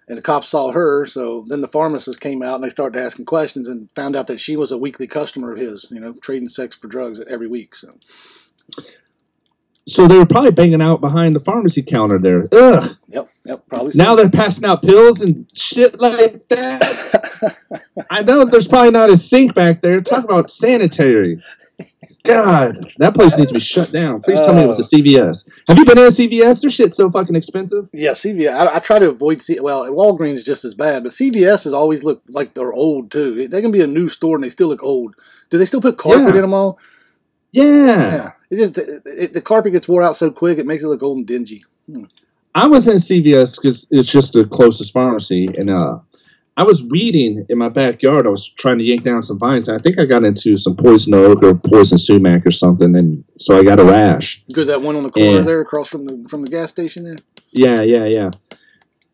and 0.07 0.17
the 0.17 0.21
cops 0.21 0.47
saw 0.47 0.71
her. 0.71 1.05
So 1.05 1.43
then 1.49 1.59
the 1.59 1.67
pharmacist 1.67 2.21
came 2.21 2.41
out 2.41 2.55
and 2.55 2.63
they 2.63 2.69
started 2.69 2.97
asking 2.97 3.25
questions 3.25 3.67
and 3.67 3.89
found 3.93 4.15
out 4.15 4.27
that 4.27 4.39
she 4.39 4.55
was 4.55 4.71
a 4.71 4.77
weekly 4.77 5.05
customer 5.05 5.51
of 5.51 5.59
his. 5.59 5.85
You 5.91 5.99
know, 5.99 6.13
trading 6.21 6.47
sex 6.47 6.77
for 6.77 6.87
drugs 6.87 7.19
every 7.27 7.47
week. 7.47 7.75
So 7.75 7.89
So 9.89 10.07
they 10.07 10.17
were 10.17 10.25
probably 10.25 10.51
banging 10.51 10.81
out 10.81 11.01
behind 11.01 11.35
the 11.35 11.39
pharmacy 11.39 11.81
counter 11.81 12.19
there. 12.19 12.47
Ugh. 12.51 12.95
yep, 13.07 13.29
yep, 13.43 13.63
probably. 13.67 13.91
so. 13.91 14.03
Now 14.03 14.15
they're 14.15 14.29
passing 14.29 14.65
out 14.65 14.81
pills 14.83 15.21
and 15.21 15.45
shit 15.53 15.99
like 15.99 16.47
that. 16.49 17.55
I 18.09 18.21
know 18.21 18.45
there's 18.45 18.67
probably 18.67 18.91
not 18.91 19.09
a 19.09 19.17
sink 19.17 19.53
back 19.55 19.81
there. 19.81 19.99
Talk 20.01 20.23
about 20.23 20.51
sanitary. 20.51 21.39
God, 22.23 22.85
that 22.97 23.15
place 23.15 23.37
needs 23.37 23.49
to 23.49 23.55
be 23.55 23.59
shut 23.61 23.91
down. 23.91 24.21
Please 24.21 24.39
tell 24.41 24.53
me 24.53 24.63
it 24.63 24.67
was 24.67 24.79
a 24.79 24.83
uh. 24.83 24.99
CVS. 24.99 25.49
Have 25.67 25.77
you 25.77 25.85
been 25.85 25.97
in 25.97 26.05
a 26.05 26.09
CVS? 26.09 26.61
Their 26.61 26.69
shit's 26.69 26.95
so 26.95 27.09
fucking 27.09 27.35
expensive. 27.35 27.89
Yeah, 27.93 28.11
CVS. 28.11 28.51
I, 28.51 28.75
I 28.75 28.79
try 28.79 28.99
to 28.99 29.09
avoid 29.09 29.41
C. 29.41 29.59
Well, 29.59 29.89
Walgreens 29.89 30.33
is 30.35 30.43
just 30.43 30.65
as 30.65 30.75
bad, 30.75 31.03
but 31.03 31.13
CVS 31.13 31.63
has 31.63 31.73
always 31.73 32.03
looked 32.03 32.29
like 32.29 32.53
they're 32.53 32.73
old 32.73 33.09
too. 33.09 33.47
They 33.47 33.61
can 33.61 33.71
be 33.71 33.81
a 33.81 33.87
new 33.87 34.09
store 34.09 34.35
and 34.35 34.43
they 34.43 34.49
still 34.49 34.67
look 34.67 34.83
old. 34.83 35.15
Do 35.49 35.57
they 35.57 35.65
still 35.65 35.81
put 35.81 35.97
carpet 35.97 36.21
Yeah. 36.35 36.35
in 36.35 36.41
them 36.41 36.53
all? 36.53 36.77
Yeah. 37.51 37.65
Yeah, 37.65 38.31
it 38.51 38.55
just 38.57 38.77
it, 38.77 39.01
it, 39.05 39.33
the 39.33 39.41
carpet 39.41 39.71
gets 39.73 39.87
wore 39.87 40.03
out 40.03 40.15
so 40.17 40.31
quick 40.31 40.57
it 40.57 40.65
makes 40.65 40.83
it 40.83 40.87
look 40.87 41.03
old 41.03 41.17
and 41.17 41.27
dingy. 41.27 41.65
I 42.55 42.67
was 42.67 42.87
in 42.87 42.95
CVS 42.97 43.59
because 43.61 43.87
it's 43.91 44.09
just 44.09 44.33
the 44.33 44.45
closest 44.45 44.93
pharmacy, 44.93 45.47
and 45.57 45.69
uh, 45.69 45.99
I 46.57 46.63
was 46.63 46.83
weeding 46.83 47.45
in 47.49 47.57
my 47.57 47.69
backyard. 47.69 48.27
I 48.27 48.29
was 48.29 48.47
trying 48.47 48.77
to 48.79 48.83
yank 48.83 49.03
down 49.03 49.23
some 49.23 49.39
vines, 49.39 49.67
and 49.67 49.79
I 49.79 49.81
think 49.81 49.99
I 49.99 50.05
got 50.05 50.23
into 50.23 50.57
some 50.57 50.75
poison 50.75 51.13
oak 51.13 51.41
or 51.43 51.55
poison 51.55 51.97
sumac 51.97 52.45
or 52.45 52.51
something, 52.51 52.95
and 52.95 53.23
so 53.37 53.57
I 53.57 53.63
got 53.63 53.79
a 53.79 53.83
rash. 53.83 54.43
Good 54.51 54.67
that 54.67 54.81
one 54.81 54.95
on 54.95 55.03
the 55.03 55.09
corner 55.09 55.29
Yeah. 55.37 55.41
there 55.41 55.61
across 55.61 55.89
from 55.89 56.05
the 56.05 56.25
from 56.29 56.41
the 56.43 56.49
gas 56.49 56.69
station 56.69 57.03
there. 57.03 57.17
Yeah, 57.51 57.81
yeah, 57.81 58.05
yeah. 58.05 58.31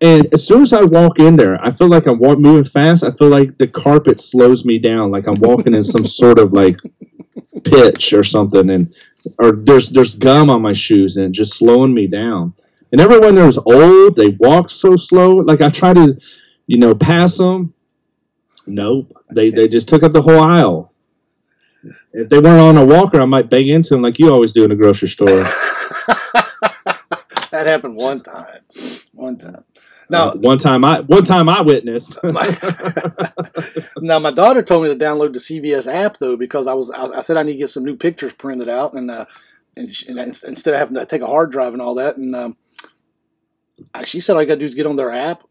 And 0.02 0.34
as 0.34 0.46
soon 0.46 0.62
as 0.62 0.74
I 0.74 0.82
walk 0.84 1.20
in 1.20 1.38
there, 1.38 1.64
I 1.64 1.72
feel 1.72 1.88
like 1.88 2.06
I'm 2.06 2.20
walk, 2.20 2.38
moving 2.38 2.66
fast. 2.66 3.04
I 3.04 3.12
feel 3.12 3.30
like 3.30 3.58
the 3.58 3.68
carpet 3.68 4.20
slows 4.20 4.66
me 4.66 4.78
down, 4.78 5.12
like 5.12 5.28
I'm 5.28 5.40
walking 5.40 5.74
in 5.74 5.84
some 5.84 6.06
sort 6.06 6.38
of 6.38 6.54
like 6.54 6.80
pitch 7.64 8.14
or 8.14 8.24
something, 8.24 8.70
and 8.70 8.94
or 9.40 9.54
there's 9.54 9.90
there's 9.90 10.16
gum 10.16 10.50
on 10.50 10.62
my 10.62 10.74
shoes 10.74 11.18
and 11.18 11.34
just 11.34 11.58
slowing 11.58 11.94
me 11.94 12.08
down. 12.08 12.54
And 12.92 13.02
everyone 13.02 13.36
there 13.36 13.46
was 13.46 13.58
old. 13.58 14.16
They 14.16 14.30
walk 14.30 14.70
so 14.70 14.96
slow. 14.98 15.32
Like 15.38 15.62
I 15.62 15.70
try 15.70 15.94
to, 15.94 16.20
you 16.68 16.78
know, 16.78 16.94
pass 16.94 17.38
them. 17.38 17.74
Nope. 18.68 19.14
They 19.34 19.50
they 19.50 19.68
just 19.68 19.88
took 19.88 20.04
up 20.04 20.14
the 20.14 20.22
whole 20.22 20.42
aisle. 20.42 20.94
If 22.14 22.30
they 22.30 22.40
weren't 22.40 22.60
on 22.60 22.78
a 22.78 22.86
walker, 22.86 23.22
I 23.22 23.26
might 23.26 23.50
bang 23.50 23.68
into 23.70 23.90
them 23.90 24.02
like 24.02 24.20
you 24.20 24.32
always 24.32 24.54
do 24.54 24.64
in 24.66 24.72
a 24.72 24.76
grocery 24.76 25.08
store. 25.08 25.28
that 27.52 27.66
happened 27.68 27.96
one 27.96 28.22
time. 28.22 28.62
One 29.14 29.38
time. 29.38 29.64
Now, 30.10 30.30
Uh, 30.30 30.38
one 30.38 30.58
time 30.58 30.86
I 30.86 31.02
one 31.02 31.24
time 31.24 31.50
I 31.50 31.62
witnessed. 31.62 32.20
now 33.98 34.20
my 34.20 34.32
daughter 34.32 34.62
told 34.62 34.84
me 34.84 34.90
to 34.90 34.96
download 34.96 35.34
the 35.34 35.40
CVS 35.40 35.92
app 35.92 36.18
though 36.18 36.38
because 36.38 36.68
I 36.68 36.74
was 36.74 36.92
I, 36.92 37.06
I 37.06 37.22
said 37.22 37.38
I 37.38 37.44
need 37.44 37.54
to 37.54 37.60
get 37.60 37.70
some 37.70 37.86
new 37.86 37.96
pictures 37.96 38.34
printed 38.34 38.70
out 38.70 38.94
and 38.94 39.10
uh, 39.10 39.26
and, 39.76 39.94
she, 39.94 40.08
and 40.08 40.20
instead 40.20 40.74
of 40.74 40.80
having 40.80 40.96
to 40.96 41.06
take 41.06 41.22
a 41.22 41.28
hard 41.28 41.52
drive 41.52 41.74
and 41.74 41.82
all 41.82 41.96
that 41.96 42.18
and 42.18 42.36
um, 42.36 42.58
I, 43.94 44.04
she 44.04 44.20
said 44.20 44.36
all 44.36 44.42
you 44.42 44.48
got 44.48 44.56
to 44.56 44.60
do 44.60 44.66
is 44.66 44.76
get 44.76 44.86
on 44.86 44.96
their 44.96 45.12
app, 45.12 45.44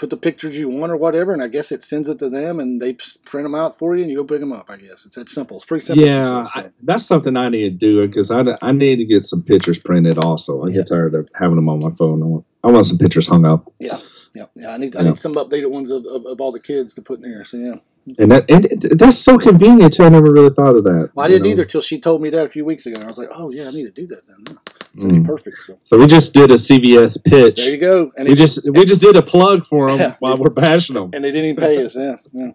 put 0.00 0.08
the 0.10 0.16
pictures 0.16 0.58
you 0.58 0.68
want 0.68 0.90
or 0.90 0.96
whatever, 0.96 1.30
and 1.32 1.42
I 1.42 1.48
guess 1.48 1.70
it 1.70 1.82
sends 1.82 2.08
it 2.08 2.18
to 2.20 2.30
them 2.30 2.58
and 2.58 2.80
they 2.80 2.94
print 3.24 3.44
them 3.44 3.54
out 3.54 3.78
for 3.78 3.94
you 3.94 4.02
and 4.02 4.10
you 4.10 4.16
go 4.16 4.24
pick 4.24 4.40
them 4.40 4.50
up. 4.52 4.70
I 4.70 4.76
guess 4.78 5.04
it's 5.04 5.16
that 5.16 5.28
simple. 5.28 5.58
It's 5.58 5.66
pretty 5.66 5.84
simple. 5.84 6.04
yeah, 6.04 6.42
she 6.42 6.46
says, 6.46 6.52
so. 6.54 6.60
I, 6.60 6.70
that's 6.82 7.04
something 7.06 7.36
I 7.36 7.50
need 7.50 7.78
to 7.78 7.92
do 7.92 8.08
because 8.08 8.30
I, 8.30 8.42
I 8.62 8.72
need 8.72 8.96
to 8.96 9.04
get 9.04 9.22
some 9.24 9.42
pictures 9.42 9.78
printed. 9.78 10.18
Also, 10.18 10.64
I 10.64 10.68
Yeah. 10.68 10.76
get 10.76 10.88
tired 10.88 11.14
of 11.14 11.28
having 11.38 11.56
them 11.56 11.68
on 11.68 11.80
my 11.80 11.90
phone. 11.90 12.22
I 12.22 12.26
want 12.26 12.44
I 12.64 12.70
want 12.70 12.86
some 12.86 12.98
pictures 12.98 13.26
hung 13.26 13.44
up, 13.46 13.70
yeah, 13.78 14.00
yeah, 14.34 14.46
yeah. 14.56 14.70
I 14.72 14.78
need 14.78 14.96
I 14.96 15.02
Yeah. 15.02 15.08
need 15.08 15.18
some 15.18 15.34
updated 15.34 15.70
ones 15.70 15.90
of, 15.90 16.04
of, 16.06 16.24
of 16.26 16.40
all 16.40 16.50
the 16.50 16.60
kids 16.60 16.94
to 16.94 17.02
put 17.02 17.22
in 17.22 17.30
there. 17.30 17.44
So 17.44 17.58
yeah. 17.58 17.74
And 18.18 18.30
that 18.32 18.44
and 18.50 18.64
it- 18.66 18.98
that's 18.98 19.18
so 19.18 19.38
convenient 19.38 19.92
too. 19.92 20.04
I 20.04 20.08
never 20.08 20.30
really 20.32 20.50
thought 20.54 20.74
of 20.76 20.84
that. 20.84 21.10
Well, 21.14 21.26
I 21.26 21.28
didn't 21.28 21.44
know? 21.44 21.50
either 21.50 21.64
till 21.64 21.80
she 21.80 21.98
told 22.00 22.22
me 22.22 22.30
that 22.30 22.46
a 22.46 22.48
few 22.48 22.64
weeks 22.64 22.86
ago. 22.86 22.96
And 22.96 23.04
I 23.04 23.08
was 23.08 23.18
like, 23.18 23.28
oh 23.32 23.50
yeah, 23.50 23.68
I 23.68 23.70
need 23.70 23.84
to 23.84 23.90
do 23.90 24.06
that 24.08 24.26
then. 24.26 24.58
It's 24.94 25.04
gonna 25.04 25.14
Mm. 25.14 25.22
be 25.22 25.26
perfect. 25.26 25.56
So 25.66 25.78
So 25.82 25.98
we 25.98 26.06
just 26.06 26.32
did 26.34 26.50
a 26.50 26.54
CVS 26.58 27.16
pitch. 27.22 27.56
there 27.56 27.70
you 27.70 27.78
go. 27.78 28.10
And 28.16 28.26
we 28.26 28.32
it- 28.34 28.36
just 28.38 28.60
we 28.68 28.84
just 28.84 29.00
did 29.00 29.16
a 29.16 29.22
plug 29.22 29.64
for 29.66 29.88
them 29.88 29.98
Yeah. 29.98 30.16
while 30.18 30.36
we're 30.36 30.50
bashing 30.50 30.94
them. 30.94 31.10
and 31.12 31.22
they 31.24 31.30
didn't 31.30 31.50
even 31.50 31.56
pay 31.56 31.84
us. 31.84 31.94
Yeah, 31.94 32.16
yeah. 32.32 32.50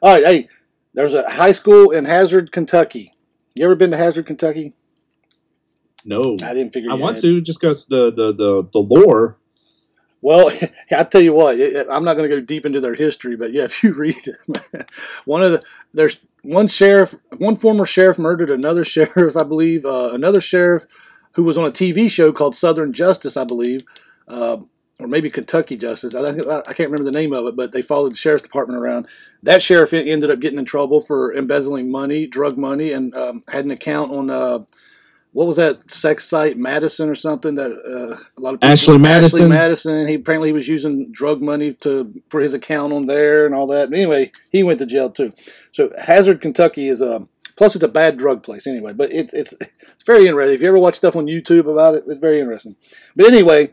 All 0.00 0.12
right, 0.14 0.24
hey, 0.24 0.48
there's 0.94 1.12
a 1.14 1.28
high 1.30 1.52
school 1.52 1.90
in 1.90 2.04
Hazard, 2.04 2.52
Kentucky. 2.52 3.12
You 3.54 3.64
ever 3.64 3.74
been 3.74 3.90
to 3.90 3.96
Hazard, 3.96 4.26
Kentucky? 4.26 4.74
No, 6.06 6.36
I 6.42 6.54
didn't 6.54 6.72
figure. 6.72 6.90
It 6.90 6.92
out. 6.92 6.98
I 6.98 7.02
want 7.02 7.16
had. 7.16 7.22
to 7.22 7.40
just 7.40 7.60
because 7.60 7.86
the 7.86 8.10
the 8.12 8.32
the 8.32 8.68
the 8.72 8.78
lore. 8.78 9.38
Well, 10.24 10.50
I 10.90 11.04
tell 11.04 11.20
you 11.20 11.34
what, 11.34 11.60
I'm 11.90 12.02
not 12.02 12.16
going 12.16 12.28
to 12.30 12.34
go 12.36 12.40
deep 12.40 12.64
into 12.64 12.80
their 12.80 12.94
history, 12.94 13.36
but 13.36 13.52
yeah, 13.52 13.64
if 13.66 13.84
you 13.84 13.92
read 13.92 14.16
it, 14.26 14.90
one 15.26 15.42
of 15.42 15.52
the 15.52 15.62
there's 15.92 16.18
one 16.42 16.66
sheriff, 16.68 17.14
one 17.36 17.56
former 17.56 17.86
sheriff 17.86 18.18
murdered 18.18 18.50
another 18.50 18.84
sheriff, 18.84 19.36
I 19.36 19.44
believe. 19.44 19.84
Uh, 19.84 20.10
another 20.14 20.40
sheriff 20.40 20.86
who 21.32 21.44
was 21.44 21.58
on 21.58 21.66
a 21.66 21.72
TV 21.72 22.10
show 22.10 22.32
called 22.32 22.56
Southern 22.56 22.92
Justice, 22.92 23.36
I 23.36 23.44
believe, 23.44 23.82
uh, 24.28 24.58
or 24.98 25.08
maybe 25.08 25.28
Kentucky 25.30 25.76
Justice. 25.76 26.14
I, 26.14 26.32
think- 26.32 26.48
I 26.48 26.72
can't 26.72 26.90
remember 26.90 27.04
the 27.04 27.10
name 27.12 27.32
of 27.34 27.46
it, 27.46 27.56
but 27.56 27.72
they 27.72 27.82
followed 27.82 28.12
the 28.12 28.16
sheriff's 28.18 28.42
department 28.44 28.80
around. 28.80 29.08
That 29.42 29.62
sheriff 29.62 29.92
ended 29.92 30.30
up 30.30 30.40
getting 30.40 30.58
in 30.58 30.64
trouble 30.64 31.02
for 31.02 31.34
embezzling 31.34 31.90
money, 31.90 32.26
drug 32.26 32.56
money, 32.56 32.92
and 32.92 33.14
um, 33.14 33.42
had 33.48 33.66
an 33.66 33.70
account 33.72 34.10
on. 34.12 34.30
Uh, 34.30 34.60
what 35.34 35.48
was 35.48 35.56
that 35.56 35.90
sex 35.90 36.24
site, 36.24 36.56
Madison 36.56 37.10
or 37.10 37.16
something? 37.16 37.56
That 37.56 37.72
uh, 37.72 38.16
a 38.38 38.40
lot 38.40 38.54
of 38.54 38.60
people, 38.60 38.70
Ashley 38.70 38.98
Madison? 38.98 39.40
Ashley 39.40 39.48
Madison. 39.48 40.08
He 40.08 40.14
apparently 40.14 40.50
he 40.50 40.52
was 40.52 40.68
using 40.68 41.10
drug 41.10 41.42
money 41.42 41.74
to 41.74 42.22
for 42.30 42.40
his 42.40 42.54
account 42.54 42.92
on 42.92 43.06
there 43.06 43.44
and 43.44 43.52
all 43.52 43.66
that. 43.66 43.90
But 43.90 43.98
anyway, 43.98 44.30
he 44.52 44.62
went 44.62 44.78
to 44.78 44.86
jail 44.86 45.10
too. 45.10 45.32
So 45.72 45.92
Hazard, 46.00 46.40
Kentucky 46.40 46.86
is 46.86 47.00
a 47.00 47.26
plus 47.56 47.74
it's 47.74 47.82
a 47.82 47.88
bad 47.88 48.16
drug 48.16 48.44
place 48.44 48.64
anyway. 48.68 48.92
But 48.92 49.12
it's 49.12 49.34
it's 49.34 49.52
it's 49.60 50.04
very 50.06 50.28
interesting. 50.28 50.54
If 50.54 50.62
you 50.62 50.68
ever 50.68 50.78
watch 50.78 50.94
stuff 50.94 51.16
on 51.16 51.26
YouTube 51.26 51.70
about 51.70 51.96
it, 51.96 52.04
it's 52.06 52.20
very 52.20 52.38
interesting. 52.38 52.76
But 53.16 53.26
anyway, 53.26 53.72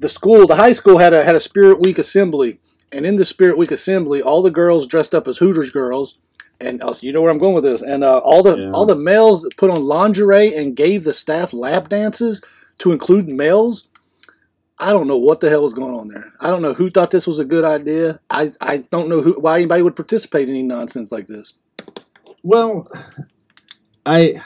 the 0.00 0.08
school, 0.08 0.46
the 0.46 0.56
high 0.56 0.74
school 0.74 0.98
had 0.98 1.14
a 1.14 1.24
had 1.24 1.34
a 1.34 1.40
Spirit 1.40 1.80
Week 1.80 1.98
assembly, 1.98 2.60
and 2.92 3.06
in 3.06 3.16
the 3.16 3.24
Spirit 3.24 3.56
Week 3.56 3.70
assembly, 3.70 4.20
all 4.20 4.42
the 4.42 4.50
girls 4.50 4.86
dressed 4.86 5.14
up 5.14 5.26
as 5.26 5.38
Hooters 5.38 5.70
girls. 5.70 6.18
And 6.60 6.82
also, 6.82 7.06
you 7.06 7.12
know 7.12 7.22
where 7.22 7.30
I'm 7.30 7.38
going 7.38 7.54
with 7.54 7.64
this. 7.64 7.82
And 7.82 8.04
uh, 8.04 8.18
all 8.18 8.42
the 8.42 8.58
Yeah. 8.58 8.70
all 8.72 8.86
the 8.86 8.96
males 8.96 9.48
put 9.56 9.70
on 9.70 9.84
lingerie 9.84 10.54
and 10.54 10.76
gave 10.76 11.04
the 11.04 11.14
staff 11.14 11.52
lap 11.52 11.88
dances 11.88 12.42
to 12.78 12.92
include 12.92 13.28
males. 13.28 13.88
I 14.78 14.92
don't 14.92 15.06
know 15.06 15.18
what 15.18 15.40
the 15.40 15.50
hell 15.50 15.62
was 15.62 15.74
going 15.74 15.94
on 15.94 16.08
there. 16.08 16.32
I 16.40 16.50
don't 16.50 16.62
know 16.62 16.72
who 16.72 16.90
thought 16.90 17.10
this 17.10 17.26
was 17.26 17.38
a 17.38 17.44
good 17.44 17.64
idea. 17.64 18.18
I, 18.30 18.50
I 18.62 18.78
don't 18.78 19.08
know 19.08 19.20
who 19.20 19.38
why 19.38 19.56
anybody 19.56 19.82
would 19.82 19.96
participate 19.96 20.48
in 20.48 20.54
any 20.54 20.62
nonsense 20.62 21.12
like 21.12 21.26
this. 21.26 21.52
Well, 22.42 22.88
I 24.06 24.42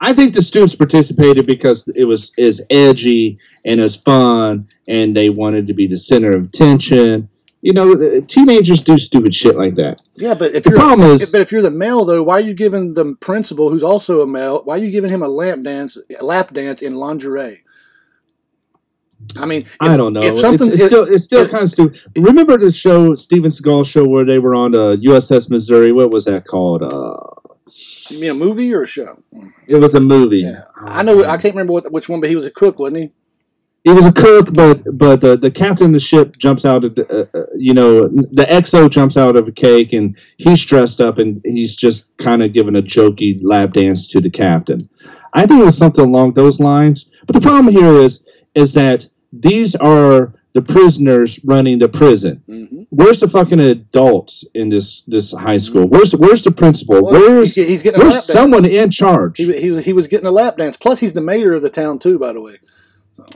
I 0.00 0.12
think 0.14 0.34
the 0.34 0.42
students 0.42 0.74
participated 0.74 1.46
because 1.46 1.88
it 1.88 2.04
was 2.04 2.32
as 2.38 2.60
edgy 2.70 3.38
and 3.64 3.80
as 3.80 3.96
fun, 3.96 4.68
and 4.88 5.16
they 5.16 5.28
wanted 5.30 5.66
to 5.68 5.74
be 5.74 5.86
the 5.86 5.96
center 5.96 6.32
of 6.32 6.44
attention. 6.46 7.28
You 7.64 7.72
know, 7.72 8.20
teenagers 8.20 8.82
do 8.82 8.98
stupid 8.98 9.34
shit 9.34 9.56
like 9.56 9.74
that. 9.76 10.02
Yeah, 10.16 10.34
but 10.34 10.54
if 10.54 10.64
The 10.64 10.70
you're 10.70 10.78
problem 10.78 11.08
is, 11.12 11.32
but 11.32 11.40
if 11.40 11.50
you're 11.50 11.62
the 11.62 11.70
male 11.70 12.04
though, 12.04 12.22
why 12.22 12.34
are 12.34 12.40
you 12.40 12.52
giving 12.52 12.92
the 12.92 13.14
principal, 13.14 13.70
who's 13.70 13.82
also 13.82 14.20
a 14.20 14.26
male, 14.26 14.60
why 14.64 14.74
are 14.76 14.82
you 14.84 14.90
giving 14.90 15.08
him 15.08 15.22
a 15.22 15.28
lap 15.28 15.60
dance, 15.62 15.96
lap 16.20 16.52
dance 16.52 16.82
in 16.82 16.94
lingerie? 16.96 17.62
I 19.38 19.46
mean, 19.46 19.62
if, 19.62 19.76
I 19.80 19.96
don't 19.96 20.12
know. 20.12 20.20
If 20.22 20.32
It's, 20.34 20.40
something, 20.42 20.70
it's 20.72 20.82
if- 20.82 20.86
still 20.88 21.04
it's 21.04 21.24
still 21.24 21.44
if- 21.46 21.50
kind 21.50 21.62
of 21.62 21.70
stupid. 21.70 21.98
Remember 22.18 22.58
the 22.58 22.70
show 22.70 23.14
Steven 23.14 23.50
Seagal 23.50 23.86
show 23.86 24.06
where 24.06 24.26
they 24.26 24.38
were 24.38 24.54
on 24.54 24.72
the 24.72 24.98
USS 25.02 25.48
Missouri? 25.50 25.90
What 25.92 26.10
was 26.10 26.26
that 26.26 26.46
called? 26.46 26.82
Uh, 26.82 27.16
you 28.10 28.18
mean 28.20 28.30
a 28.32 28.34
movie 28.34 28.74
or 28.74 28.82
a 28.82 28.86
show? 28.86 29.22
it 29.66 29.76
was 29.76 29.94
a 29.94 30.00
movie. 30.00 30.40
Yeah. 30.44 30.64
I 30.76 31.02
know. 31.02 31.24
I 31.24 31.38
can't 31.38 31.54
remember 31.54 31.72
what, 31.72 31.90
which 31.90 32.10
one, 32.10 32.20
but 32.20 32.28
he 32.28 32.34
was 32.34 32.44
a 32.44 32.50
cook, 32.50 32.78
wasn't 32.78 32.98
he? 33.04 33.12
He 33.84 33.92
was 33.92 34.06
a 34.06 34.12
cook, 34.12 34.52
but 34.52 34.82
but 34.96 35.20
the, 35.20 35.36
the 35.36 35.50
captain 35.50 35.88
of 35.88 35.92
the 35.92 35.98
ship 36.00 36.38
jumps 36.38 36.64
out 36.64 36.84
of 36.84 36.94
the, 36.94 37.06
uh, 37.06 37.38
uh, 37.38 37.46
you 37.56 37.74
know 37.74 38.08
the 38.08 38.44
XO 38.44 38.88
jumps 38.90 39.18
out 39.18 39.36
of 39.36 39.46
a 39.46 39.52
cake 39.52 39.92
and 39.92 40.16
he's 40.38 40.64
dressed 40.64 41.02
up 41.02 41.18
and 41.18 41.42
he's 41.44 41.76
just 41.76 42.16
kind 42.16 42.42
of 42.42 42.54
giving 42.54 42.76
a 42.76 42.82
jokey 42.82 43.38
lap 43.42 43.72
dance 43.74 44.08
to 44.08 44.22
the 44.22 44.30
captain. 44.30 44.88
I 45.34 45.46
think 45.46 45.60
it 45.60 45.64
was 45.64 45.76
something 45.76 46.04
along 46.04 46.32
those 46.32 46.60
lines. 46.60 47.10
But 47.26 47.34
the 47.34 47.42
problem 47.42 47.74
here 47.74 47.92
is 47.92 48.24
is 48.54 48.72
that 48.72 49.06
these 49.32 49.74
are 49.74 50.32
the 50.54 50.62
prisoners 50.62 51.40
running 51.44 51.78
the 51.80 51.88
prison. 51.88 52.42
Mm-hmm. 52.48 52.82
Where's 52.90 53.20
the 53.20 53.28
fucking 53.28 53.60
adults 53.60 54.44
in 54.54 54.70
this 54.70 55.02
this 55.02 55.34
high 55.34 55.58
school? 55.58 55.86
Where's 55.86 56.14
where's 56.16 56.42
the 56.42 56.52
principal? 56.52 57.02
Well, 57.04 57.12
where's 57.12 57.54
he's, 57.54 57.66
he's 57.66 57.82
getting 57.82 58.00
where's 58.00 58.24
someone 58.24 58.64
in 58.64 58.90
charge? 58.90 59.36
He, 59.36 59.60
he, 59.60 59.70
was- 59.72 59.84
he 59.84 59.92
was 59.92 60.06
getting 60.06 60.26
a 60.26 60.30
lap 60.30 60.56
dance. 60.56 60.78
Plus, 60.78 61.00
he's 61.00 61.12
the 61.12 61.20
mayor 61.20 61.52
of 61.52 61.60
the 61.60 61.68
town 61.70 61.98
too, 61.98 62.18
by 62.18 62.32
the 62.32 62.40
way. 62.40 62.56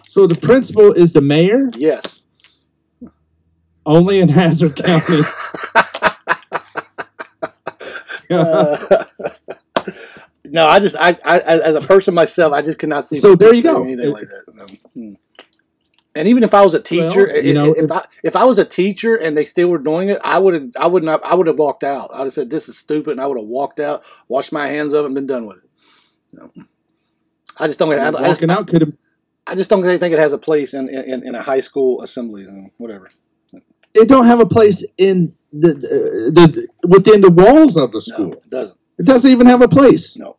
So 0.08 0.26
the 0.26 0.34
principal 0.36 0.92
is 0.92 1.12
the 1.12 1.20
mayor, 1.20 1.70
Yes. 1.76 2.22
only 3.86 4.20
in 4.20 4.28
Hazard 4.28 4.76
County. 4.76 5.22
Uh, 8.30 9.04
no, 10.44 10.66
I 10.66 10.80
just 10.80 10.96
I, 10.98 11.16
I 11.24 11.38
as 11.40 11.74
a 11.74 11.80
person 11.82 12.14
myself, 12.14 12.52
I 12.52 12.62
just 12.62 12.78
cannot 12.78 13.04
see. 13.04 13.18
So 13.18 13.34
there 13.34 13.54
you 13.54 13.62
go. 13.62 13.82
in 13.82 13.90
Anything 13.90 14.12
like 14.12 14.28
that. 14.28 14.78
No. 14.94 15.16
And 16.14 16.26
even 16.26 16.42
if 16.42 16.52
I 16.52 16.62
was 16.64 16.74
a 16.74 16.80
teacher, 16.82 17.28
Well, 17.32 17.44
you 17.44 17.54
know, 17.54 17.72
if, 17.72 17.84
if- 17.84 17.92
I 17.92 18.04
if 18.24 18.34
I 18.36 18.44
was 18.44 18.58
a 18.58 18.64
teacher 18.64 19.14
and 19.14 19.36
they 19.36 19.44
still 19.44 19.68
were 19.68 19.78
doing 19.78 20.08
it, 20.08 20.18
I 20.24 20.38
would 20.38 20.54
have 20.54 20.70
I 20.78 20.86
would 20.88 21.04
not 21.04 21.24
I 21.24 21.34
would 21.34 21.46
have 21.46 21.58
walked 21.58 21.84
out. 21.84 22.10
I 22.12 22.18
would 22.18 22.24
have 22.24 22.32
said 22.32 22.50
this 22.50 22.68
is 22.68 22.76
stupid, 22.76 23.12
and 23.12 23.20
I 23.20 23.26
would 23.26 23.38
have 23.38 23.46
walked 23.46 23.78
out, 23.78 24.02
washed 24.26 24.52
my 24.52 24.66
hands 24.66 24.92
of 24.94 25.04
it, 25.04 25.06
and 25.06 25.14
been 25.14 25.26
done 25.26 25.46
with 25.46 25.58
it. 25.58 25.64
No. 26.32 26.50
I 27.60 27.66
just 27.66 27.78
don't. 27.78 27.92
I, 27.92 28.08
I, 28.08 28.10
just, 28.10 28.42
Walking 28.42 28.50
out 28.50 28.66
could 28.68 28.80
have. 28.82 28.92
I 29.48 29.54
just 29.54 29.70
don't 29.70 29.82
think 29.82 30.12
it 30.12 30.18
has 30.18 30.32
a 30.32 30.38
place 30.38 30.74
in 30.74 30.88
in, 30.88 31.26
in 31.26 31.34
a 31.34 31.42
high 31.42 31.60
school 31.60 32.02
assembly. 32.02 32.44
know, 32.44 32.70
Whatever. 32.76 33.08
It 33.94 34.06
don't 34.08 34.26
have 34.26 34.40
a 34.40 34.46
place 34.46 34.84
in 34.98 35.34
the, 35.52 35.74
the, 35.74 36.30
the 36.36 36.68
within 36.86 37.20
the 37.22 37.30
walls 37.30 37.76
of 37.76 37.90
the 37.90 38.02
No, 38.08 38.14
school. 38.14 38.32
it 38.34 38.50
doesn't. 38.50 38.78
It 38.98 39.06
doesn't 39.06 39.30
even 39.30 39.46
have 39.46 39.62
a 39.62 39.68
place. 39.68 40.16
No. 40.16 40.36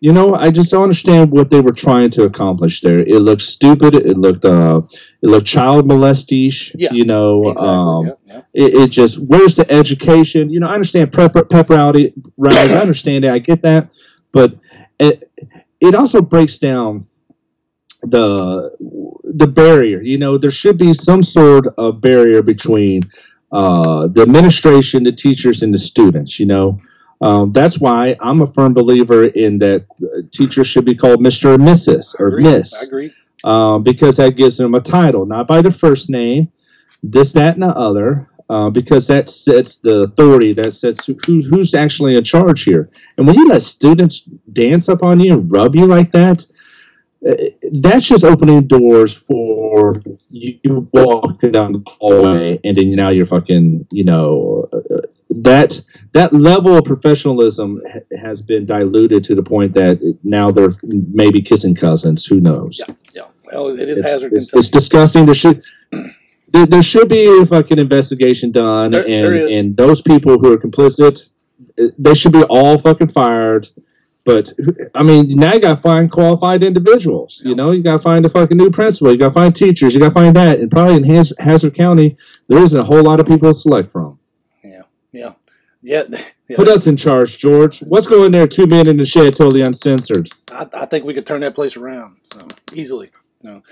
You 0.00 0.12
know, 0.12 0.34
I 0.34 0.50
just 0.50 0.70
don't 0.72 0.82
understand 0.82 1.30
what 1.30 1.48
they 1.48 1.60
were 1.60 1.72
trying 1.72 2.10
to 2.10 2.24
accomplish 2.24 2.80
there. 2.80 2.98
It 2.98 3.20
looked 3.20 3.42
stupid. 3.42 3.94
It 3.94 4.18
looked 4.18 4.44
uh, 4.44 4.82
it 5.22 5.28
looked 5.30 5.46
child 5.46 5.86
molestish. 5.88 6.74
Yeah, 6.76 6.92
You 6.92 7.04
know, 7.04 7.40
Exactly. 7.50 7.68
um, 7.68 8.06
yeah, 8.06 8.12
yeah. 8.26 8.42
it, 8.52 8.74
it 8.82 8.90
just 8.90 9.18
where's 9.18 9.54
the 9.56 9.70
education? 9.70 10.50
You 10.50 10.58
know, 10.60 10.68
I 10.68 10.74
understand 10.74 11.12
prep 11.12 11.34
pep 11.48 11.70
rally 11.70 12.12
rallies. 12.36 12.72
I 12.72 12.80
understand 12.80 13.24
it. 13.24 13.30
I 13.30 13.38
get 13.38 13.62
that, 13.62 13.90
but 14.32 14.54
it 14.98 15.30
it 15.80 15.94
also 15.94 16.20
breaks 16.20 16.58
down 16.58 17.06
the 18.02 18.70
the 19.24 19.46
barrier. 19.46 20.00
You 20.02 20.18
know, 20.18 20.38
there 20.38 20.50
should 20.50 20.78
be 20.78 20.92
some 20.94 21.22
sort 21.22 21.66
of 21.78 22.00
barrier 22.00 22.42
between 22.42 23.02
uh, 23.52 24.06
the 24.08 24.22
administration, 24.22 25.04
the 25.04 25.12
teachers, 25.12 25.62
and 25.62 25.72
the 25.74 25.78
students. 25.78 26.38
You 26.40 26.46
know, 26.46 26.80
um, 27.20 27.52
that's 27.52 27.78
why 27.78 28.16
I'm 28.20 28.40
a 28.42 28.46
firm 28.46 28.72
believer 28.74 29.24
in 29.26 29.58
that 29.58 29.86
uh, 30.02 30.22
teachers 30.32 30.66
should 30.66 30.84
be 30.84 30.94
called 30.94 31.20
Mister 31.20 31.52
or 31.54 31.58
Mrs. 31.58 32.18
Or 32.18 32.28
agree. 32.28 32.42
Miss 32.44 32.82
I 32.82 32.86
agree. 32.86 33.12
um, 33.44 33.82
because 33.82 34.16
that 34.18 34.36
gives 34.36 34.56
them 34.56 34.74
a 34.74 34.80
title, 34.80 35.26
not 35.26 35.46
by 35.46 35.62
the 35.62 35.70
first 35.70 36.08
name, 36.10 36.50
this, 37.02 37.32
that, 37.32 37.54
and 37.54 37.62
the 37.62 37.68
other, 37.68 38.28
uh, 38.48 38.68
because 38.70 39.06
that 39.06 39.28
sets 39.28 39.76
the 39.76 40.02
authority, 40.02 40.52
that 40.54 40.72
sets 40.72 41.06
who, 41.06 41.14
who- 41.26 41.40
who's 41.42 41.74
actually 41.74 42.16
in 42.16 42.24
charge 42.24 42.62
here. 42.64 42.90
And 43.16 43.26
when 43.26 43.36
you 43.36 43.48
let 43.48 43.62
students 43.62 44.20
dance 44.52 44.88
up 44.88 45.02
on 45.02 45.20
you 45.20 45.32
and 45.34 45.50
rub 45.52 45.74
you 45.76 45.86
like 45.86 46.12
that, 46.12 46.44
that's 47.22 48.06
just 48.08 48.24
opening 48.24 48.66
doors 48.66 49.12
for 49.14 50.02
you 50.30 50.88
walking 50.92 51.52
down 51.52 51.72
the 51.72 51.82
hallway, 51.86 52.58
and 52.64 52.76
then 52.76 52.94
now 52.96 53.10
you're 53.10 53.26
fucking, 53.26 53.86
you 53.92 54.04
know, 54.04 54.68
uh, 54.72 55.00
that 55.30 55.80
that 56.12 56.32
level 56.32 56.76
of 56.76 56.84
professionalism 56.84 57.82
has 58.18 58.42
been 58.42 58.64
diluted 58.66 59.24
to 59.24 59.34
the 59.34 59.42
point 59.42 59.74
that 59.74 60.00
now 60.24 60.50
they're 60.50 60.72
maybe 60.82 61.42
kissing 61.42 61.74
cousins. 61.74 62.24
Who 62.24 62.40
knows? 62.40 62.80
Yeah, 62.80 62.94
yeah. 63.14 63.22
Well, 63.52 63.68
it 63.68 63.88
is 63.88 63.98
It's- 63.98 64.12
Hazard, 64.12 64.32
It's, 64.32 64.52
it's 64.54 64.70
disgusting. 64.70 65.26
There 65.26 65.34
should 65.34 65.62
there, 66.52 66.66
there 66.66 66.82
should 66.82 67.08
be 67.08 67.26
a 67.42 67.46
fucking 67.46 67.78
investigation 67.78 68.50
done, 68.50 68.90
There- 68.92 69.06
and 69.06 69.20
there 69.22 69.48
and 69.58 69.76
those 69.76 70.00
people 70.00 70.38
who 70.38 70.52
are 70.52 70.58
complicit, 70.58 71.28
eh, 71.78 71.88
they 71.98 72.14
should 72.14 72.32
be 72.32 72.42
all 72.44 72.78
fucking 72.78 73.08
fired. 73.08 73.68
But 74.24 74.52
I 74.94 75.02
mean, 75.02 75.36
now 75.36 75.54
you 75.54 75.60
got 75.60 75.76
to 75.76 75.80
find 75.80 76.10
qualified 76.10 76.62
individuals. 76.62 77.40
You 77.44 77.54
know, 77.54 77.70
you 77.72 77.82
got 77.82 77.92
to 77.92 77.98
find 77.98 78.24
a 78.26 78.28
fucking 78.28 78.56
new 78.56 78.70
principal. 78.70 79.10
You 79.12 79.18
got 79.18 79.28
to 79.28 79.32
find 79.34 79.56
teachers. 79.56 79.94
You 79.94 80.00
got 80.00 80.08
to 80.08 80.14
find 80.14 80.36
that. 80.36 80.60
And 80.60 80.70
probably 80.70 80.96
in 80.96 81.04
Haz- 81.04 81.32
Hazard 81.38 81.74
County, 81.74 82.16
there 82.48 82.62
isn't 82.62 82.82
a 82.82 82.84
whole 82.86 83.02
lot 83.02 83.18
of 83.20 83.26
people 83.26 83.50
to 83.50 83.54
select 83.58 83.90
from. 83.90 84.18
yeah, 84.62 84.82
yeah. 85.12 85.32
yeah. 85.82 86.02
Put 86.54 86.68
us 86.68 86.86
in 86.86 86.96
charge, 86.96 87.38
George. 87.38 87.82
Let's 87.82 88.06
go 88.06 88.24
in 88.24 88.32
there, 88.32 88.46
two 88.46 88.66
men 88.66 88.88
in 88.88 88.98
the 88.98 89.06
shed, 89.06 89.36
totally 89.36 89.62
uncensored. 89.62 90.28
I, 90.52 90.66
I 90.74 90.86
think 90.86 91.04
we 91.06 91.14
could 91.14 91.26
turn 91.26 91.40
that 91.40 91.54
place 91.54 91.76
around 91.76 92.18
so, 92.32 92.46
easily. 92.74 93.10
No. 93.42 93.62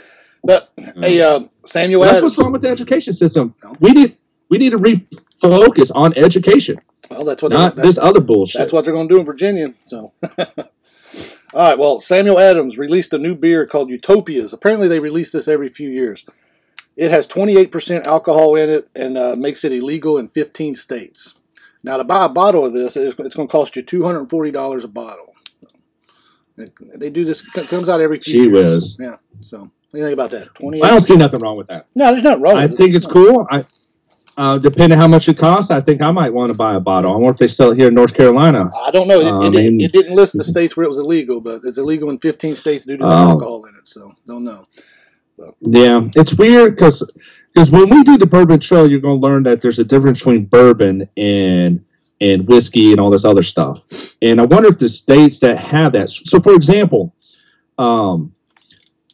But 0.42 0.72
hey, 0.96 1.20
uh, 1.20 1.40
Samuel 1.66 2.02
That's 2.02 2.18
Adams. 2.18 2.32
what's 2.32 2.42
wrong 2.42 2.52
with 2.52 2.62
the 2.62 2.68
education 2.68 3.12
system. 3.12 3.54
No. 3.62 3.74
We 3.80 3.90
need 3.90 4.16
we 4.48 4.56
need 4.56 4.70
to 4.70 4.78
refocus 4.78 5.90
on 5.94 6.14
education. 6.16 6.80
Well, 7.10 7.24
that's 7.24 7.42
what 7.42 7.52
not 7.52 7.76
they're, 7.76 7.86
this 7.86 7.96
that's, 7.96 8.06
other 8.06 8.20
bullshit. 8.20 8.58
that's 8.58 8.72
what 8.72 8.84
they're 8.84 8.94
going 8.94 9.08
to 9.08 9.14
do 9.14 9.20
in 9.20 9.26
Virginia. 9.26 9.72
So, 9.80 10.12
all 10.38 10.66
right. 11.54 11.78
Well, 11.78 12.00
Samuel 12.00 12.38
Adams 12.38 12.78
released 12.78 13.12
a 13.12 13.18
new 13.18 13.34
beer 13.34 13.66
called 13.66 13.90
Utopias. 13.90 14.52
Apparently, 14.52 14.88
they 14.88 15.00
release 15.00 15.30
this 15.32 15.48
every 15.48 15.68
few 15.68 15.88
years. 15.90 16.24
It 16.96 17.10
has 17.10 17.26
28% 17.28 18.06
alcohol 18.06 18.56
in 18.56 18.68
it 18.68 18.88
and 18.94 19.16
uh, 19.16 19.36
makes 19.36 19.64
it 19.64 19.72
illegal 19.72 20.18
in 20.18 20.28
15 20.28 20.74
states. 20.74 21.34
Now, 21.84 21.96
to 21.96 22.04
buy 22.04 22.24
a 22.24 22.28
bottle 22.28 22.66
of 22.66 22.72
this, 22.72 22.96
it's, 22.96 23.18
it's 23.18 23.34
going 23.34 23.48
to 23.48 23.52
cost 23.52 23.76
you 23.76 23.84
$240 23.84 24.84
a 24.84 24.88
bottle. 24.88 25.34
They 26.56 27.08
do 27.08 27.24
this. 27.24 27.44
It 27.54 27.68
comes 27.68 27.88
out 27.88 28.00
every 28.00 28.18
few 28.18 28.32
Gee 28.32 28.50
years. 28.50 28.74
whiz. 28.74 28.98
Yeah. 29.00 29.16
So, 29.40 29.58
what 29.60 29.70
do 29.92 29.98
you 29.98 30.04
think 30.04 30.12
about 30.14 30.32
that? 30.32 30.54
28. 30.56 30.84
I 30.84 30.90
don't 30.90 31.00
see 31.00 31.16
nothing 31.16 31.40
wrong 31.40 31.56
with 31.56 31.68
that. 31.68 31.86
No, 31.94 32.10
there's 32.10 32.24
nothing 32.24 32.42
wrong. 32.42 32.56
I 32.56 32.66
think 32.66 32.96
it's 32.96 33.06
cool. 33.06 33.46
I 33.48 33.64
uh, 34.38 34.56
depending 34.58 34.96
how 34.98 35.08
much 35.08 35.28
it 35.28 35.36
costs, 35.36 35.70
I 35.70 35.80
think 35.80 36.00
I 36.00 36.10
might 36.12 36.32
want 36.32 36.48
to 36.50 36.56
buy 36.56 36.76
a 36.76 36.80
bottle. 36.80 37.12
I 37.12 37.16
wonder 37.16 37.30
if 37.32 37.38
they 37.38 37.48
sell 37.48 37.72
it 37.72 37.76
here 37.78 37.88
in 37.88 37.94
North 37.94 38.14
Carolina. 38.14 38.70
I 38.86 38.90
don't 38.90 39.08
know. 39.08 39.20
It, 39.20 39.26
Uh, 39.26 39.40
it, 39.42 39.54
it 39.82 39.92
didn't 39.92 40.14
list 40.16 40.34
the 40.36 40.44
states 40.44 40.76
where 40.76 40.84
it 40.84 40.88
was 40.88 40.98
illegal, 40.98 41.40
but 41.40 41.60
it's 41.64 41.76
illegal 41.78 42.08
in 42.10 42.18
15 42.18 42.54
states 42.54 42.86
due 42.86 42.96
to 42.96 43.04
the 43.04 43.10
Oh. 43.10 43.30
alcohol 43.30 43.64
in 43.66 43.74
it. 43.74 43.86
So 43.88 44.12
don't 44.26 44.44
know. 44.44 44.64
Yeah, 45.60 46.08
it's 46.16 46.34
weird 46.34 46.76
because 46.76 47.08
because 47.54 47.70
when 47.70 47.90
we 47.90 48.02
do 48.04 48.18
the 48.18 48.26
bourbon 48.26 48.60
trail, 48.60 48.90
you're 48.90 49.00
going 49.00 49.20
to 49.20 49.26
learn 49.26 49.42
that 49.44 49.60
there's 49.60 49.78
a 49.78 49.84
difference 49.84 50.18
between 50.20 50.46
bourbon 50.46 51.08
and 51.16 51.84
and 52.20 52.48
whiskey 52.48 52.90
and 52.90 53.00
all 53.00 53.10
this 53.10 53.24
other 53.24 53.44
stuff. 53.44 53.82
And 54.22 54.40
I 54.40 54.44
wonder 54.46 54.68
if 54.68 54.78
the 54.78 54.88
states 54.88 55.38
that 55.40 55.58
have 55.58 55.92
that. 55.92 56.08
So, 56.08 56.40
for 56.40 56.54
example, 56.54 57.14
um, 57.78 58.32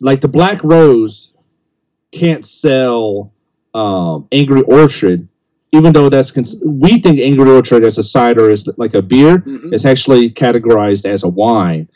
like 0.01 0.22
the 0.22 0.29
Black 0.29 0.64
Rose 0.64 1.35
can't 2.12 2.45
sell 2.45 3.34
um, 3.75 4.29
Angry 4.33 4.62
Orchard, 4.62 5.27
even 5.72 5.93
though 5.93 6.09
that's 6.09 6.31
cons- 6.31 6.62
we 6.64 6.99
think 7.01 7.18
Angry 7.20 7.51
Orchard 7.51 7.85
as 7.85 7.99
a 7.99 8.03
cider 8.03 8.51
is 8.51 8.68
like 8.77 8.95
a 8.95 9.03
beer. 9.03 9.39
Mhm. 9.39 9.72
It's 9.72 9.85
actually 9.85 10.31
categorized 10.31 11.05
as 11.07 11.25
a 11.25 11.29
wine. 11.29 11.89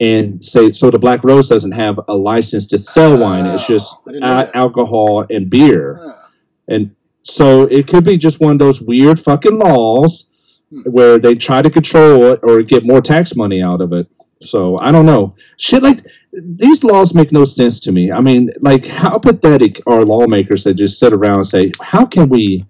And 0.00 0.42
say 0.44 0.72
so, 0.72 0.90
the 0.90 0.98
Black 0.98 1.22
Rose 1.24 1.48
doesn't 1.48 1.72
have 1.72 2.00
a 2.08 2.14
license 2.14 2.66
to 2.68 2.78
sell 2.78 3.18
wine. 3.18 3.46
It's 3.46 3.66
just 3.66 3.94
Oh, 4.06 4.10
didn't 4.10 4.20
know 4.22 4.38
a- 4.52 4.56
alcohol 4.56 5.26
and 5.30 5.48
beer. 5.50 5.98
Ah, 6.00 6.28
And 6.68 6.90
so 7.22 7.62
it 7.64 7.86
could 7.86 8.04
be 8.04 8.16
just 8.16 8.40
one 8.40 8.52
of 8.52 8.58
those 8.58 8.80
weird 8.80 9.20
fucking 9.20 9.58
laws 9.58 10.26
Hmm. 10.72 10.82
where 10.90 11.18
they 11.18 11.34
try 11.34 11.60
to 11.62 11.68
control 11.70 12.24
it 12.32 12.40
or 12.42 12.62
get 12.62 12.86
more 12.86 13.00
tax 13.02 13.36
money 13.36 13.60
out 13.62 13.80
of 13.80 13.92
it. 13.92 14.06
So 14.42 14.78
I 14.78 14.90
don't 14.92 15.06
know. 15.06 15.34
Shit 15.58 15.82
like 15.82 16.06
these 16.32 16.82
laws 16.84 17.14
make 17.14 17.32
no 17.32 17.44
sense 17.44 17.80
to 17.80 17.92
me. 17.92 18.10
I 18.12 18.20
mean, 18.20 18.50
like 18.60 18.86
how 18.86 19.18
pathetic 19.18 19.82
are 19.86 20.04
lawmakers 20.04 20.64
that 20.64 20.74
just 20.74 20.98
sit 20.98 21.12
around 21.12 21.36
and 21.36 21.46
say, 21.46 21.66
"How 21.80 22.06
can 22.06 22.28
we 22.28 22.64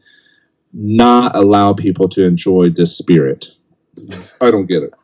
not 0.72 1.36
allow 1.36 1.72
people 1.72 2.08
to 2.10 2.24
enjoy 2.24 2.70
this 2.70 2.96
spirit?" 2.98 3.52
I 4.40 4.50
don't 4.50 4.66
get 4.66 4.82
it. 4.84 4.94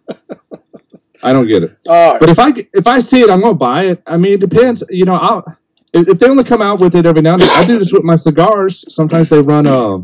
I 1.22 1.32
don't 1.32 1.46
get 1.46 1.62
it. 1.62 1.76
right. 1.86 2.18
But 2.20 2.30
if 2.30 2.38
I 2.38 2.52
if 2.72 2.86
I 2.86 2.98
see 3.00 3.20
it, 3.20 3.30
I'm 3.30 3.42
gonna 3.42 3.54
buy 3.54 3.86
it. 3.86 4.02
I 4.06 4.16
mean, 4.16 4.32
it 4.32 4.40
depends. 4.40 4.82
You 4.90 5.04
know, 5.04 5.14
I'll 5.14 5.44
if 5.92 6.08
if 6.08 6.18
they 6.18 6.28
only 6.28 6.44
come 6.44 6.62
out 6.62 6.80
with 6.80 6.94
it 6.96 7.06
every 7.06 7.22
now 7.22 7.34
and 7.34 7.42
then. 7.42 7.50
I 7.50 7.64
do 7.64 7.78
this 7.78 7.92
with 7.92 8.04
my 8.04 8.16
cigars. 8.16 8.84
Sometimes 8.92 9.28
they 9.30 9.40
run 9.40 9.66
a 9.66 9.98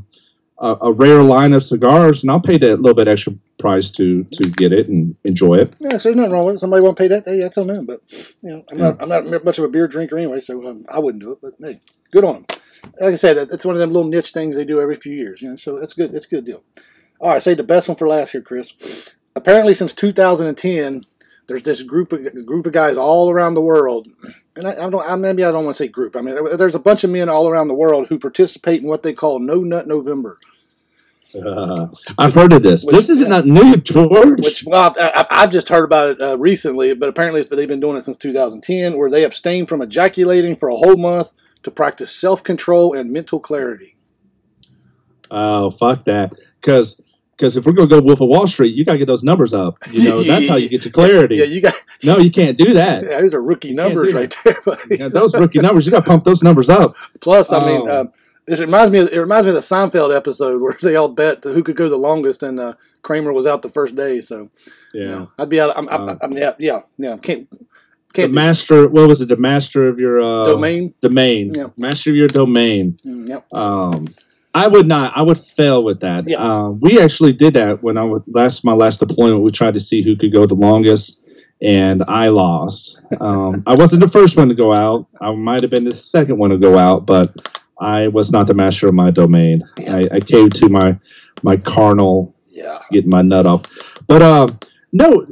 a, 0.63 0.77
a 0.83 0.93
rare 0.93 1.23
line 1.23 1.53
of 1.53 1.65
cigars, 1.65 2.23
and 2.23 2.31
I'll 2.31 2.41
pay 2.41 2.57
that 2.57 2.81
little 2.81 2.95
bit 2.95 3.09
extra 3.09 3.35
price 3.59 3.91
to 3.93 4.25
to 4.25 4.51
get 4.51 4.73
it 4.73 4.89
and 4.89 5.15
enjoy 5.25 5.57
it. 5.57 5.75
Yeah, 5.81 5.99
so 5.99 6.09
there's 6.09 6.17
nothing 6.17 6.33
wrong 6.33 6.47
with 6.47 6.55
it. 6.57 6.59
Somebody 6.61 6.83
won't 6.83 6.97
pay 6.97 7.09
that? 7.09 7.25
Hey, 7.27 7.41
that's 7.41 7.59
on 7.59 7.67
them. 7.67 7.85
But 7.85 8.01
you 8.43 8.51
know, 8.51 8.65
I'm 8.71 8.79
not. 8.79 9.03
I'm 9.03 9.09
not 9.09 9.45
much 9.45 9.59
of 9.59 9.65
a 9.65 9.69
beer 9.69 9.89
drinker 9.89 10.17
anyway, 10.17 10.41
so 10.41 10.67
um, 10.67 10.85
I 10.91 11.01
wouldn't 11.01 11.23
do 11.23 11.33
it. 11.33 11.39
But 11.43 11.55
hey, 11.59 11.81
good 12.13 12.25
on 12.25 12.35
them. 12.35 12.47
Like 13.01 13.15
I 13.15 13.17
said, 13.17 13.37
it's 13.37 13.65
one 13.65 13.75
of 13.75 13.81
them 13.81 13.93
little 13.93 14.09
niche 14.09 14.31
things 14.31 14.57
they 14.57 14.65
do 14.65 14.81
every 14.81 14.95
few 14.95 15.15
years. 15.15 15.43
You 15.43 15.51
know, 15.51 15.57
so 15.57 15.77
it's 15.77 15.93
good. 15.93 16.15
It's 16.15 16.27
a 16.27 16.31
good 16.31 16.45
deal. 16.45 16.63
All 17.21 17.31
right, 17.31 17.43
say 17.43 17.55
the 17.55 17.63
best 17.65 17.89
one 17.89 17.97
for 17.97 18.09
last 18.09 18.33
here, 18.33 18.41
Chris. 18.41 19.17
Apparently, 19.35 19.75
since 19.75 19.95
2010, 19.95 21.03
there's 21.49 21.63
this 21.63 21.83
group 21.83 22.13
of 22.13 22.23
group 22.47 22.67
of 22.67 22.73
guys 22.73 22.97
all 22.97 23.31
around 23.31 23.55
the 23.55 23.61
world, 23.61 24.07
and 24.55 24.69
I, 24.69 24.87
I 24.87 24.91
don't. 24.91 25.05
I, 25.05 25.17
maybe 25.17 25.45
I 25.45 25.51
don't 25.51 25.65
want 25.65 25.77
to 25.77 25.83
say 25.83 25.89
group. 25.89 26.15
I 26.15 26.21
mean, 26.21 26.57
there's 26.57 26.77
a 26.77 26.81
bunch 26.81 27.03
of 27.03 27.11
men 27.11 27.29
all 27.29 27.49
around 27.49 27.67
the 27.67 27.75
world 27.75 28.07
who 28.07 28.19
participate 28.19 28.83
in 28.83 28.89
what 28.89 29.03
they 29.03 29.13
call 29.13 29.41
No 29.41 29.57
Nut 29.61 29.89
November. 29.89 30.39
Uh, 31.35 31.89
I've 32.19 32.35
heard 32.35 32.53
of 32.53 32.63
this. 32.63 32.85
Which- 32.85 32.97
this 32.97 33.11
isn't 33.11 33.29
not 33.31 33.47
new, 33.47 33.77
George. 33.77 34.41
Which 34.43 34.65
well, 34.67 34.93
I, 34.99 35.25
I, 35.31 35.43
I 35.43 35.47
just 35.47 35.69
heard 35.69 35.85
about 35.85 36.09
it 36.11 36.21
uh, 36.21 36.37
recently, 36.39 36.95
but 36.95 37.09
apparently 37.09 37.41
it's- 37.41 37.57
they've 37.57 37.69
been 37.69 37.81
doing 37.81 37.97
it 37.97 38.03
since 38.03 38.17
2010, 38.17 38.97
where 38.97 39.11
they 39.11 39.25
abstain 39.25 39.67
from 39.67 39.81
ejaculating 39.83 40.55
for 40.57 40.69
a 40.69 40.77
whole 40.77 40.97
month 40.97 41.33
to 41.63 41.71
practice 41.71 42.11
self 42.15 42.43
control 42.43 42.93
and 42.95 43.11
mental 43.13 43.39
clarity. 43.41 43.97
oh 45.31 45.71
fuck 45.71 46.05
that, 46.07 46.33
because 46.61 47.01
because 47.37 47.57
if 47.57 47.65
we're 47.67 47.73
gonna 47.73 47.89
go 47.89 48.01
Wolf 48.01 48.21
of 48.21 48.29
Wall 48.29 48.47
Street, 48.47 48.75
you 48.75 48.85
gotta 48.85 48.99
get 48.99 49.07
those 49.07 49.23
numbers 49.23 49.55
up. 49.55 49.79
You 49.91 50.05
know, 50.09 50.23
that's 50.25 50.47
how 50.49 50.57
you 50.57 50.69
get 50.69 50.85
your 50.85 50.93
clarity. 50.93 51.37
Yeah, 51.37 51.45
you 51.45 51.61
got 51.61 51.75
no, 52.05 52.19
you 52.19 52.31
can't 52.31 52.57
do 52.57 52.75
that. 52.75 53.05
yeah, 53.05 53.21
those 53.21 53.35
are 53.35 53.43
rookie 53.43 53.73
numbers 53.75 54.13
right 54.15 54.35
there. 54.45 54.59
buddy. 54.65 54.97
Yeah, 54.99 55.09
those 55.09 55.35
rookie 55.35 55.61
numbers, 55.61 55.87
you 55.87 55.93
gotta 55.93 56.05
pump 56.07 56.25
those 56.25 56.43
numbers 56.43 56.69
up. 56.69 56.95
Plus, 57.21 57.53
I 57.53 57.65
mean, 57.67 57.89
Oh. 57.89 58.01
um, 58.03 58.13
this 58.47 58.61
reminds 58.61 58.91
me. 58.91 59.01
Of, 59.01 59.13
it 59.13 59.19
reminds 59.19 59.47
me 59.47 59.51
of 59.51 59.55
the 59.55 59.61
Seinfeld 59.61 60.15
episode 60.15 60.61
where 60.63 60.77
they 60.83 60.97
all 60.97 61.09
bet 61.09 61.45
who 61.45 61.63
could 61.63 61.77
go 61.77 61.89
the 61.89 61.97
longest, 61.97 62.43
and 62.43 62.59
uh, 62.61 62.75
Kramer 63.03 63.33
was 63.33 63.47
out 63.47 63.63
the 63.63 63.69
first 63.69 63.95
day. 63.95 64.21
So 64.21 64.51
Yeah. 64.93 65.01
you 65.03 65.09
know, 65.09 65.31
I'd 65.39 65.49
be 65.49 65.61
out. 65.61 65.77
I'm, 65.77 65.89
I'm, 65.89 66.09
Uh, 66.09 66.17
I'm, 66.23 66.33
yeah, 66.33 66.55
yeah, 66.59 66.81
yeah. 66.99 67.17
Can't 67.19 67.49
The 67.51 67.59
can't 68.13 68.33
master, 68.33 68.89
what 68.89 69.09
was 69.09 69.23
it? 69.23 69.29
The 69.29 69.37
master 69.37 69.89
of 69.89 69.99
your 69.99 70.21
uh, 70.21 70.45
domain. 70.45 70.95
Domain. 71.01 71.51
Yeah. 71.55 71.69
Master 71.79 72.11
of 72.11 72.17
your 72.17 72.29
domain. 72.29 72.99
Mm, 73.07 73.29
yep. 73.29 73.47
Um, 73.55 74.09
I 74.55 74.67
would 74.69 74.87
not. 74.87 75.17
I 75.17 75.23
would 75.23 75.39
fail 75.39 75.83
with 75.83 76.01
that. 76.01 76.29
Yeah. 76.29 76.37
Um, 76.37 76.79
we 76.81 77.01
actually 77.01 77.33
did 77.33 77.55
that 77.55 77.83
when 77.83 77.97
I 77.97 78.05
was 78.05 78.23
last 78.27 78.65
my 78.65 78.75
last 78.75 79.01
deployment. 79.01 79.43
We 79.43 79.51
tried 79.51 79.75
to 79.75 79.81
see 79.81 80.03
who 80.03 80.15
could 80.15 80.31
go 80.35 80.45
the 80.47 80.55
longest, 80.55 81.19
and 81.63 82.03
I 82.07 82.29
lost. 82.29 83.01
Um, 83.19 83.63
I 83.67 83.75
wasn't 83.75 84.03
the 84.03 84.09
first 84.09 84.37
one 84.37 84.49
to 84.51 84.55
go 84.55 84.75
out. 84.75 85.07
I 85.23 85.33
might 85.35 85.63
have 85.63 85.71
been 85.71 85.85
the 85.89 85.97
second 85.97 86.37
one 86.37 86.51
to 86.51 86.59
go 86.59 86.77
out, 86.77 87.07
but 87.07 87.33
I 87.83 88.09
was 88.09 88.33
not 88.33 88.47
the 88.47 88.55
master 88.55 88.89
of 88.89 88.95
my 88.95 89.11
domain. 89.11 89.63
I, 89.89 90.05
I 90.13 90.21
caved 90.21 90.55
to 90.57 90.69
my 90.69 90.99
my 91.43 91.57
carnal 91.57 92.35
Yeah. 92.49 92.79
getting 92.91 93.11
my 93.11 93.23
nut 93.23 93.47
off. 93.47 93.63
But 94.07 94.23
um, 94.23 94.59
no, 94.93 95.27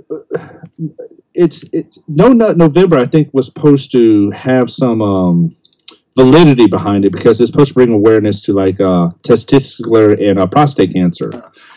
it's 1.34 1.64
it's 1.72 1.98
no 2.09 2.28
nut 2.28 2.57
November. 2.57 2.98
I 2.98 3.07
think 3.07 3.30
was 3.32 3.46
supposed 3.46 3.92
to 3.92 4.30
have 4.32 4.70
some 4.70 5.01
um, 5.03 5.57
validity 6.16 6.66
behind 6.66 7.05
it 7.05 7.12
because 7.12 7.40
it's 7.40 7.51
supposed 7.51 7.68
to 7.68 7.74
bring 7.74 7.92
awareness 7.92 8.42
to 8.42 8.53
like 8.53 8.80
uh, 8.80 9.11
testicular 9.22 10.18
and 10.28 10.38
uh, 10.38 10.46
prostate 10.46 10.92
cancer. 10.92 11.30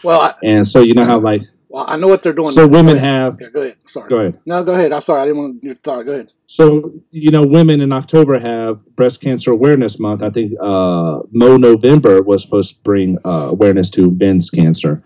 Well, 0.04 0.22
I, 0.22 0.34
And 0.44 0.68
so 0.68 0.82
you 0.82 0.94
know 0.96 1.06
how 1.06 1.20
like 1.20 1.44
well, 1.74 1.86
I 1.88 1.98
know 1.98 2.08
what 2.08 2.22
they're 2.22 2.34
doing. 2.34 2.52
so 2.52 2.68
Go 2.68 2.72
women 2.72 2.98
have 2.98 3.40
Yeah, 3.42 3.50
go 3.50 3.62
ahead. 3.62 3.78
Sorry. 3.88 4.08
go 4.08 4.18
ahead. 4.20 4.40
No, 4.46 4.64
go 4.64 4.76
ahead. 4.76 4.94
I'm 4.94 5.02
sorry. 5.02 5.22
I 5.22 5.26
didn't 5.26 5.42
want 5.42 5.64
your 5.64 5.74
thought. 5.74 6.06
Go 6.06 6.12
ahead. 6.12 6.32
So 6.46 6.94
you 7.10 7.32
know, 7.32 7.42
women 7.42 7.82
in 7.82 7.92
October 7.92 8.38
have 8.38 8.86
Breast 8.96 9.22
Cancer 9.22 9.52
Awareness 9.52 10.00
Month. 10.00 10.22
I 10.22 10.30
think 10.30 10.54
uh, 10.62 11.22
Mo 11.32 11.58
November 11.58 12.22
was 12.22 12.44
supposed 12.44 12.76
to 12.76 12.82
bring 12.84 13.18
uh, 13.26 13.48
awareness 13.50 13.90
to 13.92 14.12
men's 14.12 14.52
cancer, 14.52 15.02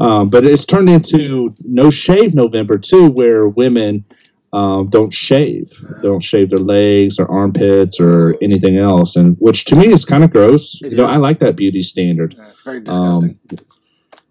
um, 0.00 0.28
but 0.28 0.44
it's 0.44 0.64
turned 0.64 0.90
into 0.90 1.54
No 1.64 1.88
Shave 1.88 2.34
November 2.34 2.78
too, 2.78 3.10
where 3.10 3.46
women 3.46 4.04
um, 4.52 4.88
don't 4.90 5.14
shave, 5.14 5.70
they 6.02 6.08
don't 6.08 6.18
shave 6.22 6.50
their 6.50 6.58
legs 6.58 7.20
or 7.20 7.30
armpits 7.30 8.00
or 8.00 8.36
anything 8.42 8.76
else, 8.76 9.14
and 9.14 9.36
which 9.38 9.66
to 9.66 9.76
me 9.76 9.92
is 9.92 10.04
kind 10.04 10.24
of 10.24 10.32
gross. 10.32 10.82
It 10.82 10.90
you 10.90 10.96
know. 10.98 11.06
I 11.06 11.18
like 11.18 11.38
that 11.38 11.54
beauty 11.54 11.82
standard. 11.82 12.34
Yeah, 12.36 12.48
it's 12.50 12.62
very 12.62 12.80
disgusting. 12.80 13.38
Um, 13.52 13.58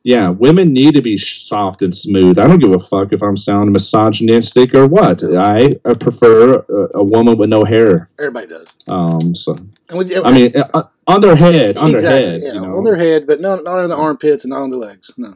yeah, 0.08 0.30
women 0.30 0.72
need 0.72 0.96
to 0.96 1.02
be 1.02 1.18
soft 1.18 1.82
and 1.82 1.94
smooth. 1.94 2.40
I 2.40 2.48
don't 2.48 2.60
give 2.60 2.72
a 2.72 2.80
fuck 2.80 3.12
if 3.12 3.22
I'm 3.22 3.36
sounding 3.36 3.74
misogynistic 3.74 4.74
or 4.74 4.88
what. 4.88 5.22
I, 5.22 5.72
I 5.84 5.94
prefer 5.96 6.60
a, 6.60 7.00
a 7.00 7.04
woman 7.04 7.38
with 7.38 7.50
no 7.50 7.66
hair. 7.66 8.08
Everybody 8.18 8.48
does. 8.48 8.74
Um, 8.88 9.36
so 9.36 9.58
And 9.90 10.12
I 10.26 10.32
mean, 10.32 10.54
uh, 10.56 10.84
on 11.08 11.20
their 11.20 11.36
head, 11.36 11.76
on 11.76 11.94
exactly. 11.94 12.00
their 12.00 12.32
head. 12.32 12.42
yeah, 12.42 12.54
you 12.54 12.62
know? 12.62 12.78
on 12.78 12.86
their 12.86 12.96
head, 12.96 13.28
but 13.28 13.42
not 13.42 13.66
not 13.66 13.80
on 13.80 13.90
the 13.90 13.98
armpits 13.98 14.46
and 14.46 14.52
not 14.52 14.62
on 14.62 14.70
the 14.70 14.78
legs. 14.78 15.12
No. 15.18 15.34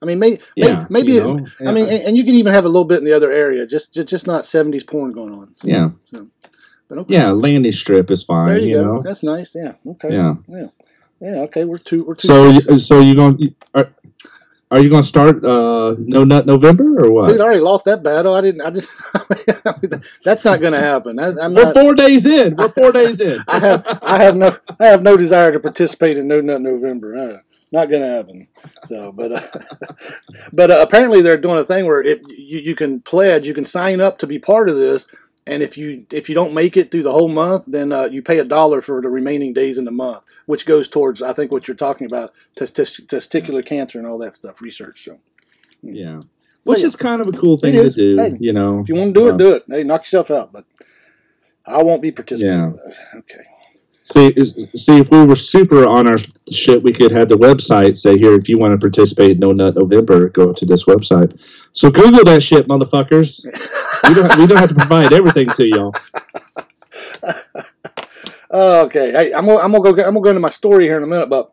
I 0.00 0.04
mean, 0.04 0.20
may, 0.20 0.38
yeah, 0.54 0.86
may, 0.88 1.00
maybe. 1.00 1.14
you 1.14 1.24
know? 1.24 1.46
I 1.66 1.72
mean, 1.72 1.88
and, 1.88 2.04
and 2.04 2.16
you 2.16 2.22
can 2.22 2.36
even 2.36 2.52
have 2.52 2.64
a 2.64 2.68
little 2.68 2.84
bit 2.84 2.98
in 2.98 3.04
the 3.04 3.12
other 3.12 3.32
area, 3.32 3.66
just 3.66 3.92
just, 3.92 4.06
just 4.06 4.28
not 4.28 4.42
'70s 4.42 4.86
porn 4.86 5.10
going 5.10 5.32
on. 5.32 5.56
yeah, 5.64 5.90
But 6.88 6.98
okay. 6.98 7.14
yeah, 7.14 7.30
landing 7.32 7.72
strip 7.72 8.12
is 8.12 8.22
fine. 8.22 8.46
There 8.46 8.58
you, 8.58 8.68
you 8.68 8.74
go. 8.74 8.84
know, 8.84 9.02
That's 9.02 9.24
nice. 9.24 9.56
Yeah. 9.56 9.72
Okay. 9.84 10.12
yeah. 10.12 10.34
Yeah. 10.46 10.66
Yeah. 11.22 11.42
Okay. 11.42 11.64
We're 11.64 11.78
two. 11.78 12.04
We're 12.04 12.16
two. 12.16 12.26
So, 12.26 12.50
you, 12.50 12.60
so 12.60 13.00
you 13.00 13.14
going 13.14 13.54
are, 13.74 13.92
are 14.72 14.80
you 14.80 14.88
going 14.88 15.02
to 15.02 15.08
start 15.08 15.44
uh, 15.44 15.94
no 15.98 16.24
nut 16.24 16.46
November 16.46 17.04
or 17.04 17.12
what? 17.12 17.26
dude, 17.26 17.40
I 17.40 17.44
already 17.44 17.60
lost 17.60 17.84
that 17.84 18.02
battle. 18.02 18.34
I 18.34 18.40
didn't. 18.40 18.62
I 18.62 18.70
just. 18.70 18.90
that's 20.24 20.44
not 20.44 20.60
going 20.60 20.72
to 20.72 20.80
happen. 20.80 21.20
I, 21.20 21.28
I'm 21.40 21.54
We're 21.54 21.64
not. 21.64 21.74
four 21.74 21.94
days 21.94 22.26
in. 22.26 22.56
We're 22.56 22.70
four 22.70 22.90
days 22.90 23.20
in. 23.20 23.38
I 23.48 23.58
have. 23.60 23.98
I 24.02 24.22
have 24.22 24.36
no. 24.36 24.56
I 24.80 24.86
have 24.86 25.02
no 25.02 25.16
desire 25.16 25.52
to 25.52 25.60
participate 25.60 26.18
in 26.18 26.26
No 26.26 26.40
Nut 26.40 26.60
November. 26.60 27.16
Uh, 27.16 27.38
not 27.70 27.88
going 27.88 28.02
to 28.02 28.08
happen. 28.08 28.48
So, 28.86 29.12
but 29.12 29.32
uh, 29.32 29.48
but 30.52 30.70
uh, 30.72 30.80
apparently 30.80 31.22
they're 31.22 31.36
doing 31.36 31.58
a 31.58 31.64
thing 31.64 31.86
where 31.86 32.02
it 32.02 32.20
you, 32.28 32.58
you 32.58 32.74
can 32.74 33.00
pledge, 33.00 33.46
you 33.46 33.54
can 33.54 33.64
sign 33.64 34.00
up 34.00 34.18
to 34.18 34.26
be 34.26 34.38
part 34.38 34.68
of 34.68 34.76
this, 34.76 35.06
and 35.46 35.62
if 35.62 35.76
you 35.76 36.06
if 36.10 36.28
you 36.28 36.34
don't 36.34 36.54
make 36.54 36.76
it 36.76 36.90
through 36.90 37.02
the 37.02 37.12
whole 37.12 37.28
month, 37.28 37.64
then 37.66 37.92
uh, 37.92 38.04
you 38.04 38.22
pay 38.22 38.38
a 38.38 38.44
dollar 38.44 38.80
for 38.80 39.00
the 39.02 39.08
remaining 39.08 39.52
days 39.52 39.78
in 39.78 39.84
the 39.84 39.90
month, 39.90 40.24
which 40.46 40.66
goes 40.66 40.88
towards 40.88 41.22
I 41.22 41.32
think 41.32 41.52
what 41.52 41.66
you're 41.66 41.76
talking 41.76 42.06
about 42.06 42.30
testis- 42.56 43.04
testicular 43.06 43.64
cancer 43.64 43.98
and 43.98 44.06
all 44.06 44.18
that 44.18 44.34
stuff 44.34 44.60
research. 44.60 45.04
So 45.04 45.18
yeah, 45.82 46.20
which 46.64 46.80
yeah. 46.80 46.86
is 46.86 46.96
kind 46.96 47.20
of 47.20 47.28
a 47.28 47.32
cool 47.32 47.58
thing 47.58 47.74
to 47.74 47.90
do. 47.90 48.16
Hey, 48.16 48.36
you 48.38 48.52
know, 48.52 48.80
if 48.80 48.88
you 48.88 48.94
want 48.94 49.14
to 49.14 49.20
do 49.20 49.26
it, 49.28 49.34
Uh, 49.34 49.36
do 49.36 49.54
it. 49.54 49.64
Hey, 49.68 49.82
knock 49.82 50.02
yourself 50.02 50.30
out, 50.30 50.52
but 50.52 50.64
I 51.66 51.82
won't 51.82 52.02
be 52.02 52.12
participating. 52.12 52.78
Okay. 53.14 53.44
See, 54.04 54.34
see, 54.44 54.98
if 54.98 55.10
we 55.10 55.24
were 55.24 55.36
super 55.36 55.88
on 55.88 56.08
our 56.08 56.16
shit, 56.50 56.82
we 56.82 56.92
could 56.92 57.12
have 57.12 57.28
the 57.28 57.36
website 57.36 57.96
say 57.96 58.18
here, 58.18 58.34
if 58.34 58.48
you 58.48 58.56
want 58.58 58.72
to 58.72 58.78
participate 58.84 59.32
in 59.32 59.38
No 59.38 59.52
Nut 59.52 59.74
November, 59.76 60.28
go 60.28 60.52
to 60.52 60.66
this 60.66 60.84
website. 60.84 61.38
So 61.72 61.90
Google 61.90 62.24
that 62.24 62.42
shit, 62.42 62.66
motherfuckers. 62.68 63.44
we 64.08 64.14
don't, 64.14 64.36
we 64.38 64.46
don't 64.46 64.58
have 64.58 64.70
to 64.70 64.74
provide 64.74 65.12
everything 65.12 65.46
to 65.46 65.66
y'all. 65.68 65.94
Oh, 68.54 68.84
okay. 68.84 69.10
Hey, 69.12 69.32
I'm 69.32 69.46
gonna, 69.46 69.60
I'm 69.60 69.72
gonna 69.72 69.82
go. 69.94 70.02
I'm 70.04 70.12
gonna 70.12 70.20
go 70.20 70.28
into 70.28 70.40
my 70.40 70.50
story 70.50 70.84
here 70.84 70.98
in 70.98 71.02
a 71.02 71.06
minute, 71.06 71.30
but 71.30 71.52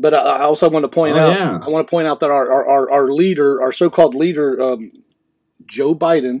but 0.00 0.12
I, 0.14 0.18
I 0.18 0.40
also 0.42 0.68
want 0.68 0.82
to 0.82 0.88
point 0.88 1.14
Oh, 1.16 1.20
out. 1.20 1.30
yeah. 1.38 1.60
I 1.62 1.68
want 1.70 1.86
to 1.86 1.90
point 1.90 2.08
out 2.08 2.18
that 2.20 2.30
our 2.30 2.50
our, 2.50 2.66
our, 2.68 2.90
our 2.90 3.08
leader, 3.12 3.62
our 3.62 3.70
so-called 3.70 4.16
leader, 4.16 4.60
um, 4.60 4.90
Joe 5.64 5.94
Biden, 5.94 6.40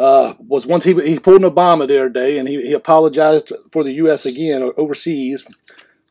uh, 0.00 0.32
was 0.38 0.66
once 0.66 0.84
he 0.84 0.94
he 1.06 1.18
pulled 1.18 1.44
an 1.44 1.50
Obama 1.50 1.86
the 1.86 1.98
other 1.98 2.08
day, 2.08 2.38
and 2.38 2.48
he, 2.48 2.68
he 2.68 2.72
apologized 2.72 3.52
for 3.70 3.84
the 3.84 3.92
U.S. 3.92 4.24
again 4.24 4.72
overseas 4.78 5.46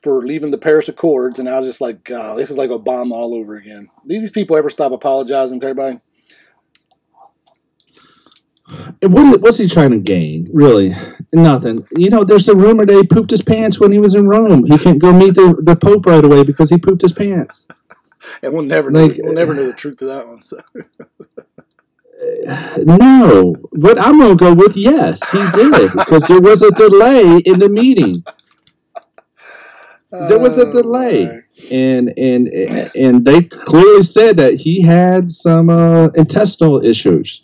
for 0.04 0.24
leaving 0.24 0.52
the 0.52 0.60
Paris 0.60 0.88
Accords, 0.88 1.40
and 1.40 1.50
I 1.50 1.58
was 1.58 1.68
just 1.68 1.82
like, 1.82 2.04
God, 2.04 2.38
this 2.38 2.52
is 2.52 2.58
like 2.58 2.70
Obama 2.70 3.14
all 3.14 3.34
over 3.34 3.56
again. 3.56 3.90
Do 4.08 4.20
these 4.20 4.30
people 4.30 4.56
ever 4.56 4.70
stop 4.70 4.92
apologizing 4.92 5.60
to 5.60 5.66
everybody? 5.66 6.00
And 9.02 9.12
what, 9.12 9.42
what's 9.42 9.58
he 9.58 9.68
trying 9.68 9.90
to 9.90 9.98
gain? 9.98 10.48
Really, 10.54 10.96
nothing. 11.34 11.88
You 11.98 12.12
know, 12.12 12.24
there's 12.24 12.48
a 12.48 12.56
rumor 12.56 12.86
that 12.86 12.96
he 12.96 13.08
pooped 13.08 13.32
his 13.32 13.42
pants 13.42 13.80
when 13.80 13.92
he 13.92 13.98
was 13.98 14.14
in 14.14 14.28
Rome. 14.28 14.66
He 14.66 14.78
can't 14.78 15.00
go 15.00 15.12
meet 15.12 15.34
the, 15.34 15.60
the 15.64 15.76
Pope 15.76 16.06
right 16.06 16.24
away 16.24 16.44
because 16.44 16.70
he 16.70 16.78
pooped 16.78 17.02
his 17.02 17.14
pants. 17.14 17.68
And 18.44 18.52
we'll 18.52 18.64
never 18.64 18.92
know, 18.92 19.10
we'll 19.18 19.34
never 19.34 19.54
know 19.54 19.66
the 19.66 19.74
truth 19.74 20.02
of 20.02 20.10
that 20.10 20.28
one. 20.28 20.42
So. 20.42 20.60
No, 22.86 23.56
but 23.74 24.02
I'm 24.04 24.20
gonna 24.20 24.36
go 24.36 24.54
with 24.56 24.78
yes, 24.78 25.30
he 25.32 25.40
did 25.52 25.92
because 25.94 26.24
there 26.28 26.42
was 26.42 26.62
a 26.64 26.72
delay 26.72 27.40
in 27.46 27.60
the 27.60 27.70
meeting. 27.70 28.14
There 30.12 30.40
was 30.40 30.58
a 30.60 30.66
Oh, 30.68 30.72
delay. 30.72 31.44
and 31.72 32.14
and 32.18 32.48
and 32.96 33.26
they 33.26 33.44
clearly 33.44 34.04
said 34.04 34.38
that 34.38 34.56
he 34.56 34.82
had 34.82 35.32
some 35.32 35.70
uh, 35.70 36.08
intestinal 36.10 36.86
issues. 36.86 37.44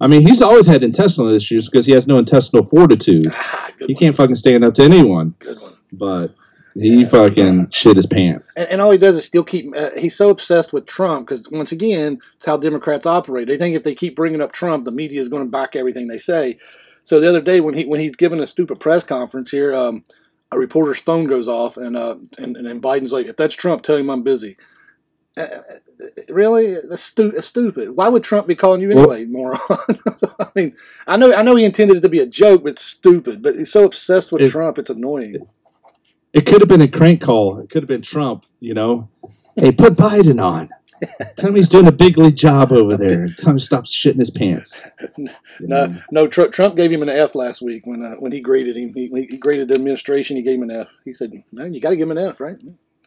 I 0.00 0.08
mean, 0.08 0.26
he's 0.26 0.42
always 0.42 0.66
had 0.66 0.84
intestinal 0.84 1.32
issues 1.32 1.68
because 1.70 1.86
he 1.86 1.92
has 1.92 2.08
no 2.08 2.18
intestinal 2.18 2.64
fortitude. 2.66 3.26
Ah, 3.32 3.70
He 3.86 3.94
one. 3.94 4.00
can't 4.00 4.16
fucking 4.16 4.36
stand 4.36 4.64
up 4.64 4.74
to 4.76 4.84
anyone. 4.84 5.34
Good 5.40 5.60
one. 5.60 5.74
But 5.92 6.35
he 6.78 7.04
fucking 7.04 7.70
shit 7.70 7.96
his 7.96 8.06
pants. 8.06 8.52
And, 8.56 8.68
and 8.68 8.80
all 8.80 8.90
he 8.90 8.98
does 8.98 9.16
is 9.16 9.24
still 9.24 9.44
keep. 9.44 9.74
Uh, 9.76 9.90
he's 9.96 10.16
so 10.16 10.30
obsessed 10.30 10.72
with 10.72 10.86
Trump 10.86 11.26
because 11.26 11.48
once 11.50 11.72
again, 11.72 12.18
it's 12.36 12.44
how 12.46 12.56
Democrats 12.56 13.06
operate. 13.06 13.48
They 13.48 13.56
think 13.58 13.74
if 13.74 13.82
they 13.82 13.94
keep 13.94 14.16
bringing 14.16 14.40
up 14.40 14.52
Trump, 14.52 14.84
the 14.84 14.90
media 14.90 15.20
is 15.20 15.28
going 15.28 15.44
to 15.44 15.50
back 15.50 15.74
everything 15.76 16.08
they 16.08 16.18
say. 16.18 16.58
So 17.04 17.20
the 17.20 17.28
other 17.28 17.40
day 17.40 17.60
when 17.60 17.74
he 17.74 17.84
when 17.84 18.00
he's 18.00 18.16
giving 18.16 18.40
a 18.40 18.46
stupid 18.46 18.80
press 18.80 19.04
conference 19.04 19.50
here, 19.50 19.74
um, 19.74 20.04
a 20.52 20.58
reporter's 20.58 21.00
phone 21.00 21.26
goes 21.26 21.48
off, 21.48 21.76
and 21.76 21.96
uh, 21.96 22.16
and 22.38 22.56
and 22.56 22.66
then 22.66 22.80
Biden's 22.80 23.12
like, 23.12 23.26
"If 23.26 23.36
that's 23.36 23.54
Trump, 23.54 23.82
tell 23.82 23.96
him 23.96 24.10
I'm 24.10 24.22
busy." 24.22 24.56
Uh, 25.38 25.42
uh, 25.42 26.06
really, 26.30 26.74
that's, 26.88 27.02
stu- 27.02 27.30
that's 27.32 27.46
stupid. 27.46 27.90
Why 27.94 28.08
would 28.08 28.24
Trump 28.24 28.46
be 28.46 28.54
calling 28.54 28.80
you 28.80 28.88
Well- 28.88 29.12
anyway, 29.12 29.26
moron? 29.30 29.58
So, 30.16 30.34
I 30.40 30.46
mean, 30.54 30.74
I 31.06 31.16
know 31.16 31.32
I 31.34 31.42
know 31.42 31.56
he 31.56 31.64
intended 31.64 31.98
it 31.98 32.00
to 32.00 32.08
be 32.08 32.20
a 32.20 32.26
joke, 32.26 32.62
but 32.64 32.70
it's 32.72 32.82
stupid. 32.82 33.42
But 33.42 33.56
he's 33.56 33.70
so 33.72 33.84
obsessed 33.84 34.32
with 34.32 34.42
It- 34.42 34.50
Trump, 34.50 34.78
it's 34.78 34.90
annoying. 34.90 35.46
It 36.36 36.44
could 36.44 36.60
have 36.60 36.68
been 36.68 36.82
a 36.82 36.88
crank 36.88 37.22
call. 37.22 37.58
It 37.60 37.70
could 37.70 37.82
have 37.82 37.88
been 37.88 38.02
Trump. 38.02 38.44
You 38.60 38.74
know, 38.74 39.08
hey, 39.56 39.72
put 39.72 39.94
Biden 39.94 40.42
on. 40.42 40.68
Tell 41.36 41.50
him 41.50 41.56
he's 41.56 41.68
doing 41.68 41.86
a 41.86 41.92
big 41.92 42.16
league 42.18 42.36
job 42.36 42.72
over 42.72 42.96
there. 42.96 43.26
Tell 43.38 43.50
him 43.52 43.58
to 43.58 43.64
stop 43.64 43.84
shitting 43.84 44.18
his 44.18 44.30
pants. 44.30 44.82
You 45.18 45.28
No, 45.60 45.86
know? 45.86 46.02
no. 46.10 46.26
Tr- 46.26 46.46
Trump 46.46 46.76
gave 46.76 46.90
him 46.92 47.02
an 47.02 47.08
F 47.08 47.34
last 47.34 47.60
week 47.62 47.86
when 47.86 48.02
uh, 48.04 48.14
when 48.16 48.32
he 48.32 48.40
graded 48.40 48.76
him. 48.76 48.92
He, 48.94 49.08
he 49.30 49.36
graded 49.38 49.68
the 49.68 49.74
administration. 49.74 50.36
He 50.36 50.42
gave 50.42 50.56
him 50.56 50.64
an 50.70 50.70
F. 50.70 50.96
He 51.04 51.12
said, 51.14 51.32
"No, 51.52 51.64
you 51.64 51.80
got 51.80 51.90
to 51.90 51.96
give 51.96 52.08
him 52.10 52.16
an 52.16 52.24
F, 52.24 52.40
right?" 52.40 52.58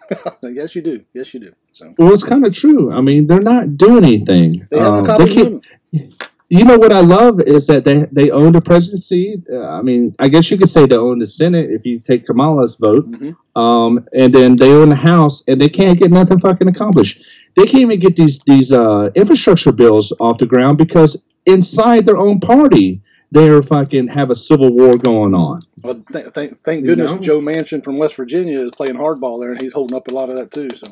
yes, 0.43 0.75
you 0.75 0.81
do. 0.81 1.03
Yes, 1.13 1.33
you 1.35 1.39
do. 1.39 1.53
So 1.71 1.93
Well, 1.99 2.11
it's 2.13 2.23
kind 2.23 2.45
of 2.45 2.53
true. 2.53 2.91
I 2.91 3.01
mean, 3.01 3.27
they're 3.27 3.41
not 3.41 3.77
doing 3.77 4.03
anything. 4.03 4.67
they 4.71 4.79
haven't 4.79 5.09
Um, 5.09 5.27
can't- 5.27 5.63
nothing. 5.93 6.13
You 6.51 6.65
know 6.65 6.77
what 6.79 6.91
I 6.91 7.01
love 7.01 7.39
is 7.41 7.67
that 7.67 7.85
they 7.85 8.05
they 8.11 8.31
own 8.31 8.53
the 8.53 8.61
presidency. 8.61 9.41
Uh, 9.51 9.67
I 9.67 9.81
mean, 9.83 10.15
I 10.17 10.27
guess 10.29 10.49
you 10.49 10.57
could 10.57 10.69
say 10.69 10.87
they 10.87 10.97
own 10.97 11.19
the 11.19 11.27
Senate 11.27 11.69
if 11.69 11.85
you 11.85 11.99
take 11.99 12.25
Kamala's 12.25 12.75
vote, 12.75 13.09
Mhm. 13.11 13.35
um, 13.55 14.03
and 14.13 14.33
then 14.33 14.55
they 14.55 14.71
own 14.71 14.89
the 14.89 14.95
House, 14.95 15.43
and 15.47 15.61
they 15.61 15.69
can't 15.69 15.99
get 15.99 16.09
nothing 16.11 16.39
fucking 16.39 16.67
accomplished. 16.67 17.21
they 17.55 17.65
can't 17.65 17.81
even 17.81 17.99
get 17.99 18.15
these 18.15 18.39
these 18.45 18.71
uh, 18.71 19.09
infrastructure 19.15 19.71
bills 19.71 20.13
off 20.19 20.37
the 20.39 20.45
ground 20.45 20.77
because 20.77 21.17
inside 21.45 22.05
their 22.05 22.17
own 22.17 22.39
party 22.39 23.01
they're 23.31 23.61
fucking 23.61 24.07
have 24.07 24.31
a 24.31 24.35
civil 24.35 24.71
war 24.75 24.97
going 24.97 25.35
on. 25.35 25.59
Well, 25.83 26.01
th- 26.11 26.33
th- 26.33 26.53
thank 26.63 26.83
goodness 26.85 27.11
You 27.11 27.15
know? 27.17 27.21
Joe 27.21 27.39
Manchin 27.41 27.83
from 27.83 27.97
West 27.99 28.15
Virginia 28.15 28.59
is 28.59 28.71
playing 28.71 28.95
hardball 28.95 29.39
there, 29.39 29.51
and 29.51 29.61
he's 29.61 29.73
holding 29.73 29.95
up 29.95 30.07
a 30.07 30.13
lot 30.13 30.29
of 30.31 30.35
that 30.37 30.49
too. 30.51 30.69
So 30.75 30.87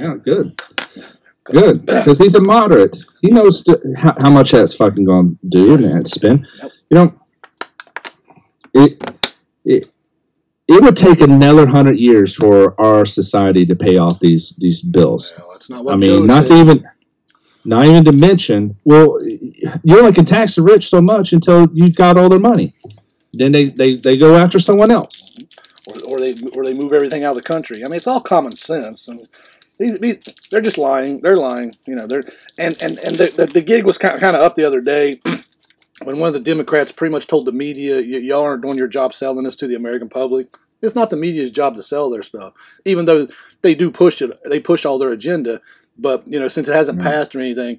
Yeah, 0.00 0.14
good, 0.16 0.60
good, 1.44 1.86
because 1.86 2.18
he's 2.18 2.34
a 2.36 2.40
moderate. 2.42 2.96
He 3.22 3.30
knows 3.30 3.60
st- 3.60 3.80
how, 3.96 4.14
how 4.20 4.30
much 4.30 4.52
that's 4.52 4.74
fucking 4.74 5.04
going 5.04 5.38
to 5.42 5.48
do 5.48 5.74
and 5.74 5.84
that 5.84 6.08
spin. 6.08 6.46
Yep. 6.62 6.72
You 6.90 6.94
know, 6.96 7.14
it 8.74 9.02
it 9.64 9.90
it 10.68 10.82
would 10.82 10.96
take 10.96 11.20
another 11.20 11.66
hundred 11.66 11.98
years 11.98 12.34
for 12.34 12.80
our 12.80 13.04
society 13.06 13.66
to 13.66 13.76
pay 13.76 13.98
off 13.98 14.20
these 14.20 14.54
these 14.58 14.82
bills. 14.82 15.34
well, 15.38 15.48
that's 15.52 15.70
not 15.70 15.84
what 15.84 15.96
I 15.96 15.98
Joe 15.98 16.20
mean, 16.20 16.26
not 16.26 16.48
said. 16.48 16.48
to 16.48 16.60
even, 16.60 16.88
not 17.64 17.86
even 17.86 18.04
to 18.06 18.12
mention. 18.12 18.76
Well, 18.84 19.18
you 19.24 19.98
only 19.98 20.12
can 20.12 20.24
tax 20.24 20.56
the 20.56 20.62
rich 20.62 20.88
so 20.90 21.00
much 21.02 21.32
until 21.32 21.66
you've 21.72 21.96
got 21.96 22.16
all 22.18 22.28
their 22.28 22.38
money. 22.40 22.72
Then 23.32 23.52
they, 23.52 23.64
they, 23.66 23.94
they 23.94 24.16
go 24.18 24.36
after 24.36 24.60
someone 24.60 24.90
else. 24.90 25.30
or, 25.86 25.94
or 26.08 26.20
they 26.20 26.34
or 26.56 26.64
they 26.64 26.74
move 26.74 26.92
everything 26.92 27.24
out 27.24 27.30
of 27.36 27.36
the 27.36 27.42
country. 27.48 27.84
I 27.84 27.88
mean, 27.88 27.96
it's 27.96 28.06
all 28.06 28.20
common 28.20 28.52
sense. 28.52 29.08
And 29.08 29.26
these, 29.78 29.98
these 29.98 30.18
they're 30.50 30.60
just 30.60 30.78
lying. 30.78 31.20
They're 31.20 31.36
lying. 31.36 31.72
You 31.86 31.96
know, 31.96 32.06
they're 32.06 32.24
and 32.58 32.80
and 32.82 32.98
and 32.98 33.16
the, 33.16 33.32
the, 33.36 33.46
the 33.46 33.62
gig 33.62 33.84
was 33.84 33.98
kind 33.98 34.14
of, 34.14 34.20
kind 34.20 34.36
of 34.36 34.42
up 34.42 34.54
the 34.54 34.64
other 34.64 34.80
day 34.80 35.18
when 36.02 36.18
one 36.18 36.28
of 36.28 36.34
the 36.34 36.40
Democrats 36.40 36.92
pretty 36.92 37.12
much 37.12 37.26
told 37.26 37.46
the 37.46 37.52
media, 37.52 37.96
"Y- 37.96 38.18
"Y'all 38.28 38.42
aren't 38.42 38.62
doing 38.62 38.78
your 38.78 38.88
job 38.88 39.14
selling 39.14 39.44
this 39.44 39.56
to 39.56 39.66
the 39.66 39.74
American 39.74 40.08
public." 40.08 40.56
It's 40.82 40.94
not 40.94 41.08
the 41.10 41.16
media's 41.16 41.50
job 41.50 41.76
to 41.76 41.82
sell 41.82 42.10
their 42.10 42.22
stuff, 42.22 42.52
even 42.84 43.06
though 43.06 43.26
they 43.62 43.74
do 43.74 43.90
push 43.90 44.20
it. 44.20 44.30
They 44.44 44.60
push 44.60 44.84
all 44.84 44.98
their 44.98 45.10
agenda, 45.10 45.60
but 45.98 46.22
you 46.26 46.38
know, 46.38 46.48
since 46.48 46.68
it 46.68 46.74
hasn't 46.74 46.98
Right. 46.98 47.10
passed 47.10 47.34
or 47.34 47.40
anything. 47.40 47.78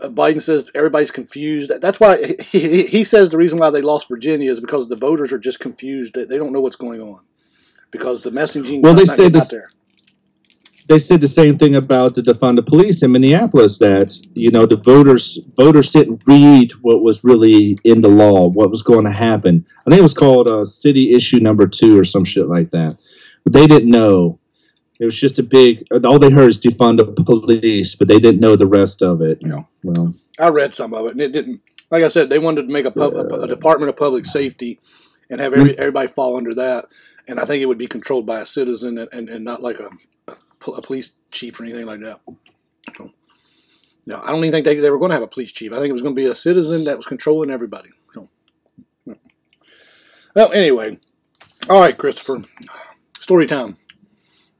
uh, 0.00 0.08
Biden 0.08 0.40
says 0.40 0.70
everybody's 0.74 1.10
confused. 1.10 1.72
That's 1.80 1.98
why 2.00 2.34
he, 2.40 2.86
he, 2.86 3.04
says 3.04 3.30
the 3.30 3.36
reason 3.36 3.58
why 3.58 3.70
they 3.70 3.82
lost 3.82 4.08
Virginia 4.08 4.50
is 4.50 4.60
because 4.60 4.88
the 4.88 4.96
voters 4.96 5.32
are 5.32 5.38
just 5.38 5.60
confused. 5.60 6.14
They 6.14 6.24
they 6.24 6.36
don't 6.38 6.52
know 6.52 6.60
what's 6.60 6.76
going 6.76 7.00
on 7.02 7.20
because 7.90 8.20
the 8.22 8.30
messaging. 8.30 8.80
Well, 8.82 8.94
they 8.94 9.06
said 9.06 9.32
this- 9.32 9.44
out 9.44 9.50
there. 9.50 9.70
They 10.86 10.98
said 10.98 11.20
the 11.20 11.28
same 11.28 11.58
thing 11.58 11.76
about 11.76 12.14
the 12.14 12.20
defund 12.20 12.56
the 12.56 12.62
police 12.62 13.02
in 13.02 13.12
Minneapolis. 13.12 13.78
That 13.78 14.14
you 14.34 14.50
know 14.50 14.66
the 14.66 14.76
voters 14.76 15.38
voters 15.56 15.90
didn't 15.90 16.22
read 16.26 16.72
what 16.82 17.02
was 17.02 17.24
really 17.24 17.78
in 17.84 18.00
the 18.00 18.08
law, 18.08 18.48
what 18.48 18.70
was 18.70 18.82
going 18.82 19.04
to 19.04 19.12
happen. 19.12 19.66
I 19.86 19.90
think 19.90 20.00
it 20.00 20.02
was 20.02 20.14
called 20.14 20.46
uh, 20.46 20.64
City 20.64 21.14
Issue 21.14 21.40
Number 21.40 21.66
Two 21.66 21.98
or 21.98 22.04
some 22.04 22.24
shit 22.24 22.48
like 22.48 22.70
that. 22.70 22.96
But 23.44 23.52
they 23.52 23.66
didn't 23.66 23.90
know. 23.90 24.38
It 25.00 25.06
was 25.06 25.18
just 25.18 25.38
a 25.38 25.42
big. 25.42 25.86
All 26.04 26.18
they 26.18 26.30
heard 26.30 26.50
is 26.50 26.60
defund 26.60 26.98
the 26.98 27.24
police, 27.24 27.94
but 27.94 28.08
they 28.08 28.18
didn't 28.18 28.40
know 28.40 28.56
the 28.56 28.66
rest 28.66 29.02
of 29.02 29.22
it. 29.22 29.38
Yeah. 29.40 29.62
Well, 29.82 30.14
I 30.38 30.48
read 30.48 30.74
some 30.74 30.94
of 30.94 31.06
it, 31.06 31.12
and 31.12 31.20
it 31.20 31.32
didn't. 31.32 31.60
Like 31.90 32.04
I 32.04 32.08
said, 32.08 32.28
they 32.28 32.38
wanted 32.38 32.66
to 32.66 32.72
make 32.72 32.86
a, 32.86 32.90
pub, 32.90 33.14
a, 33.14 33.42
a 33.42 33.46
Department 33.46 33.88
of 33.88 33.96
Public 33.96 34.24
Safety 34.24 34.80
and 35.30 35.40
have 35.40 35.52
every, 35.52 35.78
everybody 35.78 36.08
fall 36.08 36.36
under 36.36 36.54
that. 36.54 36.86
And 37.26 37.40
I 37.40 37.44
think 37.44 37.62
it 37.62 37.66
would 37.66 37.78
be 37.78 37.86
controlled 37.86 38.26
by 38.26 38.40
a 38.40 38.46
citizen 38.46 38.98
and, 38.98 39.08
and, 39.12 39.28
and 39.28 39.44
not 39.44 39.62
like 39.62 39.78
a, 39.78 39.90
a, 40.66 40.82
police 40.82 41.10
chief 41.30 41.58
or 41.60 41.64
anything 41.64 41.86
like 41.86 42.00
that. 42.00 42.20
So, 42.96 43.10
no, 44.06 44.20
I 44.22 44.28
don't 44.28 44.38
even 44.38 44.52
think 44.52 44.64
they, 44.64 44.76
they 44.76 44.90
were 44.90 44.98
going 44.98 45.10
to 45.10 45.14
have 45.14 45.22
a 45.22 45.28
police 45.28 45.52
chief. 45.52 45.72
I 45.72 45.76
think 45.76 45.88
it 45.88 45.92
was 45.92 46.02
going 46.02 46.14
to 46.14 46.20
be 46.20 46.28
a 46.28 46.34
citizen 46.34 46.84
that 46.84 46.96
was 46.96 47.06
controlling 47.06 47.50
everybody. 47.50 47.90
So, 48.12 48.28
well, 50.34 50.52
anyway, 50.52 50.98
all 51.68 51.80
right, 51.80 51.96
Christopher, 51.96 52.42
story 53.18 53.46
time. 53.46 53.76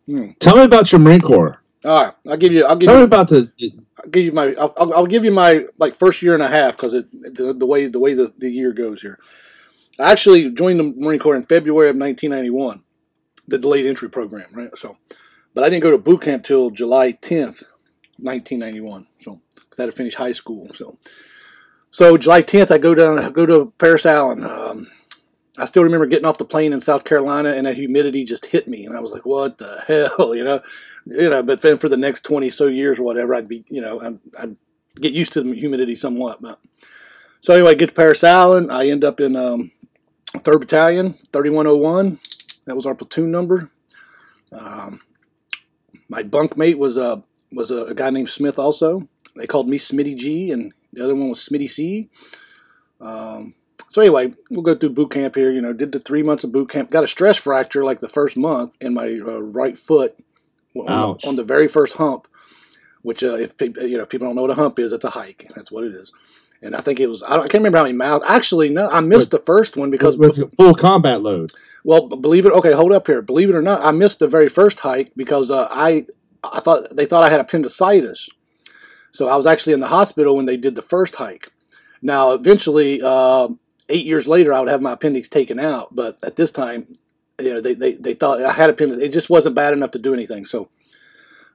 Hmm. 0.07 0.33
tell 0.39 0.57
me 0.57 0.65
about 0.65 0.93
your 0.93 1.01
Marine 1.01 1.21
Corps. 1.21 1.63
All 1.85 2.05
right, 2.05 2.15
I'll 2.29 2.37
give 2.37 2.53
you. 2.53 2.65
I'll 2.65 2.77
give 2.77 2.89
Tell 2.89 2.99
me 2.99 3.05
about 3.05 3.29
the. 3.29 3.51
I'll 3.99 4.11
give 4.11 4.25
you 4.25 4.33
my. 4.33 4.55
I'll, 4.55 4.73
I'll, 4.77 4.95
I'll 4.95 5.07
give 5.07 5.25
you 5.25 5.33
my 5.33 5.61
like 5.79 5.97
first 5.97 6.23
year 6.23 6.35
and 6.35 6.43
a 6.43 6.49
half 6.49 6.77
because 6.77 6.95
it 6.95 7.11
the, 7.35 7.53
the 7.53 7.67
way 7.67 7.87
the 7.87 7.99
way 7.99 8.15
the, 8.15 8.33
the 8.39 8.51
year 8.51 8.73
goes 8.73 9.03
here. 9.03 9.19
I 9.99 10.11
actually 10.11 10.51
joined 10.51 10.81
the 10.81 10.95
Marine 10.97 11.19
Corps 11.21 11.37
in 11.37 11.45
February 11.45 11.91
of 11.91 11.97
1991, 11.97 12.83
the 13.47 13.59
delayed 13.59 13.87
entry 13.87 14.09
program, 14.09 14.47
right? 14.53 14.77
So, 14.77 14.97
but 15.55 15.65
I 15.65 15.71
didn't 15.71 15.83
go 15.83 15.91
to 15.91 15.99
boot 15.99 16.23
camp 16.23 16.45
till 16.45 16.71
July 16.71 17.13
10th, 17.13 17.65
1991. 18.19 19.07
So, 19.21 19.41
I 19.57 19.83
had 19.83 19.87
to 19.87 19.93
finish 19.93 20.15
high 20.15 20.33
school. 20.33 20.69
So, 20.75 20.99
so 21.91 22.17
July 22.17 22.43
10th, 22.43 22.71
I 22.71 22.79
go 22.79 22.95
down, 22.95 23.19
I 23.19 23.31
go 23.31 23.47
to 23.47 23.73
Parris 23.79 24.07
Island. 24.07 24.45
Um, 24.45 24.89
I 25.57 25.67
still 25.67 25.85
remember 25.85 26.07
getting 26.07 26.27
off 26.27 26.39
the 26.39 26.45
plane 26.45 26.73
in 26.73 26.81
South 26.81 27.05
Carolina, 27.05 27.51
and 27.51 27.67
that 27.67 27.77
humidity 27.77 28.25
just 28.25 28.47
hit 28.47 28.67
me, 28.67 28.87
and 28.87 28.97
I 28.97 29.01
was 29.01 29.13
like, 29.13 29.25
"What 29.25 29.59
the 29.59 29.85
hell?" 29.87 30.35
You 30.35 30.43
know, 30.43 30.61
you 31.07 31.31
know. 31.31 31.43
But 31.43 31.63
then 31.63 31.79
for 31.79 31.89
the 31.89 31.97
next 31.97 32.23
20 32.23 32.51
so 32.51 32.67
years, 32.67 32.99
or 32.99 33.05
whatever, 33.05 33.35
I'd 33.35 33.49
be, 33.49 33.65
you 33.69 33.81
know, 33.81 34.01
I'd, 34.01 34.19
I'd 34.39 34.57
get 34.97 35.13
used 35.13 35.33
to 35.35 35.43
the 35.43 35.55
humidity 35.55 35.95
somewhat. 35.95 36.43
But 36.43 36.59
so 37.41 37.55
anyway, 37.55 37.73
I 37.73 37.75
get 37.75 37.91
to 37.91 37.95
Parris 37.95 38.25
Island. 38.25 38.73
I 38.73 38.89
end 38.89 39.05
up 39.05 39.21
in 39.21 39.37
um, 39.37 39.71
Third 40.39 40.61
Battalion, 40.61 41.15
3101. 41.33 42.19
That 42.65 42.75
was 42.75 42.87
our 42.87 42.95
platoon 42.95 43.31
number. 43.31 43.71
Um, 44.53 45.01
my 46.15 46.23
bunkmate 46.23 46.79
was 46.79 46.97
a 46.97 47.25
was 47.51 47.73
a, 47.73 47.87
a 47.87 47.95
guy 47.95 48.11
named 48.11 48.29
Smith. 48.29 48.57
Also, 48.57 49.09
they 49.35 49.49
called 49.49 49.69
me 49.69 49.79
Smitty 49.79 50.17
G, 50.17 50.53
and 50.53 50.73
the 50.93 51.03
other 51.03 51.15
one 51.15 51.29
was 51.29 51.41
Smitty 51.41 51.69
C. 51.69 52.09
Um, 53.01 53.55
so 53.89 54.01
anyway, 54.01 54.33
we'll 54.49 54.63
go 54.63 54.77
through 54.77 54.91
boot 54.91 55.11
camp 55.11 55.35
here. 55.35 55.51
You 55.51 55.61
know, 55.61 55.73
did 55.73 55.91
the 55.91 55.99
three 55.99 56.23
months 56.23 56.45
of 56.45 56.53
boot 56.53 56.71
camp. 56.71 56.91
Got 56.91 57.03
a 57.03 57.09
stress 57.09 57.37
fracture 57.37 57.85
like 57.85 57.99
the 57.99 58.09
first 58.09 58.37
month 58.37 58.77
in 58.81 58.95
my 58.95 59.19
uh, 59.27 59.43
right 59.43 59.77
foot 59.77 60.17
on 60.77 60.87
the, 60.87 61.29
on 61.29 61.37
the 61.37 61.45
very 61.45 61.67
first 61.67 61.95
hump. 61.95 62.29
Which, 63.03 63.23
uh, 63.23 63.35
if 63.35 63.61
you 63.61 63.97
know, 63.97 64.05
if 64.05 64.09
people 64.09 64.29
don't 64.29 64.37
know 64.37 64.43
what 64.43 64.51
a 64.53 64.55
hump 64.55 64.79
is, 64.79 64.93
it's 64.93 65.05
a 65.05 65.11
hike. 65.11 65.51
That's 65.57 65.73
what 65.73 65.83
it 65.83 65.95
is. 65.95 66.13
And 66.65 66.75
I 66.75 66.81
think 66.81 66.99
it 66.99 67.09
was. 67.09 67.23
I, 67.23 67.37
don't, 67.37 67.41
I 67.41 67.43
can't 67.43 67.55
remember 67.61 67.79
how 67.79 67.85
many 67.85 67.97
miles. 67.97 68.23
Actually, 68.27 68.71
no, 68.71 68.89
I 68.89 69.01
missed 69.01 69.31
the 69.31 69.39
first 69.39 69.77
one 69.77 69.91
because 69.91 70.17
with 70.17 70.55
full 70.57 70.75
combat 70.75 71.21
load. 71.21 71.53
well, 71.85 72.09
believe 72.09 72.47
it. 72.47 72.53
Okay, 72.53 72.73
hold 72.73 72.91
up 72.91 73.07
here. 73.07 73.21
Believe 73.21 73.51
it 73.51 73.55
or 73.55 73.63
not, 73.63 73.85
I 73.85 73.91
missed 73.91 74.19
the 74.19 74.29
very 74.29 74.49
first 74.49 74.81
hike 74.81 75.13
because 75.15 75.51
uh, 75.51 75.69
I 75.71 76.07
I 76.43 76.61
thought 76.61 76.97
they 76.97 77.05
thought 77.05 77.23
I 77.23 77.29
had 77.29 77.41
appendicitis, 77.41 78.31
so 79.11 79.29
I 79.29 79.37
was 79.37 79.45
actually 79.45 79.75
in 79.75 79.81
the 79.81 79.89
hospital 79.89 80.37
when 80.37 80.47
they 80.47 80.57
did 80.57 80.75
the 80.75 80.83
first 80.83 81.17
hike. 81.17 81.53
Now, 82.01 82.33
eventually, 82.33 83.01
uh, 83.03 83.49
eight 83.91 84.07
years 84.07 84.27
later, 84.27 84.53
I 84.53 84.61
would 84.61 84.71
have 84.71 84.83
my 84.83 84.93
appendix 84.93 85.29
taken 85.29 85.59
out, 85.59 85.95
but 85.95 86.19
at 86.25 86.37
this 86.37 86.51
time, 86.51 86.87
you 87.41 87.53
know, 87.53 87.61
they, 87.61 87.75
they, 87.75 87.93
they 87.95 88.15
thought 88.15 88.43
I 88.43 88.53
had 88.53 88.71
appendix. 88.71 89.03
It 89.03 89.13
just 89.13 89.31
wasn't 89.31 89.55
bad 89.55 89.73
enough 89.73 89.91
to 89.93 89.99
do 89.99 90.15
anything. 90.15 90.45
So, 90.45 90.69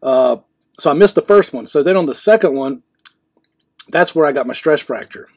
uh, 0.01 0.37
so 0.79 0.89
I 0.89 0.93
missed 0.93 1.15
the 1.15 1.21
first 1.21 1.53
one. 1.53 1.67
So 1.67 1.83
then 1.83 1.97
on 1.97 2.05
the 2.05 2.13
second 2.13 2.55
one, 2.55 2.83
that's 3.91 4.15
where 4.15 4.25
I 4.25 4.31
got 4.31 4.47
my 4.47 4.53
stress 4.53 4.81
fracture. 4.81 5.27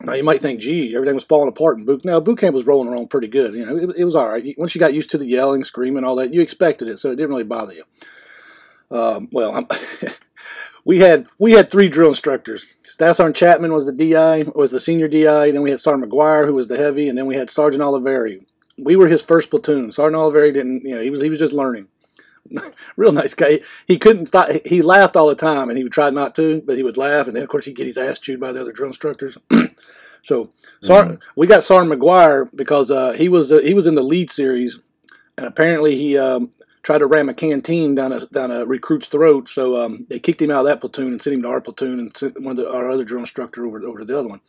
Now 0.00 0.12
you 0.12 0.22
might 0.22 0.40
think, 0.40 0.60
gee, 0.60 0.94
everything 0.94 1.16
was 1.16 1.24
falling 1.24 1.48
apart 1.48 1.78
in 1.78 1.84
boot. 1.84 2.04
No, 2.04 2.20
boot 2.20 2.38
camp 2.38 2.54
was 2.54 2.66
rolling 2.66 2.88
along 2.88 3.08
pretty 3.08 3.28
good. 3.28 3.54
You 3.54 3.66
know, 3.66 3.76
it, 3.76 3.96
it 3.98 4.04
was 4.04 4.14
all 4.14 4.28
right. 4.28 4.54
Once 4.56 4.74
you 4.74 4.78
got 4.78 4.94
used 4.94 5.10
to 5.10 5.18
the 5.18 5.26
yelling, 5.26 5.64
screaming, 5.64 6.04
all 6.04 6.16
that, 6.16 6.32
you 6.32 6.40
expected 6.40 6.88
it, 6.88 6.98
so 6.98 7.10
it 7.10 7.16
didn't 7.16 7.30
really 7.30 7.42
bother 7.42 7.74
you. 7.74 7.84
Um, 8.90 9.28
well, 9.32 9.66
we 10.84 11.00
had 11.00 11.26
we 11.40 11.52
had 11.52 11.70
three 11.70 11.88
drill 11.88 12.10
instructors. 12.10 12.76
Sergeant 12.84 13.34
Chapman 13.34 13.72
was 13.72 13.86
the 13.86 13.92
DI, 13.92 14.50
was 14.54 14.70
the 14.70 14.80
senior 14.80 15.08
DI. 15.08 15.50
Then 15.50 15.62
we 15.62 15.70
had 15.70 15.80
Sergeant 15.80 16.10
McGuire, 16.10 16.46
who 16.46 16.54
was 16.54 16.68
the 16.68 16.78
heavy, 16.78 17.08
and 17.08 17.18
then 17.18 17.26
we 17.26 17.36
had 17.36 17.50
Sergeant 17.50 17.82
Oliveri. 17.82 18.44
We 18.78 18.94
were 18.94 19.08
his 19.08 19.22
first 19.22 19.50
platoon. 19.50 19.90
Sergeant 19.90 20.16
Oliveri 20.20 20.54
didn't, 20.54 20.84
you 20.84 20.94
know, 20.94 21.02
he 21.02 21.10
was 21.10 21.20
he 21.20 21.28
was 21.28 21.40
just 21.40 21.52
learning. 21.52 21.88
Real 22.96 23.12
nice 23.12 23.34
guy. 23.34 23.60
He 23.86 23.98
couldn't 23.98 24.26
stop. 24.26 24.48
He 24.64 24.82
laughed 24.82 25.16
all 25.16 25.28
the 25.28 25.34
time, 25.34 25.68
and 25.68 25.76
he 25.76 25.84
would 25.84 25.92
try 25.92 26.10
not 26.10 26.34
to, 26.36 26.62
but 26.66 26.76
he 26.76 26.82
would 26.82 26.96
laugh, 26.96 27.26
and 27.26 27.36
then 27.36 27.42
of 27.42 27.48
course 27.48 27.64
he'd 27.64 27.76
get 27.76 27.86
his 27.86 27.98
ass 27.98 28.18
chewed 28.18 28.40
by 28.40 28.52
the 28.52 28.60
other 28.60 28.72
drill 28.72 28.88
instructors. 28.88 29.38
so, 30.22 30.50
Sar- 30.80 31.18
we 31.36 31.46
got 31.46 31.64
Sergeant 31.64 32.00
McGuire 32.00 32.54
because 32.54 32.90
uh, 32.90 33.12
he 33.12 33.28
was 33.28 33.52
uh, 33.52 33.58
he 33.58 33.74
was 33.74 33.86
in 33.86 33.94
the 33.94 34.02
lead 34.02 34.30
series, 34.30 34.78
and 35.36 35.46
apparently 35.46 35.96
he 35.96 36.18
um, 36.18 36.50
tried 36.82 36.98
to 36.98 37.06
ram 37.06 37.28
a 37.28 37.34
canteen 37.34 37.94
down 37.94 38.12
a 38.12 38.20
down 38.26 38.50
a 38.50 38.64
recruit's 38.64 39.08
throat. 39.08 39.48
So 39.48 39.82
um, 39.82 40.06
they 40.08 40.18
kicked 40.18 40.40
him 40.40 40.50
out 40.50 40.60
of 40.60 40.66
that 40.66 40.80
platoon 40.80 41.08
and 41.08 41.20
sent 41.20 41.34
him 41.34 41.42
to 41.42 41.48
our 41.48 41.60
platoon 41.60 41.98
and 41.98 42.16
sent 42.16 42.40
one 42.40 42.52
of 42.52 42.64
the, 42.64 42.72
our 42.72 42.90
other 42.90 43.04
drill 43.04 43.20
instructor 43.20 43.66
over 43.66 43.84
over 43.84 43.98
to 43.98 44.04
the 44.04 44.18
other 44.18 44.28
one. 44.28 44.40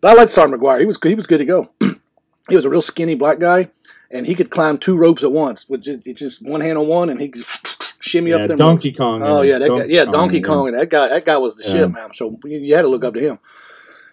But 0.00 0.12
I 0.12 0.14
liked 0.14 0.32
Sergeant 0.32 0.60
McGuire. 0.60 0.80
He 0.80 0.86
was 0.86 0.98
he 1.02 1.14
was 1.14 1.26
good 1.26 1.38
to 1.38 1.44
go. 1.44 1.70
he 2.48 2.56
was 2.56 2.64
a 2.64 2.70
real 2.70 2.82
skinny 2.82 3.14
black 3.14 3.38
guy, 3.38 3.70
and 4.10 4.26
he 4.26 4.34
could 4.34 4.50
climb 4.50 4.78
two 4.78 4.96
ropes 4.96 5.22
at 5.22 5.32
once 5.32 5.68
with 5.68 5.82
just, 5.82 6.04
just 6.16 6.42
one 6.42 6.60
hand 6.60 6.78
on 6.78 6.86
one, 6.86 7.10
and 7.10 7.20
he 7.20 7.28
could 7.28 7.44
shimmy 8.00 8.30
Yeah, 8.30 8.38
up 8.38 8.48
them. 8.48 8.58
Donkey 8.58 8.90
ropes. 8.90 8.98
Kong. 8.98 9.22
Oh 9.22 9.42
yeah, 9.42 9.58
that 9.58 9.68
guy, 9.68 9.84
yeah, 9.84 10.04
Donkey. 10.04 10.40
Kong. 10.40 10.72
That 10.72 10.88
guy, 10.90 11.08
that 11.08 11.24
guy 11.24 11.36
was 11.38 11.56
the 11.56 11.64
Yeah. 11.64 11.70
shit, 11.70 11.92
man. 11.92 12.10
So 12.14 12.38
you, 12.44 12.58
you 12.58 12.74
had 12.74 12.82
to 12.82 12.88
look 12.88 13.04
up 13.04 13.14
to 13.14 13.20
him. 13.20 13.38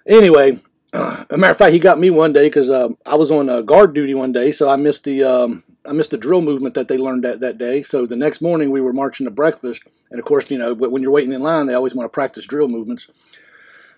Anyway, 0.07 0.59
uh, 0.93 1.25
a 1.29 1.37
matter 1.37 1.51
of 1.51 1.57
fact, 1.57 1.73
he 1.73 1.79
got 1.79 1.99
me 1.99 2.09
one 2.09 2.33
day 2.33 2.47
because 2.47 2.69
um, 2.69 2.97
I 3.05 3.15
was 3.15 3.31
on 3.31 3.49
uh, 3.49 3.61
guard 3.61 3.93
duty 3.93 4.13
one 4.13 4.31
day, 4.31 4.51
so 4.51 4.69
I 4.69 4.75
missed 4.75 5.03
the 5.03 5.23
um, 5.23 5.63
I 5.85 5.93
missed 5.93 6.11
the 6.11 6.17
drill 6.17 6.41
movement 6.41 6.75
that 6.75 6.87
they 6.87 6.97
learned 6.97 7.23
that, 7.23 7.39
that 7.41 7.57
day. 7.57 7.81
So 7.81 8.05
the 8.05 8.15
next 8.15 8.41
morning 8.41 8.71
we 8.71 8.81
were 8.81 8.93
marching 8.93 9.25
to 9.25 9.31
breakfast, 9.31 9.83
and 10.11 10.19
of 10.19 10.25
course, 10.25 10.49
you 10.51 10.57
know, 10.57 10.73
when 10.73 11.01
you're 11.01 11.11
waiting 11.11 11.33
in 11.33 11.41
line, 11.41 11.65
they 11.65 11.73
always 11.73 11.95
want 11.95 12.05
to 12.05 12.13
practice 12.13 12.45
drill 12.45 12.67
movements. 12.67 13.07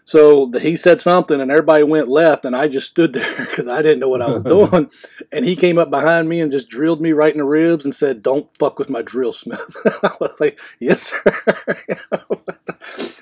So 0.07 0.45
the, 0.45 0.61
he 0.61 0.77
said 0.77 1.01
something, 1.01 1.41
and 1.41 1.51
everybody 1.51 1.83
went 1.83 2.07
left, 2.07 2.45
and 2.45 2.55
I 2.55 2.69
just 2.69 2.87
stood 2.87 3.11
there 3.13 3.35
because 3.45 3.67
I 3.67 3.81
didn't 3.81 3.99
know 3.99 4.07
what 4.07 4.21
I 4.21 4.31
was 4.31 4.43
doing. 4.45 4.89
and 5.33 5.45
he 5.45 5.55
came 5.55 5.77
up 5.77 5.91
behind 5.91 6.29
me 6.29 6.39
and 6.39 6.49
just 6.49 6.69
drilled 6.69 7.01
me 7.01 7.11
right 7.11 7.33
in 7.33 7.39
the 7.39 7.45
ribs 7.45 7.83
and 7.83 7.93
said, 7.93 8.23
"Don't 8.23 8.49
fuck 8.57 8.79
with 8.79 8.89
my 8.89 9.01
drill, 9.01 9.33
Smith." 9.33 9.75
I 10.03 10.15
was 10.19 10.39
like, 10.39 10.59
"Yes, 10.79 11.11
sir." 11.11 11.77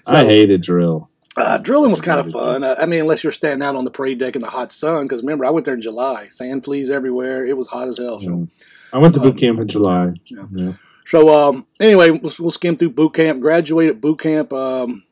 so, 0.03 0.15
I 0.15 0.25
hated 0.25 0.61
drill. 0.61 1.09
Uh, 1.35 1.57
drilling 1.57 1.89
was 1.89 2.01
kind 2.01 2.19
of 2.19 2.31
fun. 2.31 2.63
Uh, 2.63 2.75
I 2.79 2.85
mean, 2.85 3.01
unless 3.01 3.23
you're 3.23 3.31
standing 3.31 3.67
out 3.67 3.75
on 3.75 3.83
the 3.83 3.91
parade 3.91 4.19
deck 4.19 4.35
in 4.35 4.41
the 4.41 4.49
hot 4.49 4.71
sun. 4.71 5.05
Because 5.05 5.21
remember, 5.21 5.43
I 5.43 5.49
went 5.49 5.65
there 5.65 5.73
in 5.73 5.81
July. 5.81 6.27
Sand 6.27 6.63
fleas 6.63 6.89
everywhere. 6.89 7.45
It 7.45 7.57
was 7.57 7.67
hot 7.67 7.87
as 7.87 7.97
hell. 7.97 8.21
So. 8.21 8.27
Mm. 8.27 8.49
I 8.93 8.99
went 8.99 9.15
to 9.15 9.19
boot 9.19 9.33
um, 9.33 9.39
camp 9.39 9.59
in 9.59 9.67
July. 9.67 10.13
Yeah. 10.27 10.45
yeah. 10.53 10.73
So 11.05 11.35
um, 11.35 11.67
anyway, 11.81 12.11
we'll, 12.11 12.31
we'll, 12.39 12.51
skim 12.51 12.77
through 12.77 12.91
boot 12.91 13.15
camp. 13.15 13.41
Graduated 13.41 13.99
boot 13.99 14.19
camp 14.19 14.53
um, 14.53 15.03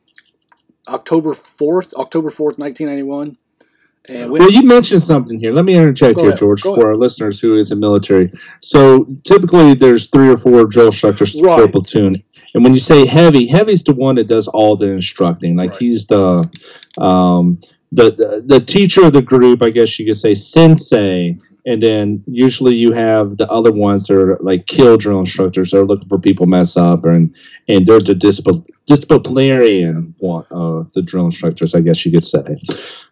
October 0.88 1.34
fourth, 1.34 1.94
October 1.94 2.30
fourth, 2.30 2.58
nineteen 2.58 2.86
ninety 2.86 3.02
one. 3.02 3.36
And 4.06 4.30
well, 4.30 4.50
you 4.50 4.62
mentioned 4.64 5.02
something 5.02 5.40
here. 5.40 5.52
Let 5.52 5.64
me 5.64 5.74
interject 5.74 6.18
here, 6.18 6.28
ahead. 6.28 6.38
George, 6.38 6.60
for 6.60 6.88
our 6.88 6.96
listeners 6.96 7.40
who 7.40 7.56
is 7.56 7.72
in 7.72 7.80
military. 7.80 8.30
So 8.60 9.06
typically, 9.24 9.72
there's 9.72 10.08
three 10.08 10.28
or 10.28 10.36
four 10.36 10.66
drill 10.66 10.88
instructors 10.88 11.34
right. 11.42 11.56
per 11.56 11.68
platoon. 11.68 12.22
And 12.52 12.62
when 12.62 12.74
you 12.74 12.80
say 12.80 13.06
heavy, 13.06 13.46
heavy's 13.46 13.82
the 13.82 13.94
one 13.94 14.16
that 14.16 14.28
does 14.28 14.46
all 14.46 14.76
the 14.76 14.88
instructing. 14.88 15.56
Like 15.56 15.70
right. 15.70 15.80
he's 15.80 16.06
the, 16.06 16.48
um, 16.98 17.60
the, 17.92 18.10
the 18.10 18.42
the 18.44 18.60
teacher 18.60 19.06
of 19.06 19.14
the 19.14 19.22
group, 19.22 19.62
I 19.62 19.70
guess 19.70 19.98
you 19.98 20.04
could 20.04 20.16
say 20.16 20.34
sensei. 20.34 21.38
And 21.66 21.82
then 21.82 22.22
usually 22.26 22.74
you 22.74 22.92
have 22.92 23.38
the 23.38 23.50
other 23.50 23.72
ones 23.72 24.06
that 24.06 24.18
are 24.18 24.36
like 24.42 24.66
kill 24.66 24.98
drill 24.98 25.20
instructors 25.20 25.70
that 25.70 25.80
are 25.80 25.86
looking 25.86 26.10
for 26.10 26.18
people 26.18 26.44
mess 26.44 26.76
up, 26.76 27.06
and 27.06 27.34
and 27.68 27.86
they're 27.86 28.00
the 28.00 28.14
discipline 28.14 28.66
disciplinarian 28.86 30.14
one 30.18 30.44
uh, 30.50 30.84
the 30.92 31.02
drill 31.02 31.24
instructors, 31.24 31.74
I 31.74 31.80
guess 31.80 32.04
you 32.04 32.12
could 32.12 32.24
say. 32.24 32.58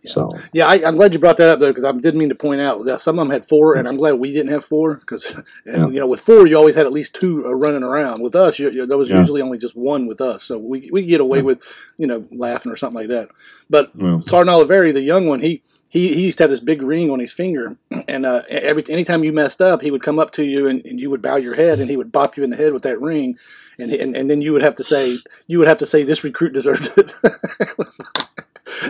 Yeah. 0.00 0.12
So 0.12 0.38
yeah, 0.52 0.66
I, 0.66 0.86
am 0.86 0.96
glad 0.96 1.14
you 1.14 1.18
brought 1.18 1.38
that 1.38 1.48
up 1.48 1.60
though 1.60 1.68
because 1.68 1.84
I 1.84 1.92
didn't 1.92 2.18
mean 2.18 2.28
to 2.28 2.34
point 2.34 2.60
out 2.60 2.84
that 2.84 3.00
some 3.00 3.18
of 3.18 3.24
them 3.24 3.30
had 3.30 3.44
four, 3.44 3.76
and 3.76 3.88
I'm 3.88 3.96
glad 3.96 4.14
we 4.14 4.32
didn't 4.32 4.52
have 4.52 4.64
four 4.64 4.96
because 4.96 5.34
yeah. 5.66 5.88
you 5.88 5.98
know 5.98 6.06
with 6.06 6.20
four 6.20 6.46
you 6.46 6.56
always 6.56 6.74
had 6.74 6.86
at 6.86 6.92
least 6.92 7.14
two 7.14 7.44
uh, 7.46 7.54
running 7.54 7.82
around. 7.82 8.20
With 8.20 8.36
us, 8.36 8.58
you, 8.58 8.70
you, 8.70 8.86
there 8.86 8.98
was 8.98 9.10
yeah. 9.10 9.18
usually 9.18 9.40
only 9.40 9.58
just 9.58 9.76
one 9.76 10.06
with 10.06 10.20
us, 10.20 10.42
so 10.42 10.58
we 10.58 10.90
we 10.92 11.06
get 11.06 11.20
away 11.20 11.42
with 11.42 11.62
you 11.96 12.06
know 12.06 12.26
laughing 12.30 12.70
or 12.70 12.76
something 12.76 13.00
like 13.00 13.08
that. 13.08 13.30
But 13.70 13.92
yeah. 13.94 14.18
Sergeant 14.20 14.54
Oliveri, 14.54 14.92
the 14.92 15.00
young 15.00 15.26
one, 15.26 15.40
he. 15.40 15.62
He, 15.88 16.14
he 16.14 16.24
used 16.24 16.38
to 16.38 16.44
have 16.44 16.50
this 16.50 16.58
big 16.58 16.80
ring 16.80 17.10
on 17.10 17.18
his 17.18 17.34
finger, 17.34 17.76
and 18.08 18.24
uh, 18.24 18.40
every 18.48 18.82
anytime 18.88 19.24
you 19.24 19.30
messed 19.34 19.60
up, 19.60 19.82
he 19.82 19.90
would 19.90 20.00
come 20.00 20.18
up 20.18 20.30
to 20.30 20.42
you 20.42 20.66
and, 20.66 20.82
and 20.86 20.98
you 20.98 21.10
would 21.10 21.20
bow 21.20 21.36
your 21.36 21.54
head, 21.54 21.80
and 21.80 21.90
he 21.90 21.98
would 21.98 22.10
bop 22.10 22.38
you 22.38 22.42
in 22.42 22.48
the 22.48 22.56
head 22.56 22.72
with 22.72 22.84
that 22.84 22.98
ring, 22.98 23.36
and, 23.78 23.92
and 23.92 24.16
and 24.16 24.30
then 24.30 24.42
you 24.42 24.52
would 24.52 24.62
have 24.62 24.74
to 24.76 24.84
say 24.84 25.18
you 25.46 25.58
would 25.58 25.68
have 25.68 25.78
to 25.78 25.86
say 25.86 26.02
this 26.02 26.24
recruit 26.24 26.52
deserved 26.52 26.90
it. 26.96 27.12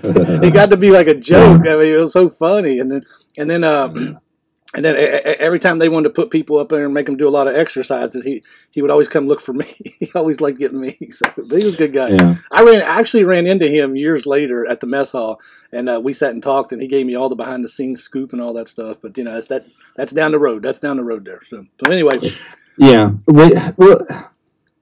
it 0.03 0.55
got 0.55 0.71
to 0.71 0.77
be 0.77 0.91
like 0.91 1.07
a 1.07 1.15
joke. 1.15 1.63
I 1.67 1.77
mean, 1.77 1.95
it 1.95 1.99
was 1.99 2.13
so 2.13 2.29
funny, 2.29 2.79
and 2.79 2.91
then 2.91 3.05
and 3.39 3.49
then 3.49 3.65
uh, 3.65 3.89
and 4.75 4.85
then 4.85 4.97
every 5.39 5.59
time 5.59 5.79
they 5.79 5.89
wanted 5.89 6.09
to 6.09 6.15
put 6.15 6.31
people 6.31 6.59
up 6.59 6.71
there 6.71 6.85
and 6.85 6.95
make 6.95 7.07
them 7.07 7.17
do 7.17 7.29
a 7.29 7.31
lot 7.31 7.47
of 7.47 7.55
exercises, 7.55 8.25
he 8.25 8.43
he 8.71 8.81
would 8.81 8.91
always 8.91 9.09
come 9.09 9.27
look 9.27 9.41
for 9.41 9.53
me. 9.53 9.67
he 10.01 10.11
always 10.15 10.41
liked 10.41 10.59
getting 10.59 10.81
me. 10.81 10.99
So, 11.13 11.31
but 11.37 11.59
he 11.59 11.65
was 11.65 11.75
a 11.75 11.79
good 11.79 11.93
guy. 11.93 12.09
Yeah. 12.09 12.37
I 12.51 12.63
ran 12.63 12.81
actually 12.81 13.25
ran 13.25 13.47
into 13.47 13.69
him 13.69 13.97
years 13.97 14.25
later 14.25 14.67
at 14.67 14.81
the 14.81 14.87
mess 14.87 15.13
hall, 15.13 15.41
and 15.73 15.89
uh, 15.89 16.01
we 16.03 16.15
sat 16.15 16.31
and 16.31 16.43
talked, 16.43 16.73
and 16.73 16.81
he 16.81 16.89
gave 16.89 17.05
me 17.07 17.15
all 17.15 17.29
the 17.29 17.37
behind 17.37 17.63
the 17.63 17.69
scenes 17.69 18.03
scoop 18.03 18.33
and 18.33 18.41
all 18.41 18.55
that 18.55 18.69
stuff. 18.69 18.99
But 19.03 19.19
you 19.19 19.25
know, 19.25 19.33
that's 19.33 19.49
that 19.49 19.67
that's 19.95 20.13
down 20.13 20.33
the 20.33 20.39
road. 20.39 20.63
That's 20.63 20.79
down 20.79 20.97
the 20.97 21.05
road 21.05 21.25
there. 21.25 21.43
So, 21.49 21.67
so 21.85 21.93
anyway. 21.93 22.15
Yeah. 22.79 23.13
Well, 23.27 24.32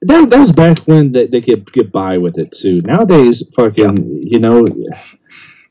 that, 0.02 0.30
that 0.30 0.38
was 0.38 0.52
back 0.52 0.78
when 0.80 1.12
they, 1.12 1.26
they 1.26 1.40
could 1.40 1.70
get 1.72 1.92
by 1.92 2.18
with 2.18 2.38
it 2.38 2.52
too. 2.52 2.80
Nowadays, 2.82 3.42
fucking, 3.54 4.22
yeah. 4.22 4.22
you 4.22 4.38
know, 4.38 4.66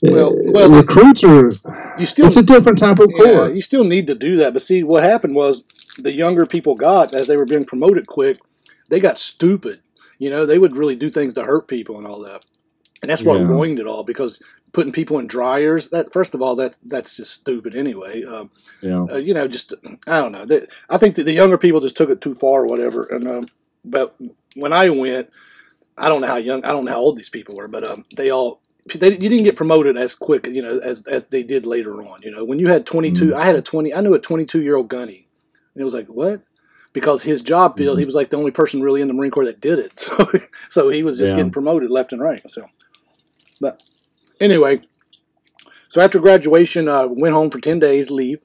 well, 0.02 0.30
uh, 0.30 0.52
well, 0.52 0.72
recruits 0.72 1.24
are. 1.24 1.52
You 1.98 2.06
still, 2.06 2.28
it's 2.28 2.38
a 2.38 2.44
different 2.44 2.78
type 2.78 3.00
of 3.00 3.12
yeah, 3.16 3.48
You 3.48 3.62
still 3.62 3.84
need 3.84 4.08
to 4.08 4.16
do 4.16 4.38
that, 4.38 4.54
but 4.54 4.62
see, 4.62 4.84
what 4.84 5.04
happened 5.04 5.36
was 5.36 5.64
the 6.02 6.14
younger 6.14 6.46
people 6.46 6.76
got 6.76 7.14
as 7.14 7.28
they 7.28 7.36
were 7.36 7.46
being 7.46 7.66
promoted 7.66 8.08
quick, 8.08 8.40
they 8.88 9.00
got 9.00 9.18
stupid. 9.18 9.82
You 10.18 10.30
know, 10.30 10.46
they 10.46 10.60
would 10.60 10.76
really 10.76 10.96
do 10.96 11.10
things 11.10 11.34
to 11.34 11.44
hurt 11.44 11.68
people 11.68 11.98
and 11.98 12.08
all 12.08 12.20
that, 12.20 12.46
and 13.02 13.10
that's 13.10 13.24
what 13.24 13.40
yeah. 13.40 13.48
ruined 13.48 13.80
it 13.80 13.88
all 13.88 14.04
because 14.04 14.40
putting 14.72 14.92
people 14.92 15.18
in 15.18 15.26
dryers 15.28 15.90
that 15.90 16.14
first 16.14 16.36
of 16.36 16.44
all 16.44 16.56
that's 16.56 16.78
that's 16.80 17.18
just 17.18 17.34
stupid 17.34 17.76
anyway 17.76 18.24
um, 18.24 18.52
yeah. 18.82 19.04
Uh, 19.10 19.18
you 19.18 19.34
know 19.34 19.48
just 19.48 19.74
i 20.06 20.20
don't 20.20 20.32
know 20.32 20.46
they, 20.46 20.62
i 20.92 20.98
think 20.98 21.16
that 21.16 21.24
the 21.24 21.34
younger 21.34 21.58
people 21.58 21.80
just 21.80 21.98
took 21.98 22.12
it 22.12 22.22
too 22.22 22.36
far 22.36 22.62
or 22.62 22.66
whatever 22.68 23.06
and 23.06 23.28
um, 23.28 23.48
but 23.84 24.16
when 24.56 24.74
I 24.74 24.90
went, 24.90 25.30
I 25.98 26.10
don't 26.10 26.22
know 26.22 26.28
how 26.28 26.38
young, 26.38 26.64
I 26.66 26.70
don't 26.70 26.86
know 26.86 26.92
how 26.92 27.00
old 27.00 27.18
these 27.18 27.30
people 27.30 27.56
were, 27.56 27.68
but 27.68 27.84
um, 27.84 28.06
they 28.16 28.30
all 28.30 28.62
they, 28.96 29.12
you 29.12 29.30
didn't 29.30 29.44
get 29.44 29.56
promoted 29.56 29.98
as 29.98 30.16
quick, 30.16 30.48
you 30.48 30.62
know, 30.62 30.80
as 30.80 31.06
as 31.08 31.28
they 31.30 31.44
did 31.44 31.66
later 31.66 32.02
on. 32.02 32.22
You 32.22 32.32
know, 32.32 32.44
when 32.44 32.60
you 32.60 32.68
had 32.68 32.86
22, 32.86 33.26
mm-hmm. 33.26 33.40
I 33.40 33.46
had 33.46 33.56
a 33.56 33.62
20, 33.62 33.94
I 33.94 34.02
knew 34.02 34.14
a 34.14 34.20
22 34.20 34.62
year 34.62 34.76
old 34.76 34.88
gunny, 34.88 35.28
and 35.74 35.82
it 35.82 35.84
was 35.84 35.94
like 35.94 36.08
what? 36.08 36.42
Because 36.92 37.24
his 37.24 37.42
job 37.42 37.78
field, 37.78 37.94
mm-hmm. 37.94 38.00
he 38.00 38.06
was 38.06 38.16
like 38.16 38.32
the 38.32 38.38
only 38.38 38.52
person 38.52 38.82
really 38.82 39.02
in 39.02 39.08
the 39.08 39.14
Marine 39.14 39.32
Corps 39.32 39.46
that 39.46 39.62
did 39.62 39.80
it. 39.80 39.94
So, 40.10 40.32
so 40.70 40.90
he 40.90 41.04
was 41.04 41.18
just 41.18 41.32
yeah. 41.32 41.38
getting 41.38 41.52
promoted 41.52 41.92
left 41.92 42.14
and 42.14 42.22
right. 42.22 42.42
So, 42.50 42.68
but 43.62 43.84
anyway, 44.40 44.82
so 45.90 46.02
after 46.02 46.20
graduation, 46.20 46.88
I 46.88 47.02
uh, 47.02 47.08
went 47.08 47.34
home 47.34 47.52
for 47.52 47.60
10 47.60 47.80
days, 47.80 48.10
leave. 48.10 48.42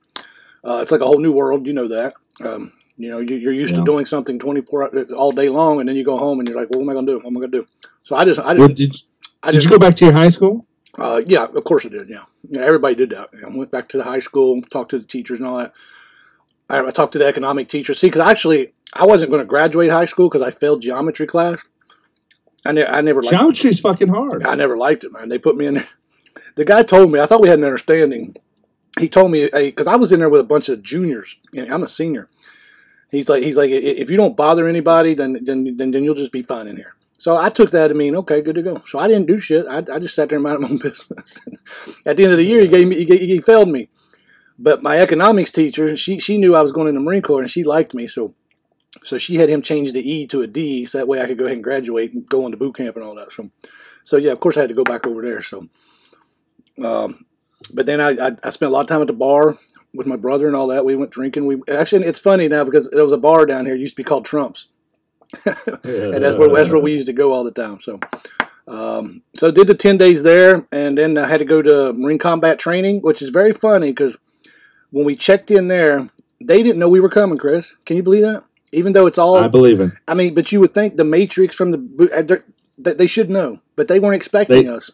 Uh, 0.62 0.80
it's 0.82 0.90
like 0.90 1.00
a 1.00 1.06
whole 1.06 1.20
new 1.20 1.32
world, 1.32 1.66
you 1.66 1.72
know 1.72 1.88
that. 1.88 2.14
Um, 2.42 2.72
you 2.96 3.10
know, 3.10 3.18
you, 3.18 3.48
are 3.48 3.52
used 3.52 3.72
yeah. 3.72 3.80
to 3.80 3.84
doing 3.84 4.06
something 4.06 4.38
24 4.38 4.96
uh, 4.96 5.14
all 5.14 5.32
day 5.32 5.48
long, 5.48 5.80
and 5.80 5.88
then 5.88 5.96
you 5.96 6.04
go 6.04 6.16
home 6.16 6.38
and 6.38 6.48
you're 6.48 6.58
like, 6.58 6.70
"What 6.70 6.80
am 6.80 6.88
I 6.88 6.92
going 6.92 7.06
to 7.06 7.12
do? 7.12 7.18
What 7.18 7.26
am 7.26 7.36
I 7.36 7.40
going 7.40 7.52
to 7.52 7.58
do?" 7.62 7.66
So 8.02 8.16
I 8.16 8.24
just, 8.24 8.38
I 8.40 8.54
just, 8.54 8.58
well, 8.58 8.68
did, 8.68 8.96
I 9.42 9.50
just, 9.50 9.62
did 9.62 9.64
you 9.64 9.70
go 9.70 9.78
back 9.78 9.96
to 9.96 10.04
your 10.04 10.14
high 10.14 10.28
school? 10.28 10.66
Uh, 10.96 11.22
yeah, 11.26 11.44
of 11.44 11.64
course 11.64 11.84
I 11.84 11.88
did. 11.88 12.08
Yeah, 12.08 12.24
yeah 12.48 12.62
everybody 12.62 12.94
did 12.94 13.10
that. 13.10 13.30
I 13.44 13.48
went 13.48 13.70
back 13.70 13.88
to 13.88 13.96
the 13.96 14.04
high 14.04 14.20
school, 14.20 14.62
talked 14.62 14.90
to 14.90 14.98
the 14.98 15.06
teachers 15.06 15.38
and 15.40 15.48
all 15.48 15.58
that. 15.58 15.72
I, 16.70 16.80
I 16.80 16.90
talked 16.90 17.12
to 17.14 17.18
the 17.18 17.26
economic 17.26 17.68
teacher. 17.68 17.94
See, 17.94 18.06
because 18.06 18.22
actually, 18.22 18.72
I 18.94 19.06
wasn't 19.06 19.30
going 19.30 19.42
to 19.42 19.46
graduate 19.46 19.90
high 19.90 20.04
school 20.04 20.28
because 20.28 20.46
I 20.46 20.50
failed 20.50 20.82
geometry 20.82 21.26
class. 21.26 21.62
I, 22.64 22.72
ne- 22.72 22.86
I 22.86 23.00
never 23.00 23.22
liked 23.22 23.36
geometry's 23.36 23.80
fucking 23.80 24.08
hard. 24.08 24.46
I 24.46 24.54
never 24.54 24.76
liked 24.76 25.04
it, 25.04 25.12
man. 25.12 25.28
They 25.28 25.38
put 25.38 25.56
me 25.56 25.66
in. 25.66 25.74
There. 25.74 25.88
The 26.56 26.64
guy 26.64 26.82
told 26.82 27.10
me. 27.10 27.18
I 27.18 27.26
thought 27.26 27.42
we 27.42 27.48
had 27.48 27.58
an 27.58 27.64
understanding. 27.64 28.36
He 28.98 29.08
told 29.08 29.32
me 29.32 29.50
because 29.52 29.88
I 29.88 29.96
was 29.96 30.12
in 30.12 30.20
there 30.20 30.30
with 30.30 30.40
a 30.40 30.44
bunch 30.44 30.68
of 30.68 30.82
juniors, 30.82 31.36
and 31.56 31.68
I'm 31.72 31.82
a 31.82 31.88
senior. 31.88 32.28
He's 33.14 33.28
like, 33.28 33.42
he's 33.42 33.56
like, 33.56 33.70
if 33.70 34.10
you 34.10 34.16
don't 34.16 34.36
bother 34.36 34.68
anybody, 34.68 35.14
then 35.14 35.38
then 35.42 35.76
then, 35.76 35.90
then 35.90 36.04
you'll 36.04 36.14
just 36.14 36.32
be 36.32 36.42
fine 36.42 36.66
in 36.66 36.76
here. 36.76 36.94
So 37.18 37.36
I 37.36 37.48
took 37.48 37.70
that 37.70 37.88
to 37.88 37.94
mean, 37.94 38.16
okay, 38.16 38.42
good 38.42 38.56
to 38.56 38.62
go. 38.62 38.82
So 38.86 38.98
I 38.98 39.08
didn't 39.08 39.26
do 39.26 39.38
shit. 39.38 39.66
I, 39.66 39.78
I 39.78 39.98
just 39.98 40.14
sat 40.14 40.28
there 40.28 40.36
and 40.36 40.42
minded 40.42 40.60
my 40.60 40.68
own 40.68 40.78
business. 40.82 41.38
At 42.06 42.16
the 42.16 42.24
end 42.24 42.32
of 42.32 42.38
the 42.38 42.44
year, 42.44 42.62
he 42.62 42.68
gave 42.68 42.86
me, 42.86 43.04
he, 43.04 43.16
he 43.26 43.40
failed 43.40 43.68
me. 43.68 43.88
But 44.58 44.82
my 44.82 44.98
economics 44.98 45.50
teacher, 45.50 45.96
she 45.96 46.18
she 46.18 46.38
knew 46.38 46.54
I 46.54 46.62
was 46.62 46.72
going 46.72 46.88
in 46.88 46.94
the 46.94 47.00
Marine 47.00 47.22
Corps 47.22 47.40
and 47.40 47.50
she 47.50 47.64
liked 47.64 47.94
me, 47.94 48.06
so 48.06 48.34
so 49.02 49.18
she 49.18 49.36
had 49.36 49.48
him 49.48 49.62
change 49.62 49.92
the 49.92 50.08
E 50.08 50.26
to 50.28 50.42
a 50.42 50.46
D, 50.46 50.86
so 50.86 50.98
that 50.98 51.08
way 51.08 51.20
I 51.20 51.26
could 51.26 51.38
go 51.38 51.44
ahead 51.44 51.56
and 51.56 51.64
graduate 51.64 52.12
and 52.12 52.26
go 52.28 52.44
into 52.46 52.56
boot 52.56 52.76
camp 52.76 52.96
and 52.96 53.04
all 53.04 53.14
that. 53.16 53.32
So, 53.32 53.50
so 54.04 54.16
yeah, 54.16 54.32
of 54.32 54.40
course 54.40 54.56
I 54.56 54.60
had 54.60 54.68
to 54.68 54.74
go 54.74 54.84
back 54.84 55.06
over 55.06 55.22
there. 55.22 55.42
So, 55.42 55.68
um, 56.82 57.26
but 57.72 57.86
then 57.86 58.00
I, 58.00 58.10
I, 58.10 58.30
I 58.44 58.50
spent 58.50 58.70
a 58.70 58.72
lot 58.72 58.82
of 58.82 58.86
time 58.86 59.00
at 59.00 59.08
the 59.08 59.12
bar 59.12 59.58
with 59.94 60.06
my 60.06 60.16
brother 60.16 60.46
and 60.46 60.56
all 60.56 60.66
that. 60.68 60.84
We 60.84 60.96
went 60.96 61.10
drinking. 61.10 61.46
We 61.46 61.62
actually, 61.68 62.06
it's 62.06 62.18
funny 62.18 62.48
now 62.48 62.64
because 62.64 62.90
there 62.90 63.02
was 63.02 63.12
a 63.12 63.18
bar 63.18 63.46
down 63.46 63.66
here. 63.66 63.74
It 63.74 63.80
used 63.80 63.92
to 63.92 64.02
be 64.02 64.04
called 64.04 64.24
Trump's, 64.24 64.68
and 65.44 66.22
that's 66.22 66.36
where 66.36 66.48
that's 66.52 66.70
where 66.70 66.80
we 66.80 66.92
used 66.92 67.06
to 67.06 67.12
go 67.12 67.32
all 67.32 67.44
the 67.44 67.50
time. 67.50 67.80
So, 67.80 68.00
um, 68.68 69.22
so 69.34 69.50
did 69.50 69.68
the 69.68 69.74
ten 69.74 69.96
days 69.96 70.22
there, 70.22 70.66
and 70.72 70.98
then 70.98 71.16
I 71.16 71.28
had 71.28 71.38
to 71.38 71.44
go 71.44 71.62
to 71.62 71.92
Marine 71.92 72.18
Combat 72.18 72.58
Training, 72.58 73.00
which 73.00 73.22
is 73.22 73.30
very 73.30 73.52
funny 73.52 73.90
because 73.90 74.16
when 74.90 75.04
we 75.04 75.16
checked 75.16 75.50
in 75.50 75.68
there, 75.68 76.10
they 76.40 76.62
didn't 76.62 76.78
know 76.78 76.88
we 76.88 77.00
were 77.00 77.08
coming. 77.08 77.38
Chris, 77.38 77.74
can 77.86 77.96
you 77.96 78.02
believe 78.02 78.22
that? 78.22 78.44
Even 78.72 78.92
though 78.92 79.06
it's 79.06 79.18
all, 79.18 79.36
I 79.36 79.48
believe 79.48 79.80
it. 79.80 79.92
I 80.08 80.14
mean, 80.14 80.34
but 80.34 80.50
you 80.50 80.60
would 80.60 80.74
think 80.74 80.96
the 80.96 81.04
Matrix 81.04 81.54
from 81.54 81.70
the 81.70 82.10
uh, 82.12 82.36
they 82.76 83.06
should 83.06 83.30
know, 83.30 83.60
but 83.76 83.88
they 83.88 84.00
weren't 84.00 84.16
expecting 84.16 84.66
they, 84.66 84.70
us. 84.70 84.90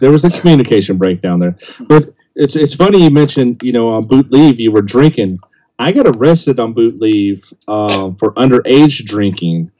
There 0.00 0.10
was 0.10 0.24
a 0.24 0.30
communication 0.30 0.98
breakdown 0.98 1.38
there, 1.38 1.56
but 1.88 2.10
it's 2.38 2.54
it's 2.54 2.74
funny 2.74 3.02
you 3.02 3.10
mentioned 3.10 3.62
you 3.62 3.72
know 3.72 3.90
on 3.90 4.06
boot 4.06 4.30
leave 4.30 4.58
you 4.58 4.72
were 4.72 4.82
drinking. 4.82 5.38
I 5.78 5.92
got 5.92 6.06
arrested 6.06 6.58
on 6.58 6.72
boot 6.72 7.00
leave 7.00 7.52
uh, 7.68 8.12
for 8.18 8.32
underage 8.34 9.04
drinking, 9.04 9.70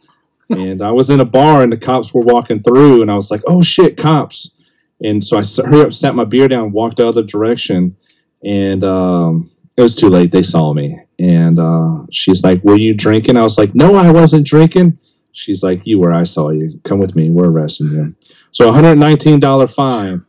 and 0.51 0.83
I 0.83 0.93
was 0.93 1.11
in 1.11 1.21
a 1.21 1.25
bar 1.25 1.63
and 1.63 1.73
the 1.73 1.77
cops 1.77 2.13
were 2.13 2.21
walking 2.21 2.63
through, 2.63 3.01
and 3.01 3.11
I 3.11 3.15
was 3.15 3.31
like, 3.31 3.43
"Oh 3.47 3.63
shit, 3.63 3.97
cops!" 3.97 4.55
And 5.01 5.25
so 5.25 5.39
I 5.39 5.45
hurry 5.65 5.83
up, 5.83 5.93
sat 5.93 6.17
my 6.17 6.25
beer 6.25 6.49
down, 6.49 6.73
walked 6.73 6.97
the 6.97 7.07
other 7.07 7.23
direction, 7.23 7.97
and 8.45 8.83
um, 8.85 9.51
it 9.77 9.83
was 9.83 9.95
too 9.95 10.09
late. 10.09 10.33
They 10.33 10.43
saw 10.43 10.73
me, 10.73 10.99
and 11.19 11.59
uh, 11.59 12.07
she's 12.11 12.43
like, 12.43 12.63
"Were 12.65 12.79
you 12.79 12.95
drinking?" 12.95 13.37
I 13.37 13.43
was 13.43 13.59
like, 13.59 13.75
"No, 13.75 13.95
I 13.95 14.11
wasn't 14.11 14.47
drinking." 14.47 14.99
She's 15.33 15.63
like, 15.63 15.83
"You 15.85 16.01
were. 16.01 16.13
I 16.13 16.25
saw 16.25 16.51
you. 16.51 16.81
Come 16.85 16.99
with 16.99 17.15
me. 17.15 17.31
We're 17.31 17.51
arresting 17.51 17.93
you." 17.93 18.15
So, 18.51 18.73
$119 18.73 19.75
fine 19.75 20.25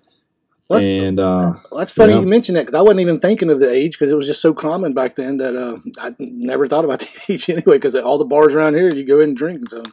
and 0.78 1.20
uh, 1.20 1.54
well, 1.72 1.80
that's 1.80 1.92
funny 1.92 2.12
you, 2.12 2.18
know, 2.18 2.22
you 2.22 2.28
mentioned 2.28 2.56
that 2.58 2.62
because 2.62 2.76
I 2.76 2.82
wasn't 2.82 3.00
even 3.00 3.20
thinking 3.20 3.50
of 3.50 3.60
the 3.60 3.72
age 3.72 3.94
because 3.94 4.12
it 4.12 4.16
was 4.16 4.28
just 4.28 4.42
so 4.42 4.54
common 4.54 4.94
back 4.94 5.16
then 5.16 5.38
that 5.38 5.56
uh, 5.56 5.78
I 6.00 6.16
never 6.20 6.68
thought 6.68 6.86
about 6.86 7.00
the 7.28 7.34
age 7.34 7.50
anyway. 7.50 7.78
Because 7.78 7.96
all 7.96 8.18
the 8.18 8.26
bars 8.26 8.54
around 8.54 8.76
here, 8.76 8.94
you 8.94 9.04
go 9.04 9.20
in 9.20 9.30
and 9.30 9.38
drink. 9.38 9.70
So 9.70 9.84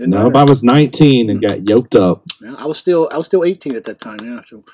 no, 0.00 0.30
I 0.34 0.44
was 0.44 0.62
19 0.62 1.30
and 1.30 1.40
got 1.40 1.68
yoked 1.68 1.94
up. 1.94 2.24
Yeah, 2.40 2.54
I 2.58 2.66
was 2.66 2.78
still 2.78 3.08
I 3.12 3.16
was 3.16 3.26
still 3.26 3.44
18 3.44 3.76
at 3.76 3.84
that 3.84 4.00
time. 4.00 4.18
Yeah. 4.22 4.40
So, 4.46 4.64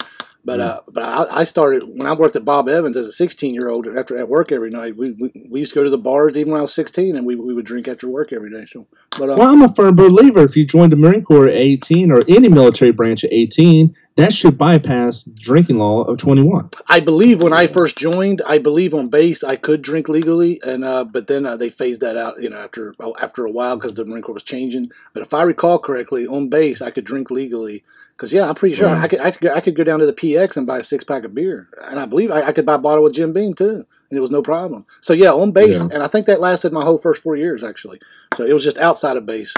but 0.44 0.60
uh, 0.60 0.80
but 0.88 1.02
I, 1.02 1.40
I 1.40 1.44
started 1.44 1.84
when 1.84 2.06
I 2.06 2.14
worked 2.14 2.36
at 2.36 2.44
Bob 2.44 2.68
Evans 2.68 2.96
as 2.96 3.06
a 3.06 3.12
16 3.12 3.54
year 3.54 3.68
old 3.68 3.86
after 3.86 4.16
at 4.16 4.28
work 4.28 4.50
every 4.50 4.70
night. 4.70 4.96
We, 4.96 5.12
we 5.12 5.30
we 5.48 5.60
used 5.60 5.72
to 5.72 5.80
go 5.80 5.84
to 5.84 5.90
the 5.90 5.98
bars 5.98 6.36
even 6.36 6.52
when 6.52 6.58
I 6.58 6.62
was 6.62 6.74
16, 6.74 7.16
and 7.16 7.26
we, 7.26 7.36
we 7.36 7.52
would 7.52 7.66
drink 7.66 7.86
after 7.88 8.08
work 8.08 8.32
every 8.32 8.50
day. 8.50 8.64
So, 8.64 8.86
but 9.18 9.28
uh, 9.28 9.36
Well, 9.36 9.48
I'm 9.48 9.62
a 9.62 9.74
firm 9.74 9.94
believer 9.94 10.42
if 10.42 10.56
you 10.56 10.64
joined 10.64 10.92
the 10.92 10.96
Marine 10.96 11.22
Corps 11.22 11.48
at 11.48 11.54
18 11.54 12.10
or 12.10 12.22
any 12.26 12.48
military 12.48 12.92
branch 12.92 13.22
at 13.24 13.32
18, 13.32 13.94
that 14.16 14.32
should 14.34 14.58
bypass 14.58 15.22
drinking 15.22 15.78
law 15.78 16.02
of 16.04 16.18
21. 16.18 16.70
I 16.88 17.00
believe 17.00 17.40
when 17.42 17.52
I 17.52 17.66
first 17.66 17.96
joined, 17.96 18.42
I 18.46 18.58
believe 18.58 18.92
on 18.94 19.08
base 19.08 19.42
I 19.42 19.56
could 19.56 19.82
drink 19.82 20.08
legally, 20.08 20.60
and 20.66 20.84
uh, 20.84 21.04
but 21.04 21.26
then 21.26 21.46
uh, 21.46 21.56
they 21.56 21.70
phased 21.70 22.00
that 22.02 22.16
out, 22.16 22.40
you 22.42 22.50
know, 22.50 22.58
after 22.58 22.94
after 23.20 23.44
a 23.46 23.50
while 23.50 23.76
because 23.76 23.94
the 23.94 24.04
Marine 24.04 24.22
Corps 24.22 24.34
was 24.34 24.42
changing. 24.42 24.90
But 25.14 25.22
if 25.22 25.32
I 25.32 25.42
recall 25.44 25.78
correctly, 25.78 26.26
on 26.26 26.48
base 26.48 26.82
I 26.82 26.90
could 26.90 27.04
drink 27.04 27.30
legally 27.30 27.82
because 28.16 28.32
yeah, 28.32 28.48
I'm 28.48 28.54
pretty 28.54 28.74
sure 28.74 28.88
Right. 28.88 29.02
I 29.02 29.08
could 29.08 29.20
I 29.20 29.30
could, 29.30 29.40
go, 29.40 29.54
I 29.54 29.60
could 29.60 29.76
go 29.76 29.84
down 29.84 30.00
to 30.00 30.06
the 30.06 30.12
PX 30.12 30.56
and 30.56 30.66
buy 30.66 30.78
a 30.78 30.84
six 30.84 31.04
pack 31.04 31.24
of 31.24 31.34
beer, 31.34 31.68
and 31.84 31.98
I 31.98 32.04
believe 32.06 32.30
I, 32.30 32.42
I 32.42 32.52
could 32.52 32.66
buy 32.66 32.74
a 32.74 32.78
bottle 32.78 33.06
of 33.06 33.14
Jim 33.14 33.32
Beam 33.32 33.54
too, 33.54 33.86
and 34.10 34.16
it 34.18 34.20
was 34.20 34.30
no 34.30 34.42
problem. 34.42 34.84
So 35.00 35.12
yeah, 35.12 35.32
on 35.32 35.52
base, 35.52 35.78
Yeah. 35.80 35.88
and 35.94 36.02
I 36.02 36.08
think 36.08 36.26
that 36.26 36.40
lasted 36.40 36.72
my 36.72 36.82
whole 36.84 36.98
first 36.98 37.22
four 37.22 37.36
years 37.36 37.62
actually. 37.62 38.00
So 38.36 38.44
it 38.44 38.52
was 38.52 38.64
just 38.64 38.76
outside 38.78 39.16
of 39.16 39.24
base, 39.24 39.54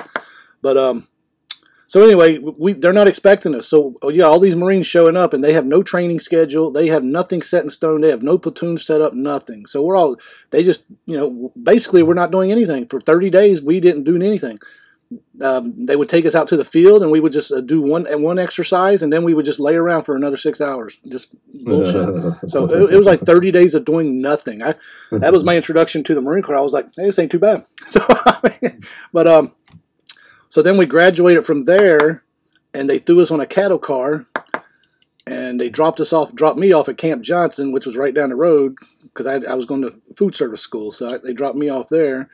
but 0.61 0.76
um. 0.76 1.09
So 1.93 2.03
anyway, 2.03 2.38
we 2.38 2.72
they're 2.72 2.95
not 2.95 3.07
expecting 3.07 3.55
us. 3.55 3.68
So 3.68 3.95
oh, 4.01 4.09
yeah, 4.09 4.24
all 4.24 4.40
these 4.40 4.57
Marines 4.57 4.86
showing 4.86 5.14
up 5.14 5.34
and 5.34 5.45
they 5.45 5.53
have 5.53 5.66
no 5.66 5.82
training 5.82 6.20
schedule. 6.20 6.70
They 6.70 6.86
have 6.86 7.05
nothing 7.05 7.43
set 7.43 7.64
in 7.64 7.68
stone. 7.68 8.01
They 8.01 8.09
have 8.09 8.22
no 8.22 8.38
platoon 8.38 8.78
set 8.78 9.03
up. 9.03 9.12
Nothing. 9.12 9.66
So 9.66 9.82
we're 9.82 9.99
all 9.99 10.16
they 10.53 10.64
just 10.64 10.86
you 11.05 11.18
know 11.18 11.53
basically 11.62 12.03
we're 12.03 12.14
not 12.14 12.30
doing 12.30 12.51
anything 12.51 12.86
for 12.86 12.99
30 12.99 13.28
days. 13.28 13.62
We 13.62 13.78
didn't 13.78 14.05
do 14.05 14.16
anything. 14.16 14.59
Um, 15.43 15.84
they 15.84 15.95
would 15.95 16.09
take 16.09 16.24
us 16.24 16.34
out 16.34 16.49
to 16.49 16.57
the 16.57 16.64
field 16.64 17.03
and 17.03 17.12
we 17.12 17.20
would 17.20 17.32
just 17.32 17.53
uh, 17.53 17.61
do 17.61 17.82
one 17.82 18.07
one 18.22 18.38
exercise 18.38 19.03
and 19.03 19.12
then 19.12 19.22
we 19.22 19.34
would 19.34 19.45
just 19.45 19.61
lay 19.61 19.74
around 19.74 20.05
for 20.05 20.16
another 20.16 20.38
six 20.38 20.62
hours. 20.62 20.97
Just 21.11 21.34
bullshit. 21.62 22.49
So 22.49 22.64
it, 22.70 22.95
it 22.95 22.97
was 22.97 23.05
like 23.05 23.20
30 23.20 23.51
days 23.51 23.74
of 23.74 23.84
doing 23.84 24.22
nothing. 24.22 24.62
I, 24.62 24.76
that 25.11 25.34
was 25.34 25.45
my 25.45 25.57
introduction 25.57 26.05
to 26.05 26.14
the 26.14 26.22
Marine 26.22 26.43
Corps. 26.43 26.57
I 26.57 26.62
was 26.62 26.72
like, 26.72 26.86
hey, 26.97 27.05
this 27.05 27.18
ain't 27.18 27.30
too 27.30 27.38
bad. 27.38 27.66
So, 27.90 28.01
but 29.12 29.26
um, 29.26 29.53
so 30.53 30.61
then 30.61 30.76
we 30.76 30.84
graduated 30.84 31.46
from 31.46 31.64
there, 31.64 32.24
and 32.74 32.86
they 32.86 32.98
threw 32.98 33.22
us 33.22 33.30
on 33.30 33.40
a 33.40 33.46
cattle 33.46 33.78
car, 33.78 34.26
and 35.26 35.59
they 35.59 35.70
dropped 35.70 35.98
us 35.98 36.12
off, 36.12 36.34
dropped 36.34 36.59
me 36.59 36.72
off 36.72 36.90
at 36.90 36.98
Camp 36.98 37.22
Johnson, 37.22 37.72
which 37.72 37.86
was 37.86 37.96
right 37.96 38.12
down 38.12 38.28
the 38.28 38.36
road, 38.36 38.76
because 39.05 39.26
I, 39.26 39.36
I 39.50 39.55
was 39.55 39.64
going 39.64 39.80
to 39.80 39.94
food 40.14 40.34
service 40.34 40.61
school. 40.61 40.92
So 40.92 41.14
I, 41.14 41.16
they 41.24 41.32
dropped 41.32 41.57
me 41.57 41.70
off 41.70 41.88
there, 41.88 42.28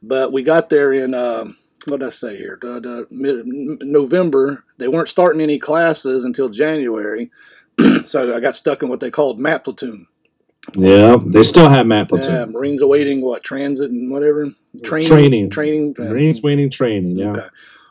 but 0.00 0.32
we 0.32 0.44
got 0.44 0.70
there 0.70 0.92
in. 0.92 1.12
Um, 1.12 1.56
what 1.86 1.98
did 1.98 2.06
I 2.06 2.10
say 2.10 2.36
here? 2.36 2.56
Uh, 2.62 2.78
uh, 2.78 3.04
mid, 3.10 3.44
November. 3.44 4.62
They 4.78 4.86
weren't 4.86 5.08
starting 5.08 5.40
any 5.40 5.58
classes 5.58 6.24
until 6.24 6.48
January, 6.48 7.32
so 8.04 8.32
I 8.32 8.38
got 8.38 8.54
stuck 8.54 8.84
in 8.84 8.88
what 8.88 9.00
they 9.00 9.10
called 9.10 9.40
MAT 9.40 9.64
platoon. 9.64 10.06
yeah, 10.76 11.16
they 11.20 11.42
still 11.42 11.68
have 11.68 11.84
MAT 11.88 12.12
Yeah, 12.12 12.44
platoon. 12.44 12.52
Marines 12.52 12.80
awaiting 12.80 13.22
what 13.22 13.42
transit 13.42 13.90
and 13.90 14.08
whatever 14.08 14.52
training. 14.82 15.08
Training. 15.08 15.50
Training. 15.50 15.96
uh, 15.98 16.04
Marines 16.04 16.42
waiting 16.42 16.70
training, 16.70 17.16
yeah. 17.16 17.30
Okay. 17.30 17.46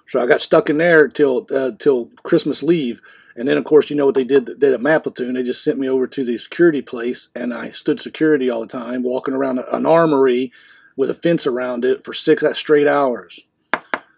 So 0.07 0.21
I 0.21 0.27
got 0.27 0.41
stuck 0.41 0.69
in 0.69 0.77
there 0.77 1.07
till 1.07 1.47
uh, 1.53 1.71
till 1.79 2.11
Christmas 2.23 2.61
leave, 2.61 3.01
and 3.36 3.47
then 3.47 3.57
of 3.57 3.63
course 3.63 3.89
you 3.89 3.95
know 3.95 4.05
what 4.05 4.15
they 4.15 4.23
did 4.23 4.45
did 4.45 4.73
at 4.73 4.81
MAT 4.81 5.03
Platoon. 5.03 5.33
They 5.33 5.43
just 5.43 5.63
sent 5.63 5.79
me 5.79 5.89
over 5.89 6.05
to 6.07 6.23
the 6.23 6.38
security 6.38 6.81
place, 6.81 7.29
and 7.36 7.53
I 7.53 7.69
stood 7.69 7.99
security 7.99 8.49
all 8.49 8.61
the 8.61 8.67
time, 8.67 9.01
walking 9.03 9.33
around 9.33 9.59
an 9.71 9.86
armory 9.86 10.51
with 10.95 11.09
a 11.09 11.15
fence 11.15 11.45
around 11.47 11.83
it 11.83 12.03
for 12.03 12.13
six 12.13 12.43
straight 12.57 12.88
hours, 12.88 13.41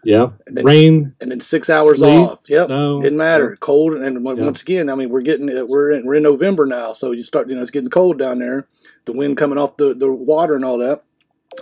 Yeah. 0.04 0.28
and 0.46 0.56
then, 0.56 0.64
Rain, 0.64 1.14
and 1.20 1.30
then 1.30 1.40
six 1.40 1.68
hours 1.68 1.98
sleet, 1.98 2.10
off. 2.10 2.48
Yep. 2.48 2.66
snow. 2.66 3.00
Didn't 3.00 3.18
matter. 3.18 3.56
Cold, 3.58 3.94
and 3.94 4.24
Yeah. 4.24 4.32
once 4.44 4.62
again, 4.62 4.88
I 4.90 4.94
mean, 4.94 5.08
we're 5.08 5.22
getting 5.22 5.46
we're 5.66 5.90
in, 5.90 6.06
we're 6.06 6.14
in 6.16 6.22
November 6.22 6.66
now, 6.66 6.92
so 6.92 7.10
you 7.12 7.22
start, 7.24 7.48
you 7.48 7.56
know, 7.56 7.62
it's 7.62 7.70
getting 7.72 7.90
cold 7.90 8.18
down 8.18 8.38
there. 8.38 8.68
The 9.06 9.12
wind 9.12 9.36
coming 9.38 9.58
off 9.58 9.76
the, 9.76 9.94
the 9.94 10.12
water 10.12 10.54
and 10.54 10.64
all 10.64 10.78
that. 10.78 11.02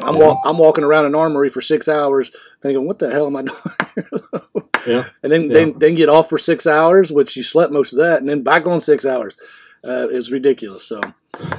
I'm 0.02 0.14
Yeah. 0.16 0.26
walk, 0.26 0.40
I'm 0.44 0.58
walking 0.58 0.84
around 0.84 1.06
an 1.06 1.14
armory 1.14 1.48
for 1.48 1.60
six 1.60 1.88
hours, 1.88 2.30
thinking, 2.62 2.86
"What 2.86 2.98
the 2.98 3.10
hell 3.10 3.26
am 3.26 3.36
I 3.36 3.42
doing?" 3.42 3.60
Yeah. 4.86 5.04
And 5.22 5.32
then 5.32 5.44
Yeah. 5.44 5.52
then 5.52 5.74
then 5.78 5.94
get 5.96 6.08
off 6.08 6.28
for 6.28 6.38
six 6.38 6.66
hours, 6.66 7.10
which 7.12 7.36
you 7.36 7.42
slept 7.42 7.72
most 7.72 7.92
of 7.92 7.98
that, 7.98 8.20
and 8.20 8.28
then 8.28 8.42
back 8.42 8.66
on 8.66 8.80
six 8.80 9.04
hours. 9.04 9.36
Uh, 9.84 10.06
it 10.10 10.14
was 10.16 10.30
ridiculous. 10.32 10.84
So 10.84 11.00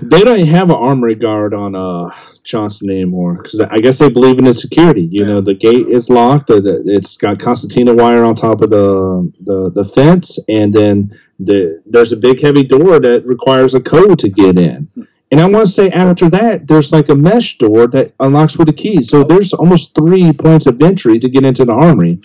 They 0.02 0.22
don't 0.22 0.46
have 0.48 0.70
an 0.70 0.76
armory 0.76 1.16
guard 1.16 1.54
on 1.54 1.76
uh, 1.76 2.10
Johnson 2.44 2.90
anymore 2.90 3.36
because 3.42 3.60
I 3.62 3.78
guess 3.78 4.00
they 4.00 4.10
believe 4.10 4.38
in 4.40 4.46
the 4.46 4.54
security. 4.54 5.08
You 5.12 5.26
know, 5.26 5.40
the 5.42 5.54
gate 5.54 5.88
is 5.90 6.10
locked. 6.10 6.48
the- 6.48 6.84
It's 6.86 7.16
got 7.18 7.40
Constantina 7.40 7.94
wire 7.94 8.24
on 8.24 8.36
top 8.36 8.62
of 8.62 8.70
the 8.70 9.32
the, 9.42 9.72
the 9.72 9.84
fence, 9.86 10.40
and 10.50 10.74
then 10.74 11.12
the, 11.40 11.82
there's 11.86 12.12
a 12.14 12.18
big 12.18 12.42
heavy 12.42 12.64
door 12.64 13.00
that 13.00 13.26
requires 13.26 13.74
a 13.76 13.80
code 13.82 14.20
to 14.20 14.30
get 14.30 14.58
in. 14.58 14.88
And 15.32 15.42
I 15.42 15.46
want 15.46 15.66
to 15.66 15.72
say 15.72 15.90
after 15.90 16.30
that, 16.30 16.68
there's 16.68 16.94
like 16.94 17.10
a 17.10 17.16
mesh 17.16 17.58
door 17.58 17.88
that 17.88 18.14
unlocks 18.20 18.58
with 18.58 18.70
a 18.70 18.74
key. 18.74 19.02
So 19.02 19.24
there's 19.24 19.54
almost 19.54 19.94
three 19.94 20.32
points 20.32 20.68
of 20.68 20.82
entry 20.82 21.20
to 21.20 21.30
get 21.30 21.44
into 21.44 21.66
the 21.66 21.74
armory. 21.74 22.20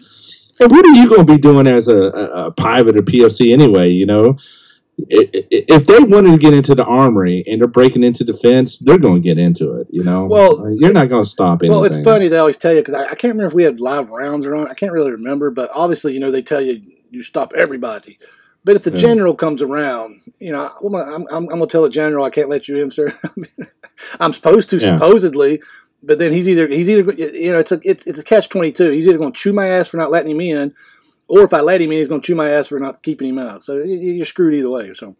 And 0.60 0.70
what 0.70 0.86
are 0.86 0.92
you 0.92 1.08
going 1.08 1.26
to 1.26 1.32
be 1.32 1.38
doing 1.38 1.66
as 1.66 1.88
a, 1.88 1.96
a, 1.96 2.46
a 2.46 2.50
private 2.52 2.96
or 2.96 3.02
PFC 3.02 3.52
anyway? 3.52 3.88
You 3.90 4.06
know, 4.06 4.38
if 4.98 5.86
they 5.86 5.98
wanted 6.00 6.32
to 6.32 6.38
get 6.38 6.54
into 6.54 6.74
the 6.74 6.84
armory 6.84 7.42
and 7.46 7.60
they're 7.60 7.68
breaking 7.68 8.04
into 8.04 8.24
defense, 8.24 8.78
they're 8.78 8.98
going 8.98 9.22
to 9.22 9.28
get 9.28 9.38
into 9.38 9.80
it. 9.80 9.88
You 9.90 10.04
know, 10.04 10.26
Well, 10.26 10.66
uh, 10.66 10.68
you're 10.70 10.92
not 10.92 11.08
going 11.08 11.24
to 11.24 11.28
stop 11.28 11.62
anything. 11.62 11.70
Well, 11.70 11.84
it's 11.84 12.00
funny 12.00 12.28
they 12.28 12.38
always 12.38 12.58
tell 12.58 12.72
you 12.72 12.80
because 12.80 12.94
I, 12.94 13.04
I 13.04 13.14
can't 13.14 13.34
remember 13.34 13.46
if 13.46 13.54
we 13.54 13.64
had 13.64 13.80
live 13.80 14.10
rounds 14.10 14.46
or 14.46 14.54
not. 14.54 14.70
I 14.70 14.74
can't 14.74 14.92
really 14.92 15.10
remember, 15.10 15.50
but 15.50 15.70
obviously, 15.74 16.14
you 16.14 16.20
know, 16.20 16.30
they 16.30 16.42
tell 16.42 16.60
you 16.60 16.82
you 17.10 17.22
stop 17.22 17.52
everybody. 17.54 18.18
But 18.64 18.76
if 18.76 18.84
the 18.84 18.90
Yeah. 18.90 18.96
general 18.96 19.34
comes 19.34 19.60
around, 19.60 20.22
you 20.38 20.52
know, 20.52 20.70
well, 20.80 21.02
I'm, 21.02 21.26
I'm, 21.30 21.48
I'm 21.50 21.58
going 21.58 21.60
to 21.62 21.66
tell 21.66 21.82
the 21.82 21.90
general 21.90 22.24
I 22.24 22.30
can't 22.30 22.48
let 22.48 22.68
you 22.68 22.76
in, 22.76 22.90
sir. 22.90 23.12
I'm 24.20 24.32
supposed 24.32 24.70
to, 24.70 24.76
Yeah. 24.76 24.96
supposedly, 24.96 25.60
but 26.02 26.18
then 26.18 26.32
he's 26.32 26.48
either 26.48 26.66
he's 26.66 26.88
either 26.88 27.12
you 27.12 27.52
know 27.52 27.58
it's 27.58 27.72
a 27.72 27.80
it's, 27.84 28.06
it's 28.06 28.18
a 28.18 28.24
catch 28.24 28.48
twenty 28.48 28.72
two. 28.72 28.90
He's 28.90 29.06
either 29.06 29.18
going 29.18 29.32
to 29.32 29.38
chew 29.38 29.52
my 29.52 29.68
ass 29.68 29.88
for 29.88 29.96
not 29.96 30.10
letting 30.10 30.32
him 30.32 30.40
in, 30.40 30.74
or 31.28 31.42
if 31.42 31.54
I 31.54 31.60
let 31.60 31.80
him 31.80 31.92
in, 31.92 31.98
he's 31.98 32.08
going 32.08 32.20
to 32.20 32.26
chew 32.26 32.34
my 32.34 32.48
ass 32.50 32.68
for 32.68 32.80
not 32.80 33.02
keeping 33.02 33.28
him 33.28 33.38
out. 33.38 33.64
So 33.64 33.78
you're 33.78 34.26
screwed 34.26 34.54
either 34.54 34.70
way. 34.70 34.92
So, 34.94 35.16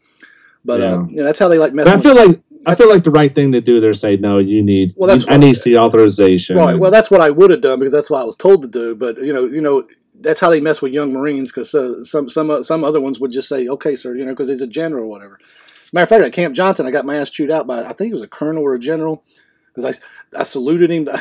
but 0.64 0.80
uh, 0.80 1.04
you 1.08 1.18
know, 1.18 1.24
that's 1.24 1.38
how 1.38 1.48
they 1.48 1.58
like 1.58 1.72
mess. 1.72 1.86
I 1.86 1.98
feel 1.98 2.16
like 2.16 2.40
I 2.66 2.74
feel 2.74 2.88
like 2.88 3.04
the 3.04 3.10
right 3.10 3.32
thing 3.34 3.52
to 3.52 3.60
do. 3.60 3.80
They're 3.80 4.16
no, 4.18 4.38
you 4.38 4.62
need. 4.62 4.94
Well, 4.96 5.08
that's 5.08 5.24
I 5.28 5.36
need 5.36 5.54
see 5.56 5.76
authorization. 5.76 6.56
Right. 6.56 6.78
Well, 6.78 6.90
that's 6.90 7.10
what 7.10 7.20
I 7.20 7.30
would 7.30 7.50
have 7.50 7.60
done 7.60 7.78
because 7.78 7.92
that's 7.92 8.10
what 8.10 8.20
I 8.20 8.24
was 8.24 8.36
told 8.36 8.62
to 8.62 8.68
do. 8.68 8.94
But 8.94 9.18
you 9.18 9.32
know, 9.32 9.44
you 9.44 9.60
know, 9.60 9.86
that's 10.22 10.40
how 10.40 10.50
they 10.50 10.60
mess 10.60 10.80
with 10.80 10.92
young 10.92 11.12
Marines 11.12 11.50
because 11.50 11.74
uh, 11.74 12.02
some 12.04 12.28
some 12.28 12.50
uh, 12.50 12.62
some 12.62 12.84
other 12.84 13.00
ones 13.00 13.20
would 13.20 13.32
just 13.32 13.48
say, 13.48 13.68
"Okay, 13.68 13.96
sir," 13.96 14.14
you 14.14 14.24
know, 14.24 14.32
because 14.32 14.48
it's 14.48 14.62
a 14.62 14.66
general 14.66 15.04
or 15.04 15.08
whatever. 15.08 15.38
Matter 15.92 16.04
of 16.04 16.08
fact, 16.08 16.24
at 16.24 16.32
Camp 16.32 16.54
Johnson, 16.54 16.86
I 16.86 16.90
got 16.90 17.04
my 17.04 17.16
ass 17.16 17.30
chewed 17.30 17.50
out 17.50 17.66
by 17.66 17.84
I 17.84 17.92
think 17.92 18.10
it 18.10 18.14
was 18.14 18.22
a 18.22 18.28
colonel 18.28 18.62
or 18.62 18.74
a 18.74 18.78
general 18.78 19.24
because 19.74 20.00
I 20.34 20.40
I 20.40 20.42
saluted 20.42 20.90
him. 20.90 21.08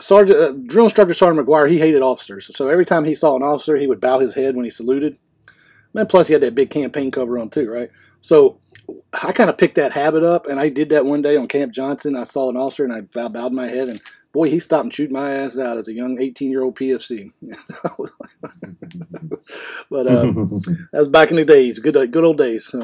Sergeant 0.00 0.38
uh, 0.38 0.52
drill 0.52 0.84
instructor 0.84 1.12
Sergeant 1.12 1.44
McGuire, 1.44 1.68
he 1.68 1.78
hated 1.78 2.02
officers, 2.02 2.54
so 2.56 2.68
every 2.68 2.84
time 2.84 3.04
he 3.04 3.16
saw 3.16 3.34
an 3.34 3.42
officer, 3.42 3.76
he 3.76 3.88
would 3.88 4.00
bow 4.00 4.20
his 4.20 4.34
head 4.34 4.54
when 4.54 4.64
he 4.64 4.70
saluted. 4.70 5.18
And 5.92 6.08
plus, 6.08 6.28
he 6.28 6.34
had 6.34 6.42
that 6.42 6.54
big 6.54 6.70
campaign 6.70 7.10
cover 7.10 7.36
on 7.36 7.50
too, 7.50 7.68
right? 7.68 7.90
So 8.20 8.60
I 9.22 9.32
kind 9.32 9.50
of 9.50 9.58
picked 9.58 9.74
that 9.74 9.92
habit 9.92 10.22
up, 10.22 10.46
and 10.46 10.60
I 10.60 10.68
did 10.68 10.90
that 10.90 11.04
one 11.04 11.22
day 11.22 11.36
on 11.36 11.48
Camp 11.48 11.72
Johnson. 11.72 12.16
I 12.16 12.22
saw 12.22 12.48
an 12.48 12.56
officer, 12.56 12.84
and 12.84 12.92
I 12.92 13.00
bowed 13.00 13.52
my 13.52 13.66
head, 13.66 13.88
and 13.88 14.00
boy, 14.38 14.48
he 14.48 14.60
stopped 14.60 14.84
and 14.84 14.92
chewed 14.92 15.10
my 15.10 15.32
ass 15.32 15.58
out 15.58 15.78
as 15.78 15.88
a 15.88 15.92
young 15.92 16.20
18 16.20 16.48
year 16.48 16.62
old 16.62 16.76
PFC. 16.76 17.32
I 17.84 17.90
was 17.98 18.12
like- 18.20 18.30
but 19.90 20.06
uh, 20.06 20.22
that 20.92 20.98
was 21.00 21.08
back 21.08 21.30
in 21.30 21.36
the 21.36 21.44
days, 21.44 21.80
good 21.80 21.94
good 22.12 22.22
old 22.22 22.38
days. 22.38 22.66
So, 22.66 22.80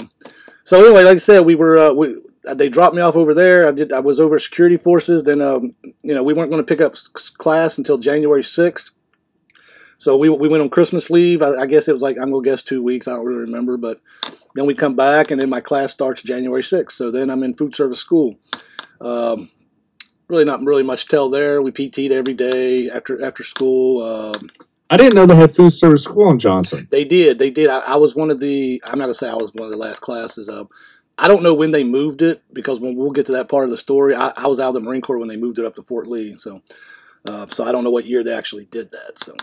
so 0.65 0.85
anyway, 0.85 1.05
like 1.05 1.15
I 1.15 1.19
said, 1.19 1.41
we 1.41 1.55
were 1.55 1.79
uh, 1.79 1.93
we 1.93 2.17
they 2.57 2.69
dropped 2.69 2.97
me 2.97 3.03
off 3.03 3.15
over 3.15 3.35
there. 3.35 3.69
I 3.69 3.71
did 3.71 3.93
I 3.93 4.01
was 4.01 4.19
over 4.19 4.37
security 4.41 4.77
forces. 4.77 5.23
Then 5.23 5.41
um, 5.41 5.77
you 6.03 6.13
know 6.13 6.25
we 6.25 6.35
weren't 6.35 6.51
going 6.51 6.65
to 6.65 6.67
pick 6.67 6.81
up 6.81 6.97
class 7.39 7.79
until 7.79 7.99
January 7.99 8.43
6th. 8.43 8.91
So 9.99 10.17
we, 10.17 10.29
we 10.29 10.49
went 10.49 10.63
on 10.63 10.71
Christmas 10.71 11.09
leave. 11.09 11.41
I, 11.41 11.55
I 11.55 11.67
guess 11.67 11.87
it 11.87 11.93
was 11.93 12.03
like 12.03 12.17
I'm 12.19 12.33
gonna 12.33 12.43
guess 12.43 12.65
two 12.65 12.83
weeks. 12.83 13.07
I 13.07 13.13
don't 13.13 13.25
really 13.25 13.43
remember, 13.43 13.77
but 13.77 14.01
then 14.57 14.67
we 14.67 14.75
come 14.75 14.97
back, 14.97 15.31
and 15.31 15.41
then 15.41 15.49
my 15.49 15.61
class 15.61 15.93
starts 15.93 16.21
January 16.21 16.63
6th. 16.63 16.91
So 16.93 17.13
then 17.13 17.31
I'm 17.31 17.45
in 17.45 17.55
food 17.55 17.77
service 17.77 18.01
school. 18.01 18.35
Um, 19.01 19.51
really 20.35 20.45
not 20.45 20.63
really 20.65 20.83
much 20.83 21.09
tell 21.09 21.31
there. 21.31 21.63
We 21.63 21.71
PT'd 21.71 22.13
every 22.13 22.35
day 22.35 22.91
after 22.91 23.25
after 23.25 23.43
school. 23.43 24.03
Um, 24.03 24.51
I 24.91 24.97
didn't 24.97 25.15
know 25.15 25.27
they 25.27 25.37
had 25.37 25.55
food 25.55 25.71
service 25.71 26.05
school 26.05 26.31
in 26.31 26.39
Johnson. 26.39 26.87
they 26.91 27.05
did. 27.05 27.39
They 27.39 27.51
did. 27.51 27.71
I, 27.71 27.79
I 27.81 27.97
was 27.97 28.15
one 28.15 28.31
of 28.31 28.41
the. 28.41 28.83
I'm 28.85 28.99
not 28.99 29.07
gonna 29.07 29.15
say 29.15 29.31
I 29.31 29.35
was 29.35 29.55
one 29.55 29.65
of 29.65 29.71
the 29.71 29.77
last 29.77 30.01
classes. 30.01 30.49
Um, 30.49 30.69
I 31.17 31.29
don't 31.29 31.43
know 31.43 31.55
when 31.55 31.71
they 31.71 31.85
moved 31.85 32.23
it 32.23 32.43
because 32.53 32.81
when 32.81 32.97
we'll 32.97 33.13
get 33.13 33.27
to 33.27 33.33
that 33.33 33.49
part 33.49 33.65
of 33.65 33.71
the 33.71 33.77
story, 33.77 34.15
I, 34.15 34.33
I 34.37 34.47
was 34.47 34.59
out 34.59 34.69
of 34.69 34.75
the 34.75 34.81
Marine 34.81 35.01
Corps 35.01 35.19
when 35.19 35.29
they 35.29 35.37
moved 35.37 35.59
it 35.59 35.65
up 35.65 35.77
to 35.77 35.83
Fort 35.83 36.09
Lee. 36.09 36.37
So, 36.37 36.61
uh, 37.27 37.47
so 37.49 37.65
I 37.65 37.73
don't 37.73 37.85
know 37.85 37.91
what 37.91 38.07
year 38.07 38.25
they 38.25 38.35
actually 38.35 38.65
did 38.67 38.91
that. 38.91 39.19
So, 39.19 39.37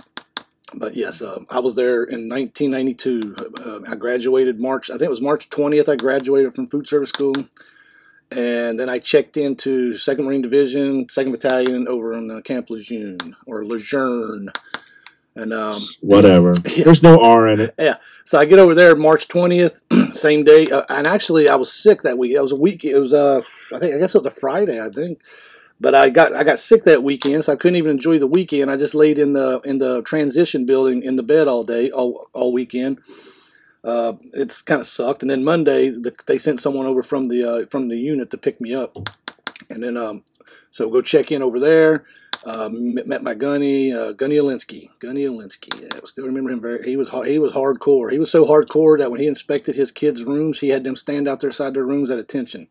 but 0.73 0.95
yes, 0.95 1.21
uh, 1.21 1.39
I 1.49 1.59
was 1.59 1.75
there 1.75 2.03
in 2.03 2.27
1992. 2.27 3.35
Uh, 3.57 3.79
I 3.89 3.95
graduated 3.95 4.59
March. 4.59 4.89
I 4.89 4.93
think 4.93 5.03
it 5.03 5.09
was 5.09 5.21
March 5.21 5.49
20th. 5.49 5.87
I 5.87 5.95
graduated 5.95 6.53
from 6.53 6.67
food 6.67 6.87
service 6.87 7.09
school, 7.09 7.33
and 8.31 8.79
then 8.79 8.89
I 8.89 8.99
checked 8.99 9.37
into 9.37 9.97
Second 9.97 10.25
Marine 10.25 10.41
Division, 10.41 11.07
Second 11.09 11.31
Battalion 11.31 11.87
over 11.87 12.13
on 12.13 12.31
uh, 12.31 12.41
Camp 12.41 12.69
Lejeune 12.69 13.35
or 13.45 13.65
Lejeune. 13.65 14.49
And 15.35 15.53
um, 15.53 15.81
Whatever. 16.01 16.53
Yeah. 16.65 16.83
There's 16.83 17.03
no 17.03 17.17
R 17.21 17.47
in 17.47 17.61
it. 17.61 17.75
Yeah, 17.79 17.95
so 18.25 18.37
I 18.37 18.45
get 18.45 18.59
over 18.59 18.75
there 18.75 18.95
March 18.95 19.27
twentieth, 19.27 19.83
same 20.13 20.43
day. 20.43 20.69
Uh, 20.69 20.83
and 20.89 21.07
actually, 21.07 21.47
I 21.47 21.55
was 21.55 21.71
sick 21.71 22.01
that 22.01 22.17
week. 22.17 22.33
It 22.33 22.41
was 22.41 22.51
a 22.51 22.59
week. 22.59 22.83
It 22.83 22.99
was 22.99 23.13
uh, 23.13 23.41
I 23.73 23.79
think 23.79 23.95
I 23.95 23.97
guess 23.97 24.13
it 24.13 24.19
was 24.19 24.27
a 24.27 24.31
Friday. 24.31 24.83
I 24.83 24.89
think. 24.89 25.21
But 25.79 25.95
I 25.95 26.09
got 26.09 26.33
I 26.33 26.43
got 26.43 26.59
sick 26.59 26.83
that 26.83 27.01
weekend, 27.01 27.45
so 27.45 27.53
I 27.53 27.55
couldn't 27.55 27.77
even 27.77 27.91
enjoy 27.91 28.19
the 28.19 28.27
weekend. 28.27 28.69
I 28.69 28.77
just 28.77 28.93
laid 28.93 29.17
in 29.17 29.33
the 29.33 29.61
in 29.61 29.79
the 29.79 30.03
transition 30.03 30.65
building 30.65 31.01
in 31.01 31.15
the 31.15 31.23
bed 31.23 31.47
all 31.47 31.63
day, 31.63 31.89
all 31.89 32.27
all 32.33 32.53
weekend. 32.53 32.99
Uh, 33.83 34.13
it's 34.33 34.61
kind 34.61 34.79
of 34.81 34.87
sucked. 34.87 35.21
And 35.23 35.29
then 35.31 35.43
Monday, 35.43 35.89
the, 35.89 36.13
they 36.27 36.37
sent 36.37 36.59
someone 36.59 36.85
over 36.85 37.01
from 37.01 37.27
the 37.29 37.43
uh, 37.43 37.65
from 37.67 37.87
the 37.87 37.97
unit 37.97 38.29
to 38.31 38.37
pick 38.37 38.61
me 38.61 38.73
up, 38.75 38.95
and 39.69 39.81
then 39.83 39.97
um, 39.97 40.23
so 40.69 40.89
go 40.89 41.01
check 41.01 41.31
in 41.31 41.41
over 41.41 41.59
there. 41.59 42.03
Uh, 42.43 42.69
met 42.71 43.07
met 43.07 43.21
my 43.23 43.33
Gunny, 43.35 43.91
uh, 43.93 44.13
Gunny 44.13 44.35
Alinsky. 44.35 44.89
Gunny 44.99 45.25
Alinsky. 45.25 45.79
Yeah, 45.81 45.99
I 46.01 46.05
still 46.05 46.25
remember 46.25 46.49
him 46.51 46.59
very. 46.61 46.83
He 46.87 46.95
was 46.95 47.09
har- 47.09 47.25
he 47.25 47.37
was 47.39 47.53
hardcore. 47.53 48.11
He 48.11 48.17
was 48.19 48.31
so 48.31 48.45
hardcore 48.45 48.97
that 48.97 49.11
when 49.11 49.19
he 49.19 49.27
inspected 49.27 49.75
his 49.75 49.91
kids' 49.91 50.23
rooms, 50.23 50.59
he 50.59 50.69
had 50.69 50.83
them 50.83 50.95
stand 50.95 51.27
out 51.27 51.39
there 51.41 51.51
side 51.51 51.73
their 51.75 51.85
rooms 51.85 52.09
at 52.09 52.17
attention. 52.19 52.67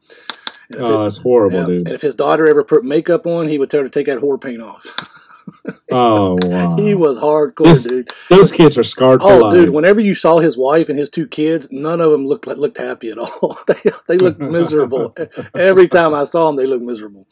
And 0.70 0.80
Oh, 0.80 1.00
it- 1.00 1.04
that's 1.04 1.18
horrible, 1.18 1.58
yeah, 1.61 1.66
dude. 1.66 1.86
and 1.86 1.94
if 1.94 2.02
his 2.02 2.14
daughter 2.16 2.46
ever 2.48 2.62
put 2.64 2.84
makeup 2.84 3.26
on, 3.26 3.48
he 3.48 3.58
would 3.58 3.70
tell 3.70 3.80
her 3.80 3.88
to 3.88 3.90
take 3.90 4.06
that 4.06 4.20
whore 4.20 4.40
paint 4.40 4.62
off. 4.62 5.16
Oh 5.92 6.36
wow. 6.42 6.76
he 6.76 6.94
was 6.94 7.18
hardcore, 7.18 7.64
This- 7.64 7.82
dude. 7.84 8.11
Those 8.28 8.53
kids 8.53 8.78
are 8.78 8.84
scarred 8.84 9.20
for 9.20 9.30
Oh, 9.32 9.38
life. 9.38 9.53
dude! 9.53 9.70
Whenever 9.70 10.01
you 10.01 10.14
saw 10.14 10.38
his 10.38 10.57
wife 10.57 10.88
and 10.88 10.96
his 10.98 11.11
two 11.11 11.26
kids, 11.26 11.68
none 11.72 12.01
of 12.01 12.12
them 12.12 12.26
looked 12.26 12.46
like, 12.46 12.59
looked 12.59 12.78
happy 12.78 13.11
at 13.11 13.18
all. 13.18 13.59
they 13.66 13.90
they 14.07 14.16
looked 14.16 14.38
miserable. 14.59 15.16
Every 15.57 15.88
time 15.88 16.14
I 16.14 16.24
saw 16.24 16.46
them, 16.46 16.57
they 16.57 16.66
looked 16.66 16.84
miserable. 16.84 17.26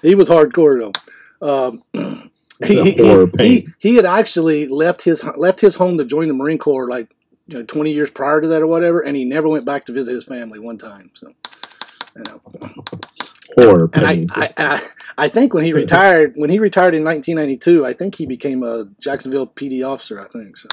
He 0.00 0.14
was 0.14 0.28
hardcore 0.28 0.92
though. 1.40 1.66
Um, 1.68 1.82
he, 2.64 2.92
he, 2.92 3.26
he, 3.38 3.68
he, 3.78 3.94
had 3.96 4.04
actually 4.06 4.66
left 4.68 5.02
his 5.02 5.22
left 5.36 5.60
his 5.60 5.74
home 5.76 5.98
to 5.98 6.04
join 6.04 6.28
the 6.28 6.34
Marine 6.34 6.58
Corps 6.58 6.88
like 6.88 7.14
you 7.46 7.58
know 7.58 7.64
twenty 7.64 7.92
years 7.92 8.10
prior 8.10 8.40
to 8.40 8.48
that 8.48 8.62
or 8.62 8.66
whatever, 8.66 9.00
and 9.00 9.16
he 9.16 9.24
never 9.26 9.48
went 9.48 9.66
back 9.66 9.84
to 9.84 9.92
visit 9.92 10.14
his 10.14 10.24
family 10.24 10.58
one 10.58 10.78
time. 10.78 11.10
So, 11.14 11.32
you 12.16 12.24
know. 12.24 12.40
Horror 13.54 13.90
And 13.94 14.04
I, 14.06 14.14
paint. 14.16 14.30
I, 14.34 14.52
and 14.56 14.68
I, 14.68 14.80
I 15.16 15.28
think 15.28 15.54
when 15.54 15.64
he 15.64 15.72
retired, 15.84 16.34
when 16.36 16.50
he 16.50 16.58
retired 16.58 16.94
in 16.94 17.04
1992, 17.04 17.84
I 17.86 17.92
think 17.92 18.14
he 18.16 18.26
became 18.26 18.62
a 18.62 18.86
Jacksonville 19.00 19.46
PD 19.46 19.86
officer. 19.86 20.20
I 20.20 20.28
think 20.28 20.56
so. 20.56 20.68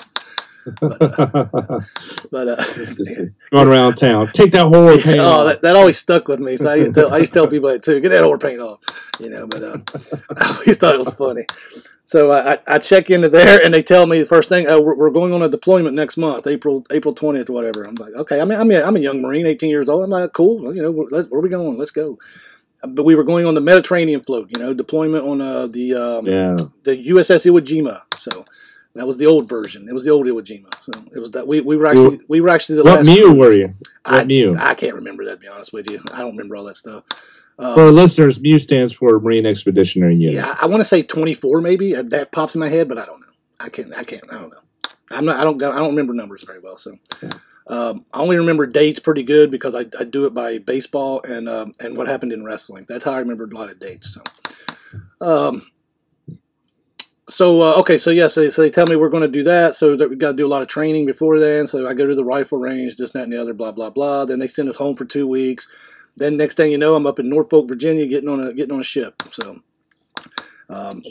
But 0.79 2.47
uh, 2.47 2.55
Going 3.51 3.67
around 3.67 3.95
town. 3.95 4.29
Take 4.33 4.51
that 4.53 4.67
horror 4.67 4.97
paint. 4.97 5.19
oh, 5.19 5.25
off. 5.41 5.45
that, 5.47 5.61
that 5.61 5.75
always 5.75 5.97
stuck 5.97 6.27
with 6.27 6.39
me. 6.39 6.57
So 6.57 6.69
I 6.69 6.75
used 6.75 6.93
to 6.95 7.01
tell, 7.01 7.13
I 7.13 7.17
used 7.19 7.33
to 7.33 7.39
tell 7.39 7.47
people 7.47 7.69
that 7.69 7.83
too. 7.83 7.99
Get 7.99 8.09
that 8.09 8.23
old 8.23 8.41
paint 8.41 8.59
off, 8.59 8.79
you 9.19 9.29
know. 9.29 9.47
But 9.47 9.63
uh, 9.63 9.77
I 10.37 10.53
always 10.59 10.77
thought 10.77 10.95
it 10.95 10.99
was 10.99 11.13
funny. 11.13 11.45
So 12.05 12.31
I, 12.31 12.59
I- 12.67 12.79
check 12.79 13.09
into 13.09 13.29
there, 13.29 13.63
and 13.63 13.73
they 13.73 13.81
tell 13.83 14.05
me 14.05 14.19
the 14.19 14.25
first 14.27 14.47
thing, 14.49 14.67
oh, 14.67 14.79
we're, 14.81 14.95
we're 14.95 15.09
going 15.09 15.33
on 15.33 15.41
a 15.41 15.49
deployment 15.49 15.95
next 15.95 16.17
month, 16.17 16.45
April 16.47 16.85
April 16.91 17.13
twentieth 17.13 17.49
whatever. 17.49 17.83
I'm 17.83 17.95
like, 17.95 18.13
okay. 18.13 18.41
I 18.41 18.45
mean, 18.45 18.59
I'm 18.59 18.69
a, 18.71 18.81
I'm 18.83 18.95
a 18.95 18.99
young 18.99 19.21
Marine, 19.21 19.45
18 19.47 19.69
years 19.69 19.89
old. 19.89 20.03
I'm 20.03 20.09
like, 20.09 20.33
cool. 20.33 20.73
You 20.75 20.81
know, 20.83 20.91
where, 20.91 21.07
let- 21.09 21.29
where 21.31 21.39
are 21.39 21.43
we 21.43 21.49
going? 21.49 21.77
Let's 21.77 21.91
go. 21.91 22.17
But 22.87 23.03
we 23.03 23.15
were 23.15 23.23
going 23.23 23.45
on 23.45 23.55
the 23.55 23.61
Mediterranean 23.61 24.21
float, 24.21 24.49
you 24.55 24.61
know, 24.61 24.73
deployment 24.73 25.25
on 25.25 25.41
uh, 25.41 25.67
the 25.67 25.93
um, 25.95 26.25
yeah. 26.25 26.55
the 26.83 26.95
USS 27.09 27.45
Iwo 27.49 27.59
Jima. 27.59 28.01
So 28.17 28.45
that 28.95 29.05
was 29.05 29.17
the 29.17 29.25
old 29.25 29.49
version. 29.49 29.87
It 29.89 29.93
was 29.93 30.03
the 30.03 30.11
old 30.11 30.25
Iwo 30.25 30.41
Jima. 30.41 30.73
So 30.83 31.03
it 31.15 31.19
was 31.19 31.31
that 31.31 31.47
we, 31.47 31.61
we 31.61 31.77
were 31.77 31.85
actually 31.87 32.19
we 32.27 32.41
were 32.41 32.49
actually 32.49 32.77
the 32.77 32.83
What 32.83 32.97
last. 32.99 33.05
Mew 33.05 33.33
were 33.33 33.53
you? 33.53 33.73
I, 34.05 34.17
What 34.17 34.27
Mew? 34.27 34.55
I 34.57 34.73
can't 34.73 34.95
remember 34.95 35.25
that 35.25 35.35
to 35.35 35.37
be 35.37 35.47
honest 35.47 35.73
with 35.73 35.89
you. 35.89 36.01
I 36.13 36.19
don't 36.19 36.31
remember 36.31 36.55
all 36.55 36.63
that 36.65 36.77
stuff. 36.77 37.03
Um, 37.57 37.75
For 37.75 37.81
our 37.83 37.91
listeners, 37.91 38.39
Mew 38.39 38.59
stands 38.59 38.91
for 38.91 39.19
Marine 39.19 39.45
Expeditionary 39.45 40.15
Unit. 40.15 40.35
yeah, 40.35 40.57
I, 40.59 40.63
I 40.63 40.65
want 40.67 40.81
to 40.81 40.85
say 40.85 41.01
twenty 41.01 41.33
four 41.33 41.61
maybe. 41.61 41.95
Uh, 41.95 42.03
That 42.03 42.31
pops 42.31 42.55
in 42.55 42.59
my 42.59 42.69
head, 42.69 42.87
but 42.87 42.97
I 42.97 43.05
don't 43.05 43.21
know. 43.21 43.27
I 43.59 43.69
can't. 43.69 43.93
I 43.93 44.03
can't. 44.03 44.23
I 44.31 44.35
don't 44.39 44.49
know. 44.51 44.59
I'm 45.11 45.25
not. 45.25 45.39
I 45.39 45.43
don't. 45.43 45.61
I 45.61 45.77
don't 45.77 45.89
remember 45.89 46.13
numbers 46.13 46.43
very 46.43 46.59
well. 46.59 46.77
So. 46.77 46.97
Um, 47.67 48.05
I 48.13 48.19
only 48.19 48.37
remember 48.37 48.67
dates 48.67 48.99
pretty 48.99 49.23
good 49.23 49.49
because 49.49 49.73
I, 49.73 49.85
I 49.99 50.03
do 50.03 50.25
it 50.25 50.33
by 50.33 50.59
baseball 50.59 51.21
and 51.23 51.49
um, 51.49 51.73
and 51.79 51.97
what 51.97 52.07
happened 52.07 52.31
in 52.31 52.43
wrestling. 52.43 52.85
That's 52.87 53.03
how 53.03 53.13
I 53.13 53.19
remember 53.19 53.45
a 53.45 53.55
lot 53.55 53.71
of 53.71 53.79
dates. 53.79 54.13
So, 54.13 54.21
um, 55.19 55.65
so 57.27 57.61
uh, 57.61 57.79
okay, 57.79 57.97
so 57.97 58.11
yes, 58.11 58.35
so, 58.35 58.47
so 58.49 58.61
they 58.61 58.69
tell 58.69 58.85
me 58.85 58.95
we're 58.95 59.09
going 59.09 59.23
to 59.23 59.27
do 59.27 59.43
that. 59.43 59.75
So 59.75 59.95
that 59.97 60.09
we 60.09 60.15
got 60.15 60.31
to 60.31 60.37
do 60.37 60.45
a 60.45 60.47
lot 60.47 60.61
of 60.61 60.67
training 60.67 61.07
before 61.07 61.39
then. 61.39 61.65
So 61.65 61.87
I 61.87 61.95
go 61.95 62.05
to 62.05 62.13
the 62.13 62.23
rifle 62.23 62.59
range, 62.59 62.97
this, 62.97 63.11
that, 63.11 63.23
and 63.23 63.33
the 63.33 63.41
other, 63.41 63.53
blah, 63.53 63.71
blah, 63.71 63.89
blah. 63.89 64.25
Then 64.25 64.37
they 64.37 64.47
send 64.47 64.69
us 64.69 64.75
home 64.75 64.95
for 64.95 65.05
two 65.05 65.27
weeks. 65.27 65.67
Then 66.17 66.37
next 66.37 66.55
thing 66.55 66.71
you 66.71 66.77
know, 66.77 66.95
I'm 66.95 67.07
up 67.07 67.19
in 67.19 67.29
Norfolk, 67.29 67.67
Virginia, 67.67 68.05
getting 68.05 68.29
on 68.29 68.39
a 68.39 68.53
getting 68.53 68.73
on 68.73 68.79
a 68.79 68.83
ship. 68.85 69.23
So, 69.31 69.61
um, 70.69 71.03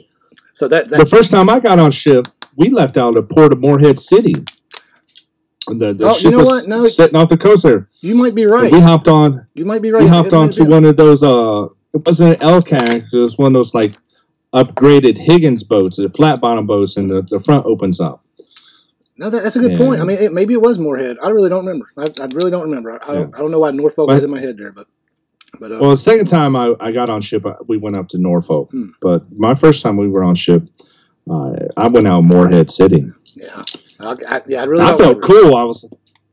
so 0.52 0.68
that, 0.68 0.88
The 0.88 1.04
first 1.04 1.32
time 1.32 1.50
I 1.50 1.58
got 1.58 1.80
on 1.80 1.90
ship, 1.90 2.28
we 2.56 2.70
left 2.70 2.96
out 2.96 3.16
of 3.16 3.28
Port 3.28 3.52
of 3.52 3.60
Morehead 3.60 3.98
City. 3.98 4.34
The, 5.66 5.94
the 5.94 6.04
Oh, 6.04 6.14
you 6.14 6.20
ship 6.20 6.32
know 6.32 6.38
was 6.38 6.46
what? 6.48 6.68
No. 6.68 6.86
sitting 6.88 7.16
off 7.16 7.28
the 7.28 7.38
coast 7.38 7.62
there. 7.62 7.88
you 8.00 8.14
might 8.14 8.34
be 8.34 8.44
right. 8.46 8.70
We 8.70 8.80
hopped 8.80 9.08
on. 9.08 9.46
You 9.54 9.64
might 9.64 9.80
be 9.82 9.90
right. 9.90 10.02
We 10.02 10.08
hopped 10.08 10.32
might 10.32 10.38
onto 10.38 10.64
one 10.64 10.84
of 10.84 10.96
those. 10.96 11.22
Uh, 11.22 11.66
it 11.94 12.04
wasn't 12.04 12.40
an 12.42 12.48
LCAC. 12.48 13.06
It 13.12 13.16
was 13.16 13.38
one 13.38 13.48
of 13.48 13.54
those 13.54 13.72
like 13.74 13.92
upgraded 14.52 15.16
Higgins 15.18 15.62
boats, 15.62 15.96
the 15.96 16.08
flat 16.10 16.40
bottom 16.40 16.66
boats, 16.66 16.96
and 16.96 17.10
the, 17.10 17.22
the 17.22 17.40
front 17.40 17.64
opens 17.66 18.00
up. 18.00 18.22
No, 19.16 19.30
that, 19.30 19.42
that's 19.44 19.56
a 19.56 19.60
good 19.60 19.72
Yeah. 19.72 19.78
point. 19.78 20.00
I 20.00 20.04
mean, 20.04 20.18
it, 20.18 20.32
maybe 20.32 20.54
it 20.54 20.60
was 20.60 20.78
Morehead. 20.78 21.16
I 21.22 21.30
really 21.30 21.48
don't 21.48 21.64
remember. 21.64 21.86
I, 21.96 22.04
I 22.20 22.26
really 22.32 22.50
don't 22.50 22.64
remember. 22.64 22.92
I, 23.02 23.10
I, 23.10 23.14
don't, 23.14 23.34
I 23.34 23.38
don't 23.38 23.50
know 23.50 23.60
why 23.60 23.70
Norfolk 23.70 24.08
was 24.08 24.22
in 24.22 24.30
my 24.30 24.40
head 24.40 24.58
there, 24.58 24.72
but 24.72 24.86
but 25.60 25.70
uh, 25.72 25.78
Well, 25.80 25.90
the 25.90 25.96
second 25.96 26.26
time 26.26 26.56
I, 26.56 26.74
I 26.80 26.90
got 26.90 27.08
on 27.08 27.20
ship, 27.20 27.44
we 27.68 27.78
went 27.78 27.96
up 27.96 28.08
to 28.08 28.18
Norfolk. 28.18 28.70
Hmm. 28.72 28.88
But 29.00 29.24
my 29.32 29.54
first 29.54 29.82
time 29.82 29.96
we 29.96 30.08
were 30.08 30.24
on 30.24 30.34
ship, 30.34 30.64
uh, 31.30 31.52
I 31.76 31.86
went 31.88 32.08
out 32.08 32.22
Morehead 32.22 32.70
City. 32.70 33.04
Yeah, 33.36 33.62
I, 34.00 34.16
I, 34.28 34.42
yeah, 34.46 34.62
I 34.62 34.64
really. 34.64 34.82
I 34.84 34.88
felt 34.96 35.00
remember. 35.22 35.26
cool. 35.26 35.56
I 35.56 35.64
was, 35.64 35.84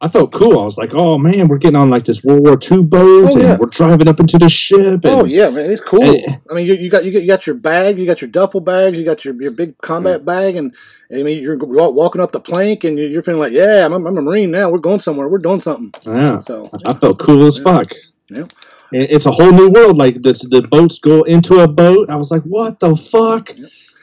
I 0.04 0.08
felt 0.08 0.32
cool. 0.32 0.60
I 0.60 0.64
was 0.64 0.78
like, 0.78 0.94
oh 0.94 1.18
man, 1.18 1.48
we're 1.48 1.58
getting 1.60 1.76
on 1.76 1.90
like 1.90 2.06
this 2.06 2.24
World 2.24 2.42
War 2.46 2.58
II 2.60 2.84
boat, 2.84 3.26
Oh, 3.26 3.32
and 3.34 3.42
yeah. 3.42 3.58
we're 3.60 3.68
driving 3.68 4.08
up 4.08 4.20
into 4.20 4.38
the 4.40 4.50
ship. 4.50 4.80
And, 4.80 5.06
Oh 5.06 5.26
yeah, 5.26 5.50
man, 5.50 5.70
it's 5.70 5.82
cool. 5.82 6.04
Eh. 6.04 6.24
I 6.50 6.54
mean, 6.54 6.66
you, 6.66 6.74
you 6.74 6.90
got 6.90 7.06
you 7.06 7.12
got 7.12 7.22
you 7.22 7.28
got 7.28 7.46
your 7.46 7.56
bag, 7.56 8.00
you 8.00 8.06
got 8.06 8.22
your 8.22 8.30
duffel 8.32 8.62
bags, 8.62 8.98
you 8.98 9.06
got 9.06 9.24
your, 9.26 9.40
your 9.42 9.52
big 9.52 9.78
combat 9.80 10.26
bag, 10.26 10.56
and, 10.56 10.74
and 11.10 11.20
I 11.20 11.24
mean 11.24 11.42
you're 11.44 11.58
walking 11.58 12.22
up 12.22 12.32
the 12.32 12.40
plank, 12.40 12.84
and 12.84 12.98
you're, 12.98 13.10
you're 13.10 13.22
feeling 13.22 13.40
like, 13.42 13.54
yeah, 13.54 13.86
I'm, 13.86 13.94
I'm 13.94 14.06
a 14.18 14.22
marine 14.22 14.50
now. 14.52 14.70
We're 14.70 14.80
going 14.80 15.00
somewhere. 15.00 15.28
We're 15.28 15.38
doing 15.38 15.60
something. 15.60 15.94
yeah, 16.06 16.40
So 16.40 16.70
I 16.88 16.94
felt 16.94 17.20
cool 17.20 17.46
as 17.46 17.58
Yeah. 17.58 17.64
fuck. 17.64 17.92
Yeah. 18.30 18.46
It's 18.94 19.26
a 19.26 19.32
whole 19.32 19.52
new 19.52 19.70
world. 19.70 19.98
Like 19.98 20.16
the 20.22 20.34
the 20.50 20.68
boats 20.68 21.00
go 21.00 21.22
into 21.24 21.60
a 21.62 21.68
boat. 21.68 22.10
I 22.10 22.16
was 22.16 22.30
like, 22.32 22.44
what 22.44 22.80
the 22.80 22.96
fuck? 22.96 23.50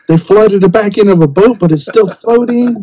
They 0.09 0.17
flooded 0.17 0.63
the 0.63 0.71
back 0.71 0.97
end 0.97 1.11
of 1.11 1.21
a 1.21 1.29
boat, 1.29 1.59
but 1.59 1.71
it's 1.71 1.85
still 1.85 2.09
floating. 2.09 2.83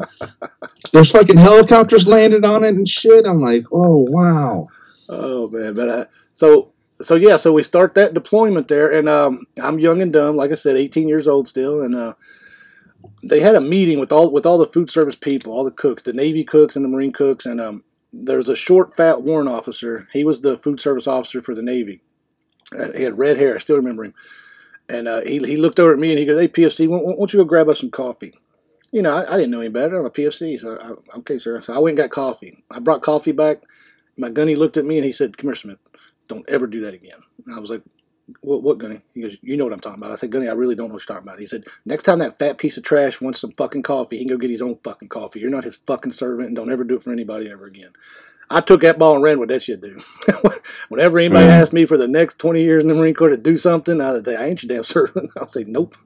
There's 0.94 1.12
fucking 1.12 1.38
helicopters 1.38 2.08
landed 2.08 2.46
on 2.46 2.64
it 2.64 2.76
and 2.76 2.88
shit. 2.88 3.26
I'm 3.26 3.42
like, 3.42 3.66
oh 3.72 4.06
wow. 4.10 4.68
Oh 5.10 5.50
man, 5.50 5.74
but 5.74 5.90
uh, 5.90 6.06
so 6.32 6.72
so 6.94 7.16
yeah, 7.16 7.38
so 7.38 7.52
we 7.52 7.64
start 7.64 7.96
that 7.96 8.14
deployment 8.14 8.68
there, 8.68 8.92
and 8.92 9.10
um, 9.10 9.46
I'm 9.62 9.80
young 9.80 10.02
and 10.02 10.14
dumb, 10.14 10.36
like 10.38 10.52
I 10.52 10.56
said, 10.56 10.78
18 10.78 11.08
years 11.08 11.28
old 11.28 11.48
still, 11.48 11.82
and 11.82 11.96
uh, 11.96 12.14
they 13.24 13.40
had 13.40 13.56
a 13.56 13.62
meeting 13.62 14.00
with 14.00 14.12
all 14.12 14.32
with 14.32 14.46
all 14.46 14.58
the 14.58 14.68
food 14.68 14.90
service 14.90 15.16
people, 15.16 15.52
all 15.52 15.64
the 15.64 15.72
cooks, 15.72 16.04
the 16.04 16.14
Navy 16.14 16.44
cooks 16.44 16.76
and 16.76 16.86
the 16.86 16.90
Marine 16.90 17.12
cooks, 17.12 17.46
and 17.46 17.60
um, 17.60 17.84
there's 18.14 18.50
a 18.50 18.56
short, 18.56 18.96
fat 18.96 19.24
warrant 19.24 19.50
officer. 19.50 20.08
He 20.14 20.24
was 20.24 20.42
the 20.42 20.58
food 20.58 20.80
service 20.80 21.08
officer 21.08 21.42
for 21.42 21.56
the 21.56 21.64
Navy. 21.64 22.02
Uh, 22.78 22.92
he 22.96 23.04
had 23.04 23.18
red 23.18 23.38
hair. 23.38 23.56
I 23.56 23.60
still 23.60 23.76
remember 23.78 24.06
him. 24.06 24.14
And 24.90 25.08
uh, 25.08 25.22
he, 25.22 25.40
he 25.40 25.58
looked 25.58 25.80
over 25.80 25.94
at 25.94 26.00
me 26.00 26.12
and 26.12 26.20
he 26.20 26.26
goes, 26.26 26.40
"Hey, 26.40 26.48
PFC, 26.48 26.88
why, 26.88 27.00
why 27.00 27.14
don't 27.14 27.34
you 27.34 27.40
go 27.40 27.46
grab 27.46 27.70
us 27.70 27.80
some 27.80 27.90
coffee?" 27.92 28.34
You 28.92 29.02
know, 29.02 29.14
I, 29.14 29.34
I 29.34 29.38
didn't 29.38 29.52
know 29.52 29.62
any 29.62 29.70
better. 29.70 29.98
I'm 30.00 30.06
a 30.06 30.10
PFC, 30.12 30.60
so 30.60 30.78
I, 30.80 31.18
okay, 31.18 31.38
sir. 31.38 31.62
So 31.62 31.74
I 31.74 31.80
went 31.80 31.98
and 32.00 32.10
got 32.10 32.12
coffee. 32.12 32.64
I 32.70 32.80
brought 32.80 33.02
coffee 33.02 33.32
back. 33.32 33.64
My 34.18 34.30
gunny 34.30 34.56
looked 34.56 34.78
at 34.78 34.86
me 34.86 34.98
and 34.98 35.06
he 35.06 35.12
said, 35.12 35.38
"Come 35.38 35.50
here, 35.50 35.56
Smith. 35.56 35.80
Don't 36.28 36.48
ever 36.50 36.68
do 36.68 36.82
that 36.82 36.94
again." 36.94 37.20
And 37.46 37.56
I 37.56 37.60
was 37.60 37.72
like, 37.72 37.82
"What, 38.42 38.62
what 38.62 38.78
gunny?" 38.78 39.02
He 39.14 39.22
goes, 39.22 39.38
"You 39.42 39.58
know 39.58 39.64
what 39.66 39.74
I'm 39.74 39.80
talking 39.80 40.00
about." 40.00 40.12
I 40.12 40.16
said, 40.16 40.32
"Gunny, 40.32 40.48
I 40.48 40.54
really 40.54 40.76
don't 40.76 40.90
know 40.90 40.94
what 40.94 41.02
you're 41.08 41.16
talking 41.16 41.28
about." 41.28 41.40
He 41.40 41.48
said, 41.48 41.66
"Next 41.86 42.04
time 42.04 42.20
that 42.20 42.38
fat 42.38 42.60
piece 42.60 42.78
of 42.78 42.84
trash 42.84 43.20
wants 43.20 43.40
some 43.40 43.52
fucking 43.54 43.84
coffee, 43.84 44.18
he 44.18 44.26
can 44.26 44.36
go 44.36 44.38
get 44.40 44.52
his 44.52 44.62
own 44.62 44.78
fucking 44.84 45.10
coffee. 45.10 45.40
You're 45.40 45.50
not 45.50 45.64
his 45.64 45.78
fucking 45.78 46.12
servant, 46.12 46.48
and 46.48 46.56
don't 46.56 46.72
ever 46.72 46.84
do 46.84 46.96
it 46.96 47.04
for 47.04 47.12
anybody 47.12 47.50
ever 47.50 47.66
again." 47.66 47.92
I 48.50 48.62
took 48.62 48.82
that 48.82 49.00
ball 49.00 49.16
and 49.16 49.24
ran 49.24 49.40
with 49.40 49.50
that 49.50 49.64
shit, 49.64 49.82
dude. 49.82 50.04
Whenever 50.90 51.18
anybody 51.20 51.46
Mhm. 51.48 51.50
asked 51.50 51.74
me 51.74 51.86
for 51.86 51.98
the 51.98 52.08
next 52.08 52.38
20 52.40 52.62
years 52.62 52.84
in 52.84 52.90
the 52.90 52.96
Marine 52.96 53.14
Corps 53.16 53.30
to 53.30 53.38
do 53.38 53.58
something, 53.58 54.00
I 54.00 54.12
would 54.12 54.26
say, 54.26 54.36
I 54.36 54.46
ain't 54.46 54.62
your 54.64 54.76
damn 54.76 54.84
servant. 54.96 55.32
I'll 55.38 55.50
say, 55.50 55.66
nope. 55.68 55.96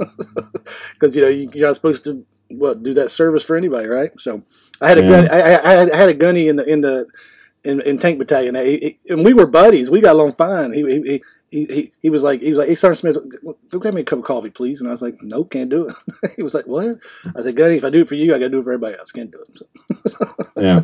Because, 0.94 1.16
you 1.16 1.22
know, 1.22 1.28
you, 1.28 1.50
you're 1.54 1.68
not 1.68 1.76
supposed 1.76 2.04
to, 2.06 2.26
what, 2.50 2.82
do 2.84 2.94
that 2.96 3.10
service 3.10 3.44
for 3.44 3.56
anybody, 3.56 3.88
right? 3.88 4.12
So 4.20 4.44
I 4.82 4.90
had 4.90 4.98
a 4.98 5.02
Yeah. 5.02 5.08
gun, 5.08 5.28
I, 5.32 5.40
I, 5.40 5.42
I 5.70 5.74
had- 5.74 5.92
I 5.92 5.98
had 5.98 6.10
a 6.10 6.14
gunny 6.14 6.48
in 6.48 6.56
the, 6.58 6.66
in 6.66 6.82
the, 6.82 7.06
in, 7.64 7.82
in 7.82 7.98
tank 8.00 8.18
battalion. 8.20 8.56
He- 8.56 8.78
he- 9.06 9.14
and 9.14 9.24
we 9.26 9.34
were 9.34 9.46
buddies. 9.48 9.90
We 9.90 10.02
got 10.02 10.16
along 10.16 10.34
fine. 10.34 10.72
He, 10.74 10.84
he, 10.84 11.24
he, 11.52 11.66
he, 11.66 11.91
he, 12.02 12.10
was 12.10 12.24
like, 12.24 12.41
he 12.41 12.50
was 12.50 12.60
like, 12.60 12.70
hey, 12.70 12.76
Sergeant 12.76 13.00
Smith, 13.00 13.18
go 13.70 13.80
get 13.80 13.93
me 13.93 14.02
a 14.02 14.04
cup 14.04 14.20
of 14.20 14.26
coffee, 14.26 14.50
please. 14.50 14.80
And 14.80 14.88
I 14.88 14.91
was 14.91 15.02
like, 15.02 15.22
no, 15.22 15.43
can't 15.43 15.70
do 15.70 15.88
it. 15.88 15.95
he 16.36 16.43
was 16.43 16.54
like, 16.54 16.66
what? 16.66 16.97
I 17.36 17.41
said, 17.41 17.56
Gunny, 17.56 17.76
if 17.76 17.84
I 17.84 17.89
do 17.89 18.02
it 18.02 18.08
for 18.08 18.16
you, 18.16 18.34
I 18.34 18.38
got 18.38 18.45
to 18.45 18.50
do 18.50 18.60
it 18.60 18.64
for 18.64 18.72
everybody 18.72 18.97
else. 18.97 19.12
Can't 19.12 19.32
do 19.32 19.39
it. 19.41 20.10
So, 20.10 20.36
Yeah, 20.58 20.80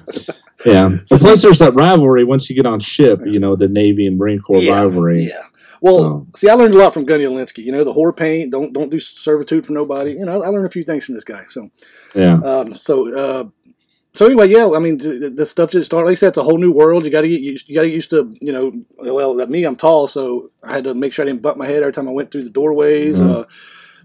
yeah. 0.65 0.97
So 1.05 1.17
plus, 1.17 1.41
there's 1.41 1.59
that 1.59 1.75
rivalry 1.75 2.23
once 2.23 2.49
you 2.49 2.55
get 2.55 2.65
on 2.65 2.79
ship. 2.79 3.21
You 3.25 3.39
know, 3.39 3.55
the 3.55 3.67
Navy 3.67 4.07
and 4.07 4.17
Marine 4.17 4.39
Corps 4.39 4.61
Yeah, 4.61 4.73
rivalry. 4.73 5.23
Yeah. 5.23 5.43
Well, 5.81 5.97
So, 5.97 6.27
see, 6.35 6.49
I 6.49 6.53
learned 6.53 6.73
a 6.73 6.77
lot 6.77 6.93
from 6.93 7.05
Gunny 7.05 7.25
Olinsky. 7.25 7.63
You 7.63 7.71
know, 7.71 7.83
the 7.83 7.93
whore 7.93 8.15
paint. 8.15 8.51
Don't 8.51 8.73
don't 8.73 8.89
do 8.89 8.99
servitude 8.99 9.65
for 9.65 9.73
nobody. 9.73 10.11
You 10.13 10.25
know, 10.25 10.41
I 10.41 10.47
learned 10.47 10.65
a 10.65 10.69
few 10.69 10.83
things 10.83 11.05
from 11.05 11.15
this 11.15 11.23
guy. 11.23 11.43
So, 11.47 11.69
yeah. 12.15 12.39
um, 12.39 12.73
so, 12.73 13.13
uh, 13.13 13.49
so 14.15 14.25
anyway, 14.25 14.47
yeah. 14.49 14.69
I 14.75 14.79
mean, 14.79 14.97
th- 14.97 15.19
th- 15.19 15.33
this 15.35 15.49
stuff 15.49 15.71
just 15.71 15.85
started. 15.85 16.05
Like 16.05 16.13
I 16.13 16.15
said, 16.15 16.29
it's 16.29 16.37
a 16.37 16.43
whole 16.43 16.57
new 16.57 16.71
world. 16.71 17.05
You 17.05 17.11
got 17.11 17.21
to 17.21 17.29
get 17.29 17.41
used. 17.41 17.67
You 17.69 17.75
got 17.75 17.81
to 17.83 17.87
get 17.89 17.95
used 17.95 18.09
to. 18.11 18.31
You 18.41 18.51
know, 18.53 18.73
well, 18.97 19.35
me, 19.47 19.63
I'm 19.65 19.75
tall, 19.75 20.07
so 20.07 20.47
I 20.63 20.73
had 20.73 20.83
to 20.85 20.93
make 20.93 21.13
sure 21.13 21.23
I 21.23 21.27
didn't 21.27 21.41
bump 21.41 21.57
my 21.57 21.65
head 21.65 21.81
every 21.83 21.93
time 21.93 22.07
I 22.07 22.11
went 22.11 22.31
through 22.31 22.43
the 22.43 22.49
doorways. 22.49 23.19
Mhm. 23.19 23.29
Uh, 23.29 23.45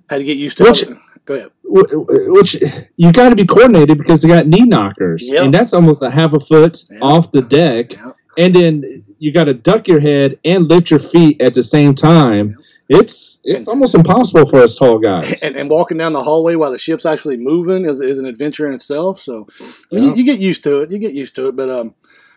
had 0.08 0.18
to 0.18 0.24
get 0.24 0.36
used 0.36 0.58
to. 0.58 0.64
Which- 0.64 0.84
Go 1.26 1.34
ahead. 1.34 1.50
Which 1.64 2.60
you 2.96 3.12
got 3.12 3.28
to 3.28 3.36
be 3.36 3.44
coordinated 3.46 3.98
because 3.98 4.20
they 4.22 4.28
got 4.28 4.46
knee 4.48 4.62
knockers, 4.64 5.28
Yep. 5.30 5.44
and 5.44 5.54
that's 5.54 5.72
almost 5.74 6.02
a 6.02 6.10
half 6.10 6.32
a 6.32 6.40
foot 6.40 6.82
Yeah. 6.90 6.98
off 7.02 7.30
the 7.30 7.42
deck. 7.42 7.92
Yeah. 7.92 8.12
and 8.38 8.54
then 8.54 9.02
you 9.18 9.32
got 9.32 9.44
to 9.44 9.54
duck 9.54 9.86
your 9.88 9.98
head 10.00 10.38
and 10.44 10.68
lift 10.68 10.90
your 10.90 11.00
feet 11.00 11.42
at 11.42 11.52
the 11.52 11.62
same 11.62 11.94
time. 11.94 12.54
It's 12.92 13.38
it's 13.44 13.68
almost 13.68 13.94
impossible 13.94 14.46
for 14.46 14.58
us 14.58 14.74
tall 14.74 14.98
guys. 14.98 15.40
and, 15.44 15.54
and 15.54 15.70
walking 15.70 15.96
down 15.96 16.12
the 16.12 16.24
hallway 16.24 16.56
while 16.56 16.72
the 16.72 16.78
ship's 16.78 17.06
actually 17.06 17.36
moving 17.36 17.84
is, 17.84 18.00
is 18.00 18.18
an 18.18 18.26
adventure 18.26 18.66
in 18.66 18.74
itself. 18.74 19.20
So 19.20 19.46
I 19.60 19.94
mean, 19.94 20.04
Yeah. 20.04 20.10
you, 20.10 20.14
you 20.16 20.24
get 20.24 20.40
used 20.40 20.64
to 20.64 20.80
it. 20.82 20.90
You 20.90 20.98
get 20.98 21.14
used 21.14 21.36
to 21.36 21.46
it. 21.46 21.54
But 21.56 21.70
um, 21.70 21.94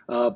uh, 0.07 0.31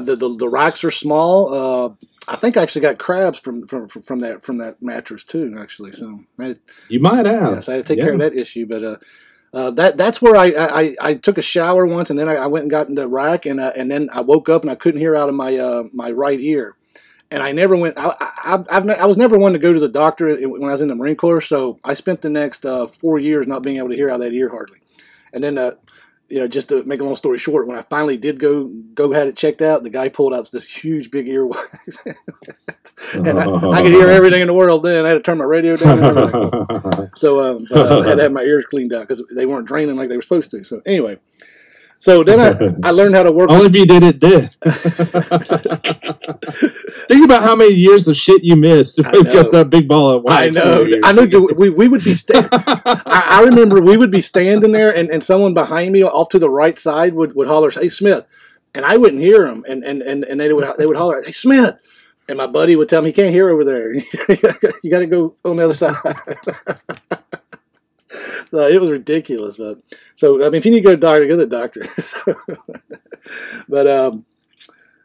the, 0.00 0.16
the 0.16 0.36
the 0.36 0.48
racks 0.48 0.82
are 0.82 0.90
small. 0.90 1.54
Uh, 1.54 1.90
I 2.26 2.34
think 2.34 2.56
I 2.56 2.62
actually 2.62 2.82
got 2.82 2.98
crabs 2.98 3.38
from 3.38 3.68
from 3.68 3.86
from 3.86 4.18
that 4.20 4.42
from 4.42 4.58
that 4.58 4.82
mattress 4.82 5.22
too. 5.22 5.54
Actually, 5.56 5.92
so 5.92 6.24
had, 6.40 6.58
You 6.88 6.98
might 6.98 7.24
have. 7.26 7.52
yes, 7.52 7.68
I 7.68 7.74
had 7.74 7.86
to 7.86 7.94
take 7.94 8.02
care 8.04 8.14
of 8.14 8.18
that 8.18 8.34
issue. 8.34 8.66
But 8.66 8.82
uh, 8.82 8.96
uh, 9.54 9.70
that 9.70 9.96
that's 9.96 10.20
where 10.20 10.34
I, 10.34 10.46
I, 10.56 10.96
I 11.00 11.14
took 11.14 11.38
a 11.38 11.42
shower 11.42 11.86
once, 11.86 12.10
and 12.10 12.18
then 12.18 12.28
I, 12.28 12.34
I 12.34 12.46
went 12.48 12.64
and 12.64 12.70
got 12.70 12.88
in 12.88 12.96
the 12.96 13.06
rack, 13.06 13.46
and 13.46 13.60
uh, 13.60 13.70
and 13.76 13.88
then 13.88 14.10
I 14.12 14.22
woke 14.22 14.48
up 14.48 14.62
and 14.62 14.70
I 14.72 14.74
couldn't 14.74 15.00
hear 15.00 15.14
out 15.14 15.28
of 15.28 15.36
my 15.36 15.56
uh, 15.56 15.84
my 15.92 16.10
right 16.10 16.40
ear. 16.40 16.74
And 17.30 17.42
I 17.42 17.52
never 17.52 17.76
went. 17.76 17.98
I, 17.98 18.14
I, 18.20 18.64
I've 18.70 18.88
I 18.88 19.04
was 19.04 19.16
never 19.16 19.36
one 19.36 19.52
to 19.52 19.58
go 19.58 19.72
to 19.72 19.80
the 19.80 19.88
doctor 19.88 20.34
when 20.48 20.64
I 20.64 20.72
was 20.72 20.80
in 20.80 20.88
the 20.88 20.94
Marine 20.94 21.16
Corps. 21.16 21.40
So 21.40 21.80
I 21.82 21.94
spent 21.94 22.22
the 22.22 22.30
next 22.30 22.64
uh, 22.64 22.86
four 22.86 23.18
years 23.18 23.46
not 23.46 23.62
being 23.62 23.78
able 23.78 23.88
to 23.88 23.96
hear 23.96 24.08
out 24.08 24.16
of 24.16 24.20
that 24.20 24.32
ear 24.32 24.48
hardly. 24.48 24.78
And 25.32 25.42
then, 25.42 25.58
uh, 25.58 25.72
you 26.28 26.38
know, 26.38 26.48
just 26.48 26.68
to 26.70 26.84
make 26.84 27.00
a 27.00 27.04
long 27.04 27.16
story 27.16 27.38
short, 27.38 27.66
when 27.66 27.76
I 27.76 27.82
finally 27.82 28.16
did 28.16 28.38
go 28.38 28.64
go 28.94 29.12
had 29.12 29.28
it 29.28 29.36
checked 29.36 29.62
out, 29.62 29.82
the 29.82 29.90
guy 29.90 30.08
pulled 30.08 30.34
out 30.34 30.48
this 30.52 30.68
huge 30.68 31.10
big 31.10 31.26
earwax, 31.26 31.98
and 33.14 33.38
I, 33.38 33.70
I 33.70 33.82
could 33.82 33.92
hear 33.92 34.08
everything 34.08 34.40
in 34.40 34.46
the 34.46 34.54
world. 34.54 34.82
Then 34.82 35.04
I 35.04 35.08
had 35.08 35.14
to 35.14 35.20
turn 35.20 35.38
my 35.38 35.44
radio 35.44 35.76
down. 35.76 36.02
And 36.02 36.18
everything. 36.18 37.10
So 37.16 37.40
um, 37.40 37.66
but, 37.70 37.90
uh, 37.90 38.00
I 38.00 38.08
had 38.08 38.16
to 38.16 38.22
have 38.24 38.32
my 38.32 38.42
ears 38.42 38.66
cleaned 38.66 38.92
out 38.92 39.02
because 39.08 39.24
they 39.34 39.46
weren't 39.46 39.66
draining 39.66 39.96
like 39.96 40.08
they 40.08 40.16
were 40.16 40.22
supposed 40.22 40.50
to. 40.50 40.64
So 40.64 40.82
anyway, 40.84 41.18
so 41.98 42.22
then 42.22 42.40
I, 42.40 42.74
I 42.88 42.90
learned 42.92 43.14
how 43.14 43.22
to 43.22 43.32
work. 43.32 43.50
Only 43.50 43.66
if 43.66 43.74
you 43.74 43.86
did 43.86 44.02
it 44.02 44.18
did. 44.18 44.54
Think 47.08 47.24
about 47.24 47.42
how 47.42 47.56
many 47.56 47.74
years 47.74 48.08
of 48.08 48.16
shit 48.16 48.44
you 48.44 48.56
missed 48.56 49.04
I 49.04 49.10
because 49.12 49.52
know. 49.52 49.58
that 49.60 49.70
big 49.70 49.88
ball 49.88 50.10
of 50.10 50.24
wax. 50.24 50.40
I 50.40 50.50
know. 50.50 50.86
I 51.04 51.12
know. 51.12 51.48
We, 51.56 51.70
we 51.70 51.88
would 51.88 52.04
be. 52.04 52.14
Sta- 52.14 52.48
I, 52.52 53.02
I 53.06 53.42
remember 53.44 53.80
we 53.80 53.96
would 53.96 54.10
be 54.10 54.20
standing 54.20 54.72
there, 54.72 54.94
and, 54.94 55.10
and 55.10 55.22
someone 55.22 55.54
behind 55.54 55.92
me, 55.92 56.02
off 56.02 56.28
to 56.30 56.38
the 56.38 56.50
right 56.50 56.78
side, 56.78 57.14
would, 57.14 57.34
would 57.34 57.48
holler, 57.48 57.70
"Hey 57.70 57.88
Smith," 57.88 58.26
and 58.74 58.84
I 58.84 58.96
wouldn't 58.96 59.22
hear 59.22 59.46
him, 59.46 59.64
and 59.68 59.82
and 59.82 60.02
and, 60.02 60.24
and 60.24 60.40
they 60.40 60.52
would 60.52 60.66
they 60.76 60.86
would 60.86 60.96
holler, 60.96 61.22
"Hey 61.22 61.32
Smith," 61.32 61.74
and 62.28 62.38
my 62.38 62.46
buddy 62.46 62.76
would 62.76 62.88
tell 62.88 63.02
me, 63.02 63.08
"He 63.08 63.12
can't 63.14 63.34
hear 63.34 63.50
over 63.50 63.64
there. 63.64 63.92
you 63.94 64.90
got 64.90 65.00
to 65.00 65.06
go 65.06 65.34
on 65.44 65.56
the 65.56 65.64
other 65.64 65.74
side." 65.74 65.96
So 68.50 68.66
it 68.68 68.80
was 68.80 68.90
ridiculous, 68.90 69.56
but 69.56 69.78
so 70.14 70.40
I 70.44 70.50
mean, 70.50 70.54
if 70.56 70.64
you 70.64 70.70
need 70.70 70.82
to 70.82 70.84
go 70.84 70.90
to 70.90 70.96
the 70.96 71.06
doctor, 71.06 71.26
go 71.26 71.36
to 71.36 71.46
the 71.46 71.46
doctor. 71.46 71.84
So, 72.02 72.36
but 73.68 73.86
um, 73.86 74.24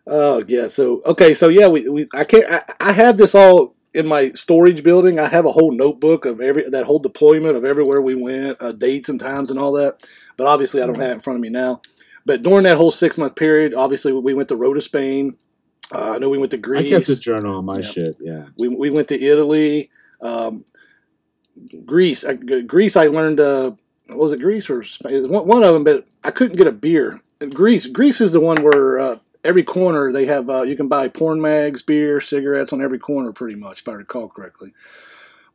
oh 0.08 0.44
yeah. 0.48 0.68
So 0.68 1.02
okay, 1.06 1.34
so 1.34 1.50
yeah, 1.50 1.68
we, 1.68 1.88
we 1.90 2.08
I 2.14 2.24
can't. 2.24 2.52
I, 2.52 2.64
I 2.80 2.92
have 2.94 3.18
this 3.18 3.36
all 3.36 3.76
in 3.94 4.08
my 4.08 4.32
storage 4.32 4.84
building. 4.84 5.20
I 5.20 5.28
have 5.28 5.46
a 5.46 5.52
whole 5.52 5.72
notebook 5.72 6.26
of 6.26 6.40
every 6.42 6.70
that 6.70 6.86
whole 6.86 7.00
deployment 7.00 7.56
of 7.58 7.66
everywhere 7.66 8.02
we 8.02 8.16
went, 8.16 8.58
uh, 8.62 8.72
dates 8.72 9.10
and 9.10 9.20
times 9.20 9.50
and 9.50 9.60
all 9.60 9.74
that. 9.74 10.06
But 10.38 10.48
obviously, 10.48 10.82
I 10.82 10.86
don't 10.88 11.00
have 11.00 11.10
it 11.12 11.14
in 11.14 11.20
front 11.20 11.38
of 11.38 11.42
me 11.42 11.50
now. 11.50 11.82
But 12.26 12.44
during 12.44 12.64
that 12.64 12.78
whole 12.78 12.92
six 12.92 13.18
month 13.18 13.36
period, 13.36 13.74
obviously, 13.74 14.14
we 14.14 14.34
went 14.34 14.50
to 14.50 14.56
Rota, 14.56 14.82
Spain. 14.82 15.38
Uh, 15.94 16.14
I 16.14 16.18
know 16.20 16.30
we 16.30 16.38
went 16.38 16.52
to 16.52 16.58
Greece. 16.58 16.94
I 16.94 16.98
kept 17.00 17.10
a 17.10 17.20
journal 17.20 17.58
on 17.58 17.66
my 17.66 17.80
Yeah. 17.80 17.86
shit. 17.86 18.16
Yeah. 18.22 18.46
We, 18.58 18.70
we 18.70 18.90
went 18.92 19.10
to 19.10 19.22
Italy, 19.22 19.90
um, 20.22 20.64
Greece. 21.86 22.24
I, 22.24 22.34
Greece, 22.34 22.96
I 22.96 23.08
learned. 23.08 23.40
Uh, 23.40 23.74
was 24.10 24.32
it 24.32 24.42
Greece 24.42 24.70
or 24.70 24.84
Spain? 24.84 25.30
One, 25.30 25.64
of 25.64 25.74
them, 25.74 25.84
but 25.84 26.06
I 26.24 26.32
couldn't 26.32 26.58
get 26.58 26.68
a 26.68 26.72
beer. 26.72 27.22
Greece, 27.54 27.88
Greece 27.88 28.22
is 28.22 28.32
the 28.32 28.40
one 28.40 28.62
where 28.62 29.00
uh, 29.00 29.18
every 29.44 29.64
corner 29.64 30.12
they 30.12 30.26
have. 30.26 30.50
Uh, 30.50 30.64
you 30.64 30.76
can 30.76 30.88
buy 30.88 31.08
porn 31.08 31.42
mags, 31.42 31.82
beer, 31.82 32.20
cigarettes 32.20 32.74
on 32.74 32.82
every 32.82 33.00
corner, 33.00 33.32
pretty 33.32 33.56
much, 33.56 33.82
if 33.82 33.88
I 33.88 33.94
recall 33.94 34.28
correctly. 34.28 34.74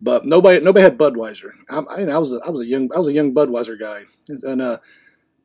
But 0.01 0.27
nobody, 0.27 0.61
nobody 0.61 0.83
had 0.83 0.99
Budweiser. 0.99 1.53
I, 1.71 1.79
I, 1.79 2.03
I 2.05 2.19
was, 2.19 2.33
a, 2.33 2.41
I 2.47 2.51
was 2.51 2.61
a 2.61 2.67
young, 2.67 2.91
I 2.95 2.99
was 2.99 3.09
a 3.09 3.13
young 3.13 3.35
Budweiser 3.35 3.79
guy, 3.79 4.03
and 4.29 4.61
uh, 4.61 4.79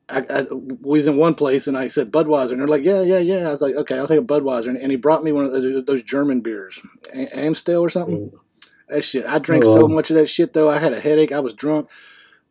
I, 0.10 0.26
I 0.30 0.46
was 0.50 1.08
in 1.08 1.16
one 1.16 1.36
place 1.36 1.68
and 1.68 1.78
I 1.78 1.88
said 1.88 2.12
Budweiser, 2.12 2.52
and 2.52 2.60
they're 2.60 2.68
like, 2.68 2.84
yeah, 2.84 3.02
yeah, 3.02 3.20
yeah. 3.20 3.48
I 3.48 3.52
was 3.52 3.62
like, 3.62 3.76
okay, 3.76 3.98
I'll 3.98 4.08
take 4.08 4.20
a 4.20 4.24
Budweiser, 4.24 4.68
and, 4.68 4.78
and 4.78 4.92
he 4.92 4.98
brought 4.98 5.24
me 5.24 5.32
one 5.32 5.46
of 5.46 5.52
those, 5.52 5.86
those 5.86 6.04
German 6.04 6.42
beers, 6.42 6.82
Amstel 7.14 7.82
or 7.82 7.90
something. 7.90 8.32
That 8.92 9.04
shit, 9.04 9.26
I 9.26 9.40
drank 9.40 9.64
Oh, 9.66 9.74
so 9.74 9.88
much 9.88 10.10
of 10.12 10.18
that 10.18 10.28
shit 10.28 10.54
though. 10.54 10.70
I 10.70 10.78
had 10.78 10.94
a 10.94 11.00
headache. 11.00 11.32
I 11.32 11.40
was 11.40 11.54
drunk. 11.54 11.90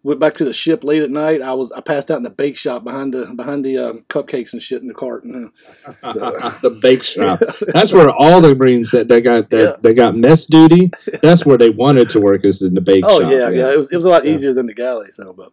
Went 0.03 0.19
back 0.19 0.33
to 0.35 0.47
the 0.47 0.55
ship 0.55 0.83
late 0.83 1.03
at 1.03 1.11
night. 1.11 1.43
I 1.43 1.53
was 1.53 1.71
I 1.73 1.83
passed 1.83 2.11
out 2.11 2.17
in 2.17 2.23
the 2.23 2.31
bake 2.31 2.57
shop 2.57 2.85
behind 2.85 3.13
the 3.13 3.27
behind 3.35 3.63
the 3.67 3.77
um, 3.77 4.05
cupcakes 4.09 4.55
and 4.55 4.63
shit 4.63 4.81
in 4.81 4.89
the 4.89 4.95
cart. 4.95 5.25
And, 5.25 5.51
uh, 6.03 6.59
the 6.63 6.71
bake 6.81 7.03
shop. 7.15 7.39
That's 7.75 7.93
where 7.93 8.09
all 8.09 8.41
the 8.41 8.55
Marines 8.55 8.91
that 8.93 9.09
they 9.09 9.21
got 9.21 9.51
that 9.51 9.63
Yeah. 9.63 9.77
they 9.83 9.93
got 9.93 10.17
mess 10.17 10.47
duty. 10.47 10.91
That's 11.21 11.45
where 11.45 11.59
they 11.59 11.69
wanted 11.69 12.09
to 12.11 12.21
work 12.21 12.47
is 12.47 12.63
in 12.63 12.73
the 12.73 12.81
bake 12.81 13.05
oh 13.07 13.21
shop. 13.21 13.31
yeah, 13.31 13.51
yeah, 13.51 13.71
It 13.73 13.77
was 13.77 13.93
it 13.93 13.97
was 13.97 14.07
a 14.07 14.09
lot 14.09 14.25
Yeah. 14.25 14.33
easier 14.33 14.55
than 14.55 14.65
the 14.67 14.75
galley. 14.75 15.11
So, 15.11 15.35
but 15.35 15.53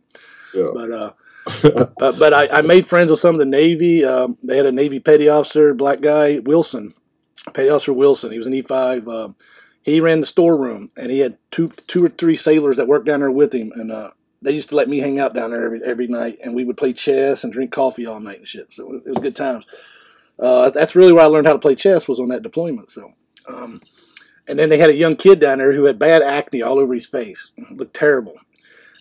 Yeah. 0.53 0.69
but 0.73 0.91
uh, 0.91 1.11
but, 1.99 2.17
but 2.19 2.33
I, 2.33 2.47
I 2.59 2.61
made 2.61 2.87
friends 2.87 3.11
with 3.11 3.19
some 3.19 3.35
of 3.35 3.39
the 3.39 3.45
Navy. 3.45 4.05
Um, 4.05 4.37
they 4.43 4.55
had 4.55 4.65
a 4.65 4.71
Navy 4.71 4.99
petty 5.01 5.27
officer, 5.27 5.73
black 5.73 5.99
guy, 5.99 6.39
Wilson, 6.39 6.93
petty 7.53 7.67
officer 7.69 7.91
Wilson. 7.93 8.31
He 8.31 8.37
was 8.37 8.47
an 8.47 8.53
E 8.53 8.61
five. 8.61 9.07
Um, 9.09 9.35
he 9.87 10.01
ran 10.01 10.19
the 10.19 10.25
storeroom, 10.25 10.89
and 10.97 11.09
he 11.11 11.19
had 11.19 11.37
two 11.49 11.69
two 11.87 12.05
or 12.05 12.09
three 12.09 12.35
sailors 12.35 12.77
that 12.77 12.87
worked 12.87 13.05
down 13.05 13.21
there 13.21 13.31
with 13.31 13.53
him, 13.53 13.71
and 13.75 13.91
uh, 13.91 14.11
they 14.41 14.51
used 14.51 14.69
to 14.69 14.75
let 14.75 14.89
me 14.89 14.99
hang 14.99 15.19
out 15.19 15.33
down 15.33 15.51
there 15.51 15.65
every 15.65 15.81
every 15.83 16.07
night, 16.07 16.37
and 16.43 16.53
we 16.53 16.65
would 16.65 16.77
play 16.77 16.93
chess 16.93 17.43
and 17.43 17.53
drink 17.53 17.71
coffee 17.71 18.05
all 18.05 18.19
night 18.19 18.39
and 18.39 18.47
shit. 18.47 18.71
So 18.71 18.93
it 18.93 19.05
was 19.05 19.17
good 19.19 19.35
times. 19.35 19.65
Uh, 20.39 20.69
that's 20.69 20.95
really 20.95 21.13
where 21.13 21.23
I 21.23 21.27
learned 21.27 21.47
how 21.47 21.53
to 21.53 21.59
play 21.59 21.73
chess 21.73 22.07
was 22.07 22.19
on 22.19 22.27
that 22.29 22.43
deployment. 22.43 22.91
So. 22.91 23.13
Um, 23.47 23.81
and 24.49 24.57
then 24.57 24.69
they 24.69 24.77
had 24.77 24.89
a 24.89 24.95
young 24.95 25.17
kid 25.17 25.39
down 25.39 25.57
there 25.57 25.73
who 25.73 25.85
had 25.85 25.99
bad 25.99 26.21
acne 26.21 26.61
all 26.61 26.79
over 26.79 26.93
his 26.93 27.05
face, 27.05 27.51
looked 27.69 27.93
terrible 27.93 28.35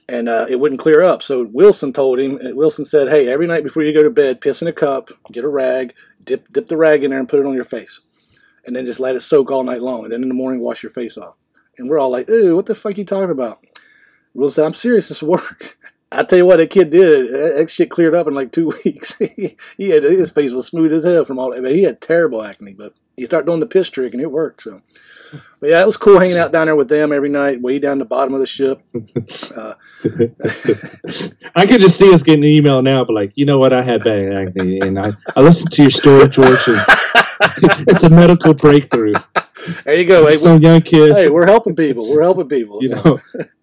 and 0.09 0.29
uh, 0.29 0.47
it 0.49 0.61
wouldn't 0.61 0.81
clear 0.81 1.03
up. 1.03 1.23
So 1.23 1.45
Wilson 1.45 1.93
told 1.93 2.19
him. 2.19 2.39
Wilson 2.57 2.85
said, 2.85 3.09
"Hey, 3.09 3.29
every 3.29 3.47
night 3.47 3.65
before 3.65 3.83
you 3.83 3.93
go 3.93 4.03
to 4.03 4.11
bed, 4.11 4.41
piss 4.41 4.63
in 4.63 4.69
a 4.69 4.73
cup, 4.73 5.11
get 5.33 5.45
a 5.45 5.49
rag, 5.49 5.95
dip 6.25 6.53
dip 6.53 6.69
the 6.69 6.77
rag 6.77 7.05
in 7.05 7.11
there, 7.11 7.19
and 7.19 7.29
put 7.29 7.41
it 7.41 7.47
on 7.47 7.55
your 7.55 7.65
face, 7.65 8.01
and 8.67 8.75
then 8.75 8.85
just 8.85 9.01
let 9.01 9.15
it 9.15 9.21
soak 9.21 9.51
all 9.51 9.65
night 9.65 9.83
long. 9.83 10.05
And 10.05 10.13
then 10.13 10.23
in 10.23 10.29
the 10.29 10.35
morning, 10.35 10.61
wash 10.61 10.83
your 10.83 10.91
face 10.91 11.17
off." 11.17 11.35
And 11.79 11.89
we're 11.89 11.99
all 11.99 12.11
like, 12.11 12.29
"Ooh, 12.31 12.57
what 12.57 12.67
the 12.67 12.75
fuck 12.75 12.99
you 12.99 13.05
talking 13.05 13.31
about?" 13.31 13.65
Wilson 14.35 14.63
said, 14.63 14.67
"I'm 14.67 14.75
serious. 14.75 15.09
This 15.09 15.23
works." 15.23 15.77
I 16.13 16.23
tell 16.23 16.39
you 16.39 16.47
what, 16.47 16.59
that 16.59 16.71
kid 16.71 16.91
did. 16.91 17.33
That 17.33 17.69
shit 17.69 17.91
cleared 17.91 18.15
up 18.15 18.29
in 18.29 18.35
like 18.35 18.53
two 18.53 18.73
weeks. 18.85 19.19
he 19.77 19.91
had 19.91 20.05
his 20.05 20.31
face 20.31 20.53
was 20.53 20.67
smooth 20.67 20.93
as 20.93 21.05
hell 21.05 21.25
from 21.25 21.39
all 21.39 21.53
that. 21.53 21.63
But 21.63 21.73
he 21.73 21.83
had 21.83 22.01
terrible 22.01 22.43
acne. 22.43 22.73
But 22.73 22.95
he 23.17 23.27
started 23.27 23.47
doing 23.47 23.61
the 23.61 23.67
piss 23.67 23.91
trick, 23.91 24.13
and 24.13 24.23
it 24.23 24.31
worked. 24.31 24.63
So. 24.63 24.83
But 25.61 25.71
yeah, 25.71 25.83
it 25.83 25.87
was 25.87 25.97
cool 25.97 26.19
hanging 26.19 26.37
out 26.37 26.53
down 26.53 26.67
there 26.67 26.77
with 26.77 26.89
them 26.89 27.13
every 27.13 27.29
night, 27.29 27.61
way 27.61 27.79
down 27.79 27.99
the 27.99 28.05
bottom 28.05 28.33
of 28.35 28.41
the 28.41 28.47
ship. 28.47 28.83
Uh, 29.55 29.75
I 31.57 31.67
could 31.67 31.81
just 31.81 31.99
see 31.99 32.13
us 32.13 32.23
getting 32.23 32.45
an 32.45 32.51
email 32.51 32.81
now, 32.81 33.05
but 33.05 33.15
like, 33.15 33.33
you 33.35 33.45
know 33.45 33.59
what? 33.59 33.73
I 33.73 33.83
had 33.83 34.05
bad 34.05 34.33
acne, 34.33 34.81
and 34.81 34.99
I, 34.99 35.13
I 35.35 35.41
listened 35.41 35.73
to 35.73 35.83
your 35.83 35.91
story, 35.91 36.29
George. 36.29 36.69
And 36.69 36.77
it's 37.87 38.03
a 38.05 38.11
medical 38.11 38.55
breakthrough. 38.55 39.13
there 39.85 39.95
you 39.95 40.05
go. 40.05 40.27
Hey, 40.27 40.37
Some 40.37 40.63
young 40.63 40.83
kid, 40.83 41.15
hey, 41.15 41.29
we're 41.29 41.47
helping 41.47 41.77
people. 41.77 42.09
We're 42.11 42.23
helping 42.23 42.49
people. 42.49 42.83
you 42.83 42.91
know, 42.91 43.19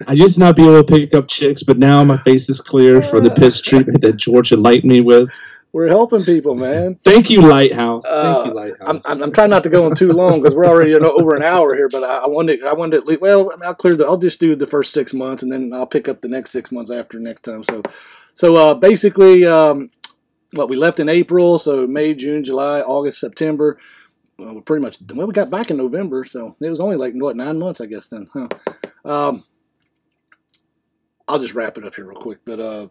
I 0.07 0.13
used 0.13 0.35
to 0.35 0.39
not 0.41 0.55
be 0.55 0.63
able 0.63 0.83
to 0.83 0.83
pick 0.83 1.13
up 1.13 1.27
chicks, 1.27 1.63
but 1.63 1.77
now 1.77 2.03
my 2.03 2.17
face 2.17 2.49
is 2.49 2.61
clear 2.61 3.01
for 3.01 3.19
the 3.19 3.31
piss 3.31 3.61
treatment 3.69 4.01
that 4.01 4.17
George 4.17 4.51
enlightened 4.51 4.91
me 4.91 5.01
with. 5.01 5.31
We're 5.73 5.87
helping 5.87 6.23
people, 6.23 6.53
man. 6.53 6.99
Thank 7.03 7.31
you, 7.31 7.41
Lighthouse. 7.41 8.05
Uh, 8.05 8.35
Thank 8.35 8.47
you, 8.47 8.53
Lighthouse. 8.53 9.01
I'm, 9.07 9.23
I'm, 9.23 9.31
trying 9.31 9.49
not 9.49 9.63
to 9.63 9.69
go 9.69 9.87
on 9.87 9.95
too 9.95 10.11
long 10.11 10.39
because 10.39 10.53
we're 10.53 10.67
already 10.67 10.91
you 10.91 10.99
know, 10.99 11.13
over 11.13 11.35
an 11.35 11.41
hour 11.41 11.73
here. 11.73 11.89
But 11.89 12.03
I, 12.03 12.19
I 12.19 12.27
wanted 12.27 12.63
I 12.63 12.73
wanted 12.73 12.99
to 12.99 13.05
leave, 13.07 13.21
well 13.21 13.51
I'll 13.63 13.73
clear 13.73 13.95
the 13.95 14.05
I'll 14.05 14.19
just 14.19 14.39
do 14.39 14.55
the 14.55 14.67
first 14.67 14.93
six 14.93 15.15
months 15.15 15.41
and 15.41 15.51
then 15.51 15.73
I'll 15.73 15.87
pick 15.87 16.07
up 16.07 16.21
the 16.21 16.29
next 16.29 16.51
six 16.51 16.71
months 16.71 16.91
after 16.91 17.19
next 17.19 17.41
time. 17.41 17.63
So 17.63 17.81
so 18.35 18.55
uh, 18.55 18.75
basically 18.75 19.45
um, 19.47 19.89
what 20.53 20.69
we 20.69 20.75
left 20.77 20.99
in 20.99 21.09
April, 21.09 21.59
so 21.59 21.87
May, 21.87 22.13
June, 22.13 22.43
July, 22.43 22.81
August, 22.81 23.19
September. 23.19 23.77
Well, 24.37 24.55
we 24.55 24.61
pretty 24.61 24.81
much 24.83 24.97
well 25.13 25.27
we 25.27 25.33
got 25.33 25.51
back 25.51 25.71
in 25.71 25.77
November, 25.77 26.25
so 26.25 26.55
it 26.61 26.69
was 26.69 26.79
only 26.79 26.95
like 26.97 27.13
what 27.13 27.35
nine 27.37 27.59
months 27.59 27.81
I 27.81 27.85
guess 27.85 28.07
then. 28.07 28.29
Huh? 28.33 28.47
Um, 29.05 29.43
I'll 31.27 31.39
just 31.39 31.55
wrap 31.55 31.77
it 31.77 31.85
up 31.85 31.95
here 31.95 32.05
real 32.05 32.19
quick, 32.19 32.39
but 32.45 32.59
uh, 32.59 32.87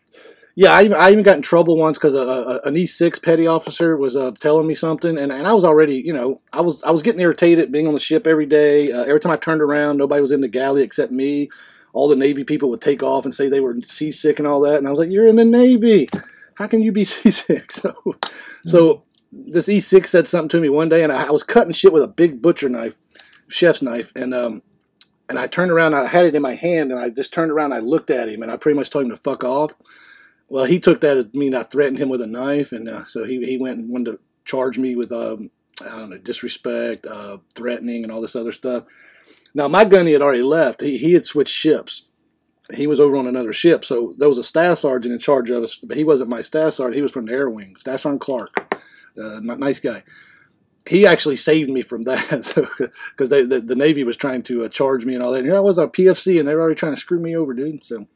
Yeah, 0.55 0.73
I 0.73 0.83
even, 0.85 0.97
I 0.99 1.11
even 1.11 1.25
got 1.25 1.37
in 1.37 1.43
trouble 1.43 1.79
once 1.79 1.97
because 1.97 2.15
a, 2.15 2.19
a, 2.19 2.61
an 2.69 2.75
E6 2.75 3.23
petty 3.23 3.47
officer 3.47 3.97
was 3.97 4.17
uh, 4.17 4.33
telling 4.39 4.67
me 4.67 4.75
something, 4.75 5.17
and, 5.17 5.33
and 5.33 5.47
I 5.47 5.55
was 5.55 5.65
already, 5.65 5.97
you 5.97 6.13
know, 6.13 6.41
I 6.53 6.61
was 6.61 6.83
I 6.85 6.91
was 6.91 7.03
getting 7.03 7.23
irritated 7.23 7.73
being 7.73 7.87
on 7.87 7.95
the 7.95 8.01
ship 8.01 8.27
every 8.27 8.47
day. 8.47 8.93
Uh, 8.93 9.05
every 9.05 9.21
time 9.21 9.33
I 9.33 9.37
turned 9.37 9.63
around, 9.63 9.97
nobody 9.97 10.21
was 10.21 10.31
in 10.31 10.43
the 10.43 10.49
galley 10.49 10.83
except 10.83 11.11
me. 11.11 11.49
All 11.95 12.09
the 12.09 12.17
Navy 12.17 12.45
people 12.45 12.69
would 12.71 12.83
take 12.83 13.03
off 13.03 13.25
and 13.25 13.35
say 13.35 13.49
they 13.49 13.61
were 13.61 13.77
seasick 13.85 14.39
and 14.39 14.47
all 14.47 14.61
that, 14.63 14.77
and 14.77 14.87
I 14.87 14.91
was 14.91 14.99
like, 14.99 15.11
"You're 15.11 15.27
in 15.27 15.37
the 15.37 15.45
Navy. 15.45 16.09
How 16.63 16.69
can 16.69 16.81
you 16.81 16.93
be 16.93 17.05
seasick?" 17.05 17.73
So, 17.73 17.97
so 18.65 19.03
this 19.33 19.69
E6 19.69 20.07
said 20.07 20.29
something 20.29 20.49
to 20.51 20.61
me 20.61 20.69
one 20.69 20.89
day, 20.89 21.03
and 21.03 21.13
I, 21.13 21.27
I 21.27 21.31
was 21.31 21.43
cutting 21.43 21.73
shit 21.73 21.93
with 21.93 22.05
a 22.05 22.09
big 22.09 22.41
butcher 22.41 22.69
knife, 22.69 22.99
chef's 23.49 23.83
knife, 23.83 24.13
and 24.15 24.33
um, 24.33 24.63
and 25.29 25.39
I 25.39 25.49
turned 25.49 25.73
around, 25.73 25.95
I 25.95 26.07
had 26.07 26.27
it 26.27 26.35
in 26.37 26.43
my 26.43 26.55
hand, 26.55 26.93
and 26.93 27.01
I 27.01 27.11
just 27.11 27.33
turned 27.33 27.51
around, 27.51 27.73
and 27.73 27.83
I 27.83 27.85
looked 27.85 28.11
at 28.11 28.29
him, 28.29 28.43
and 28.43 28.53
I 28.53 28.57
pretty 28.57 28.79
much 28.79 28.91
told 28.91 29.05
him 29.05 29.11
to 29.11 29.17
fuck 29.17 29.43
off. 29.43 29.73
Well, 30.49 30.67
he 30.67 30.79
took 30.79 31.01
that 31.01 31.17
as 31.17 31.35
mean 31.35 31.55
I 31.55 31.65
threatened 31.65 31.99
him 31.99 32.09
with 32.09 32.21
a 32.21 32.27
knife, 32.29 32.71
and 32.71 32.89
uh, 32.89 33.07
so 33.07 33.25
he, 33.25 33.45
he 33.45 33.59
went 33.59 33.79
and 33.79 33.91
wanted 33.91 34.13
to 34.13 34.21
charge 34.45 34.79
me 34.79 34.95
with 34.95 35.11
um, 35.11 35.51
I 35.81 35.99
don't 35.99 36.11
know 36.11 36.19
disrespect, 36.19 37.07
uh, 37.07 37.39
threatening, 37.55 38.05
and 38.05 38.13
all 38.13 38.21
this 38.21 38.37
other 38.37 38.53
stuff. 38.53 38.85
Now 39.55 39.67
my 39.67 39.85
gunny 39.85 40.13
had 40.13 40.23
already 40.23 40.43
left. 40.43 40.81
He 40.81 40.99
he 40.99 41.15
had 41.15 41.27
switched 41.27 41.55
ships. 41.55 42.03
He 42.75 42.87
was 42.87 43.01
over 43.01 43.17
on 43.17 43.27
another 43.27 43.53
ship, 43.53 43.85
so 43.85 44.15
there 44.19 44.29
was 44.29 44.39
a 44.39 44.45
staff 44.45 44.79
sergeant 44.79 45.13
in 45.13 45.19
charge 45.19 45.51
of 45.51 45.63
us, 45.63 45.77
but 45.79 45.97
he 45.97 46.05
wasn't 46.05 46.31
my 46.31 46.41
staff 46.41 46.75
sergeant. 46.75 46.97
He 46.97 47.03
was 47.03 47.13
from 47.13 47.27
the 47.27 47.33
Air 47.33 47.51
Wing, 47.51 47.77
Staff 47.79 48.01
Sergeant 48.01 48.21
Clark, 48.21 48.75
uh, 49.21 49.41
nice 49.41 49.81
guy. 49.81 50.03
He 50.89 51.07
actually 51.07 51.37
saved 51.37 51.71
me 51.71 51.83
from 51.83 52.03
that, 52.03 52.45
so 52.45 52.67
because 53.11 53.31
the, 53.31 53.63
the 53.65 53.77
Navy 53.77 54.05
was 54.05 54.17
trying 54.17 54.43
to 54.45 54.65
uh, 54.65 54.69
charge 54.69 55.05
me 55.05 55.15
and 55.15 55.23
all 55.23 55.33
that. 55.33 55.39
And 55.39 55.47
here 55.47 55.57
I 55.57 55.61
was 55.61 55.79
a 55.79 55.87
PFC, 55.87 56.39
and 56.39 56.49
they 56.49 56.55
were 56.55 56.61
already 56.61 56.77
trying 56.77 56.95
to 56.95 57.01
screw 57.01 57.21
me 57.21 57.37
over, 57.37 57.55
dude. 57.55 57.85
So 57.85 58.07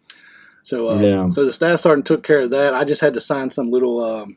so, 0.67 0.91
uh, 0.91 0.99
yeah. 0.99 1.27
so 1.29 1.45
the 1.45 1.53
staff 1.53 1.79
sergeant 1.79 2.07
took 2.07 2.25
care 2.25 2.41
of 2.41 2.51
that. 2.51 2.75
I 2.75 2.83
just 2.83 3.01
had 3.01 3.15
to 3.15 3.21
sign 3.21 3.51
some 3.51 3.71
little, 3.71 4.03
um, 4.03 4.37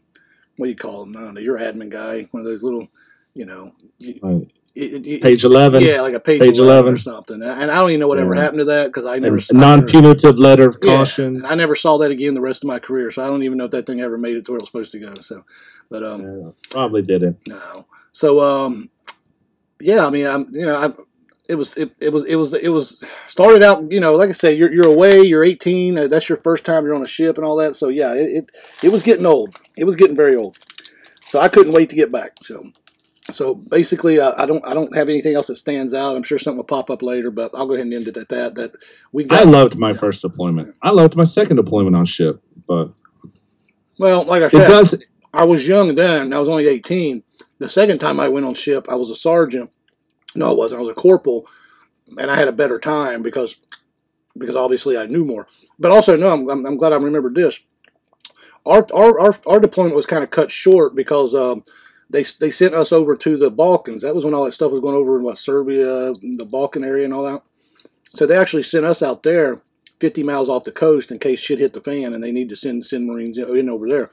what 0.58 0.68
do 0.68 0.70
you 0.70 0.76
call 0.76 1.04
them? 1.04 1.18
I 1.18 1.22
don't 1.22 1.34
know. 1.34 1.42
Your 1.42 1.58
admin 1.58 1.90
guy, 1.90 2.28
one 2.30 2.42
of 2.42 2.46
those 2.46 2.62
little, 2.62 2.88
you 3.34 3.48
know, 3.48 3.74
right. 4.22 4.48
It, 4.76 5.06
it, 5.06 5.22
page 5.22 5.44
eleven. 5.44 5.82
Yeah, 5.82 6.02
like 6.02 6.14
a 6.14 6.20
page, 6.20 6.42
page 6.42 6.58
11, 6.58 6.62
11, 6.62 6.94
or 6.94 6.98
something. 6.98 7.42
And 7.42 7.72
I 7.72 7.76
don't 7.76 7.90
even 7.90 8.00
know 8.00 8.08
whatever 8.08 8.36
yeah. 8.36 8.42
happened 8.42 8.60
to 8.60 8.66
that 8.66 8.88
because 8.88 9.06
I 9.06 9.20
never 9.20 9.40
non-punitive 9.52 10.38
letter 10.38 10.70
of 10.70 10.80
caution. 10.80 11.36
Yeah, 11.36 11.48
I 11.48 11.56
never 11.56 11.76
saw 11.76 11.98
that 11.98 12.12
again 12.12 12.34
the 12.34 12.42
rest 12.42 12.64
of 12.64 12.68
my 12.68 12.80
career, 12.80 13.12
so 13.12 13.24
I 13.24 13.28
don't 13.28 13.44
even 13.44 13.58
know 13.58 13.66
if 13.66 13.72
that 13.72 13.86
thing 13.86 14.02
ever 14.02 14.18
made 14.18 14.38
it 14.38 14.46
to 14.46 14.52
where 14.52 14.58
it 14.58 14.62
was 14.62 14.70
supposed 14.70 14.92
to 14.94 15.00
go. 15.00 15.20
So, 15.22 15.44
but 15.90 16.04
um, 16.04 16.22
yeah, 16.22 16.52
probably 16.70 17.02
didn't. 17.02 17.48
No. 17.48 17.88
So 18.12 18.40
um, 18.40 18.90
yeah, 19.80 20.06
I 20.06 20.10
mean, 20.10 20.26
I'm 20.26 20.48
you 20.52 20.66
know 20.66 20.76
I 20.76 20.94
it 21.50 21.56
was 21.56 21.76
it, 21.76 21.92
it 22.00 22.14
was 22.14 22.24
it 22.26 22.36
was 22.36 22.54
it 22.54 22.70
was 22.70 23.04
started 23.26 23.64
out 23.64 23.92
you 23.92 24.00
know 24.00 24.14
like 24.14 24.30
I 24.30 24.34
say 24.34 24.54
you're 24.54 24.72
you're 24.72 24.88
away 24.88 25.24
you're 25.24 25.44
18 25.44 25.98
uh, 25.98 26.08
that's 26.08 26.30
your 26.30 26.38
first 26.38 26.64
time 26.64 26.86
you're 26.86 26.94
on 26.94 27.02
a 27.02 27.08
ship 27.08 27.38
and 27.38 27.46
all 27.46 27.56
that 27.58 27.76
so 27.76 27.90
yeah 27.90 28.14
it, 28.14 28.30
it 28.30 28.50
it 28.84 28.92
was 28.92 29.02
getting 29.02 29.26
old 29.26 29.56
it 29.76 29.84
was 29.84 29.96
getting 29.96 30.16
very 30.16 30.36
old 30.36 30.58
so 31.22 31.40
I 31.40 31.48
couldn't 31.50 31.74
wait 31.74 31.90
to 31.90 31.96
get 31.96 32.12
back 32.12 32.38
so 32.44 32.72
so 33.32 33.56
basically 33.56 34.20
uh, 34.20 34.34
I 34.38 34.46
don't 34.46 34.66
I 34.66 34.74
don't 34.74 34.96
have 34.96 35.10
anything 35.10 35.36
else 35.36 35.48
that 35.48 35.58
stands 35.58 35.94
out 35.94 36.16
I'm 36.16 36.24
sure 36.24 36.38
something 36.38 36.58
will 36.58 36.64
pop 36.64 36.90
up 36.90 37.02
later 37.02 37.32
but 37.32 37.52
I'll 37.54 37.68
go 37.68 37.74
ahead 37.74 37.86
and 37.86 37.94
end 37.94 38.08
it 38.08 38.18
at 38.18 38.30
that 38.30 38.56
that 38.56 38.72
we 39.12 39.24
got, 39.24 39.42
I 39.42 39.44
loved 39.44 39.78
my 39.78 39.92
yeah. 39.92 39.98
first 39.98 40.22
deployment 40.22 40.76
I 40.82 40.92
loved 40.92 41.16
my 41.16 41.24
second 41.24 41.58
deployment 41.58 41.96
on 41.96 42.06
ship 42.06 42.42
but 42.68 42.92
well 43.98 44.24
like 44.24 44.44
I 44.44 44.48
said 44.48 44.68
does, 44.68 44.96
I 45.34 45.44
was 45.44 45.68
young 45.68 45.96
then 45.96 46.34
I 46.34 46.40
was 46.40 46.50
only 46.50 46.68
18 46.68 47.24
the 47.60 47.70
second 47.70 48.00
time 48.00 48.20
I 48.20 48.30
went 48.30 48.46
on 48.46 48.54
ship 48.54 48.88
I 48.90 48.96
was 48.96 49.10
a 49.10 49.16
sergeant 49.16 49.72
no, 50.36 50.52
it 50.52 50.58
wasn't. 50.58 50.80
I 50.80 50.82
was 50.82 50.92
a 50.92 50.96
corporal, 50.96 51.48
and 52.18 52.30
I 52.30 52.36
had 52.36 52.48
a 52.48 52.54
better 52.54 52.80
time 52.80 53.22
because 53.22 53.56
because 54.38 54.56
obviously 54.56 54.98
I 54.98 55.06
knew 55.06 55.26
more. 55.26 55.48
But 55.78 55.92
also, 55.92 56.16
no, 56.16 56.32
I'm, 56.32 56.50
I'm, 56.50 56.66
I'm 56.66 56.78
glad 56.78 56.94
I 56.94 56.98
remembered 56.98 57.36
this. 57.36 57.60
Our, 58.66 58.86
our, 58.94 59.20
our, 59.20 59.36
our 59.48 59.60
deployment 59.60 59.96
was 59.96 60.06
kind 60.06 60.24
of 60.24 60.30
cut 60.30 60.52
short 60.52 60.96
because 60.96 61.34
um, 61.34 61.64
they, 62.10 62.24
they 62.40 62.52
sent 62.52 62.74
us 62.74 62.92
over 62.92 63.16
to 63.16 63.38
the 63.38 63.52
Balkans. 63.52 64.04
That 64.04 64.16
was 64.16 64.26
when 64.26 64.34
all 64.34 64.46
that 64.46 64.54
stuff 64.54 64.72
was 64.72 64.80
going 64.80 64.96
over 64.96 65.18
in 65.18 65.24
what, 65.24 65.38
Serbia, 65.38 66.14
the 66.14 66.48
Balkan 66.50 66.84
area, 66.84 67.06
and 67.06 67.14
all 67.14 67.24
that. 67.24 67.44
So 68.16 68.26
they 68.26 68.38
actually 68.38 68.64
sent 68.64 68.86
us 68.86 69.04
out 69.04 69.24
there 69.24 69.62
50 70.00 70.24
miles 70.24 70.50
off 70.50 70.64
the 70.64 70.72
coast 70.72 71.12
in 71.12 71.20
case 71.20 71.40
shit 71.40 71.60
hit 71.60 71.74
the 71.74 71.82
fan 71.82 72.14
and 72.14 72.24
they 72.24 72.32
need 72.32 72.50
to 72.50 72.56
send, 72.56 72.86
send 72.86 73.06
Marines 73.06 73.38
in, 73.38 73.56
in 73.56 73.70
over 73.70 73.88
there. 73.88 74.10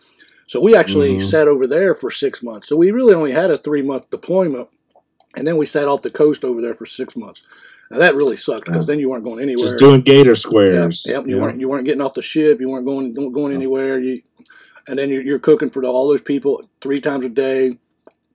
So 0.47 0.61
we 0.61 0.77
actually 0.77 1.17
mm-hmm. 1.17 1.27
sat 1.27 1.49
over 1.49 1.67
there 1.67 1.95
for 1.95 2.11
six 2.11 2.43
months. 2.43 2.69
So 2.69 2.77
we 2.77 2.91
really 2.91 3.15
only 3.15 3.33
had 3.33 3.51
a 3.51 3.59
three 3.59 3.83
month 3.83 4.11
deployment 4.11 4.69
and 5.37 5.47
then 5.47 5.57
we 5.57 5.67
sat 5.67 5.89
off 5.89 6.03
the 6.03 6.11
coast 6.11 6.45
over 6.45 6.61
there 6.61 6.75
for 6.75 6.87
six 6.87 7.17
months. 7.17 7.43
Now 7.91 7.99
that 7.99 8.15
really 8.15 8.37
sucked 8.37 8.67
because 8.67 8.87
then 8.87 8.99
you 8.99 9.11
weren't 9.11 9.25
going 9.25 9.41
anywhere. 9.41 9.69
Just 9.69 9.79
doing 9.79 10.01
gator 10.01 10.35
squares. 10.35 11.05
Yep, 11.07 11.15
yep. 11.15 11.27
You 11.29 11.37
yeah. 11.37 11.43
weren't 11.43 11.61
you 11.61 11.69
weren't 11.69 11.85
getting 11.85 12.01
off 12.01 12.15
the 12.15 12.23
ship. 12.23 12.61
You 12.61 12.69
weren't 12.69 12.85
going 12.85 13.15
going 13.33 13.55
anywhere. 13.55 13.99
You, 14.01 14.23
and 14.89 14.99
then 14.99 15.09
you're, 15.09 15.23
you're 15.23 15.39
cooking 15.39 15.71
for 15.71 15.85
all 15.85 16.09
those 16.09 16.23
people 16.23 16.69
three 16.81 17.01
times 17.01 17.25
a 17.25 17.29
day. 17.29 17.79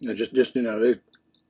You 0.02 0.10
know, 0.10 0.14
just 0.14 0.34
just 0.34 0.56
you 0.56 0.64
know, 0.64 0.82
it, 0.82 1.02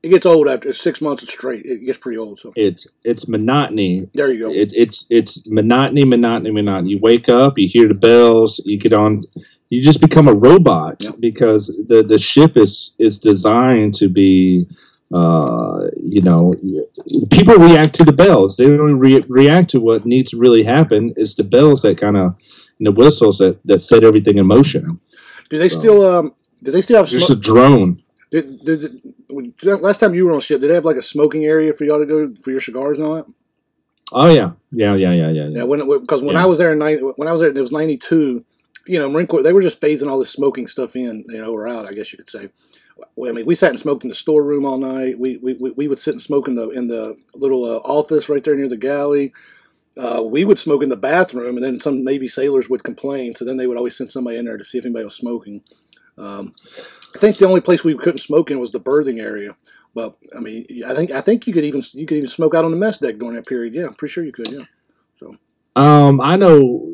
it 0.03 0.09
gets 0.09 0.25
old 0.25 0.47
after 0.47 0.71
six 0.73 1.01
months 1.01 1.23
straight. 1.31 1.65
It 1.65 1.85
gets 1.85 1.97
pretty 1.97 2.17
old. 2.17 2.39
So 2.39 2.53
it's 2.55 2.85
it's 3.03 3.27
monotony. 3.27 4.09
There 4.13 4.31
you 4.31 4.39
go. 4.39 4.51
It's 4.53 4.73
it's 4.73 5.05
it's 5.09 5.45
monotony, 5.47 6.05
monotony, 6.05 6.51
monotony. 6.51 6.91
You 6.91 6.99
wake 7.01 7.29
up, 7.29 7.57
you 7.57 7.67
hear 7.67 7.87
the 7.87 7.99
bells, 7.99 8.61
you 8.65 8.77
get 8.77 8.93
on. 8.93 9.23
You 9.69 9.81
just 9.81 10.01
become 10.01 10.27
a 10.27 10.33
robot 10.33 11.01
yep. 11.01 11.15
because 11.19 11.67
the 11.67 12.03
the 12.03 12.19
ship 12.19 12.57
is 12.57 12.93
is 12.99 13.19
designed 13.19 13.93
to 13.95 14.09
be 14.09 14.67
uh, 15.13 15.87
you 16.01 16.21
know, 16.21 16.53
people 17.29 17.55
react 17.55 17.95
to 17.95 18.03
the 18.05 18.13
bells. 18.13 18.55
They 18.55 18.65
don't 18.65 18.97
re- 18.97 19.23
react 19.27 19.71
to 19.71 19.81
what 19.81 20.05
needs 20.05 20.31
to 20.31 20.37
really 20.37 20.63
happen. 20.63 21.13
It's 21.17 21.35
the 21.35 21.43
bells 21.43 21.81
that 21.81 21.97
kind 21.97 22.15
of, 22.15 22.35
the 22.79 22.91
whistles 22.91 23.37
that, 23.39 23.59
that 23.65 23.79
set 23.79 24.03
everything 24.03 24.37
in 24.37 24.47
motion. 24.47 24.99
Do 25.49 25.57
they 25.57 25.69
so, 25.69 25.79
still? 25.79 26.07
Um, 26.07 26.33
do 26.63 26.71
they 26.71 26.81
still 26.81 26.97
have? 26.97 27.07
Just 27.07 27.29
a 27.29 27.35
drone. 27.35 28.00
Did, 28.31 28.63
did, 28.63 29.01
did, 29.57 29.81
last 29.81 29.99
time 29.99 30.15
you 30.15 30.25
were 30.25 30.31
on 30.31 30.39
ship, 30.39 30.61
did 30.61 30.69
they 30.69 30.75
have 30.75 30.85
like 30.85 30.95
a 30.95 31.01
smoking 31.01 31.45
area 31.45 31.73
for 31.73 31.83
y'all 31.83 31.99
to 31.99 32.05
go 32.05 32.33
for 32.35 32.51
your 32.51 32.61
cigars 32.61 32.97
and 32.97 33.07
all 33.07 33.15
that? 33.15 33.25
Oh 34.13 34.27
yeah, 34.27 34.51
yeah, 34.71 34.95
yeah, 34.95 35.11
yeah, 35.11 35.29
yeah. 35.29 35.47
Yeah, 35.49 35.63
when 35.63 35.87
because 36.01 36.21
when 36.21 36.35
yeah. 36.35 36.43
I 36.43 36.45
was 36.45 36.57
there 36.57 36.71
in 36.71 36.79
90, 36.79 37.03
when 37.15 37.27
I 37.27 37.31
was 37.31 37.41
there, 37.41 37.49
it 37.49 37.55
was 37.55 37.71
ninety 37.71 37.97
two. 37.97 38.45
You 38.87 38.99
know, 38.99 39.09
Marine 39.09 39.27
Corps, 39.27 39.43
they 39.43 39.53
were 39.53 39.61
just 39.61 39.79
phasing 39.79 40.09
all 40.09 40.17
this 40.17 40.31
smoking 40.31 40.65
stuff 40.65 40.95
in, 40.95 41.23
you 41.27 41.37
know, 41.37 41.53
or 41.53 41.67
out, 41.67 41.85
I 41.85 41.91
guess 41.91 42.11
you 42.11 42.17
could 42.17 42.29
say. 42.29 42.49
I 42.99 43.31
mean, 43.31 43.45
we 43.45 43.53
sat 43.53 43.69
and 43.69 43.79
smoked 43.79 44.03
in 44.03 44.09
the 44.09 44.15
storeroom 44.15 44.65
all 44.65 44.77
night. 44.77 45.19
We, 45.19 45.37
we, 45.37 45.53
we 45.53 45.87
would 45.87 45.99
sit 45.99 46.13
and 46.13 46.21
smoke 46.21 46.47
in 46.47 46.55
the 46.55 46.69
in 46.69 46.87
the 46.87 47.17
little 47.35 47.65
uh, 47.65 47.77
office 47.77 48.29
right 48.29 48.43
there 48.43 48.55
near 48.55 48.69
the 48.69 48.77
galley. 48.77 49.33
Uh, 49.97 50.23
we 50.25 50.45
would 50.45 50.57
smoke 50.57 50.81
in 50.81 50.89
the 50.89 50.97
bathroom, 50.97 51.57
and 51.57 51.63
then 51.63 51.79
some 51.79 52.03
Navy 52.03 52.27
sailors 52.27 52.69
would 52.69 52.83
complain. 52.83 53.33
So 53.33 53.43
then 53.43 53.57
they 53.57 53.67
would 53.67 53.77
always 53.77 53.95
send 53.95 54.09
somebody 54.09 54.37
in 54.37 54.45
there 54.45 54.57
to 54.57 54.63
see 54.63 54.77
if 54.77 54.85
anybody 54.85 55.05
was 55.05 55.15
smoking. 55.15 55.61
Um, 56.17 56.55
I 57.15 57.19
think 57.19 57.37
the 57.37 57.47
only 57.47 57.61
place 57.61 57.83
we 57.83 57.95
couldn't 57.95 58.19
smoke 58.19 58.51
in 58.51 58.59
was 58.59 58.71
the 58.71 58.79
berthing 58.79 59.19
area. 59.19 59.55
But 59.93 60.17
I 60.35 60.39
mean, 60.39 60.65
I 60.85 60.95
think 60.95 61.11
I 61.11 61.21
think 61.21 61.47
you 61.47 61.53
could 61.53 61.65
even 61.65 61.81
you 61.93 62.05
could 62.05 62.17
even 62.17 62.29
smoke 62.29 62.55
out 62.55 62.63
on 62.63 62.71
the 62.71 62.77
mess 62.77 62.97
deck 62.97 63.17
during 63.17 63.35
that 63.35 63.47
period. 63.47 63.75
Yeah, 63.75 63.87
I'm 63.87 63.93
pretty 63.93 64.13
sure 64.13 64.23
you 64.23 64.31
could. 64.31 64.47
Yeah. 64.47 64.65
So. 65.19 65.35
Um, 65.75 66.21
I 66.21 66.37
know, 66.37 66.89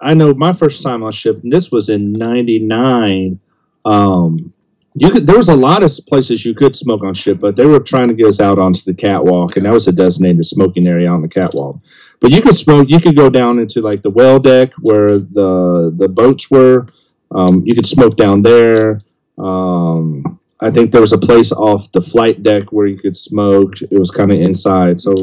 I 0.00 0.14
know. 0.14 0.34
My 0.34 0.52
first 0.52 0.82
time 0.82 1.02
on 1.02 1.12
ship, 1.12 1.42
and 1.42 1.52
this 1.52 1.70
was 1.70 1.88
in 1.88 2.12
'99. 2.12 3.40
Um, 3.86 4.52
you 4.94 5.10
could, 5.10 5.26
there 5.26 5.38
was 5.38 5.48
a 5.48 5.56
lot 5.56 5.84
of 5.84 5.92
places 6.08 6.44
you 6.44 6.54
could 6.54 6.76
smoke 6.76 7.02
on 7.04 7.14
ship, 7.14 7.40
but 7.40 7.56
they 7.56 7.64
were 7.64 7.80
trying 7.80 8.08
to 8.08 8.14
get 8.14 8.26
us 8.26 8.40
out 8.40 8.58
onto 8.58 8.82
the 8.84 8.94
catwalk, 8.94 9.56
and 9.56 9.64
that 9.64 9.72
was 9.72 9.86
a 9.86 9.92
designated 9.92 10.44
smoking 10.44 10.86
area 10.86 11.08
on 11.08 11.22
the 11.22 11.28
catwalk. 11.28 11.78
But 12.20 12.32
you 12.32 12.42
could 12.42 12.56
smoke. 12.56 12.90
You 12.90 13.00
could 13.00 13.16
go 13.16 13.30
down 13.30 13.58
into 13.58 13.80
like 13.80 14.02
the 14.02 14.10
well 14.10 14.38
deck 14.38 14.72
where 14.80 15.18
the 15.18 15.94
the 15.96 16.08
boats 16.08 16.50
were. 16.50 16.86
Um, 17.30 17.62
you 17.64 17.74
could 17.74 17.86
smoke 17.86 18.16
down 18.16 18.42
there. 18.42 19.00
Um, 19.40 20.38
I 20.60 20.70
think 20.70 20.92
there 20.92 21.00
was 21.00 21.12
a 21.12 21.18
place 21.18 21.52
off 21.52 21.90
the 21.92 22.02
flight 22.02 22.42
deck 22.42 22.72
where 22.72 22.86
you 22.86 22.98
could 22.98 23.16
smoke. 23.16 23.80
It 23.80 23.98
was 23.98 24.10
kind 24.10 24.30
of 24.30 24.40
inside. 24.40 25.00
So, 25.00 25.14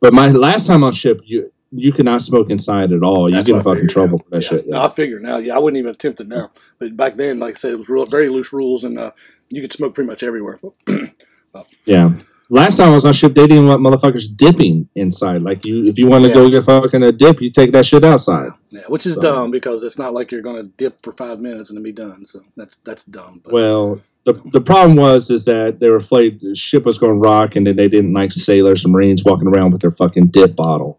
but 0.00 0.14
my 0.14 0.28
last 0.28 0.66
time 0.66 0.82
on 0.82 0.92
ship, 0.92 1.20
you 1.24 1.52
you 1.72 1.92
cannot 1.92 2.22
smoke 2.22 2.48
inside 2.50 2.92
at 2.92 3.02
all. 3.02 3.30
You 3.30 3.42
get 3.42 3.48
in 3.48 3.62
fucking 3.62 3.88
trouble 3.88 4.18
for 4.18 4.30
that 4.30 4.42
yeah. 4.42 4.48
shit. 4.48 4.64
Yeah. 4.66 4.84
I 4.84 4.88
figure 4.88 5.20
now. 5.20 5.38
Yeah, 5.38 5.56
I 5.56 5.58
wouldn't 5.58 5.78
even 5.78 5.90
attempt 5.90 6.20
it 6.20 6.28
now. 6.28 6.50
But 6.78 6.96
back 6.96 7.16
then, 7.16 7.38
like 7.38 7.50
I 7.50 7.54
said, 7.54 7.72
it 7.72 7.78
was 7.78 7.88
real, 7.88 8.06
very 8.06 8.28
loose 8.28 8.52
rules, 8.52 8.84
and 8.84 8.98
uh, 8.98 9.10
you 9.48 9.60
could 9.60 9.72
smoke 9.72 9.94
pretty 9.94 10.08
much 10.08 10.22
everywhere. 10.22 10.58
yeah. 11.84 12.14
Last 12.48 12.76
time 12.76 12.90
I 12.90 12.94
was 12.94 13.04
on 13.04 13.12
ship, 13.12 13.34
they 13.34 13.46
didn't 13.46 13.66
want 13.66 13.80
motherfuckers 13.80 14.24
dipping 14.34 14.88
inside. 14.94 15.42
Like 15.42 15.64
you, 15.64 15.86
if 15.88 15.98
you 15.98 16.06
want 16.06 16.24
to 16.24 16.28
yeah. 16.28 16.34
go 16.34 16.50
get 16.50 16.64
fucking 16.64 17.02
a 17.02 17.10
dip, 17.10 17.40
you 17.40 17.50
take 17.50 17.72
that 17.72 17.86
shit 17.86 18.04
outside. 18.04 18.50
Yeah, 18.70 18.82
which 18.88 19.04
is 19.04 19.14
so. 19.14 19.20
dumb 19.20 19.50
because 19.50 19.82
it's 19.82 19.98
not 19.98 20.14
like 20.14 20.30
you're 20.30 20.42
going 20.42 20.62
to 20.62 20.68
dip 20.68 21.02
for 21.02 21.12
five 21.12 21.40
minutes 21.40 21.70
and 21.70 21.76
then 21.76 21.82
be 21.82 21.92
done. 21.92 22.24
So 22.24 22.42
that's 22.56 22.76
that's 22.84 23.04
dumb. 23.04 23.40
But. 23.44 23.52
Well, 23.52 24.00
the, 24.26 24.32
the 24.52 24.60
problem 24.60 24.96
was 24.96 25.30
is 25.30 25.44
that 25.44 25.78
they 25.78 25.88
were 25.88 25.96
afraid 25.96 26.40
the 26.40 26.54
ship 26.54 26.84
was 26.84 26.98
going 26.98 27.12
to 27.12 27.18
rock, 27.18 27.56
and 27.56 27.66
then 27.66 27.76
they 27.76 27.88
didn't 27.88 28.12
like 28.12 28.32
sailors 28.32 28.84
and 28.84 28.92
marines 28.92 29.24
walking 29.24 29.48
around 29.48 29.72
with 29.72 29.80
their 29.80 29.92
fucking 29.92 30.28
dip 30.28 30.54
bottle. 30.56 30.98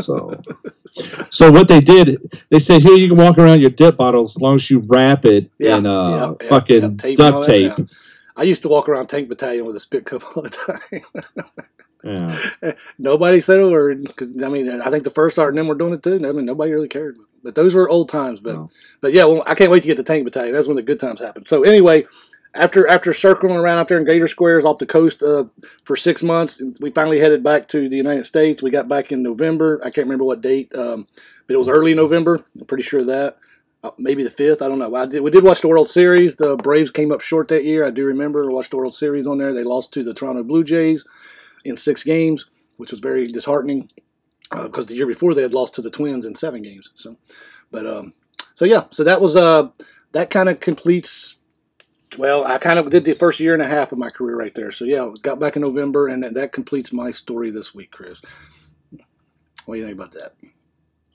So, 0.00 0.40
so 1.30 1.50
what 1.50 1.68
they 1.68 1.80
did, 1.80 2.40
they 2.50 2.58
said, 2.58 2.82
here 2.82 2.94
you 2.94 3.08
can 3.08 3.16
walk 3.16 3.38
around 3.38 3.60
your 3.60 3.70
dip 3.70 3.96
bottle 3.96 4.24
as 4.24 4.36
long 4.36 4.56
as 4.56 4.68
you 4.70 4.80
wrap 4.86 5.24
it 5.24 5.50
yeah, 5.58 5.76
in 5.76 5.86
uh, 5.86 6.34
yeah, 6.40 6.48
fucking 6.48 6.82
yeah, 6.82 6.96
tape 6.96 7.16
duct 7.16 7.46
tape. 7.46 7.72
I 8.36 8.42
used 8.42 8.62
to 8.62 8.68
walk 8.68 8.88
around 8.88 9.06
Tank 9.06 9.28
Battalion 9.28 9.64
with 9.64 9.76
a 9.76 9.80
spit 9.80 10.06
cup 10.06 10.24
all 10.36 10.42
the 10.42 10.50
time. 10.50 11.24
yeah. 12.02 12.72
Nobody 12.98 13.40
said 13.40 13.60
a 13.60 13.68
word 13.70 14.02
because 14.02 14.30
I 14.42 14.48
mean 14.48 14.68
I 14.80 14.90
think 14.90 15.04
the 15.04 15.10
first 15.10 15.36
sergeant 15.36 15.58
and 15.58 15.58
them 15.60 15.68
were 15.68 15.74
doing 15.74 15.94
it 15.94 16.02
too. 16.02 16.14
I 16.26 16.32
mean 16.32 16.44
nobody 16.44 16.72
really 16.72 16.88
cared. 16.88 17.16
but 17.42 17.54
those 17.54 17.74
were 17.74 17.88
old 17.88 18.08
times. 18.08 18.40
But 18.40 18.56
Oh. 18.56 18.70
but 19.00 19.12
yeah, 19.12 19.24
well, 19.24 19.42
I 19.46 19.54
can't 19.54 19.70
wait 19.70 19.80
to 19.80 19.86
get 19.86 19.96
to 19.98 20.02
Tank 20.02 20.24
Battalion. 20.24 20.52
That's 20.52 20.66
when 20.66 20.76
the 20.76 20.82
good 20.82 21.00
times 21.00 21.20
happen. 21.20 21.46
So 21.46 21.62
anyway, 21.62 22.06
after 22.54 22.86
after 22.88 23.12
circling 23.12 23.56
around 23.56 23.78
out 23.78 23.88
there 23.88 23.98
in 23.98 24.04
Gator 24.04 24.28
Squares 24.28 24.64
off 24.64 24.78
the 24.78 24.86
coast 24.86 25.22
uh, 25.22 25.44
for 25.82 25.96
six 25.96 26.22
months, 26.22 26.60
we 26.80 26.90
finally 26.90 27.20
headed 27.20 27.42
back 27.42 27.68
to 27.68 27.88
the 27.88 27.96
United 27.96 28.24
States. 28.24 28.62
We 28.62 28.70
got 28.70 28.88
back 28.88 29.10
in 29.12 29.22
November. 29.22 29.80
I 29.82 29.90
can't 29.90 30.06
remember 30.06 30.24
what 30.24 30.40
date, 30.40 30.74
um, 30.74 31.06
but 31.46 31.54
it 31.54 31.58
was 31.58 31.68
early 31.68 31.94
November. 31.94 32.44
I'm 32.58 32.66
pretty 32.66 32.84
sure 32.84 33.00
of 33.00 33.06
that. 33.06 33.38
Uh, 33.84 33.90
maybe 33.98 34.24
the 34.24 34.30
fifth. 34.30 34.62
I 34.62 34.68
don't 34.68 34.78
know. 34.78 34.94
I 34.94 35.04
did. 35.04 35.20
We 35.20 35.30
did 35.30 35.44
watch 35.44 35.60
the 35.60 35.68
World 35.68 35.90
Series. 35.90 36.36
The 36.36 36.56
Braves 36.56 36.90
came 36.90 37.12
up 37.12 37.20
short 37.20 37.48
that 37.48 37.64
year. 37.64 37.84
I 37.84 37.90
do 37.90 38.06
remember. 38.06 38.48
I 38.48 38.52
watched 38.52 38.70
the 38.70 38.78
World 38.78 38.94
Series 38.94 39.26
on 39.26 39.36
there. 39.36 39.52
They 39.52 39.62
lost 39.62 39.92
to 39.92 40.02
the 40.02 40.14
Toronto 40.14 40.42
Blue 40.42 40.64
Jays 40.64 41.04
in 41.66 41.76
six 41.76 42.02
games, 42.02 42.46
which 42.78 42.90
was 42.90 43.00
very 43.00 43.26
disheartening 43.26 43.90
because 44.50 44.86
the 44.86 44.94
year 44.94 45.06
before 45.06 45.34
they 45.34 45.42
had 45.42 45.52
lost 45.52 45.74
to 45.74 45.82
the 45.82 45.90
Twins 45.90 46.24
in 46.24 46.34
seven 46.34 46.62
games. 46.62 46.92
So, 46.94 47.16
but 47.70 47.86
um, 47.86 48.14
so 48.54 48.64
yeah, 48.64 48.84
so 48.90 49.04
that 49.04 49.20
was 49.20 49.36
uh 49.36 49.68
that 50.12 50.30
kind 50.30 50.48
of 50.48 50.60
completes. 50.60 51.36
Well, 52.16 52.46
I 52.46 52.56
kind 52.56 52.78
of 52.78 52.88
did 52.88 53.04
the 53.04 53.12
first 53.12 53.38
year 53.38 53.52
and 53.52 53.62
a 53.62 53.66
half 53.66 53.92
of 53.92 53.98
my 53.98 54.08
career 54.08 54.38
right 54.38 54.54
there. 54.54 54.72
So 54.72 54.86
yeah, 54.86 55.10
got 55.20 55.38
back 55.38 55.56
in 55.56 55.62
November, 55.62 56.08
and 56.08 56.24
that 56.24 56.52
completes 56.52 56.90
my 56.90 57.10
story 57.10 57.50
this 57.50 57.74
week, 57.74 57.90
Chris. 57.90 58.22
What 59.66 59.74
do 59.74 59.80
you 59.80 59.86
think 59.86 59.98
about 59.98 60.12
that? 60.12 60.32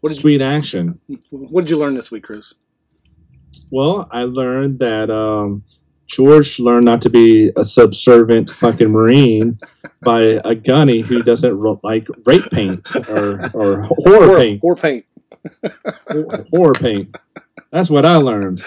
What 0.01 0.09
did 0.09 0.15
you 0.17 0.21
Sweet 0.21 0.41
action. 0.41 0.99
What 1.30 1.61
did 1.61 1.69
you 1.71 1.77
learn 1.77 1.93
this 1.93 2.11
week, 2.11 2.23
Chris? 2.23 2.53
Well, 3.71 4.07
I 4.11 4.23
learned 4.23 4.80
that 4.80 5.09
um, 5.09 5.63
George 6.07 6.59
learned 6.59 6.85
not 6.85 7.01
to 7.03 7.09
be 7.09 7.51
a 7.57 7.63
subservient 7.63 8.49
fucking 8.49 8.89
Marine 8.91 9.59
by 10.03 10.21
a 10.45 10.55
gunny 10.55 11.01
who 11.01 11.21
doesn't 11.21 11.55
ro- 11.57 11.80
like 11.84 12.07
rape 12.26 12.49
paint 12.51 12.88
or, 13.09 13.41
or 13.53 13.81
horror 13.84 14.38
paint. 14.39 14.61
Or 14.63 14.76
paint. 14.76 15.05
Hor- 16.09 16.45
horror 16.51 16.73
paint. 16.73 17.15
That's 17.71 17.89
what 17.89 18.05
I 18.05 18.15
learned. 18.15 18.63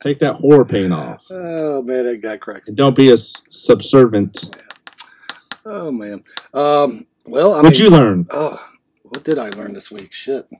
Take 0.00 0.18
that 0.20 0.34
horror 0.36 0.64
paint 0.64 0.92
off. 0.92 1.24
Oh 1.30 1.82
man, 1.82 2.04
that 2.04 2.20
guy 2.22 2.36
cracks. 2.36 2.68
And 2.68 2.76
don't 2.76 2.96
be 2.96 3.10
a 3.10 3.14
s- 3.14 3.44
subservient. 3.50 4.54
Oh 5.66 5.90
man. 5.90 6.22
Um. 6.52 7.06
Well, 7.26 7.54
I 7.54 7.62
What'd 7.62 7.78
mean, 7.80 7.84
you 7.84 7.90
learn? 7.90 8.26
Oh, 8.30 8.62
what 9.14 9.22
did 9.22 9.38
I 9.38 9.48
learn 9.50 9.74
this 9.74 9.92
week? 9.92 10.12
Shit. 10.12 10.50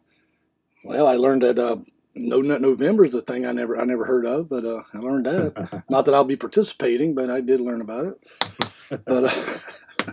Well, 0.85 1.09
I 1.09 1.17
learned 1.17 1.43
that 1.43 1.59
uh, 1.59 1.79
No 2.15 2.41
Nut 2.41 2.61
November 2.61 3.05
is 3.05 3.15
a 3.15 3.21
thing 3.21 3.45
I 3.45 3.51
never 3.51 3.81
I 3.81 3.85
never 3.85 4.05
heard 4.05 4.25
of, 4.25 4.49
but 4.49 4.65
uh, 4.65 4.83
I 4.95 4.99
learned 4.99 5.27
that. 5.27 5.85
Not 5.91 6.05
that 6.05 6.15
I'll 6.15 6.25
be 6.25 6.37
participating, 6.37 7.17
but 7.17 7.31
I 7.31 7.41
did 7.41 7.61
learn 7.61 7.81
about 7.81 8.07
it. 8.07 9.05
But 9.05 9.25
uh, 9.25 10.13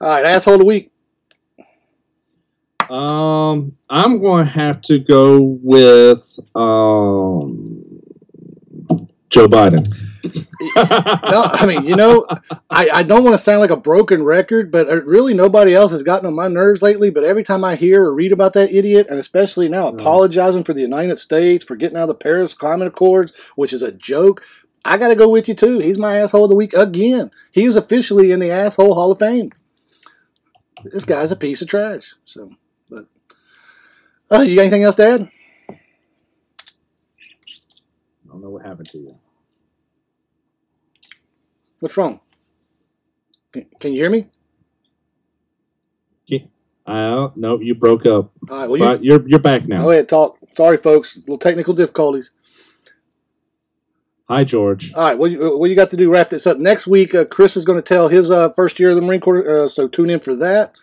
all 0.00 0.08
right, 0.08 0.24
asshole 0.24 0.54
of 0.54 0.60
the 0.60 0.66
week. 0.66 0.90
Um, 2.90 3.76
I'm 3.88 4.20
going 4.20 4.44
to 4.44 4.50
have 4.50 4.82
to 4.82 4.98
go 4.98 5.40
with 5.40 6.38
um, 6.56 7.63
Joe 9.34 9.48
Biden. 9.48 9.92
No, 10.76 11.42
I 11.52 11.66
mean, 11.66 11.84
you 11.84 11.96
know, 11.96 12.26
I, 12.70 12.88
I 12.88 13.02
don't 13.02 13.24
want 13.24 13.34
to 13.34 13.38
sound 13.38 13.60
like 13.60 13.70
a 13.70 13.76
broken 13.76 14.22
record, 14.22 14.70
but 14.70 14.88
uh, 14.88 15.02
really 15.02 15.34
nobody 15.34 15.74
else 15.74 15.90
has 15.90 16.02
gotten 16.02 16.26
on 16.26 16.34
my 16.34 16.48
nerves 16.48 16.82
lately. 16.82 17.10
But 17.10 17.24
every 17.24 17.42
time 17.42 17.64
I 17.64 17.74
hear 17.76 18.04
or 18.04 18.14
read 18.14 18.32
about 18.32 18.52
that 18.54 18.72
idiot, 18.72 19.08
and 19.10 19.18
especially 19.18 19.68
now 19.68 19.90
Mm. 19.90 20.00
apologizing 20.00 20.62
for 20.64 20.72
the 20.72 20.80
United 20.80 21.18
States 21.18 21.64
for 21.64 21.76
getting 21.76 21.96
out 21.96 22.04
of 22.04 22.08
the 22.08 22.14
Paris 22.14 22.54
Climate 22.54 22.88
Accords, 22.88 23.32
which 23.56 23.72
is 23.72 23.82
a 23.82 23.92
joke, 23.92 24.44
I 24.84 24.96
got 24.98 25.08
to 25.08 25.16
go 25.16 25.28
with 25.28 25.48
you 25.48 25.54
too. 25.54 25.80
He's 25.80 25.98
my 25.98 26.16
asshole 26.18 26.44
of 26.44 26.50
the 26.50 26.56
week 26.56 26.72
again. 26.74 27.30
He 27.52 27.64
is 27.64 27.74
officially 27.76 28.30
in 28.30 28.38
the 28.40 28.50
asshole 28.50 28.94
Hall 28.94 29.10
of 29.10 29.18
Fame. 29.18 29.50
This 30.84 31.04
guy's 31.04 31.32
a 31.32 31.36
piece 31.36 31.60
of 31.60 31.68
trash. 31.68 32.14
So, 32.24 32.52
but 32.88 33.06
uh, 34.30 34.40
you 34.42 34.54
got 34.56 34.62
anything 34.62 34.84
else 34.84 34.96
to 34.96 35.06
add? 35.06 35.30
I 35.70 35.76
don't 38.28 38.42
know 38.42 38.50
what 38.50 38.64
happened 38.64 38.88
to 38.90 38.98
you. 38.98 39.14
What's 41.84 41.98
wrong? 41.98 42.20
Can, 43.52 43.66
can 43.78 43.92
you 43.92 43.98
hear 44.00 44.08
me? 44.08 44.28
Uh, 46.86 47.28
no, 47.34 47.58
you 47.60 47.74
broke 47.74 48.04
up. 48.06 48.30
All 48.50 48.58
right. 48.58 48.68
Well, 48.68 48.76
you, 48.76 48.84
But 48.84 49.04
you're 49.04 49.28
you're 49.28 49.38
back 49.38 49.66
now. 49.66 49.82
Go 49.82 49.90
ahead, 49.90 50.06
talk. 50.08 50.38
Sorry, 50.54 50.76
folks. 50.78 51.16
Little 51.16 51.38
technical 51.38 51.72
difficulties. 51.72 52.30
Hi, 54.28 54.44
George. 54.44 54.92
All 54.94 55.02
right, 55.04 55.16
what 55.18 55.30
you, 55.30 55.58
what 55.58 55.68
you 55.70 55.76
got 55.76 55.90
to 55.90 55.96
do? 55.96 56.10
Wrap 56.10 56.28
this 56.30 56.46
up. 56.46 56.58
Next 56.58 56.86
week, 56.86 57.14
uh, 57.14 57.24
Chris 57.26 57.56
is 57.56 57.64
going 57.66 57.78
to 57.78 57.82
tell 57.82 58.08
his 58.08 58.30
uh, 58.30 58.50
first 58.50 58.78
year 58.80 58.90
of 58.90 58.96
the 58.96 59.02
Marine 59.02 59.20
Corps, 59.20 59.48
uh, 59.64 59.68
so 59.68 59.88
tune 59.88 60.08
in 60.10 60.20
for 60.20 60.34
that. 60.36 60.76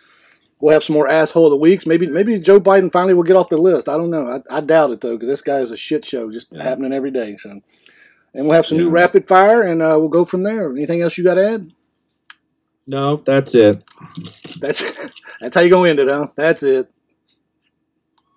We'll 0.60 0.72
have 0.74 0.82
some 0.84 0.94
more 0.94 1.08
asshole 1.08 1.46
of 1.46 1.50
the 1.50 1.56
weeks. 1.56 1.86
Maybe 1.86 2.06
maybe 2.06 2.38
Joe 2.40 2.60
Biden 2.60 2.90
finally 2.90 3.14
will 3.14 3.22
get 3.24 3.36
off 3.36 3.48
the 3.48 3.56
list. 3.56 3.88
I 3.88 3.96
don't 3.96 4.10
know. 4.10 4.26
I, 4.50 4.58
I 4.58 4.60
doubt 4.60 4.90
it 4.92 5.00
though, 5.02 5.14
because 5.14 5.28
this 5.28 5.40
guy 5.40 5.58
is 5.58 5.72
a 5.72 5.76
shit 5.76 6.04
show, 6.04 6.30
just 6.30 6.48
Yeah. 6.52 6.62
happening 6.64 6.92
every 6.92 7.10
day. 7.12 7.36
So, 7.36 7.60
and 8.34 8.46
we'll 8.46 8.54
have 8.56 8.66
some 8.66 8.78
new 8.78 8.90
rapid 8.90 9.28
fire, 9.28 9.62
and 9.62 9.82
uh, 9.82 9.96
we'll 9.98 10.08
go 10.08 10.24
from 10.24 10.42
there. 10.42 10.70
Anything 10.70 11.02
else 11.02 11.16
you 11.18 11.24
got 11.24 11.34
to 11.34 11.48
add? 11.48 11.72
No, 12.86 13.16
that's 13.16 13.54
it. 13.54 13.86
That's 14.60 15.10
that's 15.40 15.54
how 15.54 15.60
you 15.60 15.70
gonna 15.70 15.90
end 15.90 16.00
it, 16.00 16.08
huh? 16.08 16.28
That's 16.36 16.62
it. 16.62 16.90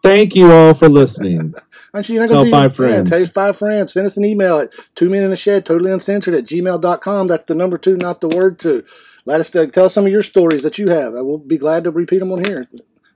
Thank 0.04 0.36
you 0.36 0.52
all 0.52 0.74
for 0.76 0.88
listening. 0.88 1.54
Aren't 1.94 2.10
you 2.10 2.20
not 2.20 2.28
Tell 2.28 2.38
gonna 2.42 2.46
do 2.46 2.52
five 2.52 2.72
yeah, 2.72 2.76
friends. 2.76 3.10
tell 3.10 3.20
your 3.20 3.28
five 3.28 3.58
friends. 3.58 3.94
Send 3.94 4.06
us 4.06 4.18
an 4.18 4.26
email 4.26 4.60
at 4.60 4.72
two 4.96 5.10
men 5.10 5.24
in 5.24 5.30
the 5.32 5.36
shed, 5.36 5.66
totally 5.66 5.92
uncensored 5.92 6.36
at 6.36 6.44
gmail.com. 6.44 7.28
That's 7.28 7.46
the 7.46 7.56
number 7.56 7.78
two, 7.78 7.96
not 7.98 8.22
the 8.22 8.28
word 8.28 8.60
two. 8.60 8.84
Let 9.26 9.40
us 9.40 9.56
uh, 9.56 9.66
tell 9.66 9.90
some 9.90 10.06
of 10.06 10.12
your 10.12 10.22
stories 10.22 10.62
that 10.64 10.78
you 10.78 10.90
have. 10.90 11.16
I 11.16 11.22
will 11.22 11.40
be 11.40 11.58
glad 11.58 11.86
to 11.86 11.92
repeat 11.92 12.20
them 12.20 12.32
on 12.32 12.44
here. 12.44 12.68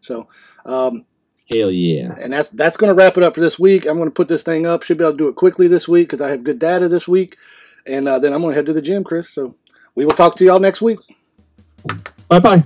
So, 0.01 0.27
um, 0.65 1.05
Hell 1.51 1.71
yeah. 1.71 2.13
and 2.21 2.31
that's 2.31 2.49
that's 2.49 2.77
going 2.77 2.89
to 2.89 2.93
wrap 2.93 3.17
it 3.17 3.23
up 3.23 3.33
for 3.33 3.41
this 3.41 3.57
week. 3.57 3.87
I'm 3.87 3.97
going 3.97 4.09
to 4.09 4.13
put 4.13 4.27
this 4.27 4.43
thing 4.43 4.67
up. 4.67 4.83
Should 4.83 4.99
be 4.99 5.03
able 5.03 5.13
to 5.13 5.17
do 5.17 5.27
it 5.29 5.35
quickly 5.35 5.67
this 5.67 5.87
week 5.87 6.07
because 6.07 6.21
I 6.21 6.29
have 6.29 6.43
good 6.43 6.59
data 6.59 6.87
this 6.87 7.07
week, 7.07 7.37
and 7.87 8.07
uh, 8.07 8.19
then 8.19 8.33
I'm 8.33 8.41
going 8.41 8.51
to 8.51 8.55
head 8.55 8.67
to 8.67 8.73
the 8.73 8.81
gym, 8.81 9.03
Chris. 9.03 9.29
So 9.29 9.55
we 9.95 10.05
will 10.05 10.11
talk 10.11 10.35
to 10.35 10.45
y'all 10.45 10.59
next 10.59 10.81
week. 10.81 10.99
Bye 12.27 12.39
bye. 12.39 12.63